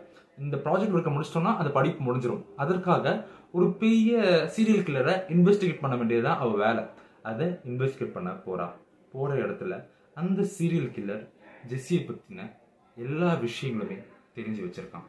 இந்த 0.44 0.56
ப்ராஜெக்ட் 0.64 0.96
ஒர்க்கை 0.96 1.12
முடிச்சிட்டோம்னா 1.14 1.54
அந்த 1.60 1.70
படிப்பு 1.78 2.02
முடிஞ்சிடும் 2.08 2.44
அதற்காக 2.62 3.14
ஒரு 3.56 3.66
பெரிய 3.82 4.18
சீரியல் 4.56 4.84
கில்லரை 4.88 5.14
இன்வெஸ்டிகேட் 5.36 5.82
பண்ண 5.84 5.96
வேண்டியதுதான் 6.00 6.42
அவள் 6.42 6.62
வேலை. 6.66 6.82
அதை 7.30 7.48
இன்வெஸ்டிகேட் 7.70 8.14
பண்ண 8.18 8.30
போகிறான் 8.46 8.74
போகிற 9.14 9.32
இடத்துல 9.44 9.74
அந்த 10.20 10.40
சீரியல் 10.56 10.90
கில்லர் 10.96 11.24
ஜெஸ்ஸியை 11.70 12.02
பற்றின 12.06 12.46
எல்லா 12.96 13.30
விஷயங்களுமே 13.44 13.98
தெரிஞ்சு 14.36 14.60
வச்சிருக்கான். 14.66 15.06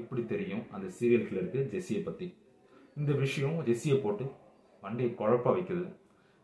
எப்படி 0.00 0.22
தெரியும் 0.32 0.62
அந்த 0.76 0.86
சீரியல் 0.98 1.26
கில்லருக்கு 1.26 1.60
ஜெஸ்ஸியை 1.72 2.00
பற்றி 2.06 2.26
இந்த 3.00 3.12
விஷயம் 3.24 3.58
ஜெஸ்ஸியை 3.68 3.98
போட்டு 4.04 4.24
வண்டியை 4.84 5.10
குழப்ப 5.20 5.48
வைக்குது. 5.56 5.84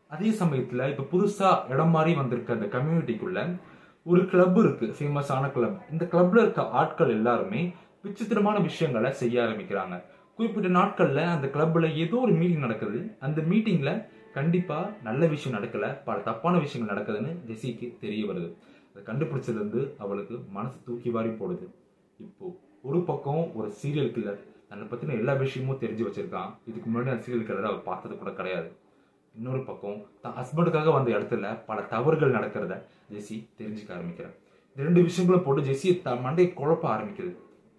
அதே 0.09 0.29
சமயத்தில் 0.41 0.89
இப்போ 0.91 1.03
புதுசாக 1.11 1.69
இடம் 1.73 1.93
மாறி 1.95 2.13
வந்திருக்க 2.21 2.57
அந்த 2.57 2.67
கம்யூனிட்டிக்குள்ள 2.77 3.41
ஒரு 4.11 4.21
கிளப் 4.31 4.57
இருக்குது 4.59 4.95
ஃபேமஸான 4.97 5.51
கிளப் 5.55 5.77
இந்த 5.91 6.03
கிளப்ல 6.13 6.41
இருக்க 6.45 6.61
ஆட்கள் 6.79 7.11
எல்லாருமே 7.17 7.61
விசித்திரமான 8.05 8.57
விஷயங்களை 8.69 9.09
செய்ய 9.21 9.35
ஆரம்பிக்கிறாங்க. 9.41 9.95
குறிப்பிட்ட 10.37 10.69
நாட்களில் 10.79 11.31
அந்த 11.35 11.47
கிளப்ல 11.55 11.87
ஏதோ 12.03 12.17
ஒரு 12.25 12.33
மீட்டிங் 12.39 12.65
நடக்குது. 12.65 12.99
அந்த 13.19 13.39
மீட்டிங்கில் 13.51 13.93
கண்டிப்பாக 14.37 14.93
நல்ல 15.07 15.27
விஷயம் 15.33 15.55
நடக்கல 15.57 15.85
பல 16.07 16.17
தப்பான 16.27 16.59
விஷயங்கள் 16.65 16.91
நடக்குதுன்னு 16.93 17.31
ஜெசிக்கு 17.49 17.87
தெரிய 18.03 18.23
வருது. 18.29 18.49
அதை 18.91 19.01
கண்டுபிடிச்சதுலேருந்து 19.09 19.81
அவளுக்கு 20.03 20.35
மனசு 20.57 20.77
தூக்கி 20.87 21.09
வாரி 21.15 21.31
போடுது. 21.41 21.65
இப்போ 22.25 22.45
ஒரு 22.89 22.99
பக்கம் 23.09 23.43
ஒரு 23.59 23.67
சீரியல் 23.79 24.13
கில்லர் 24.15 24.39
தன்னை 24.69 24.85
பற்றின 24.91 25.15
எல்லா 25.21 25.33
விஷயமும் 25.41 25.81
தெரிஞ்சு 25.83 26.05
வச்சுருக்கான். 26.07 26.51
இதுக்கு 26.69 26.87
முன்னாடி 26.89 27.11
அந்த 27.13 27.23
சீரியல் 27.25 27.47
கில்லரை 27.49 27.69
அவள் 27.71 27.87
பார்த்தது 27.89 28.15
கூட 28.21 28.31
கிடையாது. 28.39 28.69
இன்னொரு 29.35 29.61
பக்கம் 29.69 29.99
தன் 30.23 30.37
ஹஸ்பண்டுக்காக 30.39 30.91
வந்த 30.97 31.09
இடத்துல 31.17 31.51
பல 31.69 31.81
தவறுகள் 31.93 32.35
நடக்கிறத 32.37 32.75
ஜெசி 33.13 33.37
தெரிஞ்சுக்க 33.59 33.91
ஆரம்பிக்கிறார் 33.97 34.35
இந்த 34.71 34.81
ரெண்டு 34.87 35.01
விஷயங்களும் 35.07 35.45
போட்டு 35.45 35.67
ஜெஸ்ஸியை 35.69 35.95
த 36.07 36.15
மண்டையை 36.25 36.49
குழப்ப 36.59 36.85
ஆரம்பிக்குது. 36.95 37.31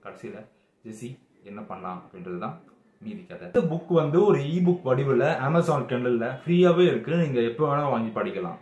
கடைசியில் 0.04 0.40
ஜெஸ்ஸி 0.84 1.10
என்ன 1.50 1.60
பண்ணலாம் 1.70 2.00
அப்படின்றது 2.04 2.38
தான் 2.44 2.56
மீதி 3.04 3.22
கதை 3.30 3.46
இந்த 3.50 3.60
புக் 3.70 3.90
வந்து 4.00 4.18
ஒரு 4.28 4.38
இ 4.52 4.56
புக் 4.66 4.84
வடிவில் 4.88 5.26
அமேசான் 5.46 5.88
கெண்டலில் 5.90 6.28
ஃப்ரீயாகவே 6.42 6.84
இருக்குது 6.90 7.20
நீங்கள் 7.22 7.48
எப்போ 7.50 7.62
வேணால் 7.68 7.92
வாங்கி 7.94 8.10
படிக்கலாம். 8.18 8.58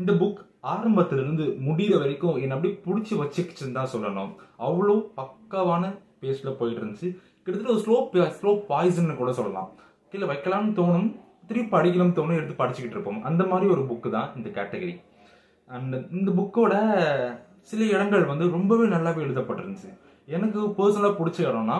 இந்த 0.00 0.12
புக் 0.20 0.40
ஆரம்பத்திலிருந்து 0.72 1.44
முடிகிற 1.66 1.98
வரைக்கும் 2.02 2.38
என்னை 2.42 2.54
அப்படியே 2.56 2.74
பிடிச்சி 2.86 3.14
வச்சுக்கிச்சுன்னு 3.20 3.78
தான் 3.78 3.92
சொல்லணும். 3.94 4.32
அவ்வளோ 4.66 4.96
பக்காவான 5.20 5.84
பேஸில் 6.22 6.58
போயிட்டு 6.58 6.80
இருந்துச்சு. 6.82 7.08
கிட்டத்தட்ட 7.44 7.74
ஒரு 7.74 7.82
ஸ்லோ 7.84 7.96
ஸ்லோ 8.38 8.52
பாய்சன் 8.70 9.20
கூட 9.20 9.32
சொல்லலாம். 9.40 9.68
கீழே 10.12 10.26
வைக்கலாம்னு 10.32 10.74
தோணும். 10.80 11.08
திருப்பி 11.48 11.70
படிக்கலாம்னு 11.76 12.18
தோணும். 12.18 12.38
எடுத்து 12.38 12.60
படிச்சுக்கிட்டு 12.62 12.98
இருப்போம். 12.98 13.20
அந்த 13.28 13.42
மாதிரி 13.52 13.68
ஒரு 13.74 13.84
புக்கு 13.90 14.10
தான் 14.16 14.28
இந்த 14.38 14.48
கேட்டகரி 14.58 14.94
அண்ட் 15.70 15.94
இந்த 16.18 16.30
புக்கோட 16.38 16.74
சில 17.70 17.80
இடங்கள் 17.94 18.30
வந்து 18.32 18.44
ரொம்பவே 18.56 18.84
நல்லாவே 18.92 19.24
எழுதப்பட்டிருந்துச்சு. 19.26 19.90
எனக்கு 20.36 20.60
பர்சனலாக 20.78 21.16
பிடிச்ச 21.18 21.38
இடம்னா 21.48 21.76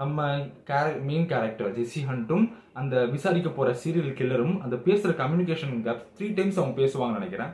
நம்ம 0.00 0.26
கேர 0.68 0.86
மெயின் 1.08 1.28
கேரக்டர் 1.30 1.70
ஜெஸ்ஸி 1.76 2.00
ஹண்ட்டும் 2.10 2.44
அந்த 2.80 2.94
விசாரிக்க 3.14 3.48
போற 3.56 3.68
சீரியல் 3.82 4.18
கில்லரும் 4.18 4.56
அந்த 4.64 4.76
பேசுற 4.86 5.12
கம்யூனிகேஷன் 5.22 5.72
கேப் 5.86 6.04
த்ரீ 6.18 6.26
டைம்ஸ் 6.36 6.60
அவங்க 6.60 6.74
பேசுவாங்கன்னு 6.82 7.20
நினைக்கிறேன். 7.20 7.52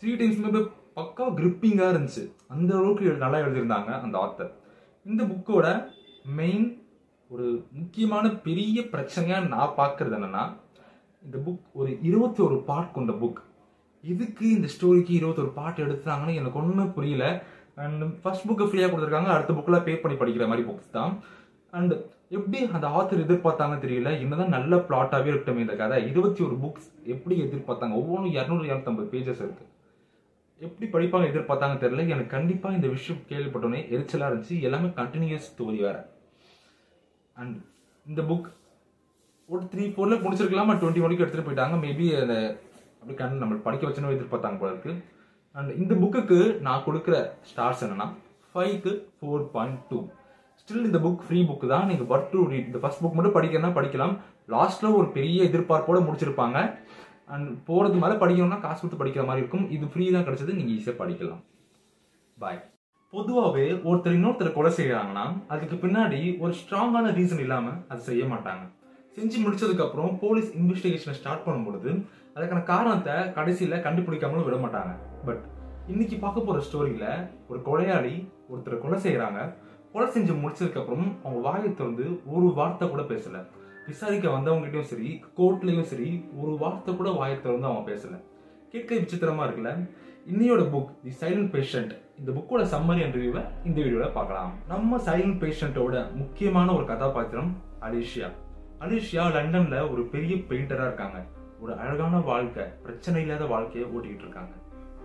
த்ரீ 0.00 0.12
டைம்ஸ்மே 0.20 0.62
பக்கா 0.98 1.24
கிரிப்பிங்காக 1.38 1.92
இருந்துச்சு. 1.94 2.22
அந்த 2.54 2.70
அளவுக்கு 2.78 3.06
நல்லா 3.24 3.38
எழுதியிருந்தாங்க 3.44 3.90
அந்த 4.04 4.16
ஆத்தர் 4.24 4.52
இந்த 5.06 5.22
புக்கோட 5.30 5.66
மெயின் 6.38 6.66
ஒரு 7.30 7.46
முக்கியமான 7.80 8.28
பெரிய 8.46 8.80
பிரச்சனையாக 8.94 9.48
நான் 9.54 9.76
பார்க்கறது 9.80 10.16
என்னன்னா 10.18 10.44
இந்த 11.26 11.36
புக் 11.46 11.64
ஒரு 11.80 11.90
இருபத்தி 12.08 12.40
ஒரு 12.48 12.56
பார்ட் 12.68 12.94
கொண்ட 12.96 13.12
புக் 13.22 13.40
இதுக்கு 14.04 14.44
இந்த 14.56 14.68
ஸ்டோரிக்கு 14.74 15.12
இருபத்தொரு 15.20 15.50
பாட்டு 15.58 15.84
எடுத்தாங்கன்னு 15.86 16.38
எனக்கு 16.40 16.60
ஒன்றுமே 16.60 16.86
புரியல. 16.96 17.24
அண்ட் 17.82 18.02
ஃபர்ஸ்ட் 18.22 18.46
புக்கை 18.48 18.64
ஃப்ரீயாக 18.68 18.90
கொடுத்துருக்காங்க 18.92 19.30
அடுத்த 19.34 19.52
புக்கில் 19.56 19.84
பே 19.88 19.92
பண்ணி 20.02 20.16
படிக்கிற 20.20 20.46
மாதிரி 20.50 20.64
புக்ஸ் 20.70 20.96
தான். 20.98 21.12
அண்ட் 21.70 21.94
எப்படி 22.28 22.66
அந்த 22.66 22.86
ஆத்தர் 22.86 23.14
எதிர்பார்த்தாங்கன்னு 23.14 23.84
தெரியல? 23.84 24.20
என்னதான் 24.20 24.48
நல்ல 24.48 24.76
பிளாட்டாகவே 24.76 25.26
இருக்கட்டும் 25.26 25.58
இந்த 25.58 25.76
கதை. 25.76 26.08
இருபத்தி 26.08 26.44
ஒரு 26.44 26.54
புக்ஸ் 26.54 26.88
எப்படி 27.04 27.42
எதிர்பார்த்தாங்க? 27.42 27.94
ஒவ்வொன்றும் 27.94 28.34
இரநூறு 28.34 28.66
இரநூத்தம்பது 28.66 29.14
பேஜஸ் 29.14 29.42
இருக்கு. 29.44 29.66
எப்படி 30.58 30.90
படிப்பாங்க 30.90 31.28
எதிர்பார்த்தாங்க 31.28 31.74
தெரியல. 31.76 31.98
எனக்கு 31.98 32.26
கண்டிப்பாக 32.26 32.74
இந்த 32.74 32.88
விஷயம் 32.88 33.22
கேள்விப்பட்டோன்னே 33.28 33.76
எரிச்சலாக 33.76 34.30
இருந்துச்சு. 34.30 34.60
எல்லாமே 34.60 34.86
கண்டினியூஸ் 34.86 35.50
ஸ்டோரி 35.50 35.80
வேற. 35.80 36.10
அண்ட் 37.32 37.56
இந்த 38.06 38.22
புக் 38.22 38.52
ஒரு 39.46 39.62
த்ரீ 39.62 39.78
ஃபோரில் 39.78 40.22
முடிச்சிருக்கலாமா? 40.22 40.74
டுவெண்ட்டி 40.74 41.00
வரைக்கும் 41.00 41.28
எடுத்துகிட்டு 41.28 41.48
போயிட்டாங்க. 41.48 41.78
மேபி 41.84 42.22
அதை 42.22 42.56
அப்படி 43.00 43.14
கண் 43.16 43.36
நம்ம 43.36 43.54
படிக்க 43.54 43.88
வச்சுன்னு 43.88 44.16
எதிர்பார்த்தாங்க 44.16 44.58
போல 44.58 44.70
இருக்கு. 44.70 45.04
அண்ட் 45.52 45.70
இந்த 45.70 45.94
புக்குக்கு 45.94 46.60
நான் 46.60 46.82
கொடுக்குற 46.86 47.30
ஸ்டார்ஸ் 47.52 47.84
என்னன்னா 47.84 48.08
ஃபைவ்க்கு 48.54 49.04
ஃபோர் 49.20 49.44
பாயிண்ட் 49.44 49.78
டூ 49.88 50.08
ஸ்டில் 50.70 50.88
இந்த 50.88 50.98
புக் 51.04 51.22
ஃப்ரீ 51.26 51.38
புக் 51.50 51.64
தான். 51.74 51.86
நீங்கள் 51.90 52.08
பட் 52.10 52.26
டு 52.32 52.40
ரீட் 52.50 52.68
இந்த 52.70 52.80
ஃபர்ஸ்ட் 52.82 53.00
புக் 53.02 53.14
மட்டும் 53.18 53.36
படிக்கணும்னா 53.36 53.70
படிக்கலாம். 53.78 54.12
லாஸ்ட்டில் 54.54 54.96
ஒரு 54.98 55.06
பெரிய 55.14 55.38
எதிர்பார்ப்போட 55.50 55.98
முடிச்சிருப்பாங்க. 56.08 56.58
அண்ட் 57.34 57.48
போகிறது 57.68 57.96
மேலே 58.02 58.16
படிக்கணும்னா 58.20 58.58
காசு 58.64 58.78
கொடுத்து 58.80 59.00
படிக்கிற 59.00 59.22
மாதிரி 59.28 59.42
இருக்கும். 59.42 59.64
இது 59.76 59.86
ஃப்ரீ 59.92 60.04
தான் 60.16 60.26
கிடைச்சது. 60.26 60.52
நீங்கள் 60.58 60.74
ஈஸியாக 60.76 60.96
படிக்கலாம். 61.00 61.40
பாய் 62.42 62.60
பொதுவாகவே 63.12 63.64
ஒருத்தர் 63.88 64.16
இன்னொருத்தர் 64.16 64.56
கொலை 64.56 64.70
செய்கிறாங்கன்னா 64.76 65.24
அதுக்கு 65.52 65.76
பின்னாடி 65.84 66.20
ஒரு 66.42 66.52
ஸ்ட்ராங்கான 66.60 67.12
ரீசன் 67.16 67.42
இல்லாமல் 67.44 67.78
அதை 67.90 68.00
செய்ய 68.10 68.24
மாட்டாங்க. 68.32 68.64
செஞ்சு 69.16 69.38
முடிச்சதுக்கப்புறம் 69.44 70.12
போலீஸ் 70.22 70.50
இன்வெஸ்டிகேஷனை 70.60 71.14
ஸ்டார்ட் 71.20 71.46
பண்ணும்பொழுது 71.46 71.90
அதுக்கான 72.36 72.62
காரணத்தை 72.72 73.16
கடைசியில் 73.38 73.82
கண்டுபிடிக்காமலும் 73.86 74.46
விட 74.48 74.58
மாட்டாங்க. 74.64 74.92
பட் 75.28 75.42
இன்னைக்கு 75.94 76.16
பார்க்க 76.24 76.46
போகிற 76.48 76.62
ஸ்டோரியில் 76.68 77.10
ஒரு 77.50 77.60
கொலையாளி 77.68 78.14
ஒருத்தர் 78.52 78.84
கொலை 78.84 79.00
செய்கிறாங்க 79.06 79.40
கொலை 79.92 80.08
செஞ்சு 80.10 80.34
முடிச்சதுக்கு 80.42 80.80
அப்புறம் 80.80 81.16
அவங்க 81.24 81.48
வாயை 81.48 81.74
திறந்து 81.74 82.20
ஒரு 82.26 82.46
வார்த்தை 82.54 82.88
கூட 82.88 83.02
பேசல. 83.02 83.46
விசாரிக்க 83.86 84.28
வந்தவங்ககிட்டயும் 84.28 84.90
சரி 84.92 85.24
கோர்ட்லயும் 85.36 85.88
சரி 85.92 86.24
ஒரு 86.36 86.52
வார்த்தை 86.58 86.96
கூட 86.96 87.10
வாயை 87.10 87.40
திறந்து 87.40 87.66
அவங்க 87.66 87.90
பேசல. 87.90 88.20
கேட்க 88.72 88.94
விசித்திரமா 88.94 89.44
இருக்குல்ல? 89.46 89.70
இன்னையோட 90.32 90.62
புக் 90.74 90.90
தி 91.04 91.12
சைலண்ட் 91.20 91.50
பேஷண்ட் 91.54 91.92
இந்த 92.18 92.32
புக்கோட 92.36 92.62
சம்மரி 92.74 93.02
அண்ட் 93.04 93.18
இந்த 93.64 93.80
வீடியோவில் 93.80 94.12
பார்க்கலாம். 94.12 94.52
நம்ம 94.68 94.96
சைலண்ட் 94.96 95.40
பேஷண்டோட 95.42 96.14
முக்கியமான 96.14 96.74
ஒரு 96.74 96.86
கதாபாத்திரம் 96.86 97.56
அலிஷியா 97.80 98.30
அலிஷியா 98.80 99.24
லண்டன்ல 99.36 99.92
ஒரு 99.92 100.02
பெரிய 100.02 100.34
பெயிண்டரா 100.36 100.86
இருக்காங்க. 100.88 101.24
ஒரு 101.60 101.72
அழகான 101.74 102.18
வாழ்க்கை 102.18 102.64
பிரச்சனை 102.82 103.22
இல்லாத 103.22 103.46
வாழ்க்கையை 103.46 103.90
ஓட்டிக்கிட்டு 103.90 104.26
இருக்காங்க. 104.26 104.52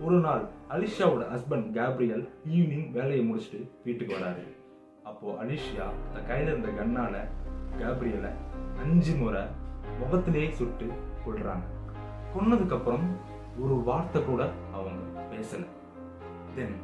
ஒரு 0.00 0.18
நாள் 0.20 0.44
அலிஷாவோட 0.70 1.24
ஹஸ்பண்ட் 1.34 1.70
கேப்ரியல் 1.70 2.28
ஈவினிங் 2.54 2.90
வேலையை 2.90 3.22
முடிச்சுட்டு 3.30 3.68
வீட்டுக்கு 3.84 4.14
வராரு. 4.14 4.44
அப்போ 5.08 5.32
அலிஷியா 5.42 5.84
தன் 6.12 6.26
கையில 6.28 6.50
இருந்த 6.52 6.70
கண்ணால 6.78 7.16
கேப்ரியலை 7.80 8.30
அஞ்சு 8.82 9.12
முறை 9.20 9.42
முகத்திலேயே 10.00 10.48
சுட்டு 10.58 10.86
கொள்றாங்க 11.24 11.66
கொன்னதுக்கு 12.32 12.76
அப்புறம் 12.78 13.04
ஒரு 13.64 13.74
வார்த்தை 13.88 14.20
கூட 14.24 14.42
அவங்க 14.76 15.02
பேசல. 15.32 15.62
தென் 16.56 16.74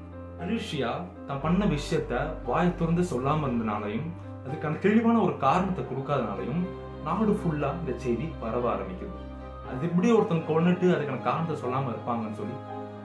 அலிஷியா 0.44 0.90
தான் 1.28 1.42
பண்ண 1.44 1.66
விஷயத்த 1.74 2.22
வாய் 2.50 2.76
திறந்து 2.78 3.04
சொல்லாம 3.12 3.48
இருந்தனாலையும் 3.48 4.08
அதுக்கான 4.44 4.80
தெளிவான 4.86 5.16
ஒரு 5.26 5.34
காரணத்தை 5.46 5.84
கொடுக்காதனாலையும் 5.90 6.62
நாடு 7.08 7.34
ஃபுல்லா 7.40 7.70
இந்த 7.80 7.92
செய்தி 8.04 8.28
பரவ 8.44 8.64
ஆரம்பிக்குது. 8.74 9.14
அது 9.70 9.84
இப்படி 9.90 10.08
ஒருத்தன் 10.16 10.48
கொன்னுட்டு 10.50 10.88
அதுக்கான 10.94 11.22
காரணத்தை 11.28 11.56
சொல்லாம 11.64 11.92
இருப்பாங்கன்னு 11.94 12.40
சொல்லி 12.40 12.56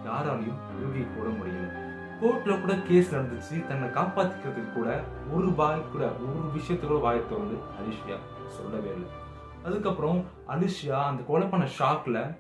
யாராலையும் 0.08 0.62
யூகி 0.84 1.04
போட 1.16 1.28
முடியல. 1.40 1.68
கோர்ட்ல 2.22 2.62
கூட 2.62 2.76
கேஸ் 2.76 3.16
நடந்துச்சு. 3.16 3.68
தன்னை 3.68 3.90
காப்பாத்திக்கிறதுக்கு 3.90 4.74
கூட 4.74 5.04
ஒரு 5.34 5.54
வாய் 5.54 5.86
கூட 5.92 6.04
ஒரு 6.06 6.52
விஷயத்துக்கு 6.56 6.88
கூட 6.88 7.10
வந்து 7.10 7.58
திறந்து 7.78 8.16
சொல்லவே 8.48 8.90
இல்லை. 8.90 9.10
அதுக்கப்புறம் 9.64 10.26
அலிஷியா 10.48 11.04
அந்த 11.04 11.24
கொலை 11.24 11.48
பண்ண 11.48 11.68
ஷாக்ல 11.80 12.38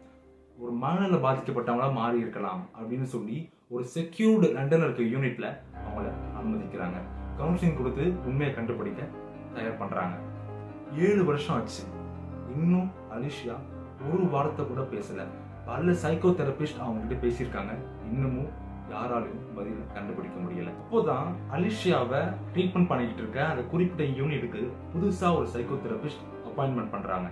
ஒரு 0.59 0.71
மனநல 0.71 1.15
பாதிக்கப்பட்டவங்களா 1.15 1.93
மாறி 1.93 2.19
இருக்கலாம் 2.19 2.69
அப்படின்னு 2.79 3.03
சொல்லி 3.03 3.49
ஒரு 3.69 3.85
செக்யூர்டு 3.93 4.47
லண்டன்ல 4.57 4.83
இருக்க 4.83 5.03
யூனிட்ல 5.03 5.47
அவங்கள 5.87 6.11
அனுமதிக்கிறாங்க. 6.39 6.99
கவுன்சிலிங் 7.39 7.77
கொடுத்து 7.77 8.03
உண்மையை 8.25 8.55
கண்டுபிடிக்க 8.55 9.03
தயார் 9.55 9.77
பண்றாங்க. 9.77 10.15
ஏழு 10.97 11.25
வருஷம் 11.25 11.55
ஆச்சு. 11.55 11.83
இன்னும் 12.55 12.91
அலிஷியா 13.11 13.55
ஒரு 14.13 14.27
வார்த்தை 14.27 14.65
கூட 14.65 14.81
பேசல. 14.81 15.25
பல 15.65 15.81
சைக்கோ 15.81 16.31
தெரபிஸ்ட் 16.31 16.79
அவங்க 16.79 17.15
கிட்ட 17.15 17.27
பேசியிருக்காங்க. 17.27 17.73
இன்னமும் 18.11 18.65
யாராலையும் 18.91 19.55
பதில் 19.55 19.83
கண்டுபிடிக்க 19.93 20.37
முடியல. 20.39 20.71
அப்போதான் 20.83 21.27
அலிஷியாவை 21.51 22.21
ட்ரீட்மெண்ட் 22.53 22.87
பண்ணிக்கிட்டு 22.87 23.21
இருக்க 23.21 23.45
அந்த 23.45 23.63
குறிப்பிட்ட 23.63 24.21
யூனிட்டுக்கு 24.21 24.61
புதுசா 24.93 25.37
ஒரு 25.37 25.47
சைக்கோ 25.53 25.77
தெரபிஸ்ட் 25.85 26.23
அப்பாயின்மெண்ட் 26.47 26.91
பண்றாங்க. 26.91 27.29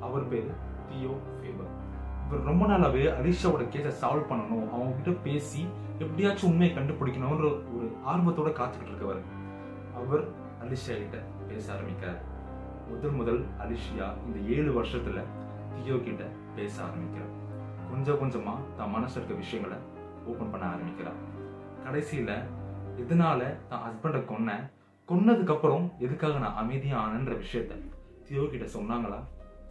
அவர் 0.00 0.28
பேர் 0.28 0.54
தியோ 0.88 1.14
ஃபேபர் 1.40 1.84
இவர் 2.26 2.44
ரொம்ப 2.44 2.66
நாளாவே 2.66 3.02
அலிஷாவோட 3.18 3.64
கேஸை 3.74 3.92
சால்வ் 4.00 4.30
பண்ணணும் 4.30 4.70
அவங்க 4.70 4.94
கிட்ட 5.02 5.20
பேசி 5.22 5.66
எப்படியாச்சும் 5.98 6.50
உண்மையை 6.50 6.76
கண்டுபிடிக்கணும்ன்ற 6.76 7.48
ஒரு 7.76 7.92
ஆர்வத்தோட 8.06 8.48
காத்துக்கிட்டு 8.52 8.92
இருக்கவர். 8.92 9.22
அவர் 9.96 10.24
அலிஷியா 10.62 10.96
கிட்ட 10.96 11.18
பேச 11.48 11.72
ஆரம்பிக்கிறார். 11.72 12.20
முதல் 12.90 13.10
முதல் 13.10 13.44
அலிஷியா 13.58 14.08
இந்த 14.26 14.38
ஏழு 14.54 14.82
வருஷத்துல 14.82 15.22
தியோ 15.74 15.96
கிட்ட 15.98 16.24
பேச 16.56 16.82
ஆரம்பிக்கிறார். 16.82 17.32
கொஞ்சம் 17.90 18.20
கொஞ்சமா 18.20 18.54
தான் 18.76 18.90
மனசு 18.90 19.16
இருக்க 19.16 19.34
விஷயங்களை 19.34 19.76
ஓப்பன் 20.30 20.52
பண்ண 20.52 20.64
ஆரம்பிக்கிறான் 20.74 21.20
கடைசியில் 21.84 22.34
எதனால 23.02 23.40
தான் 23.70 23.82
ஹஸ்பண்டை 23.86 24.20
கொன்ன? 24.30 24.50
கொன்னதுக்கப்புறம் 25.08 25.84
எதுக்காக 26.04 26.38
நான் 26.44 26.60
அமைதியாக 26.62 27.02
ஆனன்ற 27.04 27.34
விஷயத்த 27.42 27.80
தியோ 28.28 28.44
கிட்ட 28.52 28.66
சொன்னாங்களா? 28.76 29.18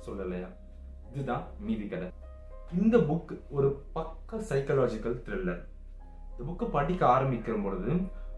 சொல்லலையா? 0.05 0.49
இதுதான் 1.13 1.43
மீதி 1.65 1.87
கதை. 1.87 2.07
இந்த 2.81 2.97
புக் 3.09 3.33
ஒரு 3.49 3.67
பக்க 3.93 4.37
சைக்கலாஜிக்கல் 4.49 5.17
த்ரில்லர் 5.25 5.61
இந்த 6.31 6.43
புக்கை 6.47 6.67
படிக்க 6.69 7.03
ஆரம்பிக்கிற 7.15 7.63
பொழுது 7.63 7.91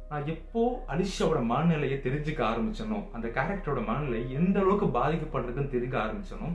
நான் 0.09 0.27
எப்போ 0.33 0.61
அலிஷாவோட 0.93 1.39
மனநிலையை 1.45 1.97
தெரிஞ்சுக்க 2.03 2.41
ஆரம்பிச்சனோ 2.51 2.97
அந்த 3.13 3.27
கேரக்டரோட 3.27 3.79
மனநிலை 3.85 4.21
எந்த 4.31 4.57
அளவுக்கு 4.59 4.87
பாதிக்கப்படுறதுன்னு 4.99 5.73
தெரிஞ்சுக்க 5.73 5.97
ஆரம்பிச்சனோ 6.05 6.49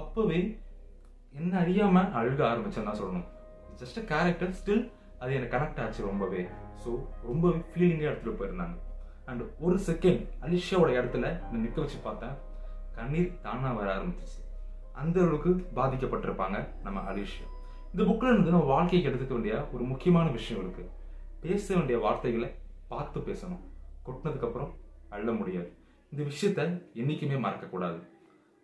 அப்போவே 0.00 0.38
என்ன 1.32 1.52
அறியாமல் 1.58 2.12
அழுக 2.18 2.40
ஆரம்பிச்சேன்னு 2.52 2.90
தான் 2.90 3.00
சொல்லணும். 3.00 3.26
ஜஸ்ட் 3.80 3.98
கேரக்டர் 4.04 4.54
ஸ்டில் 4.60 4.84
அது 5.20 5.34
எனக்கு 5.34 5.56
கனெக்ட் 5.56 5.80
ஆச்சு 5.84 6.02
ரொம்பவே. 6.10 6.42
ஸோ 6.82 6.90
ரொம்பவே 7.28 7.58
ஃபீலிங்காக 7.70 8.10
எடுத்துகிட்டு 8.10 8.40
போயிருந்தாங்க. 8.40 8.76
அண்ட் 9.30 9.42
ஒரு 9.66 9.76
செகண்ட் 9.86 10.22
அலிஷாவோட 10.46 10.90
இடத்துல 10.98 11.26
நான் 11.50 11.64
நிற்க 11.66 11.80
வச்சு 11.80 11.98
பார்த்தேன். 12.08 12.34
கண்ணீர் 12.96 13.30
தானாக 13.44 13.74
வர 13.78 13.88
ஆரம்பிச்சிச்சு. 13.96 14.40
அந்த 14.92 15.16
அளவுக்கு 15.20 15.50
பாதிக்கப்பட்டிருப்பாங்க 15.78 16.58
நம்ம 16.82 17.00
அலிஷா. 17.12 17.46
இந்த 17.92 18.02
புக்கில் 18.08 18.32
இருந்து 18.32 18.54
நம்ம 18.54 18.68
வாழ்க்கைக்கு 18.74 19.08
எடுத்துக்க 19.10 19.34
வேண்டிய 19.38 19.56
ஒரு 19.72 19.84
முக்கியமான 19.84 20.26
விஷயம் 20.36 20.62
இருக்குது 20.62 20.92
பேச 21.40 21.66
வேண்டிய 21.74 21.98
வார்த்தைகளை 22.04 22.48
பார்த்து 22.92 23.20
பேசணும். 23.28 23.62
கொட்டினதுக்கப்புறம் 24.06 24.72
அள்ள 25.08 25.32
முடியாது. 25.32 25.68
இந்த 26.12 26.22
விஷயத்த 26.30 26.60
என்றைக்குமே 27.00 27.38
மறக்கக்கூடாது 27.46 27.98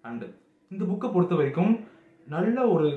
அண்டு 0.09 0.27
இந்த 0.71 0.83
புக்கை 0.91 1.09
பொறுத்த 1.13 1.35
வரைக்கும் 1.35 1.73
நல்ல 2.27 2.57
ஒரு 2.75 2.89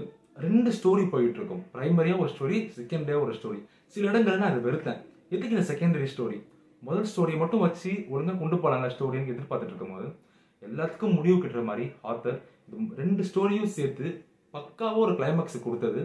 ரெண்டு 0.43 0.69
ஸ்டோரி 0.77 1.03
போயிட்டு 1.13 1.39
இருக்கும் 1.39 1.63
பிரைமரியா 1.73 2.15
ஒரு 2.23 2.31
ஸ்டோரி 2.33 2.57
செகண்டரியா 2.77 3.19
ஒரு 3.25 3.33
ஸ்டோரி 3.37 3.59
சில 3.93 4.09
இடங்கள்ல 4.11 4.39
நான் 4.41 4.51
அதை 4.51 4.61
வெறுத்தேன். 4.67 4.99
எதுக்கு 5.33 5.55
இந்த 5.55 5.65
செகண்டரி 5.71 6.07
ஸ்டோரி 6.13 6.37
முதல் 6.87 7.09
ஸ்டோரியை 7.11 7.37
மட்டும் 7.41 7.63
வச்சு 7.65 7.91
ஒழுங்காக 8.13 8.37
கொண்டு 8.41 8.57
போகலாங்க 8.63 8.87
ஸ்டோரின்னு 8.95 9.33
எதிர்பார்த்துட்டு 9.33 9.73
இருக்கும்போது 9.73 10.07
எல்லாத்துக்கும் 10.67 11.15
முடிவு 11.17 11.37
கட்டுற 11.43 11.61
மாதிரி 11.69 11.85
ஆத்தர் 12.11 12.37
ரெண்டு 13.01 13.23
ஸ்டோரியும் 13.29 13.73
சேர்த்து 13.77 14.07
பக்காவாக 14.53 15.03
ஒரு 15.05 15.13
கிளைமேக்ஸ் 15.19 15.65
கொடுத்தது. 15.65 16.01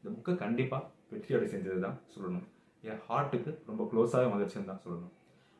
இந்த 0.00 0.08
புக்கை 0.16 0.34
கண்டிப்பாக 0.42 0.82
வெற்றி 1.12 1.34
அடை 1.36 1.46
செஞ்சது 1.52 1.78
தான் 1.86 1.96
சொல்லணும். 2.14 2.46
என் 2.88 3.00
ஹார்ட்டுக்கு 3.08 3.50
ரொம்ப 3.70 3.82
க்ளோஸாகவே 3.90 4.28
வந்துச்சுன்னு 4.32 4.70
தான் 4.70 4.82
சொல்லணும். 4.84 5.12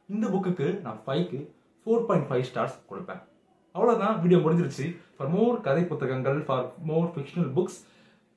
இந்த 0.09 0.27
புக்குக்கு 0.35 0.67
நான் 0.87 1.01
ஃபைவ்க்கு 1.07 1.41
ஃபோர் 1.87 2.07
பாயிண்ட் 2.09 2.29
ஃபைவ் 2.29 2.47
ஸ்டார்ஸ் 2.51 2.77
கொடுப்பேன். 2.91 3.23
அவ்வளோதான் 3.75 4.17
வீடியோ 4.23 4.41
முடிஞ்சிருச்சு. 4.45 4.87
ஃபார் 5.17 5.31
மோர் 5.37 5.57
கதை 5.67 5.83
புத்தகங்கள் 5.93 6.39
for 6.49 6.69
more 6.91 7.09
fictional 7.15 7.51
books 7.57 7.79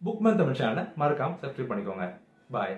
Bookman 0.05 0.37
Tamil 0.37 0.57
சேனலை 0.59 0.83
மறக்காம 0.99 1.35
சப்ஸ்கிரைப் 1.41 1.71
பண்ணிக்கோங்க. 1.71 2.05
பாய் 2.53 2.75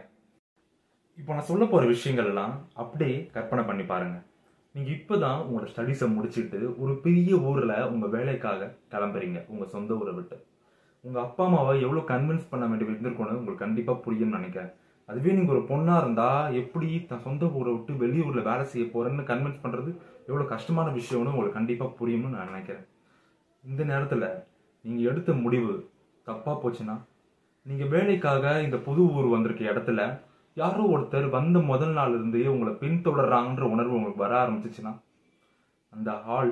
இப்போ 1.19 1.31
நான் 1.35 1.47
சொல்ல 1.49 1.63
போகிற 1.71 1.83
விஷயங்கள் 1.91 2.27
எல்லாம் 2.31 2.53
அப்படியே 2.81 3.13
கற்பனை 3.35 3.63
பண்ணி 3.69 3.83
பாருங்க. 3.91 4.17
இப்போ 4.95 5.15
தான் 5.23 5.39
உங்களோட 5.45 5.67
ஸ்டடீஸை 5.73 6.07
முடிச்சுட்டு 6.15 6.59
ஒரு 6.83 6.93
பெரிய 7.05 7.37
ஊரில் 7.49 7.73
உங்கள் 7.91 8.11
வேலைக்காக 8.15 8.67
கிளம்புறீங்க 8.93 9.41
உங்கள் 9.51 9.71
சொந்த 9.75 9.93
ஊரை 10.01 10.15
விட்டு. 10.17 10.37
உங்கள் 11.03 11.23
அப்பா 11.25 11.45
அம்மாவை 11.47 11.75
எவ்வளோ 11.85 12.03
கன்வின்ஸ் 12.11 12.49
பண்ண 12.51 12.67
வேண்டிய 12.71 12.89
இருந்திருக்கணும் 12.89 13.39
உங்களுக்கு 13.39 13.63
கண்டிப்பாக 13.65 14.03
புரியும்னு 14.07 14.37
நினைக்கிறேன். 14.39 14.73
அதுவே 15.09 15.37
நீங்கள் 15.37 15.55
ஒரு 15.55 15.63
பொண்ணாக 15.71 16.03
இருந்தால் 16.03 16.57
எப்படி 16.63 16.89
தன் 17.11 17.25
சொந்த 17.27 17.51
ஊரை 17.61 17.71
விட்டு 17.77 17.95
வெளியூரில் 18.03 18.47
வேலை 18.49 18.67
செய்ய 18.73 18.85
போகிறேன்னு 18.95 19.29
கன்வின்ஸ் 19.31 19.63
பண்ணுறது 19.63 19.93
எவ்வளோ 20.27 20.49
கஷ்டமான 20.53 20.89
விஷயம்னு 20.99 21.33
உங்களுக்கு 21.35 21.59
கண்டிப்பாக 21.59 21.97
புரியும்னு 22.01 22.35
நான் 22.35 22.51
நினைக்கிறேன். 22.53 22.85
இந்த 23.63 23.81
நேரத்தில் 23.93 24.29
நீங்கள் 24.85 25.09
எடுத்த 25.13 25.31
முடிவு 25.45 25.73
தப்பாக 26.27 26.57
போச்சுன்னா 26.61 26.97
நீங்கள் 27.65 27.91
வேலைக்காக 27.93 28.45
இந்த 28.61 28.77
புது 28.87 29.01
ஊர் 29.17 29.27
வந்திருக்க 29.33 29.63
இடத்துல 29.71 30.01
யாரோ 30.57 30.83
ஒருத்தர் 30.93 31.27
வந்த 31.35 31.57
முதல் 31.69 31.93
நாள் 31.97 32.15
இருந்தே 32.17 32.43
உங்களை 32.53 32.73
பின்தொடர்றாங்கன்ற 32.81 33.67
உணர்வு 33.73 33.97
உங்களுக்கு 33.97 34.23
வர 34.23 34.33
ஆரம்பிச்சிச்சுன்னா 34.41 34.91
அந்த 35.93 36.11
ஆள் 36.37 36.51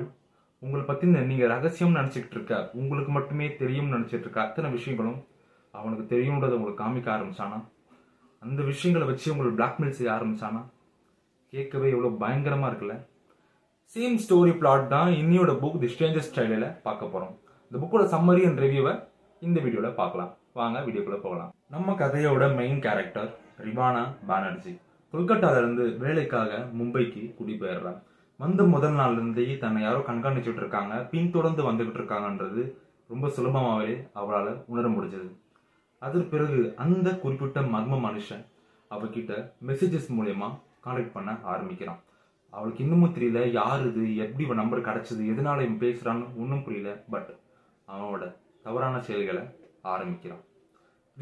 உங்களை 0.62 0.82
பற்றின 0.88 1.22
நீங்கள் 1.28 1.52
ரகசியம் 1.54 1.96
நினச்சிக்கிட்டு 1.98 2.36
இருக்க 2.38 2.56
உங்களுக்கு 2.80 3.12
மட்டுமே 3.18 3.46
தெரியும்னு 3.60 3.94
நினச்சிட்டு 3.96 4.26
இருக்க 4.26 4.40
அத்தனை 4.46 4.68
விஷயங்களும் 4.76 5.20
அவனுக்கு 5.74 6.04
தெரியும்ன்றதை 6.12 6.56
உங்களுக்கு 6.58 6.82
காமிக்க 6.82 7.08
ஆரம்பிச்சானா? 7.16 7.58
அந்த 8.42 8.60
விஷயங்களை 8.72 9.06
வச்சு 9.10 9.32
உங்களை 9.32 9.52
பிளாக்மெயில் 9.58 9.96
செய்ய 9.98 10.10
ஆரம்பிச்சானா? 10.16 10.62
கேட்கவே 11.52 11.88
எவ்வளோ 11.94 12.10
பயங்கரமாக 12.22 12.70
இருக்குல்ல? 12.70 12.96
சேம் 13.94 14.18
ஸ்டோரி 14.24 14.52
பிளாட் 14.60 14.86
தான் 14.96 15.10
இன்னியோட 15.22 15.52
புக் 15.62 15.80
தி 15.82 15.90
ஸ்ட்ரேஞ்சர் 15.94 16.28
ஸ்டைலில் 16.28 16.68
பார்க்க 16.86 17.12
போகிறோம் 17.14 17.34
இந்த 17.66 17.76
புக்கோட 17.82 18.04
சம்மரி 18.14 18.44
அண்ட் 18.48 18.62
ரிவ்யூவை 18.64 18.94
இந்த 19.42 19.58
வீடியோவில் 19.64 19.98
பார்க்கலாம். 20.00 20.32
வாங்க 20.58 20.78
வீடியோக்குள்ள 20.86 21.18
போகலாம். 21.20 21.52
நம்ம 21.74 21.92
கதையோட 22.00 22.44
மெயின் 22.56 22.80
கேரக்டர் 22.86 23.28
ரிவானா 23.66 24.02
பானர்ஜி. 24.28 24.72
கொல்கட்டால 25.12 25.60
இருந்து 25.60 25.84
வேலைக்காக 26.02 26.58
மும்பைக்கு 26.78 27.22
குடிபெயர்றான் 27.38 28.00
வந்த 28.40 28.62
முதல் 28.72 28.96
நாள்ல 28.98 29.18
இருந்தே 29.18 29.46
தன்னை 29.62 29.80
யாரோ 29.82 30.00
கண்காணிச்சுட்டு 30.08 30.60
இருக்காங்க 30.62 30.94
பின்தொடர்ந்து 31.12 31.62
வந்துகிட்டு 31.68 32.00
இருக்காங்கன்றது 32.00 32.62
ரொம்ப 33.12 33.28
சுலபமாகவே 33.36 33.94
அவளால் 34.20 34.50
உணர 34.72 34.88
முடிஞ்சது. 34.88 35.30
அதன் 36.02 36.28
பிறகு 36.28 36.60
அந்த 36.84 37.08
குறிப்பிட்ட 37.24 37.60
மர்ம 37.74 38.00
மனுஷன் 38.06 38.44
அவகிட்ட 38.90 39.32
மெசேஜஸ் 39.68 40.12
மூலயமா 40.18 40.50
கான்டாக்ட் 40.84 41.16
பண்ண 41.16 41.30
ஆரம்பிக்கிறான். 41.52 42.00
அவளுக்கு 42.52 42.84
இன்னமும் 42.84 43.14
தெரியல 43.16 43.40
யார் 43.58 43.82
இது 43.90 44.04
எப்படி 44.24 44.44
இவன் 44.44 44.62
நம்பர் 44.62 44.86
கிடச்சிது 44.90 45.22
எதனால 45.32 45.66
இவன் 45.66 45.82
பேசுகிறான்னு 45.86 46.28
ஒன்றும் 46.42 46.64
புரியல 46.68 46.90
பட் 47.10 47.32
அவனோட 47.88 48.24
தவறான 48.62 48.96
செயல்களை 49.08 49.44
ஆரம்பிக்கிறான். 49.92 50.42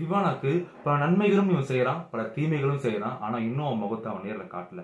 ரிவானாக்கு 0.01 0.51
பல 0.85 0.95
நன்மைகளும் 1.03 1.51
இவன் 1.53 1.71
செய்கிறான் 1.71 2.03
பல 2.11 2.23
தீமைகளும் 2.35 2.85
செய்கிறான் 2.85 3.17
ஆனால் 3.25 3.47
இன்னும் 3.49 3.67
அவன் 3.69 3.83
முகத்தை 3.85 4.09
அவன் 4.13 4.27
நேரில் 4.27 4.53
காட்டல. 4.55 4.83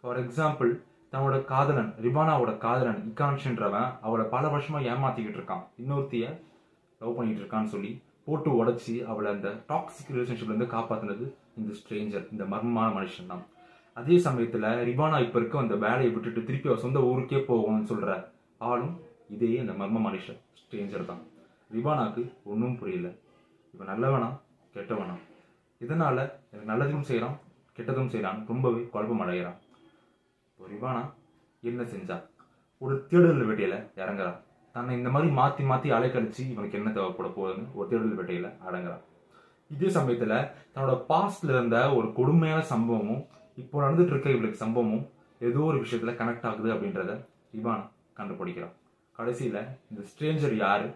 ஃபார் 0.00 0.20
எக்ஸாம்பிள் 0.22 0.72
தன்னோட 1.12 1.36
காதலன் 1.50 1.90
ரிவானாவோட 2.04 2.52
காதலன் 2.64 3.00
இக்கான்ஷன்றவன் 3.10 3.90
அவளை 4.06 4.24
பல 4.34 4.44
வருஷமா 4.54 4.78
ஏமாத்திக்கிட்டு 4.92 5.38
இருக்கான். 5.40 5.64
இன்னொருத்திய 5.82 6.24
லவ் 7.00 7.16
பண்ணிட்டு 7.18 7.42
இருக்கான்னு 7.42 7.72
சொல்லி 7.74 7.92
போட்டு 8.26 8.50
உடச்சி 8.60 8.94
அவளை 9.12 9.28
அந்த 9.34 9.48
டாக்ஸிக் 9.70 10.12
ரிலேஷன்ஷிப்லேருந்து 10.14 10.68
காப்பாற்றினது 10.74 11.26
இந்த 11.60 11.72
ஸ்ட்ரேஞ்சர் 11.80 12.24
இந்த 12.34 12.44
மர்மமான 12.52 12.88
மனுஷன் 12.98 13.30
தான். 13.32 13.44
அதே 13.96 14.16
சமயத்தில் 14.26 14.68
ரிபானா 14.88 15.18
இப்போ 15.24 15.38
இருக்க 15.40 15.64
அந்த 15.64 15.76
வேலையை 15.84 16.10
விட்டுட்டு 16.14 16.40
திருப்பி 16.48 16.70
அவள் 16.70 16.84
சொந்த 16.84 17.00
ஊருக்கே 17.10 17.40
போகணும்னு 17.50 17.90
சொல்கிற 17.92 18.12
ஆளும் 18.70 18.96
இதே 19.34 19.52
அந்த 19.64 19.74
மர்ம 19.82 20.02
மனுஷன் 20.08 20.40
ஸ்ட்ரேஞ்சர் 20.60 21.08
தான். 21.10 21.22
ரிவானாக்கு 21.74 22.22
ஒன்றும் 22.50 22.78
புரியல. 22.80 23.08
இவன் 23.74 23.90
நல்லவனா 23.92 24.28
கெட்டவனா? 24.74 25.16
இதனால் 25.84 26.20
எனக்கு 26.50 26.70
நல்லதும் 26.72 27.06
செய்கிறான் 27.10 27.36
கெட்டதும் 27.76 28.10
செய்கிறான் 28.12 28.38
ரொம்பவே 28.50 28.80
குழப்பம் 28.92 29.22
அடைகிறான். 29.24 29.58
இப்போ 30.50 30.68
ரிவானா 30.74 31.02
என்ன 31.70 31.82
செஞ்சா? 31.92 32.16
ஒரு 32.82 32.94
தேடுதல் 33.10 33.48
வேட்டையில 33.48 33.76
இறங்குறான். 34.02 34.38
தன்னை 34.74 34.92
இந்த 34.98 35.10
மாதிரி 35.14 35.28
மாற்றி 35.40 35.64
மாற்றி 35.70 35.88
அலைக்கழிச்சு 35.96 36.42
இவனுக்கு 36.52 36.78
என்ன 36.80 36.90
தேவைப்பட 36.96 37.28
போகுதுன்னு 37.36 37.74
ஒரு 37.78 37.86
தேடுதல் 37.90 38.18
வேட்டையில் 38.20 38.48
அடங்குறான். 38.68 39.04
இதே 39.74 39.90
சமயத்தில் 39.98 40.36
தன்னோட 40.72 40.94
பாஸ்ட்ல 41.10 41.52
இருந்த 41.54 41.76
ஒரு 41.98 42.08
கொடுமையான 42.18 42.60
சம்பவமும் 42.72 43.22
இப்போ 43.62 43.76
நடந்துட்டு 43.84 44.12
இருக்க 44.14 44.36
இவளுக்கு 44.36 44.62
சம்பவமும் 44.64 45.04
ஏதோ 45.48 45.60
ஒரு 45.70 45.78
விஷயத்தில் 45.84 46.18
கனெக்ட் 46.20 46.46
ஆகுது 46.50 46.68
அப்படின்றத 46.74 47.12
ரிவானா 47.56 47.84
கண்டுபிடிக்கிறான். 48.18 48.74
கடைசியில் 49.18 49.60
இந்த 49.90 50.02
ஸ்ட்ரேஞ்சர் 50.10 50.54
யாரு? 50.66 50.86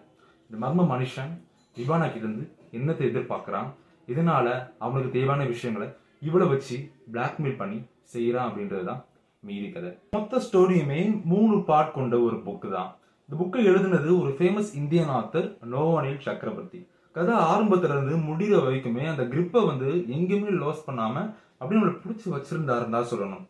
இந்த 0.49 0.59
மர்ம 0.65 0.83
மனுஷன் 0.91 1.31
ரிவானா 1.77 2.05
கிட்ட 2.11 2.25
இருந்து 2.27 2.45
என்னத்தை 2.77 3.03
எதிர்பார்க்குறான்? 3.09 3.67
இதனால 4.07 4.47
அவனுக்கு 4.77 5.09
தேவையான 5.15 5.43
விஷயங்களை 5.45 5.87
இவளை 6.27 6.47
வச்சு 6.47 6.77
பிளாக்மெயில் 7.13 7.59
பண்ணி 7.59 7.77
செய்யறான் 8.13 8.47
அப்படின்றதுதான் 8.49 9.01
மீதி 9.39 9.67
கதை. 9.69 9.91
மொத்த 10.15 10.41
ஸ்டோரியுமே 10.45 11.01
மூணு 11.23 11.63
பார்ட் 11.69 11.93
கொண்ட 11.97 12.15
ஒரு 12.19 12.37
புக்கு 12.47 12.69
தான். 12.71 12.89
இந்த 13.25 13.35
புக்கை 13.41 13.61
எழுதுனது 13.71 14.09
ஒரு 14.21 14.31
ஃபேமஸ் 14.39 14.71
இந்தியன் 14.81 15.11
ஆத்தர் 15.19 15.47
நோவானில் 15.73 16.25
சக்கரவர்த்தி. 16.27 16.79
கதை 17.15 17.35
ஆரம்பத்துல 17.51 17.93
இருந்து 17.95 18.17
முடிகிற 18.29 18.57
வரைக்குமே 18.65 19.05
அந்த 19.11 19.23
கிரிப்பை 19.23 19.61
வந்து 19.65 19.91
எங்கேயுமே 20.15 20.51
லாஸ் 20.63 20.83
பண்ணாம 20.89 21.15
அப்படியே 21.59 21.79
நம்மளை 21.79 21.95
பிடிச்சி 22.03 22.27
வச்சிருந்தாருந்தா 22.35 22.97
தான் 22.97 23.11
சொல்லணும். 23.13 23.45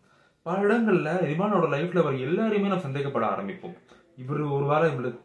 பல 0.46 0.60
இடங்கள்ல 0.68 1.10
ரிவானோட 1.32 1.66
லைஃப்ல 1.76 2.04
அவர் 2.04 2.22
எல்லாரையுமே 2.28 2.72
நான் 2.74 2.86
சந்தேகப்பட 2.86 3.26
ஆரம்பிப்போம். 3.34 3.76
இவர் 4.24 4.42
ஒரு 4.58 4.66
வாரம் 4.66 4.92
இவ்வளவு 4.94 5.18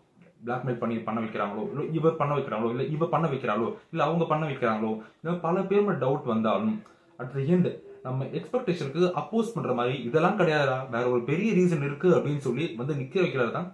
பிளாக்மெயில் 0.46 0.80
பண்ணி 0.82 0.96
பண்ண 1.08 1.18
வைக்கிறாங்களோ 1.24 1.62
இல்லை 1.72 1.84
இவர் 1.98 2.20
பண்ண 2.20 2.32
வைக்கிறாங்களோ 2.38 2.70
இல்லை 2.74 2.86
இவ 2.96 3.08
பண்ண 3.14 3.26
வைக்கிறாங்களோ 3.32 3.70
இல்லை 3.92 4.04
அவங்க 4.08 4.24
பண்ண 4.32 4.44
வைக்கிறாங்களோ 4.50 4.92
இல்லை 5.22 5.34
பல 5.46 5.62
பேர் 5.70 6.02
டவுட் 6.04 6.30
வந்தாலும் 6.32 6.76
அட் 7.18 7.32
த 7.36 7.40
எண்ட் 7.54 7.70
நம்ம 8.06 8.24
எக்ஸ்பெக்டேஷனுக்கு 8.38 9.02
அப்போஸ் 9.20 9.54
பண்ணுற 9.54 9.74
மாதிரி 9.76 9.94
இதெல்லாம் 10.08 10.38
கிடையாதா 10.40 10.78
வேற 10.94 11.04
ஒரு 11.14 11.22
பெரிய 11.30 11.50
ரீசன் 11.58 11.86
இருக்கு 11.88 12.08
அப்படின்னு 12.16 12.42
சொல்லி 12.46 12.64
வந்து 12.80 12.94
நிற்க 13.00 13.16
வைக்கிறது 13.24 13.52
தான் 13.58 13.68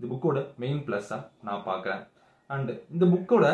இந்த 0.00 0.08
புக்கோட 0.10 0.40
மெயின் 0.62 0.82
பிளஸ்ஸா 0.86 1.18
நான் 1.46 1.64
பார்க்குறேன். 1.68 2.02
அண்ட் 2.50 2.70
இந்த 2.94 3.04
புக்கோட 3.12 3.46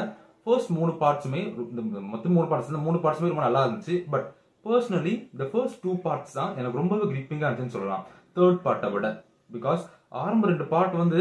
ஃபர்ஸ்ட் 0.44 0.72
மூணு 0.78 0.92
பார்ட்ஸுமே 1.02 1.40
இந்த 1.70 2.00
மொத்தம் 2.12 2.34
மூணு 2.36 2.48
பார்ட்ஸ் 2.50 2.84
மூணு 2.88 2.98
பார்ட்ஸுமே 3.04 3.30
ரொம்ப 3.32 3.44
நல்லா 3.46 3.62
இருந்துச்சு. 3.66 3.94
பட் 4.12 4.26
பர்சனலி 4.64 5.14
இந்த 5.34 5.44
ஃபர்ஸ்ட் 5.52 5.80
டூ 5.84 5.92
பார்ட்ஸ் 6.04 6.36
தான் 6.38 6.52
எனக்கு 6.58 6.80
ரொம்பவே 6.80 7.06
கிரிப்பிங்காக 7.12 7.48
இருந்துச்சுன்னு 7.48 7.76
சொல்லலாம். 7.76 8.04
தேர்ட் 8.36 8.60
பார்ட்டை 8.66 8.90
விட. 8.94 9.08
பிகாஸ் 9.56 9.82
ஆரம்ப 10.22 10.48
ரெண்டு 10.52 10.66
பார்ட் 10.72 10.96
வந்து 11.02 11.20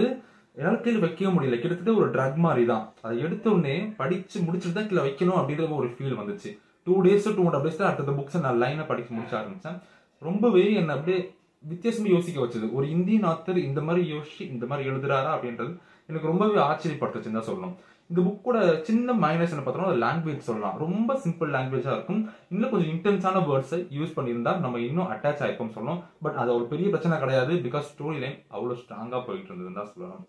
என்னால் 0.59 0.81
கீழே 0.83 0.99
வைக்கவே 1.05 1.31
முடியல. 1.35 1.57
கிட்டத்தட்ட 1.61 1.93
ஒரு 2.01 2.09
ட்ரக் 2.15 2.37
மாதிரி 2.45 2.63
தான் 2.73 2.83
அதை 3.05 3.15
எடுத்த 3.27 3.45
உடனே 3.55 3.75
படிச்சு 4.01 4.37
முடிச்சுட்டு 4.47 4.77
தான் 4.77 4.89
கீழே 4.89 5.03
வைக்கணும் 5.07 5.39
அப்படின்ற 5.39 5.65
ஒரு 5.79 5.89
ஃபீல் 5.95 6.19
வந்துச்சு. 6.21 6.51
Two 6.87 6.95
days 7.07 7.27
two 7.37 7.45
and 7.49 7.63
days 7.65 7.81
அடுத்த 7.89 8.13
புக்ஸை 8.19 8.41
நான் 8.45 8.61
லைனாக 8.63 8.85
படிக்க 8.91 9.09
முடிச்ச 9.15 9.33
ஆரம்பிச்சேன். 9.39 9.79
ரொம்பவே 10.27 10.63
என்னை 10.81 10.93
அப்படியே 10.97 11.19
வித்தியாசமாக 11.63 12.13
யோசிக்க 12.15 12.37
வச்சது. 12.43 12.67
ஒரு 12.77 12.85
இந்தியன் 12.95 13.27
ஆத்தர் 13.31 13.59
இந்த 13.69 13.81
மாதிரி 13.87 14.01
யோசிச்சு 14.13 14.43
இந்த 14.53 14.65
மாதிரி 14.69 14.89
எழுதுறாரா 14.91 15.31
அப்படின்றது 15.35 15.71
எனக்கு 16.09 16.29
ரொம்பவே 16.31 16.57
ஆச்சரியப்படுத்துச்சுன்னு 16.69 17.37
தான் 17.39 17.49
சொல்லணும். 17.49 17.75
இந்த 18.09 18.19
புக்கோட 18.25 18.57
சின்ன 18.87 19.13
மைனஸ் 19.23 19.53
என்ன 19.53 19.63
பார்த்தோம்னா 19.65 19.95
லாங்குவேஜ் 20.03 20.49
சொல்லலாம். 20.49 20.75
ரொம்ப 20.83 21.11
சிம்பிள் 21.23 21.53
லாங்குவேஜாக 21.55 21.95
இருக்கும். 21.97 22.21
இன்னும் 22.53 22.71
கொஞ்சம் 22.73 22.91
இன்டென்ஸான 22.93 23.41
வேர்ட்ஸை 23.47 23.79
யூஸ் 23.97 24.15
பண்ணியிருந்தா 24.17 24.53
நம்ம 24.65 24.81
இன்னும் 24.87 25.09
அட்டாச் 25.15 25.41
ஆயிருக்கும்னு 25.43 25.75
சொல்லணும். 25.77 26.01
பட் 26.25 26.37
அது 26.43 26.51
ஒரு 26.57 26.67
பெரிய 26.73 26.89
பிரச்சனை 26.93 27.17
கிடையாது. 27.23 27.53
பிகாஸ் 27.65 27.89
ஸ்டோரி 27.93 28.19
லைன் 28.25 28.37
அவ்வளோ 28.55 28.77
ஸ்ட்ராங்காக 28.83 29.21
போயிட்டு 29.29 29.51
இருந்ததுன்னு 29.51 29.79
தான் 29.81 29.93
சொல்லணும். 29.95 30.23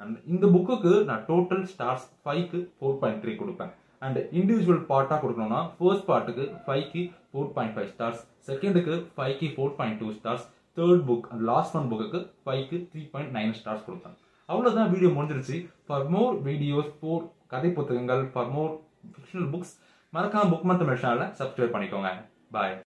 அண்ட் 0.00 0.16
இந்த 0.32 0.46
புக்குக்கு 0.54 0.92
நான் 1.10 1.24
டோட்டல் 1.30 1.64
ஸ்டார்ஸ் 1.72 2.06
ஃபைவ்க்கு 2.24 2.60
ஃபோர் 2.78 2.98
பாயிண்ட் 3.02 3.22
த்ரீ 3.24 3.34
கொடுப்பேன். 3.42 3.72
அண்ட் 4.02 4.18
இண்டிவிஜுவல் 4.38 4.82
பார்ட்டாக 4.90 5.18
கொடுக்கணும்னா 5.24 5.60
ஃபர்ஸ்ட் 5.78 6.06
பார்ட்டுக்கு 6.10 6.44
ஃபைவ்க்கு 6.66 7.02
ஃபோர் 7.30 7.52
பாயிண்ட் 7.56 7.74
ஃபைவ் 7.76 7.90
ஸ்டார்ஸ் 7.94 8.22
செகண்டுக்கு 8.48 8.94
ஃபைவ்க்கு 9.16 9.50
four 9.56 9.76
point 9.80 10.00
two 10.02 10.08
stars 10.18 10.46
third 10.76 11.04
book 11.10 11.28
and 11.32 11.44
last 11.50 11.76
one 11.80 11.88
புக்குக்கு 11.92 12.20
ஃபைவ்க்கு 12.44 12.78
த்ரீ 12.92 13.02
பாயிண்ட் 13.14 13.34
நைன் 13.38 13.56
ஸ்டார்ஸ் 13.60 13.86
கொடுத்தேன் 13.88 14.16
அவ்வளோதான் 14.48 14.92
வீடியோ 14.94 15.10
முடிஞ்சிருச்சு. 15.16 15.56
ஃபார் 15.86 16.06
மோர் 16.14 16.34
வீடியோஸ் 16.48 16.92
ஃபோர் 17.00 17.24
கதை 17.54 17.70
புத்தகங்கள் 17.78 18.22
ஃபார் 18.34 18.52
மோர் 18.56 18.72
ஃபிக்ஷனல் 19.14 19.50
புக்ஸ் 19.54 19.74
மறக்காம 20.12 20.50
புக் 20.52 20.68
மந்த் 20.68 20.82
தமிழ் 20.82 21.02
சேனலை 21.02 21.28
சப்ஸ்கிரைப் 21.40 21.74
பண்ணிக்கோங்க. 21.74 22.10
பாய் 22.56 22.80